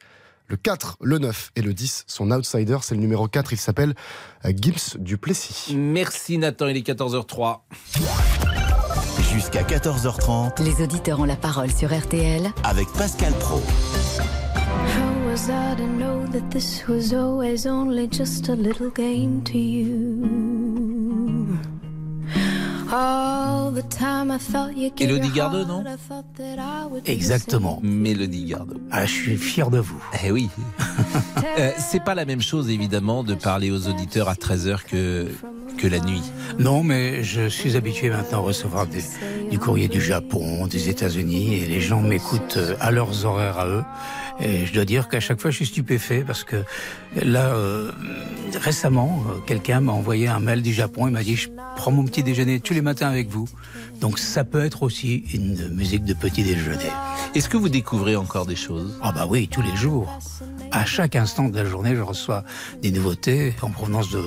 le 0.48 0.58
4, 0.58 0.98
le 1.02 1.20
9 1.20 1.52
et 1.56 1.62
le 1.62 1.74
10. 1.74 2.06
Son 2.08 2.32
outsider, 2.32 2.78
c'est 2.82 2.96
le 2.96 3.02
numéro 3.02 3.28
4. 3.28 3.54
Il 3.54 3.58
s'appelle 3.60 3.94
euh, 4.46 4.52
Gibbs 4.56 4.98
Duplessis. 5.00 5.76
Merci 5.76 6.38
Nathan, 6.38 6.68
il 6.68 6.78
est 6.78 6.88
14h03. 6.88 7.60
Jusqu'à 9.32 9.64
14h30 9.64 10.64
Les 10.64 10.84
auditeurs 10.84 11.20
ont 11.20 11.26
la 11.26 11.36
parole 11.36 11.72
sur 11.72 11.92
RTL 11.98 12.52
avec 12.64 12.88
Pascal 12.94 13.34
Pro. 13.40 13.62
I 15.50 15.76
to 15.76 15.86
know 15.88 16.26
that 16.28 16.50
this 16.52 16.86
was 16.88 17.14
always 17.14 17.66
only 17.66 18.08
just 18.08 18.48
a 18.50 18.54
little 18.56 18.90
game 18.90 19.42
to 19.46 19.58
you? 19.58 20.24
All 22.92 23.72
the 23.72 23.82
time 23.90 24.30
I 24.32 24.38
thought 24.38 24.78
you 24.78 24.92
gave 24.92 25.10
Elodie 25.10 25.28
your 25.30 25.50
Gardot, 25.50 25.66
heart, 25.66 26.00
non 26.92 27.02
Exactement. 27.06 27.80
Mélodie 27.82 28.46
Gardot. 28.46 28.80
Ah, 28.92 29.06
je 29.06 29.12
suis 29.12 29.38
fier 29.38 29.70
de 29.72 29.80
vous. 29.80 30.02
Eh 30.24 30.32
oui. 30.32 30.50
Euh, 31.60 31.72
c'est 31.78 32.04
pas 32.04 32.16
la 32.16 32.26
même 32.26 32.42
chose 32.42 32.72
évidemment 32.72 33.24
de 33.24 33.36
parler 33.36 33.70
aux 33.70 33.88
auditeurs 33.88 34.28
à 34.28 34.34
13h 34.34 34.86
que, 34.90 35.28
que 35.78 35.86
la 35.86 36.00
nuit. 36.00 36.24
Non, 36.58 36.84
mais 36.84 37.24
je 37.24 37.48
suis 37.48 37.76
habitué 37.76 38.10
maintenant 38.10 38.40
à 38.40 38.42
recevoir 38.42 38.88
des- 38.88 39.04
du 39.52 39.60
courrier 39.60 39.88
du 39.88 40.02
Japon, 40.02 40.66
des 40.66 40.90
États-Unis, 40.90 41.54
et 41.56 41.68
les 41.68 41.80
gens 41.80 42.02
m'écoutent 42.02 42.58
euh, 42.58 42.76
à 42.80 42.90
leurs 42.90 43.26
horaires 43.26 43.60
à 43.60 43.68
eux. 43.68 43.84
Et 44.40 44.66
je 44.66 44.74
dois 44.74 44.86
dire 44.86 45.08
qu'à 45.08 45.20
chaque 45.20 45.40
fois, 45.40 45.52
je 45.52 45.58
suis 45.58 45.66
stupéfait 45.68 46.24
parce 46.26 46.44
que 46.44 46.64
là, 47.16 47.54
euh, 47.54 47.92
récemment, 48.56 49.24
euh, 49.30 49.40
quelqu'un 49.46 49.80
m'a 49.80 49.92
envoyé 49.92 50.28
un 50.28 50.40
mail 50.40 50.62
du 50.62 50.74
Japon. 50.74 51.08
Il 51.08 51.14
m'a 51.14 51.24
dit, 51.24 51.36
je 51.36 51.50
prends 51.76 51.92
mon 51.92 52.06
petit 52.06 52.24
déjeuner 52.24 52.60
tous 52.60 52.74
les 52.74 52.82
matins 52.82 53.10
avec 53.10 53.30
vous. 53.30 53.48
Donc 54.02 54.20
ça 54.20 54.44
peut 54.44 54.64
être 54.64 54.84
aussi 54.84 55.24
une 55.34 55.70
musique 55.70 56.04
de 56.04 56.14
petit 56.14 56.44
déjeuner. 56.44 56.90
Est-ce 57.36 57.48
que 57.48 57.58
vous 57.58 57.70
découvrez 57.70 58.16
encore 58.16 58.46
des 58.46 58.56
choses? 58.56 58.98
Ah 59.02 59.12
bah 59.12 59.28
oui, 59.30 59.48
tous 59.48 59.62
les 59.62 59.76
jours. 59.76 60.20
À 60.72 60.86
chaque 60.86 61.16
instant 61.16 61.50
de 61.50 61.56
la 61.56 61.66
journée, 61.66 61.96
je 61.96 62.02
reçois 62.02 62.44
des 62.82 62.92
nouveautés 62.92 63.54
en 63.62 63.70
provenance 63.70 64.10
de, 64.10 64.24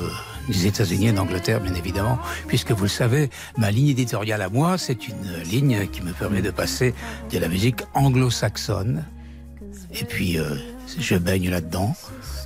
des 0.48 0.66
États-Unis 0.66 1.09
et 1.09 1.12
d'Angleterre, 1.12 1.61
bien 1.61 1.74
évidemment, 1.74 2.18
puisque 2.46 2.70
vous 2.70 2.84
le 2.84 2.88
savez, 2.88 3.30
ma 3.59 3.70
ligne 3.70 3.88
éditoriale 3.88 4.42
à 4.42 4.48
moi, 4.48 4.78
c'est 4.78 5.09
une 5.09 5.42
ligne 5.44 5.88
qui 5.88 6.02
me 6.02 6.12
permet 6.12 6.42
de 6.42 6.50
passer 6.50 6.94
de 7.30 7.38
la 7.38 7.48
musique 7.48 7.82
anglo-saxonne, 7.94 9.04
et 10.01 10.05
puis 10.05 10.38
euh, 10.38 10.55
je 10.99 11.16
baigne 11.16 11.51
là-dedans, 11.51 11.94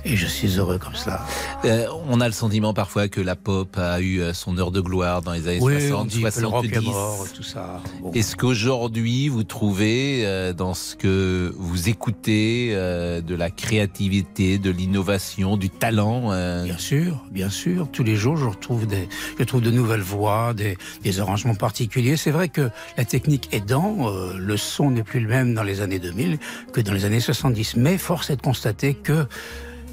et 0.05 0.15
je 0.15 0.25
suis 0.27 0.57
heureux 0.57 0.77
comme 0.77 0.95
cela. 0.95 1.25
Euh, 1.65 1.87
on 2.07 2.21
a 2.21 2.27
le 2.27 2.33
sentiment 2.33 2.73
parfois 2.73 3.07
que 3.07 3.21
la 3.21 3.35
pop 3.35 3.77
a 3.77 3.99
eu 4.01 4.19
euh, 4.21 4.33
son 4.33 4.57
heure 4.57 4.71
de 4.71 4.81
gloire 4.81 5.21
dans 5.21 5.33
les 5.33 5.47
années 5.47 5.59
Oui, 5.61 5.73
60, 5.89 6.01
on 6.01 6.05
dit 6.05 6.21
que 6.21 6.39
le 6.39 6.47
rock 6.47 6.65
70. 6.65 6.75
est 6.77 6.91
mort, 6.91 7.25
tout 7.33 7.43
ça. 7.43 7.81
Bon. 8.01 8.11
Est-ce 8.13 8.35
qu'aujourd'hui 8.35 9.29
vous 9.29 9.43
trouvez 9.43 10.25
euh, 10.25 10.53
dans 10.53 10.73
ce 10.73 10.95
que 10.95 11.53
vous 11.57 11.89
écoutez 11.89 12.69
euh, 12.71 13.21
de 13.21 13.35
la 13.35 13.49
créativité, 13.49 14.57
de 14.57 14.69
l'innovation, 14.71 15.57
du 15.57 15.69
talent 15.69 16.31
euh, 16.31 16.63
Bien 16.63 16.77
sûr, 16.77 17.23
bien 17.31 17.49
sûr. 17.49 17.87
Tous 17.91 18.03
les 18.03 18.15
jours, 18.15 18.37
je 18.37 18.45
retrouve 18.45 18.87
des, 18.87 19.07
je 19.39 19.43
trouve 19.43 19.61
de 19.61 19.71
nouvelles 19.71 20.01
voix, 20.01 20.53
des, 20.53 20.77
des 21.03 21.19
arrangements 21.19 21.55
particuliers. 21.55 22.17
C'est 22.17 22.31
vrai 22.31 22.49
que 22.49 22.69
la 22.97 23.05
technique 23.05 23.49
aidant, 23.51 24.09
euh, 24.09 24.33
le 24.37 24.57
son 24.57 24.91
n'est 24.91 25.03
plus 25.03 25.19
le 25.19 25.27
même 25.27 25.53
dans 25.53 25.63
les 25.63 25.81
années 25.81 25.99
2000 25.99 26.39
que 26.73 26.81
dans 26.81 26.93
les 26.93 27.05
années 27.05 27.19
70. 27.19 27.75
Mais 27.77 27.97
force 27.97 28.29
est 28.29 28.35
de 28.37 28.41
constater 28.41 28.93
que 28.93 29.25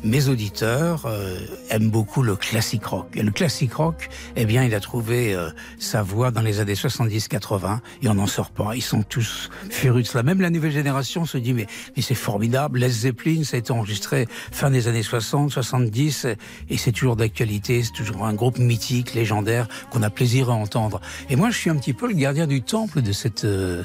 mes 0.05 0.29
auditeurs 0.29 1.07
euh, 1.07 1.39
aiment 1.71 1.91
beaucoup 1.91 2.23
le 2.23 2.37
classique 2.37 2.85
rock. 2.85 3.09
Et 3.15 3.23
le 3.23 3.31
classique 3.31 3.75
rock, 3.75 4.09
eh 4.37 4.45
bien, 4.45 4.65
il 4.65 4.75
a 4.75 4.81
trouvé 4.81 5.35
euh, 5.35 5.51
sa 5.79 6.03
voix 6.03 6.31
dans 6.31 6.41
les 6.41 6.61
années 6.61 6.75
70-80 6.75 7.81
et 8.03 8.09
on 8.09 8.15
n'en 8.15 8.27
sort 8.27 8.51
pas. 8.51 8.75
Ils 8.75 8.83
sont 8.83 9.03
tous 9.03 9.51
férus 9.71 10.05
de 10.05 10.09
cela. 10.09 10.23
Même 10.23 10.41
la 10.41 10.51
nouvelle 10.51 10.73
génération 10.73 11.25
se 11.25 11.39
dit 11.39 11.53
mais, 11.53 11.67
mais 11.97 12.03
c'est 12.03 12.15
formidable. 12.15 12.79
Les 12.79 12.91
Zeppelin, 12.91 13.45
ça 13.45 13.57
a 13.57 13.59
été 13.59 13.73
enregistré 13.73 14.27
fin 14.53 14.71
des 14.71 14.89
années 14.89 15.03
60, 15.03 15.51
70 15.51 16.27
et 16.69 16.77
c'est 16.77 16.93
toujours 16.93 17.17
d'actualité. 17.17 17.83
C'est 17.83 17.93
toujours 17.93 18.27
un 18.27 18.35
groupe 18.35 18.59
mythique, 18.59 19.15
légendaire 19.15 19.69
qu'on 19.91 20.03
a 20.03 20.11
plaisir 20.11 20.51
à 20.51 20.55
entendre. 20.55 21.01
Et 21.31 21.37
moi, 21.37 21.51
je 21.51 21.59
suis 21.59 21.71
un 21.71 21.77
petit 21.77 21.95
peu 21.95 22.09
le 22.09 22.15
gardien 22.15 22.47
du 22.47 22.63
temple 22.63 23.03
de 23.03 23.13
cette 23.13 23.45
euh, 23.45 23.83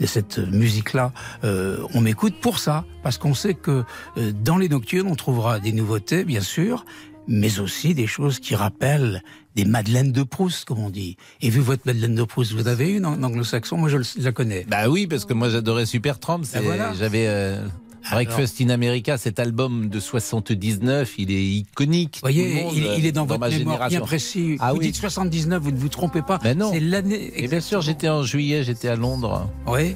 de 0.00 0.06
cette 0.06 0.38
musique-là. 0.38 1.12
Euh, 1.44 1.78
on 1.94 2.00
m'écoute 2.00 2.34
pour 2.40 2.58
ça 2.58 2.84
parce 3.02 3.18
qu'on 3.18 3.34
sait 3.34 3.54
que 3.54 3.84
euh, 4.16 4.32
dans 4.32 4.56
les 4.56 4.68
nocturnes, 4.68 5.08
on 5.08 5.14
trouvera 5.14 5.43
des 5.62 5.72
nouveautés, 5.72 6.24
bien 6.24 6.40
sûr, 6.40 6.84
mais 7.28 7.58
aussi 7.60 7.94
des 7.94 8.06
choses 8.06 8.38
qui 8.38 8.54
rappellent 8.54 9.22
des 9.54 9.64
Madeleines 9.64 10.12
de 10.12 10.22
Proust, 10.22 10.64
comme 10.64 10.80
on 10.80 10.90
dit. 10.90 11.16
Et 11.40 11.50
vu 11.50 11.60
votre 11.60 11.82
Madeleine 11.86 12.14
de 12.14 12.24
Proust, 12.24 12.52
vous 12.52 12.66
avez 12.66 12.90
une 12.90 13.06
en 13.06 13.22
anglo-saxon 13.22 13.76
Moi, 13.76 13.88
je, 13.88 13.98
la 14.20 14.32
connais. 14.32 14.66
Bah 14.68 14.88
oui, 14.88 15.06
parce 15.06 15.24
que 15.24 15.32
moi 15.32 15.48
j'adorais 15.48 15.86
c'est- 15.86 15.98
Ben 16.00 16.64
voilà. 16.64 16.92
J'avais 16.98 17.26
euh, 17.28 17.64
Breakfast 18.10 18.60
in 18.60 18.68
America, 18.70 19.16
cet 19.16 19.38
album 19.38 19.88
de 19.88 20.00
79, 20.00 21.14
il 21.18 21.30
est 21.30 21.44
iconique. 21.44 22.16
Vous 22.16 22.20
voyez, 22.22 22.62
monde, 22.62 22.72
il, 22.74 22.84
il 22.98 23.06
est 23.06 23.12
dans, 23.12 23.22
euh, 23.22 23.26
votre 23.26 23.48
bien 23.48 23.58
génération. 23.58 24.00
précis. 24.02 24.56
Ah 24.60 24.72
vous 24.72 24.78
oui. 24.80 24.86
dites 24.86 24.96
79, 24.96 25.62
vous 25.62 25.70
ne 25.70 25.78
vous 25.78 25.88
trompez 25.88 26.22
pas. 26.22 26.38
Mais 26.42 26.54
non. 26.54 26.72
C'est 26.72 26.80
l'année. 26.80 27.32
Et 27.42 27.48
bien 27.48 27.60
sûr, 27.60 27.80
j'étais 27.80 28.08
en 28.08 28.22
juillet, 28.22 28.62
j'étais 28.64 28.88
à 28.88 28.96
Londres. 28.96 29.48
Oui. 29.66 29.94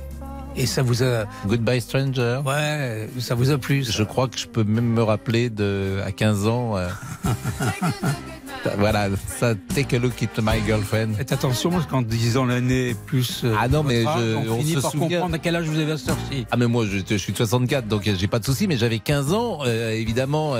Et 0.58 0.66
ça 0.66 0.82
vous 0.82 1.02
a. 1.02 1.24
Goodbye 1.46 1.80
Stranger. 1.80 2.40
Ouais, 2.44 3.08
ça 3.20 3.34
vous 3.34 3.50
a 3.50 3.58
plu. 3.58 3.84
ça. 3.84 3.92
Je 3.92 4.02
crois 4.02 4.28
que 4.28 4.36
je 4.38 4.46
peux 4.46 4.64
même 4.64 4.86
me 4.92 5.02
rappeler 5.02 5.50
de 5.50 5.98
à 6.04 6.10
15 6.12 6.46
ans. 6.48 6.76
euh, 6.76 6.88
voilà, 8.78 9.08
ça 9.38 9.54
take 9.74 9.94
a 9.96 9.98
look 9.98 10.22
at 10.22 10.40
my 10.42 10.60
girlfriend. 10.66 11.14
Faites 11.16 11.32
attention 11.32 11.70
parce 11.70 11.86
qu'en 11.86 12.02
disant 12.02 12.44
l'année 12.44 12.94
plus. 13.06 13.42
euh, 13.44 13.54
Ah 13.58 13.68
non, 13.68 13.82
mais 13.82 14.02
je- 14.02 14.34
on, 14.36 14.52
on 14.54 14.58
finit 14.58 14.74
se 14.74 14.80
par 14.80 14.90
souvient. 14.90 15.08
comprendre 15.08 15.34
à 15.34 15.38
quel 15.38 15.56
âge 15.56 15.66
vous 15.66 15.78
avez 15.78 15.92
à 15.92 15.96
cette 15.98 16.10
heure-ci. 16.10 16.46
Ah 16.50 16.56
mais 16.56 16.66
moi 16.66 16.84
je, 16.86 16.98
je 17.08 17.14
suis 17.16 17.32
de 17.32 17.36
64 17.38 17.86
donc 17.86 18.06
euh, 18.06 18.14
j'ai 18.18 18.26
pas 18.26 18.38
de 18.38 18.44
souci 18.44 18.66
mais 18.66 18.76
j'avais 18.76 18.98
15 18.98 19.32
ans 19.32 19.60
euh, 19.64 19.92
évidemment 19.92 20.52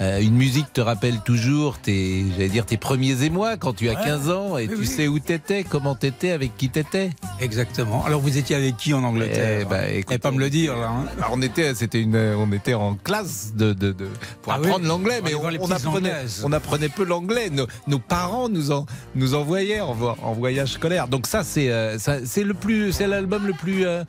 euh, 0.00 0.20
une 0.20 0.34
musique 0.34 0.72
te 0.72 0.80
rappelle 0.80 1.20
toujours 1.20 1.78
tes 1.78 2.24
j'allais 2.32 2.48
dire 2.48 2.64
tes 2.64 2.76
premiers 2.78 3.22
émois 3.24 3.56
quand 3.56 3.74
tu 3.74 3.88
as 3.88 3.92
Ouais. 3.92 4.04
15 4.04 4.30
ans 4.30 4.56
et 4.56 4.66
tu 4.68 4.76
oui. 4.76 4.86
sais 4.86 5.08
où 5.08 5.18
t'étais 5.18 5.62
comment 5.64 5.94
t'étais 5.94 6.30
avec 6.30 6.56
qui 6.56 6.70
t'étais 6.70 7.10
Exactement. 7.40 8.04
Alors 8.04 8.20
vous 8.20 8.38
étiez 8.38 8.56
avec 8.56 8.76
qui 8.76 8.94
en 8.94 9.02
Angleterre 9.04 9.58
Eh 9.62 9.64
ben, 9.64 9.84
écoute, 9.94 10.14
Et 10.14 10.18
pas 10.18 10.30
me 10.30 10.38
le 10.38 10.48
dire 10.50 10.76
là. 10.76 10.88
hein. 10.88 11.06
Alors, 11.18 11.32
on 11.34 11.42
était 11.42 11.74
c'était 11.74 12.00
une 12.00 12.16
on 12.16 12.50
était 12.52 12.74
en 12.74 12.94
classe 12.94 13.52
de, 13.54 13.72
de, 13.72 13.92
de 13.92 14.06
pour 14.42 14.52
Ah 14.52 14.58
oui. 14.60 14.66
apprendre 14.68 14.86
l'anglais 14.86 15.20
mais 15.24 15.34
on, 15.34 15.70
apprenait 15.70 16.12
on 16.44 16.52
apprenait 16.52 16.88
peu 16.88 17.04
l'anglais 17.04 17.50
nos, 17.50 17.66
nos 17.86 17.98
parents 17.98 18.48
nous 18.48 18.70
en 18.72 18.86
nous 19.14 19.34
envoyaient 19.34 19.80
en, 19.80 19.90
en 20.22 20.32
voyage 20.32 20.72
scolaire 20.72 21.08
donc 21.08 21.26
ça 21.26 21.44
c'est 21.44 21.70
euh, 21.70 21.98
ça- 21.98 22.24
c'est 22.24 22.44
le 22.44 22.54
plus 22.54 22.92
c'est 22.92 23.06
l'album 23.06 23.46
le 23.46 23.52
plus 23.54 23.86
euh, 23.86 24.04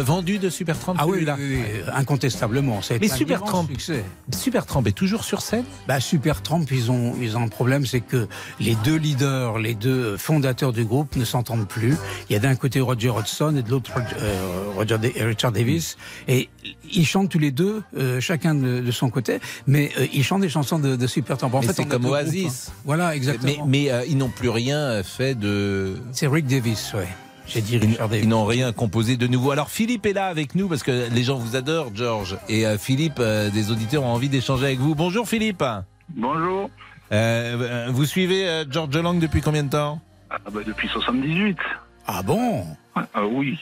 vendu 0.00 0.38
de 0.38 0.48
Supertramp 0.48 0.94
Ah 0.98 1.06
oui, 1.06 1.24
oui, 1.26 1.32
oui, 1.38 1.62
incontestablement. 1.92 2.80
Mais 3.00 3.08
Supertramp. 3.08 3.66
Supertramp 4.34 4.84
est 4.86 4.92
toujours 4.96 5.24
sur 5.24 5.42
scène? 5.42 5.64
Bah, 5.86 6.00
Supertramp, 6.00 6.64
ils 6.70 6.90
ont, 6.90 7.14
ils 7.20 7.36
ont 7.36 7.42
un 7.42 7.48
problème, 7.48 7.84
c'est 7.86 8.00
que 8.00 8.26
les 8.60 8.74
deux 8.84 8.96
leaders, 8.96 9.58
les 9.58 9.74
deux 9.74 10.16
fondateurs 10.16 10.72
du 10.72 10.84
groupe 10.84 11.16
ne 11.16 11.24
s'entendent 11.24 11.68
plus. 11.68 11.96
Il 12.28 12.32
y 12.32 12.36
a 12.36 12.38
d'un 12.38 12.54
côté 12.54 12.80
Roger 12.80 13.10
Hodgson 13.10 13.54
et 13.56 13.62
de 13.62 13.70
l'autre 13.70 13.92
euh, 14.20 14.64
Roger 14.76 14.96
Richard 15.20 15.52
Davis. 15.52 15.96
Et 16.28 16.48
ils 16.92 17.06
chantent 17.06 17.28
tous 17.30 17.38
les 17.38 17.50
deux, 17.50 17.82
euh, 17.96 18.20
chacun 18.20 18.54
de, 18.54 18.80
de 18.80 18.90
son 18.90 19.10
côté, 19.10 19.40
mais 19.66 19.90
euh, 19.98 20.06
ils 20.12 20.24
chantent 20.24 20.42
des 20.42 20.48
chansons 20.48 20.78
de, 20.78 20.96
de 20.96 21.06
Supertramp. 21.06 21.50
En 21.52 21.60
Mais 21.60 21.66
fait, 21.66 21.74
c'est 21.74 21.84
comme 21.84 22.02
groupes, 22.02 22.14
Oasis. 22.14 22.68
hein. 22.70 22.72
Voilà, 22.84 23.14
exactement. 23.16 23.66
Mais, 23.66 23.84
mais 23.86 23.90
euh, 23.92 24.04
ils 24.08 24.16
n'ont 24.16 24.28
plus 24.30 24.48
rien 24.48 25.02
fait 25.02 25.34
de. 25.34 25.96
C'est 26.12 26.26
Rick 26.28 26.46
Davis, 26.46 26.92
ouais. 26.94 27.08
J'ai 27.52 27.60
dit 27.60 27.74
Ils, 27.76 27.86
Richard 27.86 28.08
Davis. 28.08 28.24
ils 28.24 28.28
n'ont 28.28 28.44
rien 28.44 28.72
composé 28.72 29.16
de 29.16 29.26
nouveau. 29.26 29.50
Alors 29.50 29.70
Philippe 29.70 30.06
est 30.06 30.12
là 30.12 30.26
avec 30.26 30.54
nous 30.54 30.68
parce 30.68 30.82
que 30.82 31.08
les 31.12 31.22
gens 31.22 31.36
vous 31.36 31.56
adorent, 31.56 31.90
George. 31.94 32.36
Et 32.48 32.66
euh, 32.66 32.78
Philippe, 32.78 33.18
euh, 33.18 33.50
des 33.50 33.70
auditeurs 33.70 34.02
ont 34.04 34.12
envie 34.12 34.28
d'échanger 34.28 34.66
avec 34.66 34.78
vous. 34.78 34.94
Bonjour 34.94 35.28
Philippe. 35.28 35.62
Bonjour. 36.14 36.70
Euh, 37.12 37.88
vous 37.90 38.04
suivez 38.06 38.48
euh, 38.48 38.64
George 38.70 38.96
Lang 38.96 39.18
depuis 39.18 39.40
combien 39.42 39.64
de 39.64 39.70
temps? 39.70 40.00
Ah 40.30 40.38
bah 40.50 40.60
depuis 40.66 40.88
78. 40.88 41.58
Ah 42.06 42.22
bon? 42.22 42.64
Ah 42.94 43.26
oui. 43.26 43.58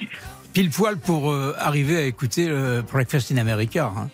Pile 0.52 0.70
poil 0.70 0.96
pour 0.96 1.30
euh, 1.32 1.54
arriver 1.58 1.96
à 1.96 2.02
écouter 2.02 2.46
le 2.48 2.82
Breakfast 2.82 3.32
in 3.32 3.36
America. 3.38 3.92
hein. 3.96 4.08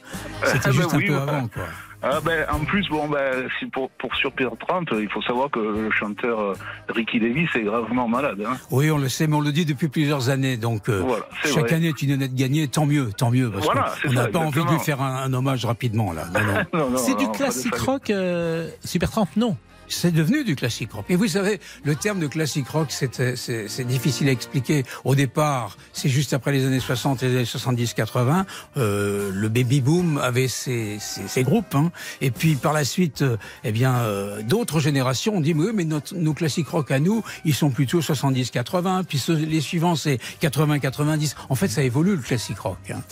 C'était 0.44 0.58
Ah 0.64 0.68
bah 0.68 0.72
juste 0.72 0.94
un 0.94 0.98
peu 1.00 1.08
ouais. 1.14 1.20
avant, 1.20 1.48
quoi. 1.48 1.64
Ah 2.08 2.20
ben, 2.24 2.46
en 2.52 2.60
plus, 2.64 2.88
bon, 2.88 3.08
ben, 3.08 3.48
si 3.58 3.66
pour, 3.66 3.90
pour 3.90 4.14
sur 4.16 4.32
Pierre 4.32 4.52
Trump, 4.66 4.88
il 4.92 5.08
faut 5.08 5.22
savoir 5.22 5.50
que 5.50 5.58
le 5.58 5.90
chanteur 5.90 6.38
euh, 6.40 6.52
Ricky 6.88 7.18
Davis 7.18 7.48
est 7.56 7.62
gravement 7.62 8.06
malade. 8.08 8.38
Hein. 8.46 8.56
Oui, 8.70 8.90
on 8.90 8.98
le 8.98 9.08
sait, 9.08 9.26
mais 9.26 9.34
on 9.36 9.40
le 9.40 9.52
dit 9.52 9.64
depuis 9.64 9.88
plusieurs 9.88 10.28
années. 10.30 10.56
Donc, 10.56 10.88
euh, 10.88 11.00
Voilà, 11.04 11.24
chaque 11.44 11.66
vrai. 11.68 11.74
année 11.74 11.88
est 11.88 12.02
une 12.02 12.12
honnête 12.12 12.34
gagnée, 12.34 12.68
tant 12.68 12.86
mieux, 12.86 13.10
tant 13.16 13.30
mieux. 13.30 13.50
Parce 13.50 13.64
Voilà, 13.64 13.92
c'est 14.02 14.12
n'a 14.12 14.28
pas 14.28 14.38
envie 14.38 14.64
de 14.64 14.70
lui 14.70 14.78
faire 14.78 15.02
un, 15.02 15.24
un 15.24 15.32
hommage 15.32 15.64
rapidement, 15.64 16.12
là. 16.12 16.24
Non, 16.32 16.40
non. 16.40 16.64
Non, 16.86 16.90
non, 16.90 16.98
C'est 16.98 17.16
du 17.16 17.26
de 17.26 17.32
classique 17.32 17.74
rock, 17.76 18.10
euh, 18.10 18.68
Supertramp 18.84 19.28
Non. 19.36 19.56
C'est 19.88 20.12
devenu 20.12 20.44
du 20.44 20.56
classique 20.56 20.92
rock. 20.92 21.06
Mais 21.08 21.16
vous 21.16 21.28
savez, 21.28 21.60
le 21.84 21.94
terme 21.94 22.18
de 22.18 22.26
classique 22.26 22.68
rock, 22.68 22.88
c'est 22.90 23.20
euh, 23.20 23.84
difficile 23.84 24.28
à 24.28 24.32
expliquer. 24.32 24.84
Au 25.04 25.14
départ, 25.14 25.76
c'est 25.92 26.08
juste 26.08 26.32
après 26.32 26.52
les 26.52 26.64
années 26.64 26.80
60 26.80 27.22
et 27.22 27.28
les 27.28 27.36
années 27.36 27.44
70-80, 27.44 28.44
euh, 28.76 29.30
le 29.32 29.48
baby 29.48 29.80
boom 29.80 30.18
avait 30.18 30.48
ses, 30.48 30.98
ses, 31.00 31.28
ses 31.28 31.42
groupes. 31.42 31.74
Hein. 31.74 31.90
Et 32.20 32.30
puis 32.30 32.56
par 32.56 32.72
la 32.72 32.84
suite, 32.84 33.22
euh, 33.22 33.36
eh 33.64 33.72
bien, 33.72 33.96
euh, 33.96 34.42
d'autres 34.42 34.80
générations 34.80 35.36
ont 35.36 35.40
dit, 35.40 35.54
oui, 35.54 35.70
mais 35.74 35.84
notre, 35.84 36.14
nos 36.14 36.34
classiques 36.34 36.68
rock 36.68 36.90
à 36.90 36.98
nous, 36.98 37.22
ils 37.44 37.54
sont 37.54 37.70
plutôt 37.70 38.00
70-80. 38.00 39.04
Puis 39.04 39.22
les 39.28 39.60
suivants, 39.60 39.96
c'est 39.96 40.18
80-90. 40.42 41.34
En 41.48 41.54
fait, 41.54 41.68
ça 41.68 41.82
évolue 41.82 42.16
le 42.16 42.22
classique 42.22 42.58
rock. 42.58 42.78
Hein. 42.90 43.02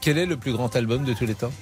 Quel 0.00 0.18
est 0.18 0.26
le 0.26 0.36
plus 0.36 0.52
grand 0.52 0.74
album 0.76 1.04
de 1.04 1.12
tous 1.12 1.26
les 1.26 1.34
temps? 1.34 1.52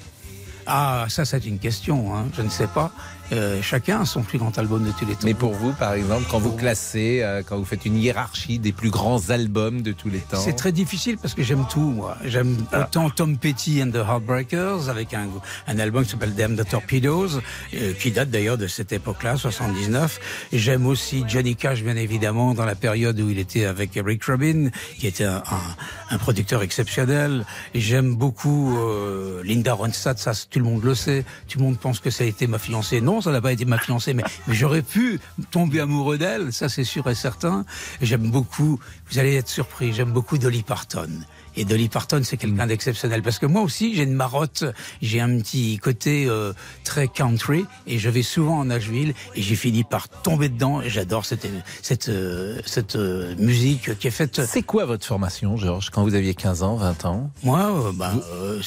Ah, 0.70 1.06
ça, 1.08 1.24
c'est 1.24 1.46
une 1.46 1.58
question. 1.58 2.14
Hein. 2.14 2.26
Je 2.36 2.42
ne 2.42 2.50
sais 2.50 2.66
pas. 2.66 2.92
Euh, 3.32 3.60
chacun 3.62 4.00
a 4.00 4.04
son 4.06 4.22
plus 4.22 4.38
grand 4.38 4.56
album 4.58 4.84
de 4.84 4.90
tous 4.92 5.04
les 5.04 5.12
temps. 5.14 5.20
Mais 5.24 5.34
pour 5.34 5.52
vous, 5.52 5.72
par 5.72 5.92
exemple, 5.92 6.24
quand 6.30 6.38
vous 6.38 6.52
classez, 6.52 7.20
euh, 7.22 7.42
quand 7.46 7.58
vous 7.58 7.64
faites 7.64 7.84
une 7.84 7.96
hiérarchie 7.98 8.58
des 8.58 8.72
plus 8.72 8.90
grands 8.90 9.28
albums 9.30 9.82
de 9.82 9.92
tous 9.92 10.08
les 10.08 10.18
temps. 10.20 10.38
C'est 10.40 10.54
très 10.56 10.72
difficile 10.72 11.18
parce 11.18 11.34
que 11.34 11.42
j'aime 11.42 11.66
tout, 11.70 11.80
moi. 11.90 12.16
J'aime 12.24 12.56
autant 12.72 13.10
Tom 13.10 13.36
Petty 13.36 13.82
and 13.82 13.90
the 13.90 13.96
Heartbreakers 13.96 14.88
avec 14.88 15.12
un, 15.12 15.26
un 15.66 15.78
album 15.78 16.04
qui 16.04 16.10
s'appelle 16.10 16.34
Damn 16.34 16.56
the 16.56 16.66
Torpedoes, 16.68 17.40
euh, 17.74 17.92
qui 17.94 18.10
date 18.12 18.30
d'ailleurs 18.30 18.56
de 18.58 18.66
cette 18.66 18.92
époque-là, 18.92 19.36
79. 19.36 20.20
Et 20.52 20.58
J'aime 20.58 20.86
aussi 20.86 21.24
Johnny 21.28 21.54
Cash, 21.56 21.82
bien 21.82 21.96
évidemment, 21.96 22.54
dans 22.54 22.64
la 22.64 22.74
période 22.74 23.20
où 23.20 23.28
il 23.30 23.38
était 23.38 23.64
avec 23.66 23.90
Rick 24.02 24.24
Rubin, 24.24 24.70
qui 24.98 25.06
était 25.06 25.24
un, 25.24 25.36
un- 25.50 26.14
un 26.14 26.18
producteur 26.18 26.62
exceptionnel. 26.62 27.44
J'aime 27.74 28.14
beaucoup 28.14 28.76
euh, 28.78 29.42
Linda 29.44 29.74
Ronstadt, 29.74 30.18
ça 30.18 30.32
tout 30.50 30.58
le 30.58 30.64
monde 30.64 30.82
le 30.84 30.94
sait. 30.94 31.24
Tout 31.48 31.58
le 31.58 31.64
monde 31.64 31.78
pense 31.78 32.00
que 32.00 32.10
ça 32.10 32.24
a 32.24 32.26
été 32.26 32.46
ma 32.46 32.58
fiancée. 32.58 33.00
Non, 33.00 33.17
ça 33.20 33.30
n'a 33.32 33.40
pas 33.40 33.52
été 33.52 33.64
ma 33.64 33.78
fiancée, 33.78 34.14
mais, 34.14 34.24
mais 34.46 34.54
j'aurais 34.54 34.82
pu 34.82 35.20
tomber 35.50 35.80
amoureux 35.80 36.18
d'elle, 36.18 36.52
ça 36.52 36.68
c'est 36.68 36.84
sûr 36.84 37.08
et 37.08 37.14
certain. 37.14 37.64
J'aime 38.00 38.30
beaucoup, 38.30 38.78
vous 39.10 39.18
allez 39.18 39.34
être 39.34 39.48
surpris, 39.48 39.92
j'aime 39.92 40.12
beaucoup 40.12 40.38
Dolly 40.38 40.62
Parton. 40.62 41.08
Et 41.56 41.64
Dolly 41.64 41.88
Parton, 41.88 42.20
c'est 42.22 42.36
quelqu'un 42.36 42.68
d'exceptionnel. 42.68 43.20
Parce 43.20 43.40
que 43.40 43.46
moi 43.46 43.62
aussi, 43.62 43.92
j'ai 43.96 44.04
une 44.04 44.12
marotte, 44.12 44.62
j'ai 45.02 45.20
un 45.20 45.38
petit 45.40 45.78
côté 45.78 46.26
euh, 46.28 46.52
très 46.84 47.08
country, 47.08 47.64
et 47.88 47.98
je 47.98 48.08
vais 48.08 48.22
souvent 48.22 48.60
en 48.60 48.66
Nashville, 48.66 49.12
et 49.34 49.42
j'ai 49.42 49.56
fini 49.56 49.82
par 49.82 50.08
tomber 50.08 50.48
dedans, 50.50 50.82
et 50.82 50.88
j'adore 50.88 51.24
cette, 51.24 51.48
cette, 51.82 52.10
euh, 52.10 52.60
cette 52.64 52.94
euh, 52.94 53.34
musique 53.38 53.98
qui 53.98 54.06
est 54.06 54.12
faite... 54.12 54.40
C'est 54.46 54.62
quoi 54.62 54.84
votre 54.84 55.04
formation, 55.04 55.56
Georges, 55.56 55.90
quand 55.90 56.04
vous 56.04 56.14
aviez 56.14 56.34
15 56.34 56.62
ans, 56.62 56.76
20 56.76 57.04
ans? 57.06 57.30
Moi, 57.42 57.92
bah, 57.94 58.14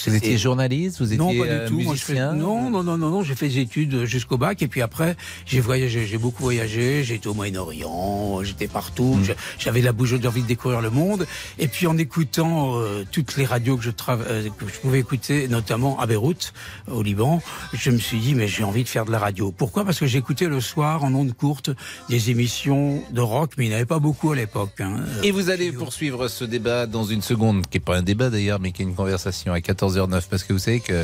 Vous 0.06 0.14
étiez 0.16 0.38
journaliste 0.38 0.98
Vous 1.00 1.14
étiez 1.14 1.18
non, 1.18 1.28
pas 1.46 1.60
du 1.60 1.70
tout. 1.70 1.80
Moi, 1.80 1.96
je 1.96 2.02
fais- 2.02 2.14
musicien? 2.14 2.34
Non, 2.34 2.70
non, 2.70 2.84
non, 2.84 2.98
non, 2.98 3.10
non. 3.10 3.24
J'ai 3.24 3.36
fait 3.36 3.48
des 3.48 3.60
études 3.60 4.04
jusqu'au 4.04 4.38
bac 4.42 4.62
et 4.62 4.68
puis 4.68 4.82
après, 4.82 5.16
j'ai 5.46 5.62
voyagé. 5.62 6.06
J'ai 6.06 6.18
beaucoup 6.18 6.44
voyagé. 6.44 7.04
J'ai 7.06 7.16
été 7.16 7.30
au 7.30 7.34
Moyen-Orient. 7.34 8.44
J'étais 8.44 8.68
partout. 8.68 9.16
Mm. 9.16 9.24
Je- 9.24 9.32
J'avais 9.60 9.82
la 9.82 9.94
bougeotte 9.94 10.22
d'envie 10.22 10.42
de 10.44 10.48
découvrir 10.48 10.82
le 10.82 10.90
monde. 10.90 11.26
Et 11.60 11.68
puis 11.70 11.88
en 11.88 11.98
écoutant 11.98 12.80
euh, 12.80 13.04
toutes 13.12 13.38
les 13.38 13.46
radios 13.46 13.78
que 13.78 13.84
je, 13.84 13.92
trava- 13.92 14.26
euh, 14.28 14.50
que 14.58 14.68
je 14.68 14.80
pouvais 14.80 15.00
écouter, 15.00 15.48
notamment 15.48 16.00
à 16.00 16.06
Beyrouth, 16.08 16.54
au 16.92 17.04
Liban, 17.04 17.42
je 17.74 17.92
me 17.92 17.98
suis 18.00 18.20
dit 18.20 18.36
mais 18.36 18.48
j'ai 18.48 18.64
envie 18.64 18.84
de 18.84 18.90
faire 18.90 19.06
de 19.06 19.12
la 19.12 19.20
radio. 19.20 19.52
Pourquoi? 19.52 19.86
Parce 19.86 20.00
que 20.00 20.08
j'écoutais 20.08 20.48
le 20.48 20.60
soir 20.62 21.04
en 21.04 21.14
ondes 21.14 21.34
courtes 21.34 21.70
des 22.10 22.30
émissions 22.32 23.02
de 23.12 23.22
rock, 23.22 23.52
mais 23.58 23.66
il 23.66 23.70
n'y 23.70 23.76
avait 23.76 23.86
pas 23.86 24.00
beaucoup 24.00 24.32
à 24.32 24.36
l'époque. 24.36 24.80
hein. 24.82 24.98
Euh, 25.08 25.22
Et 25.24 25.32
vous 25.32 25.50
allez 25.50 25.72
poursuivre 25.72 26.28
ce 26.28 26.44
débat 26.44 26.88
dans 26.88 27.04
une 27.06 27.22
seconde, 27.22 27.68
qui 27.68 27.78
n'est 27.78 27.84
pas 27.84 27.98
un 27.98 28.02
débat 28.02 28.30
d'ailleurs, 28.30 28.60
mais 28.60 28.72
qui 28.72 28.82
est 28.82 28.86
une 28.86 28.96
conversation 28.96 29.54
à 29.54 29.60
14h09, 29.60 30.24
parce 30.30 30.44
que 30.44 30.54
vous 30.54 30.60
savez 30.60 30.80
que 30.80 31.04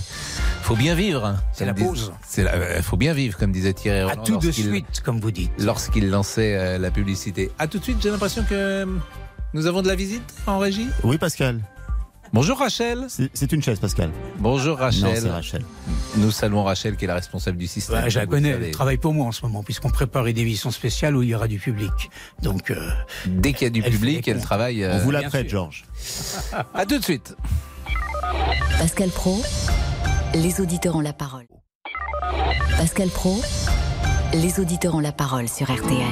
faut 0.64 0.76
bien 0.76 0.96
vivre. 0.96 1.36
C'est 1.54 1.66
la 1.66 1.74
pause. 1.74 2.12
C'est 2.28 2.44
la, 2.44 2.82
faut 2.82 2.98
bien 2.98 3.14
vivre, 3.14 3.27
comme 3.36 3.52
disait 3.52 3.74
Thierry 3.74 4.10
À 4.10 4.16
tout 4.16 4.38
de 4.38 4.52
suite, 4.52 5.02
comme 5.04 5.20
vous 5.20 5.32
dites. 5.32 5.52
Lorsqu'il 5.60 6.10
lançait 6.10 6.56
euh, 6.56 6.78
la 6.78 6.92
publicité. 6.92 7.52
À 7.60 7.68
tout 7.68 7.80
de 7.80 7.84
suite, 7.84 7.98
j'ai 8.02 8.10
l'impression 8.10 8.44
que 8.44 8.54
euh, 8.54 8.86
nous 9.54 9.66
avons 9.66 9.82
de 9.82 9.88
la 9.88 9.96
visite 9.96 10.24
en 10.46 10.60
régie. 10.60 10.88
Oui, 11.04 11.18
Pascal. 11.18 11.62
Bonjour 12.34 12.60
Rachel. 12.60 13.08
C'est 13.34 13.52
une 13.54 13.64
chaise, 13.64 13.80
Pascal. 13.80 14.12
Bonjour 14.38 14.78
Rachel. 14.78 15.04
Non, 15.04 15.16
c'est 15.16 15.30
Rachel. 15.30 15.64
Nous 16.18 16.32
saluons 16.32 16.64
Rachel 16.64 16.98
qui 16.98 17.06
est 17.06 17.08
la 17.08 17.16
responsable 17.16 17.58
du 17.58 17.68
système. 17.68 18.04
Ouais, 18.04 18.10
je 18.10 18.20
la 18.20 18.26
connais, 18.26 18.50
elle 18.50 18.72
travaille 18.72 18.98
pour 18.98 19.14
moi 19.14 19.26
en 19.28 19.32
ce 19.32 19.44
moment, 19.44 19.64
puisqu'on 19.64 19.90
prépare 19.90 20.28
une 20.28 20.38
émission 20.38 20.70
spéciale 20.70 21.16
où 21.16 21.24
il 21.24 21.30
y 21.30 21.36
aura 21.36 21.48
du 21.48 21.58
public. 21.58 21.92
Donc, 22.42 22.72
euh, 22.72 22.90
Dès 23.26 23.54
qu'il 23.54 23.64
y 23.64 23.68
a 23.68 23.70
du 23.70 23.82
public, 23.82 24.28
elle 24.28 24.42
travaille. 24.42 24.86
On 24.86 24.98
vous 25.00 25.12
la 25.12 25.24
prête. 25.24 25.50
Georges. 25.50 25.86
À 26.74 26.86
tout 26.86 26.98
de 26.98 27.04
suite. 27.04 27.36
Pascal 28.78 29.10
Pro, 29.10 29.42
les 30.36 30.60
auditeurs 30.60 30.96
ont 30.96 31.02
la 31.02 31.14
parole. 31.14 31.48
Pascal 32.78 33.10
Pro, 33.10 33.42
les 34.34 34.60
auditeurs 34.60 34.96
ont 34.96 35.00
la 35.00 35.12
parole 35.12 35.48
sur 35.48 35.72
RTL. 35.72 36.06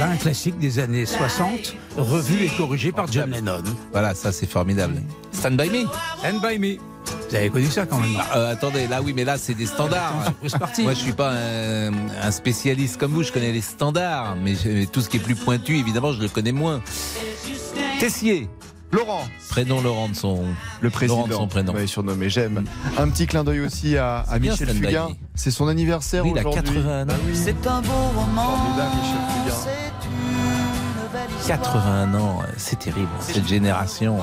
Voilà 0.00 0.14
un 0.14 0.16
classique 0.16 0.58
des 0.58 0.78
années 0.78 1.04
60, 1.04 1.74
revu 1.98 2.44
et 2.44 2.48
corrigé 2.56 2.90
par 2.90 3.10
John 3.12 3.30
Lennon. 3.30 3.62
Voilà, 3.92 4.14
ça 4.14 4.32
c'est 4.32 4.48
formidable. 4.48 5.02
Stand 5.30 5.58
by 5.60 5.68
me. 5.68 5.84
And 6.24 6.38
by 6.40 6.58
me. 6.58 6.78
Vous 7.28 7.34
avez 7.36 7.50
connu 7.50 7.66
ça 7.66 7.84
quand 7.84 7.98
même 7.98 8.16
Ah, 8.18 8.38
euh, 8.38 8.52
attendez, 8.52 8.86
là 8.86 9.02
oui, 9.02 9.12
mais 9.14 9.24
là 9.24 9.36
c'est 9.36 9.52
des 9.52 9.66
standards. 9.66 10.32
Moi 10.78 10.94
je 10.94 10.98
suis 10.98 11.12
pas 11.12 11.32
un, 11.32 11.92
un 12.22 12.30
spécialiste 12.30 12.96
comme 12.98 13.12
vous, 13.12 13.22
je 13.22 13.30
connais 13.30 13.52
les 13.52 13.60
standards, 13.60 14.36
mais 14.42 14.54
je- 14.54 14.86
tout 14.86 15.02
ce 15.02 15.10
qui 15.10 15.18
est 15.18 15.20
plus 15.20 15.34
pointu, 15.34 15.76
évidemment, 15.76 16.12
je 16.14 16.20
le 16.22 16.28
connais 16.28 16.52
moins. 16.52 16.80
Tessier, 17.98 18.48
Laurent, 18.92 19.22
prénom 19.50 19.80
Laurent 19.80 20.08
de 20.08 20.14
son, 20.16 20.42
le 20.80 20.90
président. 20.90 21.18
Laurent 21.18 21.28
de 21.28 21.32
son 21.34 21.46
prénom. 21.46 21.72
Ouais, 21.74 21.86
surnommé, 21.86 22.28
j'aime. 22.28 22.64
Un 22.98 23.08
petit 23.08 23.26
clin 23.26 23.44
d'œil 23.44 23.60
aussi 23.60 23.96
à, 23.96 24.24
Michel 24.40 24.68
Fugain. 24.70 25.08
C'est 25.34 25.52
son 25.52 25.68
anniversaire 25.68 26.24
Oui, 26.24 26.32
il 26.34 26.38
a 26.38 26.48
aujourd'hui. 26.48 26.74
81 26.74 27.08
ans. 27.08 27.12
Oui. 27.26 27.32
C'est 27.34 27.66
un 27.66 27.80
beau 27.82 27.92
roman. 28.16 28.56
Formidable, 28.56 28.90
Michel 28.96 29.18
Fugain. 29.30 29.56
C'est 29.62 30.06
une 30.06 31.12
belle 31.12 31.38
histoire. 31.38 31.60
81 31.60 32.14
ans, 32.14 32.42
c'est 32.56 32.78
terrible. 32.80 33.08
Cette 33.20 33.46
génération, 33.46 34.18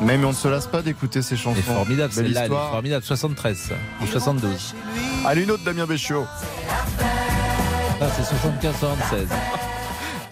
Même 0.00 0.24
on 0.24 0.28
ne 0.28 0.34
se 0.34 0.46
lasse 0.48 0.68
pas 0.68 0.82
d'écouter 0.82 1.20
ses 1.22 1.36
chansons. 1.36 1.56
elle 1.66 1.72
est 1.72 1.74
formidable. 1.74 2.14
Belle 2.14 2.26
Celle-là, 2.26 2.40
elle 2.40 2.44
est 2.44 2.54
histoire. 2.54 2.70
formidable. 2.70 3.04
73 3.04 3.56
ça, 3.58 3.74
ou 4.02 4.06
72. 4.06 4.74
Allez, 5.26 5.42
une 5.42 5.50
autre 5.50 5.64
Damien 5.64 5.86
Béchiot. 5.86 6.26
Ah, 8.00 8.06
c'est 8.16 8.22
75-76. 8.22 9.26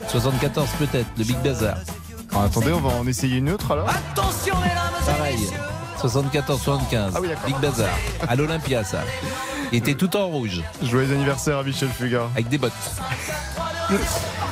74 0.08 0.68
peut-être, 0.78 1.06
le 1.18 1.24
Big 1.24 1.36
Bazar. 1.42 1.76
Ah, 2.40 2.44
attendez, 2.44 2.72
on 2.72 2.80
va 2.80 2.90
en 2.96 3.06
essayer 3.06 3.38
une 3.38 3.50
autre 3.50 3.70
alors. 3.72 3.88
Attention, 3.88 4.54
et 4.64 5.04
Pareil. 5.10 5.38
messieurs. 5.38 5.56
74-75. 6.00 7.12
Ah 7.14 7.20
oui, 7.20 7.28
d'accord. 7.28 7.46
Big 7.46 7.56
Bazar. 7.60 7.88
À 8.28 8.36
l'Olympia, 8.36 8.84
ça. 8.84 9.00
Il 9.72 9.78
était 9.78 9.94
tout 9.94 10.16
en 10.16 10.26
rouge, 10.26 10.62
Joyeux 10.82 11.12
anniversaire 11.12 11.58
à 11.58 11.62
Michel 11.64 11.88
Fugain. 11.88 12.28
avec 12.34 12.48
des 12.48 12.58
bottes. 12.58 12.72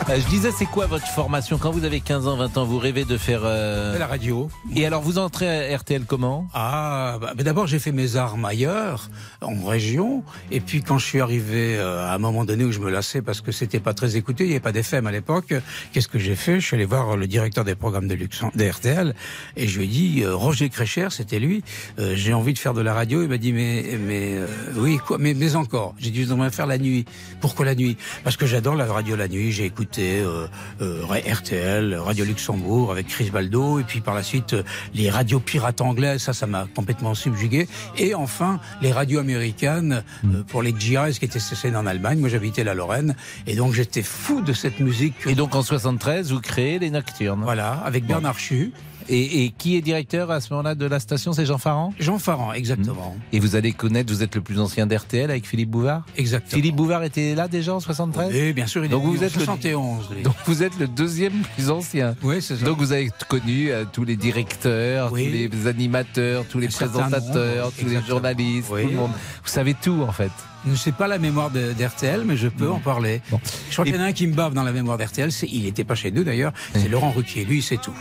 Euh, 0.08 0.20
je 0.20 0.28
disais, 0.28 0.52
c'est 0.52 0.66
quoi 0.66 0.86
votre 0.86 1.06
formation 1.08 1.58
Quand 1.58 1.72
vous 1.72 1.82
avez 1.84 1.98
15 1.98 2.28
ans, 2.28 2.36
20 2.36 2.58
ans, 2.58 2.64
vous 2.64 2.78
rêvez 2.78 3.04
de 3.04 3.16
faire. 3.18 3.40
euh, 3.42 3.98
la 3.98 4.06
radio. 4.06 4.48
Et 4.76 4.86
alors, 4.86 5.02
vous 5.02 5.18
entrez 5.18 5.72
à 5.72 5.76
RTL 5.76 6.04
comment? 6.06 6.46
Ah, 6.54 7.18
bah, 7.20 7.32
d'abord 7.42 7.66
j'ai 7.66 7.80
fait 7.80 7.90
mes 7.90 8.14
armes 8.14 8.44
ailleurs, 8.44 9.10
en 9.42 9.64
région, 9.64 10.22
et 10.52 10.60
puis 10.60 10.82
quand 10.82 10.98
je 10.98 11.06
suis 11.06 11.20
arrivé 11.20 11.76
euh, 11.76 12.06
à 12.06 12.14
un 12.14 12.18
moment 12.18 12.44
donné 12.44 12.62
où 12.64 12.70
je 12.70 12.78
me 12.78 12.88
lassais 12.88 13.20
parce 13.20 13.40
que 13.40 13.50
c'était 13.50 13.80
pas 13.80 13.94
très 13.94 14.16
écouté, 14.16 14.44
il 14.44 14.48
n'y 14.48 14.52
avait 14.52 14.60
pas 14.60 14.70
d'FM 14.70 15.08
à 15.08 15.10
l'époque, 15.12 15.52
qu'est-ce 15.92 16.06
que 16.08 16.20
j'ai 16.20 16.36
fait? 16.36 16.60
Je 16.60 16.66
suis 16.66 16.76
allé 16.76 16.84
voir 16.84 17.16
le 17.16 17.26
directeur 17.26 17.64
des 17.64 17.74
programmes 17.74 18.06
de, 18.06 18.14
Luxem- 18.14 18.56
de 18.56 18.64
RTL 18.70 19.12
et 19.56 19.66
je 19.66 19.78
lui 19.78 19.86
ai 19.86 19.88
dit, 19.88 20.22
euh, 20.22 20.36
Roger 20.36 20.68
Crécher, 20.68 21.08
c'était 21.10 21.40
lui, 21.40 21.64
euh, 21.98 22.12
j'ai 22.14 22.32
envie 22.32 22.52
de 22.52 22.58
faire 22.60 22.74
de 22.74 22.80
la 22.82 22.94
radio. 22.94 23.22
Il 23.22 23.28
m'a 23.28 23.38
dit, 23.38 23.52
mais, 23.52 23.98
mais 24.06 24.34
euh, 24.36 24.46
oui, 24.76 24.98
quoi, 25.04 25.16
mais, 25.18 25.34
mais 25.34 25.56
encore. 25.56 25.94
J'ai 25.98 26.10
dit, 26.10 26.24
j'aimerais 26.26 26.50
faire 26.52 26.66
la 26.66 26.78
nuit. 26.78 27.06
Pourquoi 27.40 27.64
la 27.66 27.74
nuit? 27.74 27.96
Parce 28.22 28.36
que 28.36 28.46
j'adore 28.46 28.76
la 28.76 28.86
radio 28.86 29.16
la 29.16 29.26
nuit. 29.26 29.50
J'ai 29.50 29.64
écouté 29.64 29.95
euh, 30.00 30.46
euh, 30.80 31.02
RTL, 31.06 31.94
Radio 31.94 32.24
Luxembourg 32.24 32.90
avec 32.90 33.08
Chris 33.08 33.30
Baldo, 33.30 33.78
et 33.78 33.84
puis 33.84 34.00
par 34.00 34.14
la 34.14 34.22
suite 34.22 34.54
euh, 34.54 34.62
les 34.94 35.10
radios 35.10 35.40
pirates 35.40 35.80
anglaises. 35.80 36.22
Ça, 36.22 36.32
ça 36.32 36.46
m'a 36.46 36.66
complètement 36.74 37.14
subjugué. 37.14 37.68
Et 37.98 38.14
enfin 38.14 38.60
les 38.82 38.92
radios 38.92 39.20
américaines 39.20 40.02
euh, 40.24 40.42
pour 40.44 40.62
les 40.62 40.74
GIs 40.76 41.18
qui 41.18 41.24
étaient 41.24 41.38
stationnées 41.38 41.76
en 41.76 41.86
Allemagne. 41.86 42.18
Moi, 42.18 42.28
j'habitais 42.28 42.64
la 42.64 42.74
Lorraine, 42.74 43.14
et 43.46 43.56
donc 43.56 43.72
j'étais 43.72 44.02
fou 44.02 44.40
de 44.40 44.52
cette 44.52 44.80
musique. 44.80 45.14
Et 45.26 45.34
donc 45.34 45.54
en 45.54 45.62
73, 45.62 46.32
vous 46.32 46.40
créez 46.40 46.78
les 46.78 46.90
Nocturnes. 46.90 47.42
Voilà, 47.42 47.72
avec 47.84 48.06
Bernard 48.06 48.38
Chu. 48.38 48.72
Et, 49.08 49.44
et 49.44 49.50
qui 49.50 49.76
est 49.76 49.80
directeur 49.82 50.30
à 50.30 50.40
ce 50.40 50.50
moment-là 50.52 50.74
de 50.74 50.86
la 50.86 50.98
station 51.00 51.32
C'est 51.32 51.46
Jean 51.46 51.58
Farand? 51.58 51.94
Jean 51.98 52.18
Farand, 52.18 52.52
exactement. 52.52 53.16
Et 53.32 53.38
vous 53.40 53.54
allez 53.56 53.72
connaître, 53.72 54.12
vous 54.12 54.22
êtes 54.22 54.34
le 54.34 54.40
plus 54.40 54.58
ancien 54.58 54.86
d'RTL 54.86 55.30
avec 55.30 55.46
Philippe 55.46 55.70
Bouvard? 55.70 56.04
Exactement. 56.16 56.50
Philippe 56.60 56.76
Bouvard 56.76 57.02
était 57.04 57.34
là 57.34 57.48
déjà 57.48 57.74
en 57.74 57.80
73 57.80 58.30
Oui, 58.32 58.52
bien 58.52 58.66
sûr, 58.66 58.82
il 58.84 58.86
est 58.86 58.88
Donc 58.88 59.04
venu 59.04 59.16
vous 59.16 59.22
en 59.22 59.26
êtes 59.26 59.34
le- 59.36 59.44
71. 59.44 60.10
lui. 60.14 60.22
Donc 60.22 60.34
vous 60.46 60.62
êtes 60.62 60.78
le 60.78 60.88
deuxième 60.88 61.42
plus 61.54 61.70
ancien. 61.70 62.14
Oui, 62.22 62.42
c'est 62.42 62.56
ça. 62.56 62.64
Donc 62.64 62.78
vous 62.78 62.92
avez 62.92 63.10
connu 63.28 63.70
euh, 63.70 63.84
tous 63.92 64.04
les 64.04 64.16
directeurs, 64.16 65.12
Oui. 65.12 65.24
tous 65.50 65.56
les 65.56 65.66
animateurs, 65.68 66.44
tous 66.48 66.58
les 66.58 66.68
présentateurs, 66.68 67.64
nombre, 67.66 67.72
tous 67.78 67.86
les 67.88 68.02
journalistes, 68.02 68.68
Oui. 68.72 68.82
tout 68.82 68.88
le 68.88 68.94
monde. 68.96 69.10
Vous 69.44 69.48
savez 69.50 69.74
tout 69.74 70.02
en 70.06 70.12
fait. 70.12 70.32
Je 70.66 70.72
ne 70.72 70.76
sais 70.76 70.92
pas 70.92 71.06
la 71.06 71.18
mémoire 71.18 71.50
d'RTL, 71.50 72.22
mais 72.24 72.36
je 72.36 72.48
peux 72.48 72.68
en 72.68 72.80
parler. 72.80 73.22
Je 73.68 73.72
crois 73.72 73.84
qu'il 73.84 73.94
y 73.94 73.98
en 73.98 74.02
a 74.02 74.06
un 74.06 74.12
qui 74.12 74.26
me 74.26 74.34
bave 74.34 74.52
dans 74.52 74.64
la 74.64 74.72
mémoire 74.72 74.98
d'RTL. 74.98 75.30
Il 75.44 75.62
n'était 75.62 75.84
pas 75.84 75.94
chez 75.94 76.10
nous 76.10 76.24
d'ailleurs. 76.24 76.52
C'est 76.74 76.88
Laurent 76.88 77.12
Ruquier. 77.12 77.44
Lui, 77.44 77.62
c'est 77.62 77.76
tout. 77.76 77.94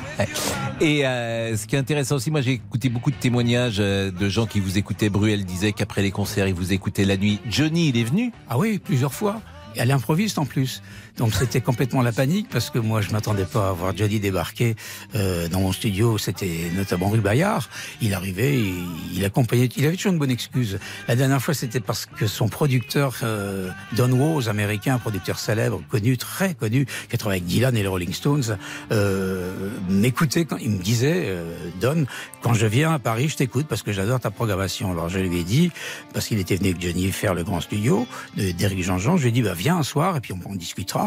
Et 0.81 1.05
euh, 1.05 1.55
ce 1.55 1.67
qui 1.67 1.75
est 1.75 1.79
intéressant 1.79 2.15
aussi, 2.15 2.31
moi 2.31 2.41
j'ai 2.41 2.53
écouté 2.53 2.89
beaucoup 2.89 3.11
de 3.11 3.15
témoignages 3.15 3.77
euh, 3.79 4.11
de 4.11 4.29
gens 4.29 4.47
qui 4.47 4.59
vous 4.59 4.77
écoutaient. 4.79 5.09
Bruel 5.09 5.45
disait 5.45 5.73
qu'après 5.73 6.01
les 6.01 6.11
concerts, 6.11 6.47
il 6.47 6.55
vous 6.55 6.73
écoutait 6.73 7.05
la 7.05 7.17
nuit. 7.17 7.39
Johnny, 7.49 7.89
il 7.89 7.97
est 7.97 8.03
venu? 8.03 8.31
Ah 8.49 8.57
oui, 8.57 8.79
plusieurs 8.79 9.13
fois. 9.13 9.41
Et 9.75 9.81
à 9.81 9.85
l'improviste 9.85 10.39
en 10.39 10.45
plus. 10.45 10.81
Donc 11.17 11.33
c'était 11.33 11.61
complètement 11.61 12.01
la 12.01 12.11
panique 12.11 12.47
parce 12.49 12.69
que 12.69 12.77
moi 12.77 12.99
je 13.01 13.11
m'attendais 13.11 13.45
pas 13.45 13.69
à 13.69 13.71
voir 13.71 13.95
Johnny 13.95 14.19
débarquer 14.19 14.75
euh, 15.15 15.47
dans 15.47 15.61
mon 15.61 15.71
studio. 15.71 16.17
C'était 16.17 16.69
notamment 16.75 17.07
rue 17.09 17.21
Bayard. 17.21 17.69
Il 18.01 18.13
arrivait, 18.13 18.55
il, 18.59 18.83
il 19.13 19.23
accompagnait, 19.23 19.69
il 19.77 19.85
avait 19.85 19.95
toujours 19.95 20.11
une 20.11 20.19
bonne 20.19 20.31
excuse. 20.31 20.77
La 21.07 21.15
dernière 21.15 21.41
fois 21.41 21.53
c'était 21.53 21.79
parce 21.79 22.05
que 22.05 22.27
son 22.27 22.49
producteur 22.49 23.15
euh, 23.23 23.69
Don 23.93 24.11
Woz, 24.11 24.49
américain, 24.49 24.97
producteur 24.97 25.39
célèbre, 25.39 25.81
connu, 25.89 26.17
très 26.17 26.53
connu, 26.53 26.85
qui 26.85 27.15
a 27.15 27.17
travaillé 27.17 27.39
avec 27.41 27.49
Dylan 27.49 27.77
et 27.77 27.81
les 27.81 27.87
Rolling 27.87 28.13
Stones, 28.13 28.57
euh, 28.91 29.69
m'écoutait 29.89 30.43
quand 30.45 30.57
il 30.57 30.71
me 30.71 30.81
disait 30.83 31.23
euh, 31.27 31.55
Don, 31.79 32.05
quand 32.41 32.53
je 32.53 32.65
viens 32.65 32.91
à 32.93 32.99
Paris, 32.99 33.29
je 33.29 33.37
t'écoute 33.37 33.67
parce 33.69 33.83
que 33.83 33.93
j'adore 33.93 34.19
ta 34.19 34.31
programmation. 34.31 34.91
Alors 34.91 35.07
je 35.07 35.19
lui 35.19 35.39
ai 35.39 35.43
dit 35.45 35.71
parce 36.13 36.27
qu'il 36.27 36.39
était 36.39 36.57
venu 36.57 36.69
avec 36.71 36.81
Johnny 36.81 37.09
faire 37.11 37.33
le 37.33 37.43
grand 37.45 37.61
studio 37.61 38.05
de- 38.35 38.51
d'Éric 38.51 38.83
Jean-Jean, 38.83 39.15
je 39.15 39.23
lui 39.23 39.29
ai 39.29 39.31
dit 39.31 39.41
bah 39.41 39.53
viens 39.53 39.77
un 39.77 39.83
soir 39.83 40.17
et 40.17 40.19
puis 40.19 40.33
on 40.45 40.55
discutera 40.55 41.04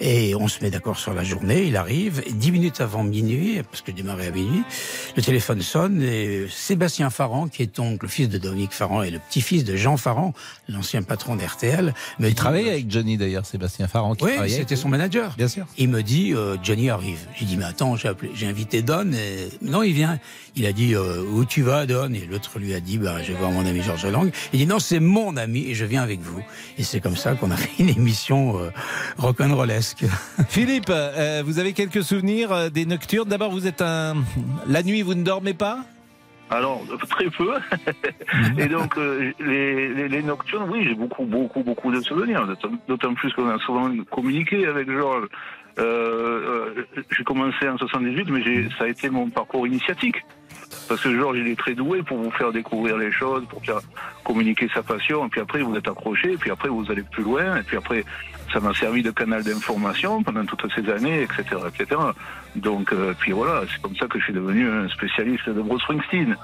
et 0.00 0.34
on 0.34 0.48
se 0.48 0.62
met 0.62 0.70
d'accord 0.70 0.98
sur 0.98 1.14
la 1.14 1.24
journée. 1.24 1.64
Il 1.64 1.76
arrive 1.76 2.22
et 2.26 2.32
dix 2.32 2.52
minutes 2.52 2.80
avant 2.80 3.04
minuit, 3.04 3.62
parce 3.62 3.82
que 3.82 3.92
je 3.92 3.96
démarrais 3.96 4.28
à 4.28 4.30
minuit, 4.30 4.62
le 5.16 5.22
téléphone 5.22 5.62
sonne 5.62 6.02
et 6.02 6.46
Sébastien 6.48 7.10
Farran, 7.10 7.48
qui 7.48 7.62
est 7.62 7.76
donc 7.76 8.02
le 8.02 8.08
fils 8.08 8.28
de 8.28 8.38
Dominique 8.38 8.72
Farran 8.72 9.02
et 9.02 9.10
le 9.10 9.18
petit-fils 9.18 9.64
de 9.64 9.76
Jean 9.76 9.96
Farran, 9.96 10.34
l'ancien 10.68 11.02
patron 11.02 11.36
d'RTL, 11.36 11.94
me 12.18 12.26
Il 12.26 12.30
dit, 12.30 12.34
travaillait 12.34 12.70
avec 12.70 12.90
Johnny 12.90 13.16
d'ailleurs, 13.16 13.46
Sébastien 13.46 13.88
Farran. 13.88 14.14
Qui 14.14 14.24
oui, 14.24 14.50
c'était 14.50 14.76
son 14.76 14.88
manager. 14.88 15.34
Bien 15.36 15.48
sûr. 15.48 15.66
Il 15.76 15.88
me 15.88 16.02
dit 16.02 16.34
euh, 16.34 16.56
Johnny 16.62 16.90
arrive. 16.90 17.26
J'ai 17.36 17.44
dit 17.44 17.56
mais 17.56 17.64
attends, 17.64 17.96
j'ai 17.96 18.08
appelé, 18.08 18.30
j'ai 18.34 18.46
invité 18.46 18.82
Don. 18.82 19.12
Et... 19.12 19.48
Non, 19.62 19.82
il 19.82 19.92
vient. 19.92 20.18
Il 20.56 20.66
a 20.66 20.72
dit 20.72 20.94
euh, 20.94 21.22
où 21.22 21.44
tu 21.44 21.62
vas 21.62 21.86
Don? 21.86 22.12
Et 22.12 22.26
l'autre 22.26 22.58
lui 22.58 22.74
a 22.74 22.80
dit 22.80 22.98
bah 22.98 23.22
je 23.22 23.32
vais 23.32 23.38
voir 23.38 23.50
mon 23.50 23.64
ami 23.64 23.82
Georges 23.82 24.06
Lang. 24.06 24.30
Il 24.52 24.58
dit 24.58 24.66
non, 24.66 24.78
c'est 24.78 25.00
mon 25.00 25.36
ami 25.36 25.66
et 25.68 25.74
je 25.74 25.84
viens 25.84 26.02
avec 26.02 26.20
vous. 26.20 26.42
Et 26.78 26.82
c'est 26.82 27.00
comme 27.00 27.16
ça 27.16 27.34
qu'on 27.34 27.50
a 27.50 27.56
fait 27.56 27.70
une 27.78 27.88
émission 27.88 28.58
euh, 28.58 28.70
rock'n'rollesque. 29.38 30.04
Philippe, 30.48 30.90
euh, 30.90 31.42
vous 31.44 31.58
avez 31.58 31.72
quelques 31.72 32.02
souvenirs 32.02 32.52
euh, 32.52 32.68
des 32.70 32.86
nocturnes? 32.86 33.28
D'abord, 33.28 33.50
vous 33.50 33.66
êtes 33.66 33.82
un. 33.82 34.16
La 34.66 34.82
nuit, 34.82 35.02
vous 35.02 35.14
ne 35.14 35.22
dormez 35.22 35.54
pas? 35.54 35.78
Alors, 36.50 36.82
très 37.10 37.26
peu. 37.30 37.52
Et 38.58 38.66
donc, 38.68 38.96
euh, 38.96 39.32
les, 39.38 39.92
les, 39.92 40.08
les 40.08 40.22
nocturnes, 40.22 40.68
oui, 40.70 40.84
j'ai 40.88 40.94
beaucoup, 40.94 41.24
beaucoup, 41.26 41.62
beaucoup 41.62 41.92
de 41.92 42.00
souvenirs. 42.00 42.46
D'autant- 42.88 43.14
plus 43.14 43.32
qu'on 43.34 43.48
a 43.50 43.58
souvent 43.58 43.90
communiqué 44.10 44.66
avec 44.66 44.90
Georges. 44.90 45.28
Euh, 45.78 46.72
euh, 46.78 47.04
j'ai 47.16 47.22
commencé 47.24 47.68
en 47.68 47.76
78, 47.76 48.28
mais 48.30 48.42
ça 48.78 48.84
a 48.84 48.88
été 48.88 49.10
mon 49.10 49.28
parcours 49.28 49.66
initiatique. 49.66 50.16
Parce 50.88 51.02
que 51.02 51.14
Georges, 51.14 51.38
il 51.38 51.48
est 51.48 51.58
très 51.58 51.74
doué 51.74 52.02
pour 52.02 52.18
vous 52.18 52.30
faire 52.30 52.52
découvrir 52.52 52.96
les 52.96 53.12
choses, 53.12 53.44
pour 53.48 53.64
faire 53.64 53.80
communiquer 54.24 54.68
sa 54.72 54.82
passion. 54.82 55.26
Et 55.26 55.28
puis 55.28 55.40
après, 55.40 55.62
vous 55.62 55.74
êtes 55.76 55.88
accroché. 55.88 56.32
Et 56.32 56.36
puis 56.36 56.50
après, 56.50 56.68
vous 56.68 56.90
allez 56.90 57.02
plus 57.02 57.22
loin. 57.22 57.56
Et 57.56 57.62
puis 57.62 57.76
après, 57.76 58.04
ça 58.52 58.60
m'a 58.60 58.74
servi 58.74 59.02
de 59.02 59.10
canal 59.10 59.42
d'information 59.42 60.22
pendant 60.22 60.44
toutes 60.44 60.72
ces 60.74 60.90
années, 60.90 61.22
etc., 61.22 61.44
etc. 61.66 62.00
Donc, 62.56 62.92
euh, 62.92 63.14
puis 63.18 63.32
voilà, 63.32 63.62
c'est 63.70 63.80
comme 63.80 63.96
ça 63.96 64.06
que 64.06 64.18
je 64.18 64.24
suis 64.24 64.32
devenu 64.32 64.68
un 64.68 64.88
spécialiste 64.88 65.48
de 65.48 65.60
Bruce 65.60 65.82
Springsteen. 65.82 66.36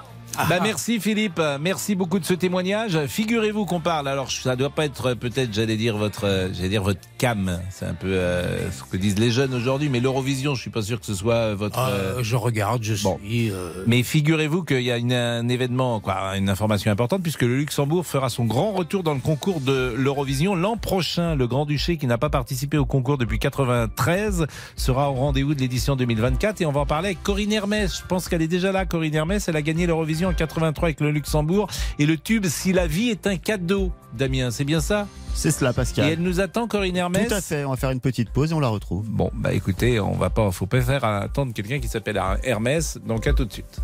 Bah 0.49 0.59
merci 0.61 0.99
Philippe, 0.99 1.41
merci 1.61 1.95
beaucoup 1.95 2.19
de 2.19 2.25
ce 2.25 2.33
témoignage. 2.33 2.99
Figurez-vous 3.07 3.65
qu'on 3.65 3.79
parle. 3.79 4.07
Alors 4.07 4.31
ça 4.31 4.55
doit 4.55 4.69
pas 4.69 4.85
être 4.85 5.13
peut-être, 5.13 5.53
j'allais 5.53 5.77
dire 5.77 5.97
votre, 5.97 6.49
j'allais 6.53 6.69
dire 6.69 6.83
votre 6.83 6.99
cam. 7.17 7.59
C'est 7.71 7.85
un 7.85 7.93
peu 7.93 8.07
euh, 8.07 8.69
ce 8.71 8.83
que 8.83 8.97
disent 8.97 9.17
les 9.17 9.31
jeunes 9.31 9.53
aujourd'hui. 9.53 9.89
Mais 9.89 9.99
l'Eurovision, 9.99 10.53
je 10.55 10.61
suis 10.61 10.69
pas 10.69 10.81
sûr 10.81 10.99
que 10.99 11.05
ce 11.05 11.13
soit 11.13 11.55
votre. 11.55 11.79
Euh, 11.79 12.19
je 12.23 12.35
regarde, 12.35 12.83
je 12.83 12.95
suis. 13.23 13.49
euh, 13.51 13.71
Mais 13.87 14.03
figurez-vous 14.03 14.63
qu'il 14.63 14.81
y 14.81 14.91
a 14.91 14.97
une- 14.97 15.13
un 15.13 15.47
événement, 15.47 15.99
quoi, 15.99 16.35
une 16.37 16.49
information 16.49 16.91
importante, 16.91 17.21
puisque 17.23 17.41
le 17.43 17.55
Luxembourg 17.57 18.05
fera 18.05 18.29
son 18.29 18.45
grand 18.45 18.71
retour 18.73 19.03
dans 19.03 19.13
le 19.13 19.19
concours 19.21 19.61
de 19.61 19.93
l'Eurovision 19.97 20.55
l'an 20.55 20.77
prochain. 20.77 21.35
Le 21.35 21.47
Grand-Duché, 21.47 21.97
qui 21.97 22.07
n'a 22.07 22.17
pas 22.17 22.29
participé 22.29 22.77
au 22.77 22.85
concours 22.85 23.17
depuis 23.17 23.39
93, 23.39 24.47
sera 24.75 25.09
au 25.09 25.13
rendez-vous 25.13 25.55
de 25.55 25.59
l'édition 25.61 25.95
2024. 25.95 26.61
Et 26.61 26.65
on 26.65 26.71
va 26.71 26.81
en 26.81 26.85
parler 26.85 27.07
avec 27.09 27.23
Corinne 27.23 27.51
Hermès. 27.53 27.97
Je 28.01 28.07
pense 28.07 28.27
qu'elle 28.29 28.41
est 28.41 28.47
déjà 28.47 28.71
là, 28.71 28.85
Corinne 28.85 29.15
Hermès. 29.15 29.47
Elle 29.47 29.55
a 29.55 29.61
gagné 29.61 29.85
l'Eurovision 29.87 30.24
en 30.25 30.33
83 30.33 30.87
avec 30.87 31.01
le 31.01 31.11
Luxembourg. 31.11 31.67
Et 31.99 32.05
le 32.05 32.17
tube 32.17 32.45
Si 32.47 32.73
la 32.73 32.87
vie 32.87 33.09
est 33.09 33.27
un 33.27 33.37
cadeau, 33.37 33.91
Damien, 34.13 34.51
c'est 34.51 34.63
bien 34.63 34.81
ça? 34.81 35.07
C'est 35.33 35.51
cela, 35.51 35.73
Pascal. 35.73 36.07
Et 36.07 36.13
elle 36.13 36.21
nous 36.21 36.39
attend, 36.39 36.67
Corinne 36.67 36.95
Hermès? 36.95 37.27
Tout 37.27 37.33
à 37.33 37.41
fait. 37.41 37.65
On 37.65 37.71
va 37.71 37.75
faire 37.75 37.91
une 37.91 37.99
petite 37.99 38.29
pause 38.29 38.51
et 38.51 38.53
on 38.53 38.59
la 38.59 38.69
retrouve. 38.69 39.05
Bon, 39.09 39.29
bah 39.33 39.53
écoutez, 39.53 39.99
on 39.99 40.13
va 40.13 40.29
pas, 40.29 40.49
faut 40.51 40.65
pas 40.65 40.81
faire 40.81 41.03
attendre 41.03 41.53
quelqu'un 41.53 41.79
qui 41.79 41.89
s'appelle 41.89 42.21
Hermès. 42.43 42.97
Donc 43.05 43.27
à 43.27 43.33
tout 43.33 43.45
de 43.45 43.51
suite. 43.51 43.81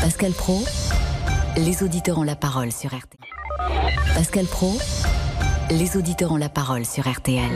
Pascal 0.00 0.32
Pro, 0.32 0.64
les 1.56 1.82
auditeurs 1.82 2.18
ont 2.18 2.22
la 2.22 2.36
parole 2.36 2.70
sur 2.70 2.90
RTL. 2.90 3.18
Pascal 4.14 4.46
Pro, 4.46 4.78
les 5.70 5.96
auditeurs 5.96 6.32
ont 6.32 6.36
la 6.36 6.48
parole 6.48 6.84
sur 6.84 7.10
RTL. 7.10 7.50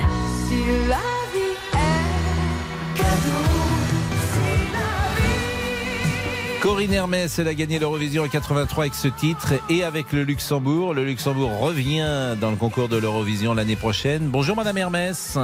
Corinne 6.63 6.93
Hermès, 6.93 7.41
elle 7.41 7.49
a 7.49 7.55
gagné 7.55 7.81
l'Eurovision 7.81 8.23
en 8.23 8.29
83 8.29 8.85
avec 8.85 8.95
ce 8.95 9.09
titre 9.09 9.55
et 9.69 9.83
avec 9.83 10.13
le 10.13 10.23
Luxembourg. 10.23 10.95
Le 10.95 11.05
Luxembourg 11.05 11.59
revient 11.59 12.37
dans 12.41 12.53
le 12.53 12.57
concours 12.57 12.89
de 12.89 12.97
l'Eurovision 12.97 13.53
l'année 13.53 13.75
prochaine. 13.75 14.29
Bonjour 14.29 14.55
Madame 14.55 14.79
Hermès. 14.79 15.37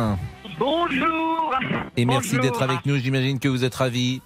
Bonjour. 0.61 1.57
Et 1.97 2.05
merci 2.05 2.37
Bonjour. 2.37 2.43
d'être 2.45 2.63
avec 2.63 2.87
nous. 2.87 2.99
J'imagine 2.99 3.41
que 3.41 3.49
vous 3.49 3.65
êtes 3.65 3.75
ravie. 3.75 4.23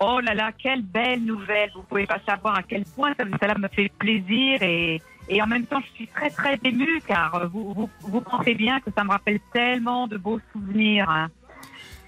Oh 0.00 0.18
là 0.20 0.32
là, 0.32 0.50
quelle 0.52 0.80
belle 0.80 1.22
nouvelle. 1.22 1.70
Vous 1.74 1.82
pouvez 1.82 2.06
pas 2.06 2.20
savoir 2.26 2.56
à 2.56 2.62
quel 2.62 2.84
point 2.96 3.12
cela 3.18 3.58
me 3.58 3.68
fait 3.68 3.92
plaisir 3.98 4.62
et, 4.62 5.02
et 5.28 5.42
en 5.42 5.46
même 5.46 5.66
temps 5.66 5.80
je 5.82 5.94
suis 5.94 6.06
très 6.06 6.30
très 6.30 6.58
émue 6.64 7.02
car 7.06 7.50
vous, 7.52 7.74
vous, 7.74 7.90
vous 8.00 8.20
pensez 8.22 8.54
bien 8.54 8.80
que 8.80 8.90
ça 8.96 9.04
me 9.04 9.10
rappelle 9.10 9.40
tellement 9.52 10.06
de 10.06 10.16
beaux 10.16 10.40
souvenirs. 10.54 11.28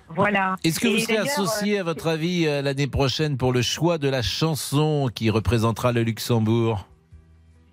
Voilà. 0.09 0.57
Est-ce 0.65 0.81
que 0.81 0.89
Et 0.89 0.93
vous 0.95 0.99
serez 0.99 1.19
associé 1.19 1.79
à 1.79 1.83
votre 1.83 2.07
avis 2.09 2.47
euh, 2.47 2.63
l'année 2.63 2.87
prochaine 2.87 3.37
pour 3.37 3.53
le 3.53 3.63
choix 3.63 3.99
de 3.99 4.09
la 4.09 4.23
chanson 4.23 5.11
qui 5.15 5.31
représentera 5.31 5.93
le 5.93 6.03
Luxembourg? 6.03 6.87
euh, 6.87 6.96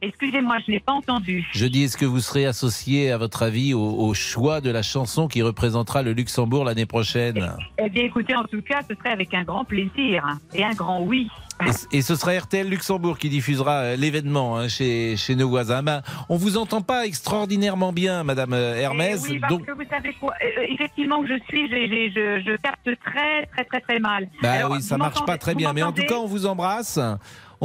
Excusez-moi, 0.04 0.58
je 0.68 0.72
n'ai 0.72 0.80
pas 0.82 0.91
entendu. 0.91 1.47
Je 1.54 1.66
dis, 1.66 1.84
est-ce 1.84 1.95
que 1.95 2.06
vous 2.06 2.20
serez 2.20 2.45
associé 2.45 3.12
à 3.12 3.18
votre 3.18 3.41
avis 3.41 3.74
au, 3.74 3.80
au 3.80 4.14
choix 4.14 4.60
de 4.60 4.70
la 4.70 4.82
chanson 4.82 5.30
qui 5.30 5.41
représentera 5.41 6.01
le 6.04 6.12
Luxembourg 6.12 6.66
l'année 6.66 6.86
prochaine? 6.86 7.56
Eh 7.78 7.89
bien 7.89 8.04
écoutez, 8.04 8.36
en 8.36 8.43
tout 8.43 8.62
cas, 8.62 8.82
ce 8.88 8.95
serait 8.95 9.12
avec 9.12 9.34
un 9.34 9.43
grand 9.43 9.64
plaisir 9.64 10.26
et 10.54 10.64
un 10.64 10.74
grand 10.74 11.01
oui. 11.01 11.30
Et, 11.66 11.97
et 11.97 12.01
ce 12.01 12.16
sera 12.16 12.38
RTL 12.38 12.68
Luxembourg 12.68 13.18
qui 13.18 13.30
diffusera 13.30 13.78
euh, 13.78 13.95
l'événement 13.95 14.58
hein, 14.58 14.68
chez, 14.68 15.16
chez 15.16 15.36
nos 15.36 15.47
voisins. 15.47 15.84
Ben, 15.84 16.01
on 16.28 16.36
vous 16.36 16.58
entend 16.58 16.82
pas 16.82 17.06
extraordinairement 17.06 17.93
bien, 17.93 18.24
Madame 18.24 18.54
euh, 18.54 18.76
Hermès. 18.76 19.24
Eh 19.26 19.32
oui, 19.34 19.39
parce 19.39 19.54
donc, 19.54 19.66
que 19.66 19.72
vous 19.72 19.88
savez 19.89 20.14
quoi, 20.20 20.34
euh, 20.43 20.66
effectivement 20.68 21.24
je 21.26 21.39
suis, 21.47 21.70
je, 21.70 22.41
je 22.45 22.58
capte 22.58 22.89
très 23.06 23.45
très 23.45 23.64
très 23.64 23.80
très 23.82 23.99
mal. 23.99 24.28
Alors, 24.41 24.72
oui, 24.72 24.82
ça 24.82 24.97
marche 24.97 25.24
pas 25.26 25.38
très 25.38 25.56
bien. 25.56 25.72
Mais 25.72 25.84
en 25.84 25.93
tout 25.93 26.04
cas, 26.04 26.16
on 26.16 26.28
vous 26.28 26.45
embrasse. 26.45 26.99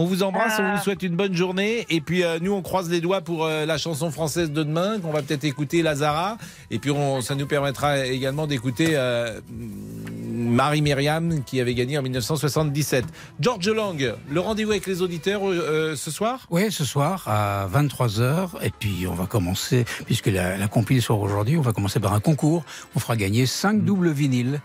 On 0.01 0.05
vous 0.05 0.22
embrasse, 0.22 0.61
on 0.61 0.76
vous 0.76 0.80
souhaite 0.80 1.03
une 1.03 1.16
bonne 1.16 1.34
journée. 1.34 1.84
Et 1.90 2.01
puis, 2.01 2.22
euh, 2.22 2.38
nous, 2.40 2.53
on 2.53 2.62
croise 2.62 2.88
les 2.88 3.01
doigts 3.01 3.20
pour 3.20 3.44
euh, 3.44 3.66
la 3.66 3.78
chanson 3.78 4.12
française 4.12 4.53
de 4.53 4.62
demain, 4.62 5.01
qu'on 5.01 5.11
va 5.11 5.22
peut-être 5.22 5.42
écouter, 5.42 5.82
Lazara. 5.82 6.38
Et 6.70 6.78
puis, 6.78 6.92
on, 6.92 7.20
ça 7.20 7.34
nous 7.34 7.49
permettra 7.49 8.07
également 8.07 8.46
d'écouter 8.46 8.90
euh, 8.92 9.40
Marie 9.51 10.82
Myriam, 10.82 11.42
qui 11.42 11.61
avait 11.61 11.74
gagné 11.74 11.99
en 11.99 12.03
1977. 12.03 13.07
George 13.40 13.68
Lang, 13.68 14.14
le 14.30 14.40
rendez-vous 14.40 14.70
avec 14.70 14.86
les 14.86 15.03
auditeurs 15.03 15.40
euh, 15.44 15.96
ce 15.96 16.12
soir? 16.12 16.46
Oui, 16.49 16.70
ce 16.70 16.84
soir 16.84 17.24
à 17.26 17.66
23h. 17.66 18.51
Et 18.62 18.70
puis 18.70 19.05
on 19.11 19.14
va 19.14 19.26
commencer, 19.26 19.84
puisque 20.07 20.28
la, 20.28 20.57
la 20.57 20.68
compil 20.68 21.03
sort 21.03 21.20
aujourd'hui, 21.20 21.57
on 21.57 21.62
va 21.62 21.72
commencer 21.72 21.99
par 21.99 22.12
un 22.12 22.20
concours. 22.20 22.62
On 22.94 23.01
fera 23.01 23.16
gagner 23.16 23.46
5 23.46 23.82
doubles 23.82 24.11
vinyles. 24.12 24.61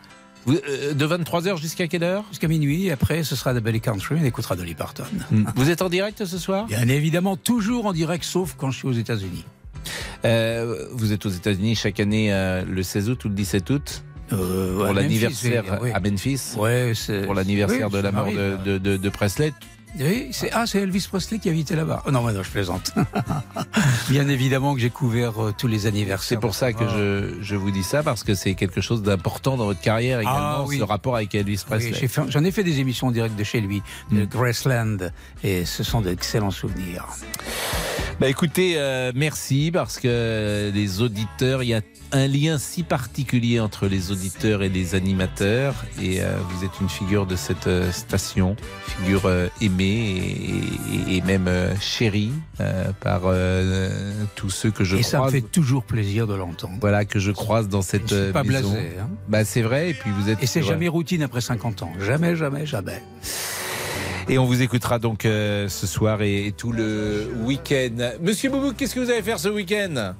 Euh, 0.47 0.93
de 0.93 1.05
23h 1.07 1.57
jusqu'à 1.59 1.87
quelle 1.87 2.03
heure? 2.03 2.23
Jusqu'à 2.29 2.47
minuit. 2.47 2.91
Après, 2.91 3.23
ce 3.23 3.35
sera 3.35 3.53
de 3.53 3.59
Belly 3.59 3.79
Country. 3.81 4.15
On 4.19 4.25
écoutera 4.25 4.55
Dolly 4.55 4.75
Parton. 4.75 5.03
Vous 5.55 5.69
êtes 5.69 5.81
en 5.81 5.89
direct 5.89 6.25
ce 6.25 6.37
soir? 6.37 6.65
Bien 6.67 6.87
évidemment, 6.87 7.37
toujours 7.37 7.85
en 7.85 7.93
direct, 7.93 8.23
sauf 8.23 8.55
quand 8.57 8.71
je 8.71 8.77
suis 8.79 8.87
aux 8.87 8.93
États-Unis. 8.93 9.45
Euh, 10.25 10.87
vous 10.91 11.11
êtes 11.11 11.25
aux 11.25 11.29
États-Unis 11.29 11.75
chaque 11.75 11.99
année 11.99 12.33
euh, 12.33 12.63
le 12.65 12.83
16 12.83 13.09
août 13.09 13.25
ou 13.25 13.29
le 13.29 13.35
17 13.35 13.69
août? 13.69 14.03
Euh, 14.31 14.75
pour 14.85 14.93
l'anniversaire 14.93 15.79
oui, 15.81 15.91
à 15.93 15.99
Memphis? 15.99 16.53
Ouais, 16.57 16.93
pour 17.25 17.33
l'anniversaire 17.33 17.87
oui, 17.87 17.93
de 17.93 17.99
la 17.99 18.11
mort 18.11 18.25
m'arrive, 18.25 18.37
de, 18.65 18.77
de, 18.77 18.77
de- 18.77 18.97
de 18.97 19.09
Presley? 19.09 19.53
Oui, 19.99 20.29
c'est 20.31 20.49
ah, 20.51 20.65
c'est 20.65 20.79
Elvis 20.79 21.05
Presley 21.07 21.37
qui 21.39 21.49
habitait 21.49 21.75
là-bas. 21.75 22.01
Oh, 22.07 22.11
non, 22.11 22.23
mais 22.23 22.33
non, 22.33 22.41
je 22.41 22.49
plaisante. 22.49 22.91
Bien 24.09 24.27
évidemment 24.27 24.73
que 24.73 24.81
j'ai 24.81 24.89
couvert 24.89 25.41
euh, 25.43 25.53
tous 25.55 25.67
les 25.67 25.85
anniversaires. 25.85 26.27
C'est 26.27 26.37
pour 26.39 26.55
ça 26.55 26.73
que 26.73 26.87
je, 26.87 27.35
je 27.41 27.55
vous 27.55 27.69
dis 27.71 27.83
ça 27.83 28.01
parce 28.01 28.23
que 28.23 28.33
c'est 28.33 28.55
quelque 28.55 28.81
chose 28.81 29.03
d'important 29.03 29.55
dans 29.55 29.65
votre 29.65 29.81
carrière 29.81 30.19
également 30.19 30.39
Ah, 30.39 30.63
oui. 30.65 30.79
ce 30.79 30.83
rapport 30.83 31.15
avec 31.15 31.33
Elvis 31.35 31.63
Presley. 31.65 32.07
J'en 32.29 32.43
ai 32.43 32.51
fait 32.51 32.63
des 32.63 32.79
émissions 32.79 33.07
en 33.07 33.11
direct 33.11 33.35
de 33.35 33.43
chez 33.43 33.61
lui, 33.61 33.83
de 34.11 34.25
Graceland, 34.25 34.97
et 35.43 35.63
ce 35.65 35.83
sont 35.83 36.01
d'excellents 36.01 36.51
souvenirs. 36.51 37.05
Bah 38.19 38.29
écoutez, 38.29 38.75
euh, 38.77 39.11
merci 39.15 39.69
parce 39.73 39.99
que 39.99 40.71
les 40.73 41.01
auditeurs, 41.01 41.61
il 41.63 41.69
y 41.69 41.73
a 41.73 41.81
un 42.13 42.27
lien 42.27 42.57
si 42.59 42.83
particulier 42.83 43.59
entre 43.59 43.87
les 43.87 44.11
auditeurs 44.11 44.61
et 44.63 44.69
les 44.69 44.93
animateurs 44.95 45.73
et 46.01 46.21
euh, 46.21 46.37
vous 46.49 46.63
êtes 46.63 46.79
une 46.79 46.87
figure 46.89 47.25
de 47.25 47.35
cette 47.35 47.67
euh, 47.67 47.91
station, 47.91 48.55
figure 48.85 49.23
euh, 49.25 49.47
aimée 49.61 50.21
et, 51.05 51.11
et- 51.13 51.17
et 51.17 51.21
même 51.21 51.47
euh, 51.47 51.75
chérie 51.81 52.31
euh, 52.61 52.91
par 53.01 53.21
euh, 53.25 53.89
tous 54.35 54.51
ceux 54.51 54.69
que 54.71 54.83
je 54.83 54.95
Et 54.97 55.03
ça 55.03 55.19
me 55.21 55.29
fait 55.29 55.41
toujours 55.41 55.83
plaisir 55.83 56.27
de 56.27 56.35
l'entendre. 56.35 56.75
Voilà 56.79 57.03
que 57.05 57.19
je 57.19 57.31
croise 57.31 57.67
dans 57.67 57.81
cette 57.81 58.07
Je 58.09 58.23
suis 58.25 58.31
pas 58.33 58.43
maison. 58.43 58.71
blasé, 58.71 58.91
hein. 59.01 59.09
Bah 59.27 59.43
c'est 59.43 59.63
vrai 59.63 59.89
et 59.89 59.93
puis 59.95 60.11
vous 60.11 60.29
êtes 60.29 60.41
Et 60.41 60.45
c'est 60.45 60.61
jamais 60.63 60.87
routine 60.87 61.23
après 61.23 61.41
50 61.41 61.81
ans. 61.81 61.91
Jamais, 61.99 62.35
jamais, 62.35 62.65
jamais. 62.67 63.01
Et 64.29 64.37
on 64.37 64.45
vous 64.45 64.61
écoutera 64.61 64.99
donc 64.99 65.25
euh, 65.25 65.67
ce 65.67 65.85
soir 65.85 66.21
et, 66.21 66.47
et 66.47 66.51
tout 66.51 66.71
le 66.71 67.29
week-end. 67.43 68.11
Monsieur 68.21 68.49
Boubou, 68.49 68.73
qu'est-ce 68.73 68.95
que 68.95 68.99
vous 68.99 69.09
allez 69.09 69.21
faire 69.21 69.37
ce 69.39 69.49
week-end? 69.49 70.13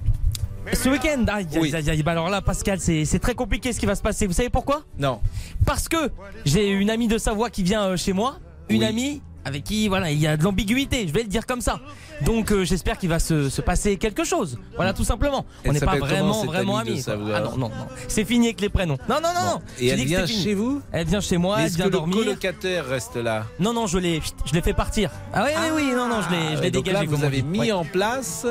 Ce 0.72 0.90
week-end, 0.90 1.26
aïe, 1.28 1.48
aïe, 1.54 1.76
aïe, 1.76 1.90
aïe. 1.90 2.04
Bah 2.04 2.12
alors 2.12 2.30
là, 2.30 2.42
Pascal, 2.42 2.80
c'est 2.80 3.06
c'est 3.06 3.20
très 3.20 3.36
compliqué 3.36 3.74
ce 3.74 3.80
qui 3.80 3.86
va 3.86 3.96
se 3.96 4.02
passer. 4.02 4.28
Vous 4.28 4.34
savez 4.34 4.50
pourquoi? 4.50 4.84
Non. 4.98 5.20
Parce 5.66 5.90
que 5.90 6.10
j'ai 6.46 6.70
une 6.70 6.90
amie 6.90 7.08
de 7.08 7.18
Savoie 7.18 7.50
qui 7.50 7.64
vient 7.64 7.84
euh, 7.84 7.98
chez 7.98 8.14
moi. 8.14 8.40
Une 8.70 8.84
amie 8.84 9.22
avec 9.46 9.64
qui, 9.64 9.88
voilà, 9.88 10.12
il 10.12 10.20
y 10.20 10.28
a 10.28 10.38
de 10.38 10.44
l'ambiguïté, 10.44 11.08
je 11.08 11.14
vais 11.14 11.24
le 11.24 11.28
dire 11.30 11.46
comme 11.46 11.62
ça. 11.62 11.80
Donc 12.22 12.52
euh, 12.52 12.64
j'espère 12.64 12.98
qu'il 12.98 13.10
va 13.10 13.20
se, 13.20 13.50
se 13.50 13.62
passer 13.62 13.98
quelque 13.98 14.24
chose. 14.24 14.58
Voilà, 14.76 14.94
tout 14.94 15.04
simplement. 15.04 15.46
Elle 15.64 15.72
On 15.72 15.74
n'est 15.74 15.80
pas 15.80 15.98
vraiment, 15.98 16.46
vraiment 16.46 16.78
amis. 16.78 17.04
Ah 17.08 17.16
non, 17.16 17.58
non, 17.58 17.70
non. 17.70 17.72
C'est 18.08 18.26
fini 18.26 18.48
avec 18.48 18.62
les 18.62 18.70
prénoms. 18.70 18.98
Non, 19.10 19.16
non, 19.22 19.30
non, 19.34 19.46
non. 19.56 19.62
Et 19.80 19.88
elle 19.88 20.04
vient 20.06 20.26
chez 20.26 20.54
vous? 20.54 20.82
Elle 20.92 21.08
vient 21.08 21.22
chez 21.22 21.38
moi, 21.38 21.58
Mais 21.58 21.64
elle 21.66 21.70
vient 21.72 21.86
que 21.86 21.90
le 21.90 21.98
dormir. 21.98 22.18
colocataire 22.18 22.86
reste 22.88 23.16
là? 23.18 23.46
Non, 23.60 23.74
non, 23.74 23.88
je 23.88 23.98
l'ai, 23.98 24.22
je 24.46 24.54
l'ai 24.54 24.62
fait 24.62 24.74
partir. 24.74 25.10
Ah 25.34 25.44
oui, 25.46 25.52
oui, 25.76 25.82
oui, 25.88 25.92
non, 25.96 26.08
non, 26.08 26.22
je 26.22 26.30
l'ai, 26.36 26.58
je 26.58 26.62
l'ai 26.62 26.72
donc 26.72 26.86
dégagé. 26.86 27.06
là, 27.06 27.12
vous 27.16 27.24
avez 27.24 27.42
mis 27.42 27.60
Ouais. 27.60 27.72
en 27.72 27.84
place 27.86 28.46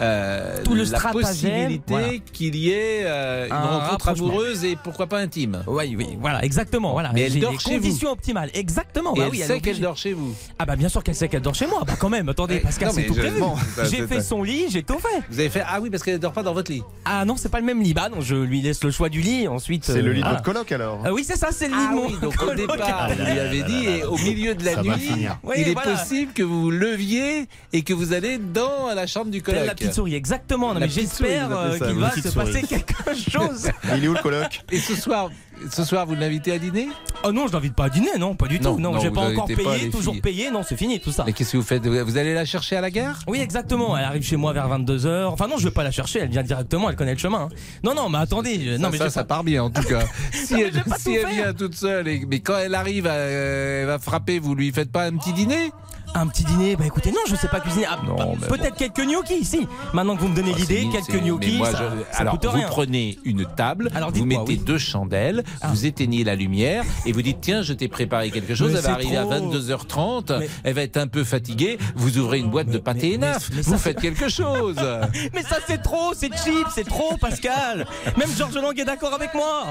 euh, 0.00 0.62
Tout 0.64 0.74
le 0.74 0.82
la 0.82 0.98
stratagème, 0.98 1.22
possibilité 1.22 1.82
voilà. 1.88 2.08
qu'il 2.32 2.56
y 2.56 2.70
ait 2.70 3.02
euh, 3.04 3.46
une 3.46 3.52
Un 3.52 3.60
rencontre 3.60 4.08
amoureuse 4.08 4.64
et 4.64 4.76
pourquoi 4.82 5.06
pas 5.06 5.18
intime. 5.18 5.62
Oui, 5.66 5.94
oui, 5.96 6.18
voilà, 6.20 6.42
exactement. 6.44 6.92
Voilà. 6.92 7.10
Mais 7.12 7.22
elle 7.22 7.38
dort 7.40 7.60
chez 7.60 7.76
vous. 7.76 7.82
conditions 7.82 8.10
optimales, 8.12 8.50
exactement. 8.54 9.14
Et 9.14 9.18
bah 9.18 9.24
elle 9.26 9.30
oui, 9.32 9.38
sait 9.38 9.60
qu'elle 9.60 9.80
dort 9.80 9.96
chez 9.96 10.12
vous. 10.12 10.34
Ah 10.58 10.64
bah 10.66 10.76
bien 10.76 10.88
sûr 10.88 11.02
qu'elle 11.04 11.14
sait 11.14 11.28
qu'elle 11.28 11.42
dort 11.42 11.54
chez 11.54 11.66
moi. 11.66 11.82
Bah 11.86 11.94
quand 11.98 12.08
même, 12.08 12.28
attendez, 12.28 12.54
Ouais, 12.54 12.60
Pascal, 12.60 12.90
c'est 12.92 13.04
tout 13.04 13.14
prévu. 13.14 13.38
bon, 13.40 13.54
ça, 13.76 13.84
J'ai 13.84 14.06
fait 14.06 14.20
son 14.20 14.42
lit, 14.42 14.66
j'ai 14.70 14.82
tout 14.82 14.98
fait. 14.98 15.22
Vous 15.30 15.38
avez 15.40 15.48
fait 15.50 15.62
ah 15.66 15.80
oui 15.80 15.90
parce 15.90 16.02
qu'elle 16.02 16.18
dort 16.18 16.32
pas 16.32 16.42
dans 16.42 16.54
votre 16.54 16.70
lit. 16.72 16.82
Ah 17.04 17.24
non, 17.24 17.36
c'est 17.36 17.48
pas 17.50 17.60
le 17.60 17.66
même 17.66 17.82
lit. 17.82 17.94
Bah 17.94 18.08
non, 18.08 18.20
je 18.20 18.36
lui 18.36 18.60
laisse 18.62 18.82
le 18.82 18.90
choix 18.90 19.08
du 19.08 19.20
lit. 19.20 19.48
Ensuite, 19.48 19.84
C'est 19.84 19.98
euh, 19.98 20.02
le 20.02 20.12
lit 20.12 20.20
de 20.20 20.24
voilà. 20.24 20.38
votre 20.38 20.44
coloc 20.44 20.72
alors 20.72 21.00
Ah 21.04 21.12
oui, 21.12 21.24
c'est 21.24 21.36
ça, 21.36 21.48
c'est 21.52 21.68
le 21.68 21.74
lit 21.74 21.80
Ah 21.86 21.90
de 21.90 21.96
mon 21.96 22.06
oui, 22.06 22.14
donc 22.20 22.34
au 22.34 22.46
coloc. 22.46 22.56
départ, 22.56 23.10
vous 23.10 23.22
lui 23.24 23.38
avez 23.38 23.62
dit, 23.62 23.86
et 23.86 24.04
au 24.04 24.16
milieu 24.16 24.54
de 24.54 24.64
la 24.64 24.82
nuit, 24.82 25.26
il 25.56 25.68
est 25.68 25.74
possible 25.74 26.32
que 26.32 26.42
vous 26.42 26.62
vous 26.62 26.70
leviez 26.70 27.46
et 27.72 27.82
que 27.82 27.92
vous 27.92 28.12
allez 28.12 28.38
dans 28.38 28.88
la 28.94 29.06
chambre 29.06 29.30
du 29.30 29.42
coloc. 29.42 29.60
La 29.90 29.92
petite 29.92 29.96
souris, 29.96 30.14
exactement. 30.14 30.74
Non, 30.74 30.80
mais 30.80 30.88
j'espère 30.88 31.50
euh, 31.50 31.78
ça, 31.78 31.86
qu'il 31.86 31.96
va 31.96 32.10
se 32.10 32.20
souris. 32.28 32.34
passer 32.52 32.62
quelque 32.66 32.94
chose. 33.30 33.68
Il 33.96 34.04
est 34.04 34.08
où 34.08 34.14
le 34.14 34.22
coloc? 34.22 34.62
Et 34.72 34.78
ce 34.78 34.94
soir, 34.94 35.30
ce 35.70 35.84
soir, 35.84 36.06
vous 36.06 36.14
l'invitez 36.14 36.52
à 36.52 36.58
dîner? 36.58 36.88
Oh 37.22 37.32
non, 37.32 37.46
je 37.48 37.52
l'invite 37.52 37.74
pas 37.74 37.84
à 37.84 37.88
dîner, 37.90 38.10
non, 38.18 38.34
pas 38.34 38.46
du 38.46 38.58
Non, 38.60 38.74
tout. 38.74 38.80
Non, 38.80 38.92
non, 38.92 39.00
j'ai 39.00 39.10
pas 39.10 39.20
encore 39.28 39.46
pas 39.46 39.54
payé, 39.54 39.90
toujours 39.90 40.14
filles. 40.14 40.22
payé. 40.22 40.50
Non, 40.50 40.62
c'est 40.66 40.76
fini 40.76 41.00
tout 41.00 41.12
ça. 41.12 41.24
Mais 41.26 41.32
qu'est-ce 41.32 41.52
que 41.52 41.56
vous 41.58 41.62
faites? 41.62 41.86
Vous 41.86 42.16
allez 42.16 42.32
la 42.34 42.44
chercher 42.46 42.76
à 42.76 42.80
la 42.80 42.90
gare? 42.90 43.18
Oui, 43.26 43.40
exactement. 43.40 43.96
Elle 43.96 44.04
arrive 44.04 44.22
chez 44.22 44.36
moi 44.36 44.52
vers 44.52 44.68
22h. 44.68 45.24
Enfin, 45.26 45.46
non, 45.48 45.56
je 45.58 45.64
vais 45.64 45.70
pas 45.74 45.84
la 45.84 45.90
chercher. 45.90 46.20
Elle 46.20 46.30
vient 46.30 46.42
directement. 46.42 46.88
Elle 46.88 46.96
connaît 46.96 47.12
le 47.12 47.18
chemin. 47.18 47.48
hein. 47.52 47.56
Non, 47.84 47.94
non, 47.94 48.08
mais 48.08 48.18
attendez. 48.18 48.60
je- 48.64 48.76
Non, 48.78 48.84
ça, 48.84 48.90
mais 48.92 48.98
ça, 48.98 49.10
ça 49.10 49.24
part 49.24 49.44
bien 49.44 49.62
en 49.64 49.70
tout 49.70 49.82
cas. 49.82 50.04
si 50.32 50.54
elle, 50.60 50.72
si 50.98 51.04
tout 51.20 51.28
vient 51.28 51.52
toute 51.52 51.74
seule, 51.74 52.08
et, 52.08 52.24
mais 52.26 52.40
quand 52.40 52.56
elle 52.56 52.74
arrive, 52.74 53.06
euh, 53.08 53.82
elle 53.82 53.86
va 53.86 53.98
frapper, 53.98 54.38
vous 54.38 54.54
lui 54.54 54.72
faites 54.72 54.90
pas 54.90 55.04
un 55.04 55.16
petit 55.16 55.32
dîner? 55.34 55.72
Un 56.14 56.26
petit 56.26 56.44
dîner, 56.44 56.74
bah 56.76 56.84
écoutez, 56.86 57.12
non, 57.12 57.20
je 57.28 57.36
sais 57.36 57.46
pas 57.48 57.60
cuisiner. 57.60 57.86
Ah, 57.88 57.98
Non, 58.04 58.16
bah, 58.16 58.26
mais 58.40 58.46
Peut-être 58.48 58.74
quelques 58.76 59.04
gnocchis, 59.06 59.44
si. 59.44 59.66
Maintenant 59.92 60.16
que 60.16 60.22
vous 60.22 60.28
me 60.28 60.34
donnez 60.36 60.52
Ah, 60.54 60.58
l'idée, 60.58 60.88
quelques 60.92 61.22
gnocchis, 61.22 61.56
moi, 61.58 61.70
ça, 61.70 61.78
je- 61.78 62.12
ça 62.14 62.20
alors, 62.20 62.32
coûte 62.34 62.46
vous 62.46 62.50
rien. 62.56 62.66
prenez 62.68 63.18
une 63.24 63.46
table, 63.56 63.90
Alors, 63.94 64.10
vous 64.10 64.24
mettez 64.26 64.42
oui. 64.54 64.58
Ah. 64.60 64.66
deux 64.66 64.78
chandelles, 64.78 65.44
vous 65.68 65.86
éteignez 65.86 66.24
la 66.24 66.34
lumière 66.34 66.84
et 67.06 67.12
vous 67.12 67.22
dites 67.22 67.38
tiens, 67.40 67.62
je 67.62 67.72
t'ai 67.72 67.86
préparé 67.88 68.30
quelque 68.32 68.54
chose. 68.56 68.72
Mais 68.72 68.78
elle 68.78 68.84
va 68.84 68.92
arriver 68.92 69.16
à 69.16 69.22
trop. 69.22 69.30
22h30, 69.30 70.32
Mais- 70.40 70.50
elle 70.64 70.74
va 70.74 70.82
être 70.82 70.96
un 70.96 71.06
peu 71.06 71.22
fatiguée. 71.22 71.78
Vous 71.94 72.18
ouvrez 72.18 72.38
une 72.40 72.50
boîte 72.50 72.68
de 72.68 72.78
pâté 72.78 73.14
et 73.14 73.20
Vous 73.62 73.78
faites 73.78 74.00
quelque 74.00 74.28
chose. 74.28 74.76
Mais 75.32 75.42
ça, 75.42 75.56
c'est 75.66 75.80
trop, 75.82 76.12
c'est 76.14 76.30
cheap, 76.44 76.66
c'est 76.74 76.86
trop, 76.86 77.16
Pascal. 77.20 77.86
Même 78.18 78.28
Georges 78.36 78.56
Lang 78.56 78.78
est 78.78 78.84
d'accord 78.84 79.14
avec 79.14 79.32
moi. 79.34 79.66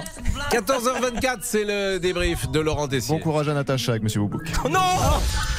14h24, 0.51 1.39
c'est 1.41 1.65
le 1.65 1.99
débrief 1.99 2.49
de 2.49 2.59
Laurent 2.61 2.87
Tessier. 2.87 3.13
Bon 3.15 3.21
courage 3.21 3.49
à 3.49 3.53
Natacha 3.53 3.91
avec 3.91 4.03
Monsieur 4.03 4.21
Boubouk. 4.21 4.43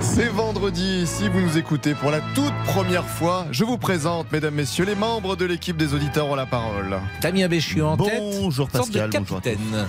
C'est 0.00 0.28
vendredi, 0.28 1.06
si 1.06 1.28
vous 1.28 1.40
nous 1.40 1.58
écoutez 1.58 1.94
pour 1.94 2.10
la 2.10 2.20
toute 2.34 2.54
première 2.64 3.04
fois, 3.04 3.46
je 3.52 3.64
vous 3.64 3.76
présente, 3.76 4.32
mesdames, 4.32 4.54
messieurs, 4.54 4.84
les 4.86 4.94
membres 4.94 5.36
de 5.36 5.44
l'équipe 5.44 5.76
des 5.76 5.92
auditeurs 5.92 6.26
ont 6.26 6.34
la 6.34 6.46
parole. 6.46 6.98
Damien 7.20 7.48
Béchu 7.48 7.82
en 7.82 7.96
tête. 7.96 8.18
Bonjour 8.18 8.68
Sorte 8.70 8.90
de 8.90 8.98
Pascal, 8.98 9.10
bonjour. 9.20 9.40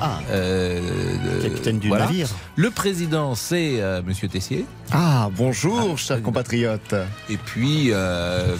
Ah. 0.01 0.19
Euh, 0.29 1.41
Capitaine 1.41 1.79
du 1.79 1.87
voilà. 1.87 2.05
navire. 2.05 2.27
Le 2.55 2.69
président, 2.71 3.35
c'est 3.35 3.81
euh, 3.81 4.01
Monsieur 4.05 4.27
Tessier. 4.27 4.65
Ah, 4.91 5.29
bonjour, 5.35 5.97
chers 5.97 6.21
compatriotes. 6.21 6.95
Et 7.29 7.37
puis, 7.37 7.87
euh, 7.91 8.55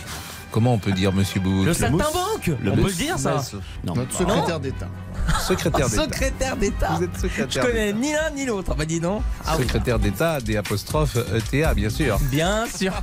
comment 0.52 0.74
on 0.74 0.78
peut 0.78 0.92
dire 0.92 1.14
Monsieur 1.14 1.40
Boubouk 1.40 1.66
Le 1.66 1.74
saltimbanque 1.74 2.52
On 2.66 2.76
peut 2.76 2.88
le 2.88 2.94
dire, 2.94 3.18
ça 3.18 3.42
Non. 3.84 3.96
Notre 3.96 4.14
secrétaire 4.14 4.60
d'État. 4.60 4.88
Secrétaire 5.40 5.90
d'État. 5.90 6.04
Secrétaire 6.04 6.58
d'État. 6.58 6.90
Vous 6.98 7.04
êtes 7.04 7.10
Je 7.16 7.22
secrétaire 7.22 7.66
connais 7.66 7.94
ni 7.94 8.12
l'un 8.12 8.30
ni 8.32 8.46
l'autre. 8.46 8.76
Bah 8.76 8.86
dis 8.86 9.00
donc. 9.00 9.22
Ah 9.46 9.56
oui. 9.58 9.64
Secrétaire 9.64 10.00
d'État, 10.00 10.42
des 10.42 10.58
apostrophes 10.58 11.18
ETA, 11.36 11.74
bien 11.74 11.90
sûr. 11.90 12.20
Bien 12.32 12.66
sûr. 12.68 12.94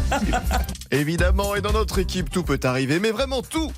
Évidemment, 0.90 1.54
et 1.54 1.60
dans 1.60 1.72
notre 1.72 1.98
équipe, 1.98 2.30
tout 2.30 2.42
peut 2.42 2.60
arriver, 2.62 2.98
mais 2.98 3.10
vraiment 3.10 3.42
tout 3.42 3.70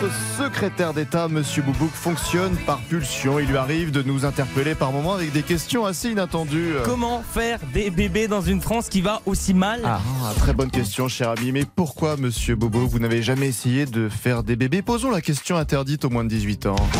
Notre 0.00 0.14
secrétaire 0.38 0.94
d'État, 0.94 1.28
Monsieur 1.28 1.62
Boubouk, 1.62 1.90
fonctionne 1.90 2.56
par 2.64 2.78
pulsion. 2.78 3.38
Il 3.38 3.48
lui 3.48 3.58
arrive 3.58 3.90
de 3.90 4.02
nous 4.02 4.24
interpeller 4.24 4.74
par 4.74 4.92
moments 4.92 5.12
avec 5.12 5.30
des 5.32 5.42
questions 5.42 5.84
assez 5.84 6.10
inattendues. 6.10 6.72
Comment 6.84 7.22
faire 7.22 7.58
des 7.74 7.90
bébés 7.90 8.26
dans 8.26 8.40
une 8.40 8.62
France 8.62 8.88
qui 8.88 9.02
va 9.02 9.20
aussi 9.26 9.52
mal 9.52 9.82
Ah, 9.84 10.00
très 10.38 10.54
bonne 10.54 10.70
question, 10.70 11.06
cher 11.08 11.28
ami. 11.30 11.52
Mais 11.52 11.66
pourquoi, 11.66 12.16
monsieur 12.16 12.56
Bobo, 12.56 12.86
vous 12.86 12.98
n'avez 12.98 13.22
jamais 13.22 13.48
essayé 13.48 13.84
de 13.84 14.08
faire 14.08 14.42
des 14.42 14.56
bébés? 14.56 14.80
Posons 14.80 15.10
la 15.10 15.20
question 15.20 15.56
interdite 15.56 16.06
aux 16.06 16.10
moins 16.10 16.24
de 16.24 16.30
18 16.30 16.64
ans. 16.66 16.76
Mmh, 16.76 16.96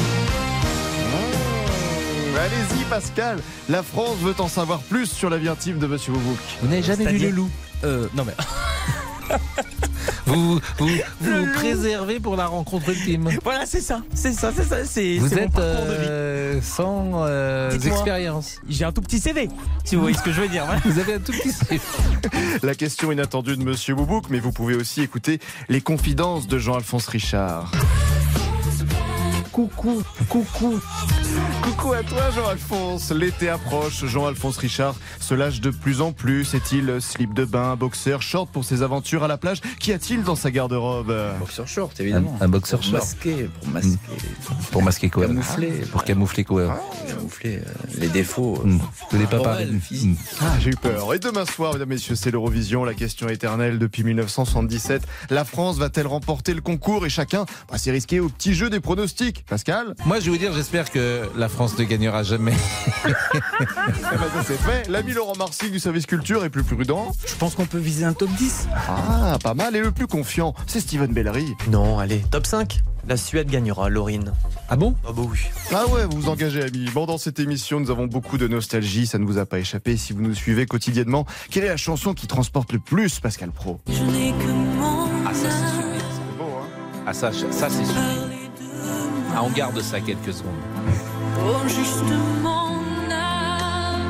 Allez-y, 2.37 2.85
Pascal. 2.91 3.39
La 3.71 3.83
France 3.83 4.19
veut 4.19 4.35
en 4.39 4.49
savoir 4.49 4.81
plus 4.81 5.07
sur 5.07 5.31
la 5.31 5.39
vie 5.39 5.49
intime 5.49 5.79
de 5.79 5.87
monsieur 5.87 6.13
Boubouk. 6.13 6.39
Vous 6.61 6.69
n'avez 6.69 6.83
jamais 6.83 7.07
vu 7.07 7.19
le 7.19 7.31
loup? 7.31 7.49
Euh, 7.83 8.09
non 8.15 8.27
mais. 8.27 8.35
Vous 10.27 10.61
vous, 10.79 11.47
préservez 11.55 12.21
pour 12.21 12.37
la 12.37 12.47
rencontre 12.47 12.91
ultime. 12.91 13.31
Voilà, 13.45 13.67
c'est 13.67 13.81
ça, 13.81 14.03
c'est 14.15 14.33
ça, 14.33 14.53
c'est 14.55 14.65
ça, 14.65 14.85
c'est. 14.85 15.19
Vous 15.19 15.29
mon 15.35 15.37
êtes 15.43 15.51
parcours 15.53 15.87
de 15.87 15.93
vie. 15.93 16.07
euh, 16.09 16.61
sans 16.63 17.25
euh, 17.27 17.71
expérience. 17.79 18.57
J'ai 18.69 18.85
un 18.85 18.93
tout 18.93 19.01
petit 19.01 19.19
CV, 19.19 19.49
si 19.85 19.95
vous 19.97 20.03
voyez 20.03 20.17
ce 20.17 20.23
que 20.23 20.33
je 20.33 20.41
veux 20.41 20.49
dire. 20.49 20.65
voilà. 20.67 20.81
Vous 20.85 20.99
avez 20.99 21.15
un 21.15 21.19
tout 21.21 21.33
petit 21.33 21.53
CV. 21.53 21.81
La 22.63 22.75
question 22.75 23.13
inattendue 23.13 23.57
de 23.57 23.65
monsieur 23.65 23.95
Boubouk, 23.95 24.25
mais 24.31 24.39
vous 24.41 24.53
pouvez 24.53 24.75
aussi 24.75 25.01
écouter 25.03 25.41
les 25.69 25.81
confidences 25.81 26.47
de 26.47 26.59
Jean-Alphonse 26.59 27.07
Richard. 27.09 27.73
Coucou, 29.53 30.03
coucou. 30.29 30.81
Coucou 31.63 31.93
à 31.93 32.03
toi 32.05 32.31
Jean-Alphonse. 32.31 33.11
L'été 33.11 33.49
approche. 33.49 34.05
Jean-Alphonse 34.07 34.57
Richard 34.59 34.95
se 35.19 35.35
lâche 35.35 35.61
de 35.61 35.71
plus 35.71 36.01
en 36.01 36.13
plus. 36.13 36.55
Est-il 36.55 37.01
slip 37.01 37.35
de 37.35 37.45
bain, 37.45 37.75
boxer, 37.75 38.21
short 38.23 38.49
pour 38.51 38.65
ses 38.65 38.83
aventures 38.83 39.25
à 39.25 39.29
la 39.29 39.39
plage? 39.39 39.61
Qu'y 39.81 39.93
a-t-il 39.93 40.23
dans 40.23 40.37
sa 40.37 40.51
garde-robe? 40.53 41.13
Boxer 41.41 41.67
short, 41.67 41.99
évidemment. 42.01 42.37
Un, 42.41 42.45
un 42.45 42.49
boxer 42.49 42.77
pour 42.77 42.85
short. 42.85 42.95
masquer, 43.03 43.51
pour 43.61 43.69
masquer, 43.73 43.99
Pour 44.71 44.83
masquer 44.83 45.11
quoi? 45.11 45.27
Camoufler. 45.27 45.71
Pour 45.91 46.05
camoufler 46.05 46.45
quoi? 46.45 46.81
Camoufler 47.09 47.57
euh, 47.59 47.73
les 47.99 48.09
défauts. 48.09 48.63
euh, 48.65 48.69
Hmm. 48.71 48.79
Vous 49.11 49.17
n'avez 49.19 49.29
pas 49.29 49.41
parlé. 49.41 49.67
physiques. 49.81 50.19
Ah, 50.41 50.53
j'ai 50.61 50.71
eu 50.71 50.77
peur. 50.77 51.13
Et 51.13 51.19
demain 51.19 51.45
soir, 51.45 51.73
mesdames, 51.73 51.89
messieurs, 51.89 52.15
c'est 52.15 52.31
l'Eurovision, 52.31 52.85
la 52.85 52.95
question 52.95 53.29
éternelle 53.29 53.79
depuis 53.81 54.05
1977. 54.05 55.03
La 55.31 55.45
France 55.45 55.77
va-t-elle 55.79 56.07
remporter 56.07 56.55
le 56.55 56.61
concours? 56.61 57.05
Et 57.05 57.11
chacun, 57.11 57.47
bah, 57.71 57.79
c'est 57.79 57.91
risqué 57.91 58.21
au 58.21 58.29
petit 58.29 58.55
jeu 58.55 58.71
des 58.71 58.81
pronostics. 58.81 59.40
Pascal 59.49 59.95
Moi, 60.07 60.21
je 60.21 60.27
vais 60.27 60.31
vous 60.33 60.39
dire, 60.39 60.53
j'espère 60.53 60.91
que 60.91 61.29
la 61.37 61.49
France 61.49 61.79
ne 61.79 61.85
gagnera 61.85 62.23
jamais. 62.23 62.55
Eh 64.03 64.17
ben, 64.17 64.19
ça 64.35 64.45
c'est 64.47 64.59
fait. 64.59 64.89
L'ami 64.89 65.13
Laurent 65.13 65.37
Marcy 65.37 65.71
du 65.71 65.79
service 65.79 66.07
culture 66.07 66.45
est 66.45 66.51
plus 66.51 66.63
prudent. 66.65 67.13
Je 67.27 67.35
pense 67.37 67.55
qu'on 67.55 67.67
peut 67.67 67.79
viser 67.79 68.05
un 68.05 68.13
top 68.13 68.31
10. 68.31 68.69
Ah, 68.89 69.39
pas 69.43 69.55
mal. 69.55 69.77
Et 69.77 69.81
le 69.81 69.93
plus 69.93 70.07
confiant, 70.07 70.55
c'est 70.67 70.81
Steven 70.81 71.13
Bellery. 71.13 71.55
Non, 71.69 71.99
allez, 71.99 72.21
top 72.31 72.47
5. 72.47 72.81
La 73.09 73.17
Suède 73.17 73.49
gagnera, 73.51 73.89
Laurine. 73.89 74.33
Ah 74.69 74.77
bon? 74.77 74.95
Ah 75.07 75.13
bah 75.13 75.23
oui. 75.27 75.39
Ah 75.73 75.87
ouais, 75.89 76.05
vous 76.07 76.23
vous 76.23 76.29
engagez, 76.29 76.63
amis. 76.63 76.89
Bon, 76.93 77.07
dans 77.07 77.19
cette 77.19 77.39
émission, 77.41 77.81
nous 77.81 77.91
avons 77.91 78.07
beaucoup 78.07 78.39
de 78.39 78.47
nostalgie. 78.49 79.07
Ça 79.07 79.19
ne 79.19 79.25
vous 79.25 79.39
a 79.39 79.47
pas 79.47 79.59
échappé 79.59 79.97
si 79.97 80.13
vous 80.13 80.23
nous 80.23 80.35
suivez 80.35 80.67
quotidiennement. 80.67 81.27
Quelle 81.51 81.65
est 81.65 81.69
la 81.69 81.77
chanson 81.77 82.15
qui 82.15 82.27
transporte 82.27 82.73
le 82.73 82.79
plus 82.79 83.21
Pascal 83.21 83.51
Pro? 83.53 83.81
Je 83.89 84.03
n'ai 84.03 84.31
que 84.33 84.51
mon 84.79 85.07
Ah, 85.27 85.33
ça, 85.35 85.49
c'est 85.51 85.75
sûr. 85.77 85.85
Ah, 87.07 87.15
ça, 87.15 87.33
ça 87.33 87.69
c'est 87.71 87.85
sûr. 87.85 88.01
Ah, 89.35 89.43
on 89.43 89.51
garde 89.51 89.81
ça 89.81 90.01
quelques 90.01 90.33
secondes. 90.33 90.53
Oh, 91.39 91.69
juste 91.69 92.03
mon 92.43 93.11
âme, 93.11 94.01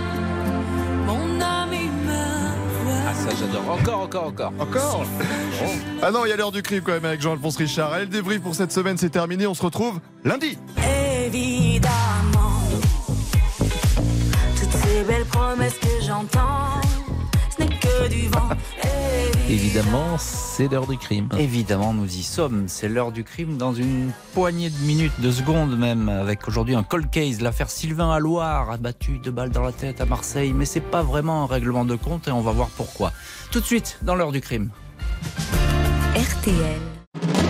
mon 1.06 1.40
âme 1.40 1.72
et 1.72 1.88
ma 2.06 2.54
voix. 2.82 3.02
Ah, 3.08 3.14
ça, 3.14 3.30
j'adore. 3.38 3.70
Encore, 3.70 4.00
encore, 4.00 4.26
encore. 4.26 4.52
Encore 4.58 5.04
Ah 6.02 6.10
non, 6.10 6.24
il 6.24 6.30
y 6.30 6.32
a 6.32 6.36
l'heure 6.36 6.52
du 6.52 6.62
crime 6.62 6.82
quand 6.82 6.92
même 6.92 7.04
avec 7.04 7.20
Jean-Alphonse 7.20 7.56
Richard. 7.56 7.92
Allez, 7.92 8.06
le 8.06 8.10
débrief 8.10 8.40
pour 8.40 8.54
cette 8.54 8.72
semaine, 8.72 8.96
c'est 8.96 9.10
terminé. 9.10 9.46
On 9.46 9.54
se 9.54 9.62
retrouve 9.62 10.00
lundi. 10.24 10.56
Évidemment, 11.26 11.90
toutes 14.58 14.72
ces 14.72 15.04
belles 15.04 15.26
promesses 15.26 15.78
que 15.80 16.02
j'entends, 16.04 16.80
Évidemment, 19.48 20.16
c'est 20.18 20.68
l'heure 20.68 20.86
du 20.86 20.96
crime. 20.96 21.28
Évidemment, 21.38 21.92
nous 21.92 22.06
y 22.06 22.22
sommes. 22.22 22.64
C'est 22.68 22.88
l'heure 22.88 23.12
du 23.12 23.24
crime 23.24 23.56
dans 23.56 23.74
une 23.74 24.12
poignée 24.32 24.70
de 24.70 24.78
minutes, 24.84 25.12
de 25.18 25.30
secondes 25.30 25.76
même, 25.76 26.08
avec 26.08 26.46
aujourd'hui 26.48 26.74
un 26.74 26.82
cold 26.82 27.10
case, 27.10 27.40
l'affaire 27.40 27.68
Sylvain 27.68 28.12
à 28.12 28.18
Loire, 28.18 28.70
abattu 28.70 29.18
de 29.18 29.30
balles 29.30 29.50
dans 29.50 29.62
la 29.62 29.72
tête 29.72 30.00
à 30.00 30.06
Marseille. 30.06 30.52
Mais 30.52 30.64
c'est 30.64 30.80
pas 30.80 31.02
vraiment 31.02 31.42
un 31.42 31.46
règlement 31.46 31.84
de 31.84 31.96
compte 31.96 32.28
et 32.28 32.30
on 32.30 32.40
va 32.40 32.52
voir 32.52 32.68
pourquoi. 32.68 33.12
Tout 33.50 33.60
de 33.60 33.66
suite, 33.66 33.98
dans 34.02 34.14
l'heure 34.14 34.32
du 34.32 34.40
crime. 34.40 34.70
RTL. 36.14 37.49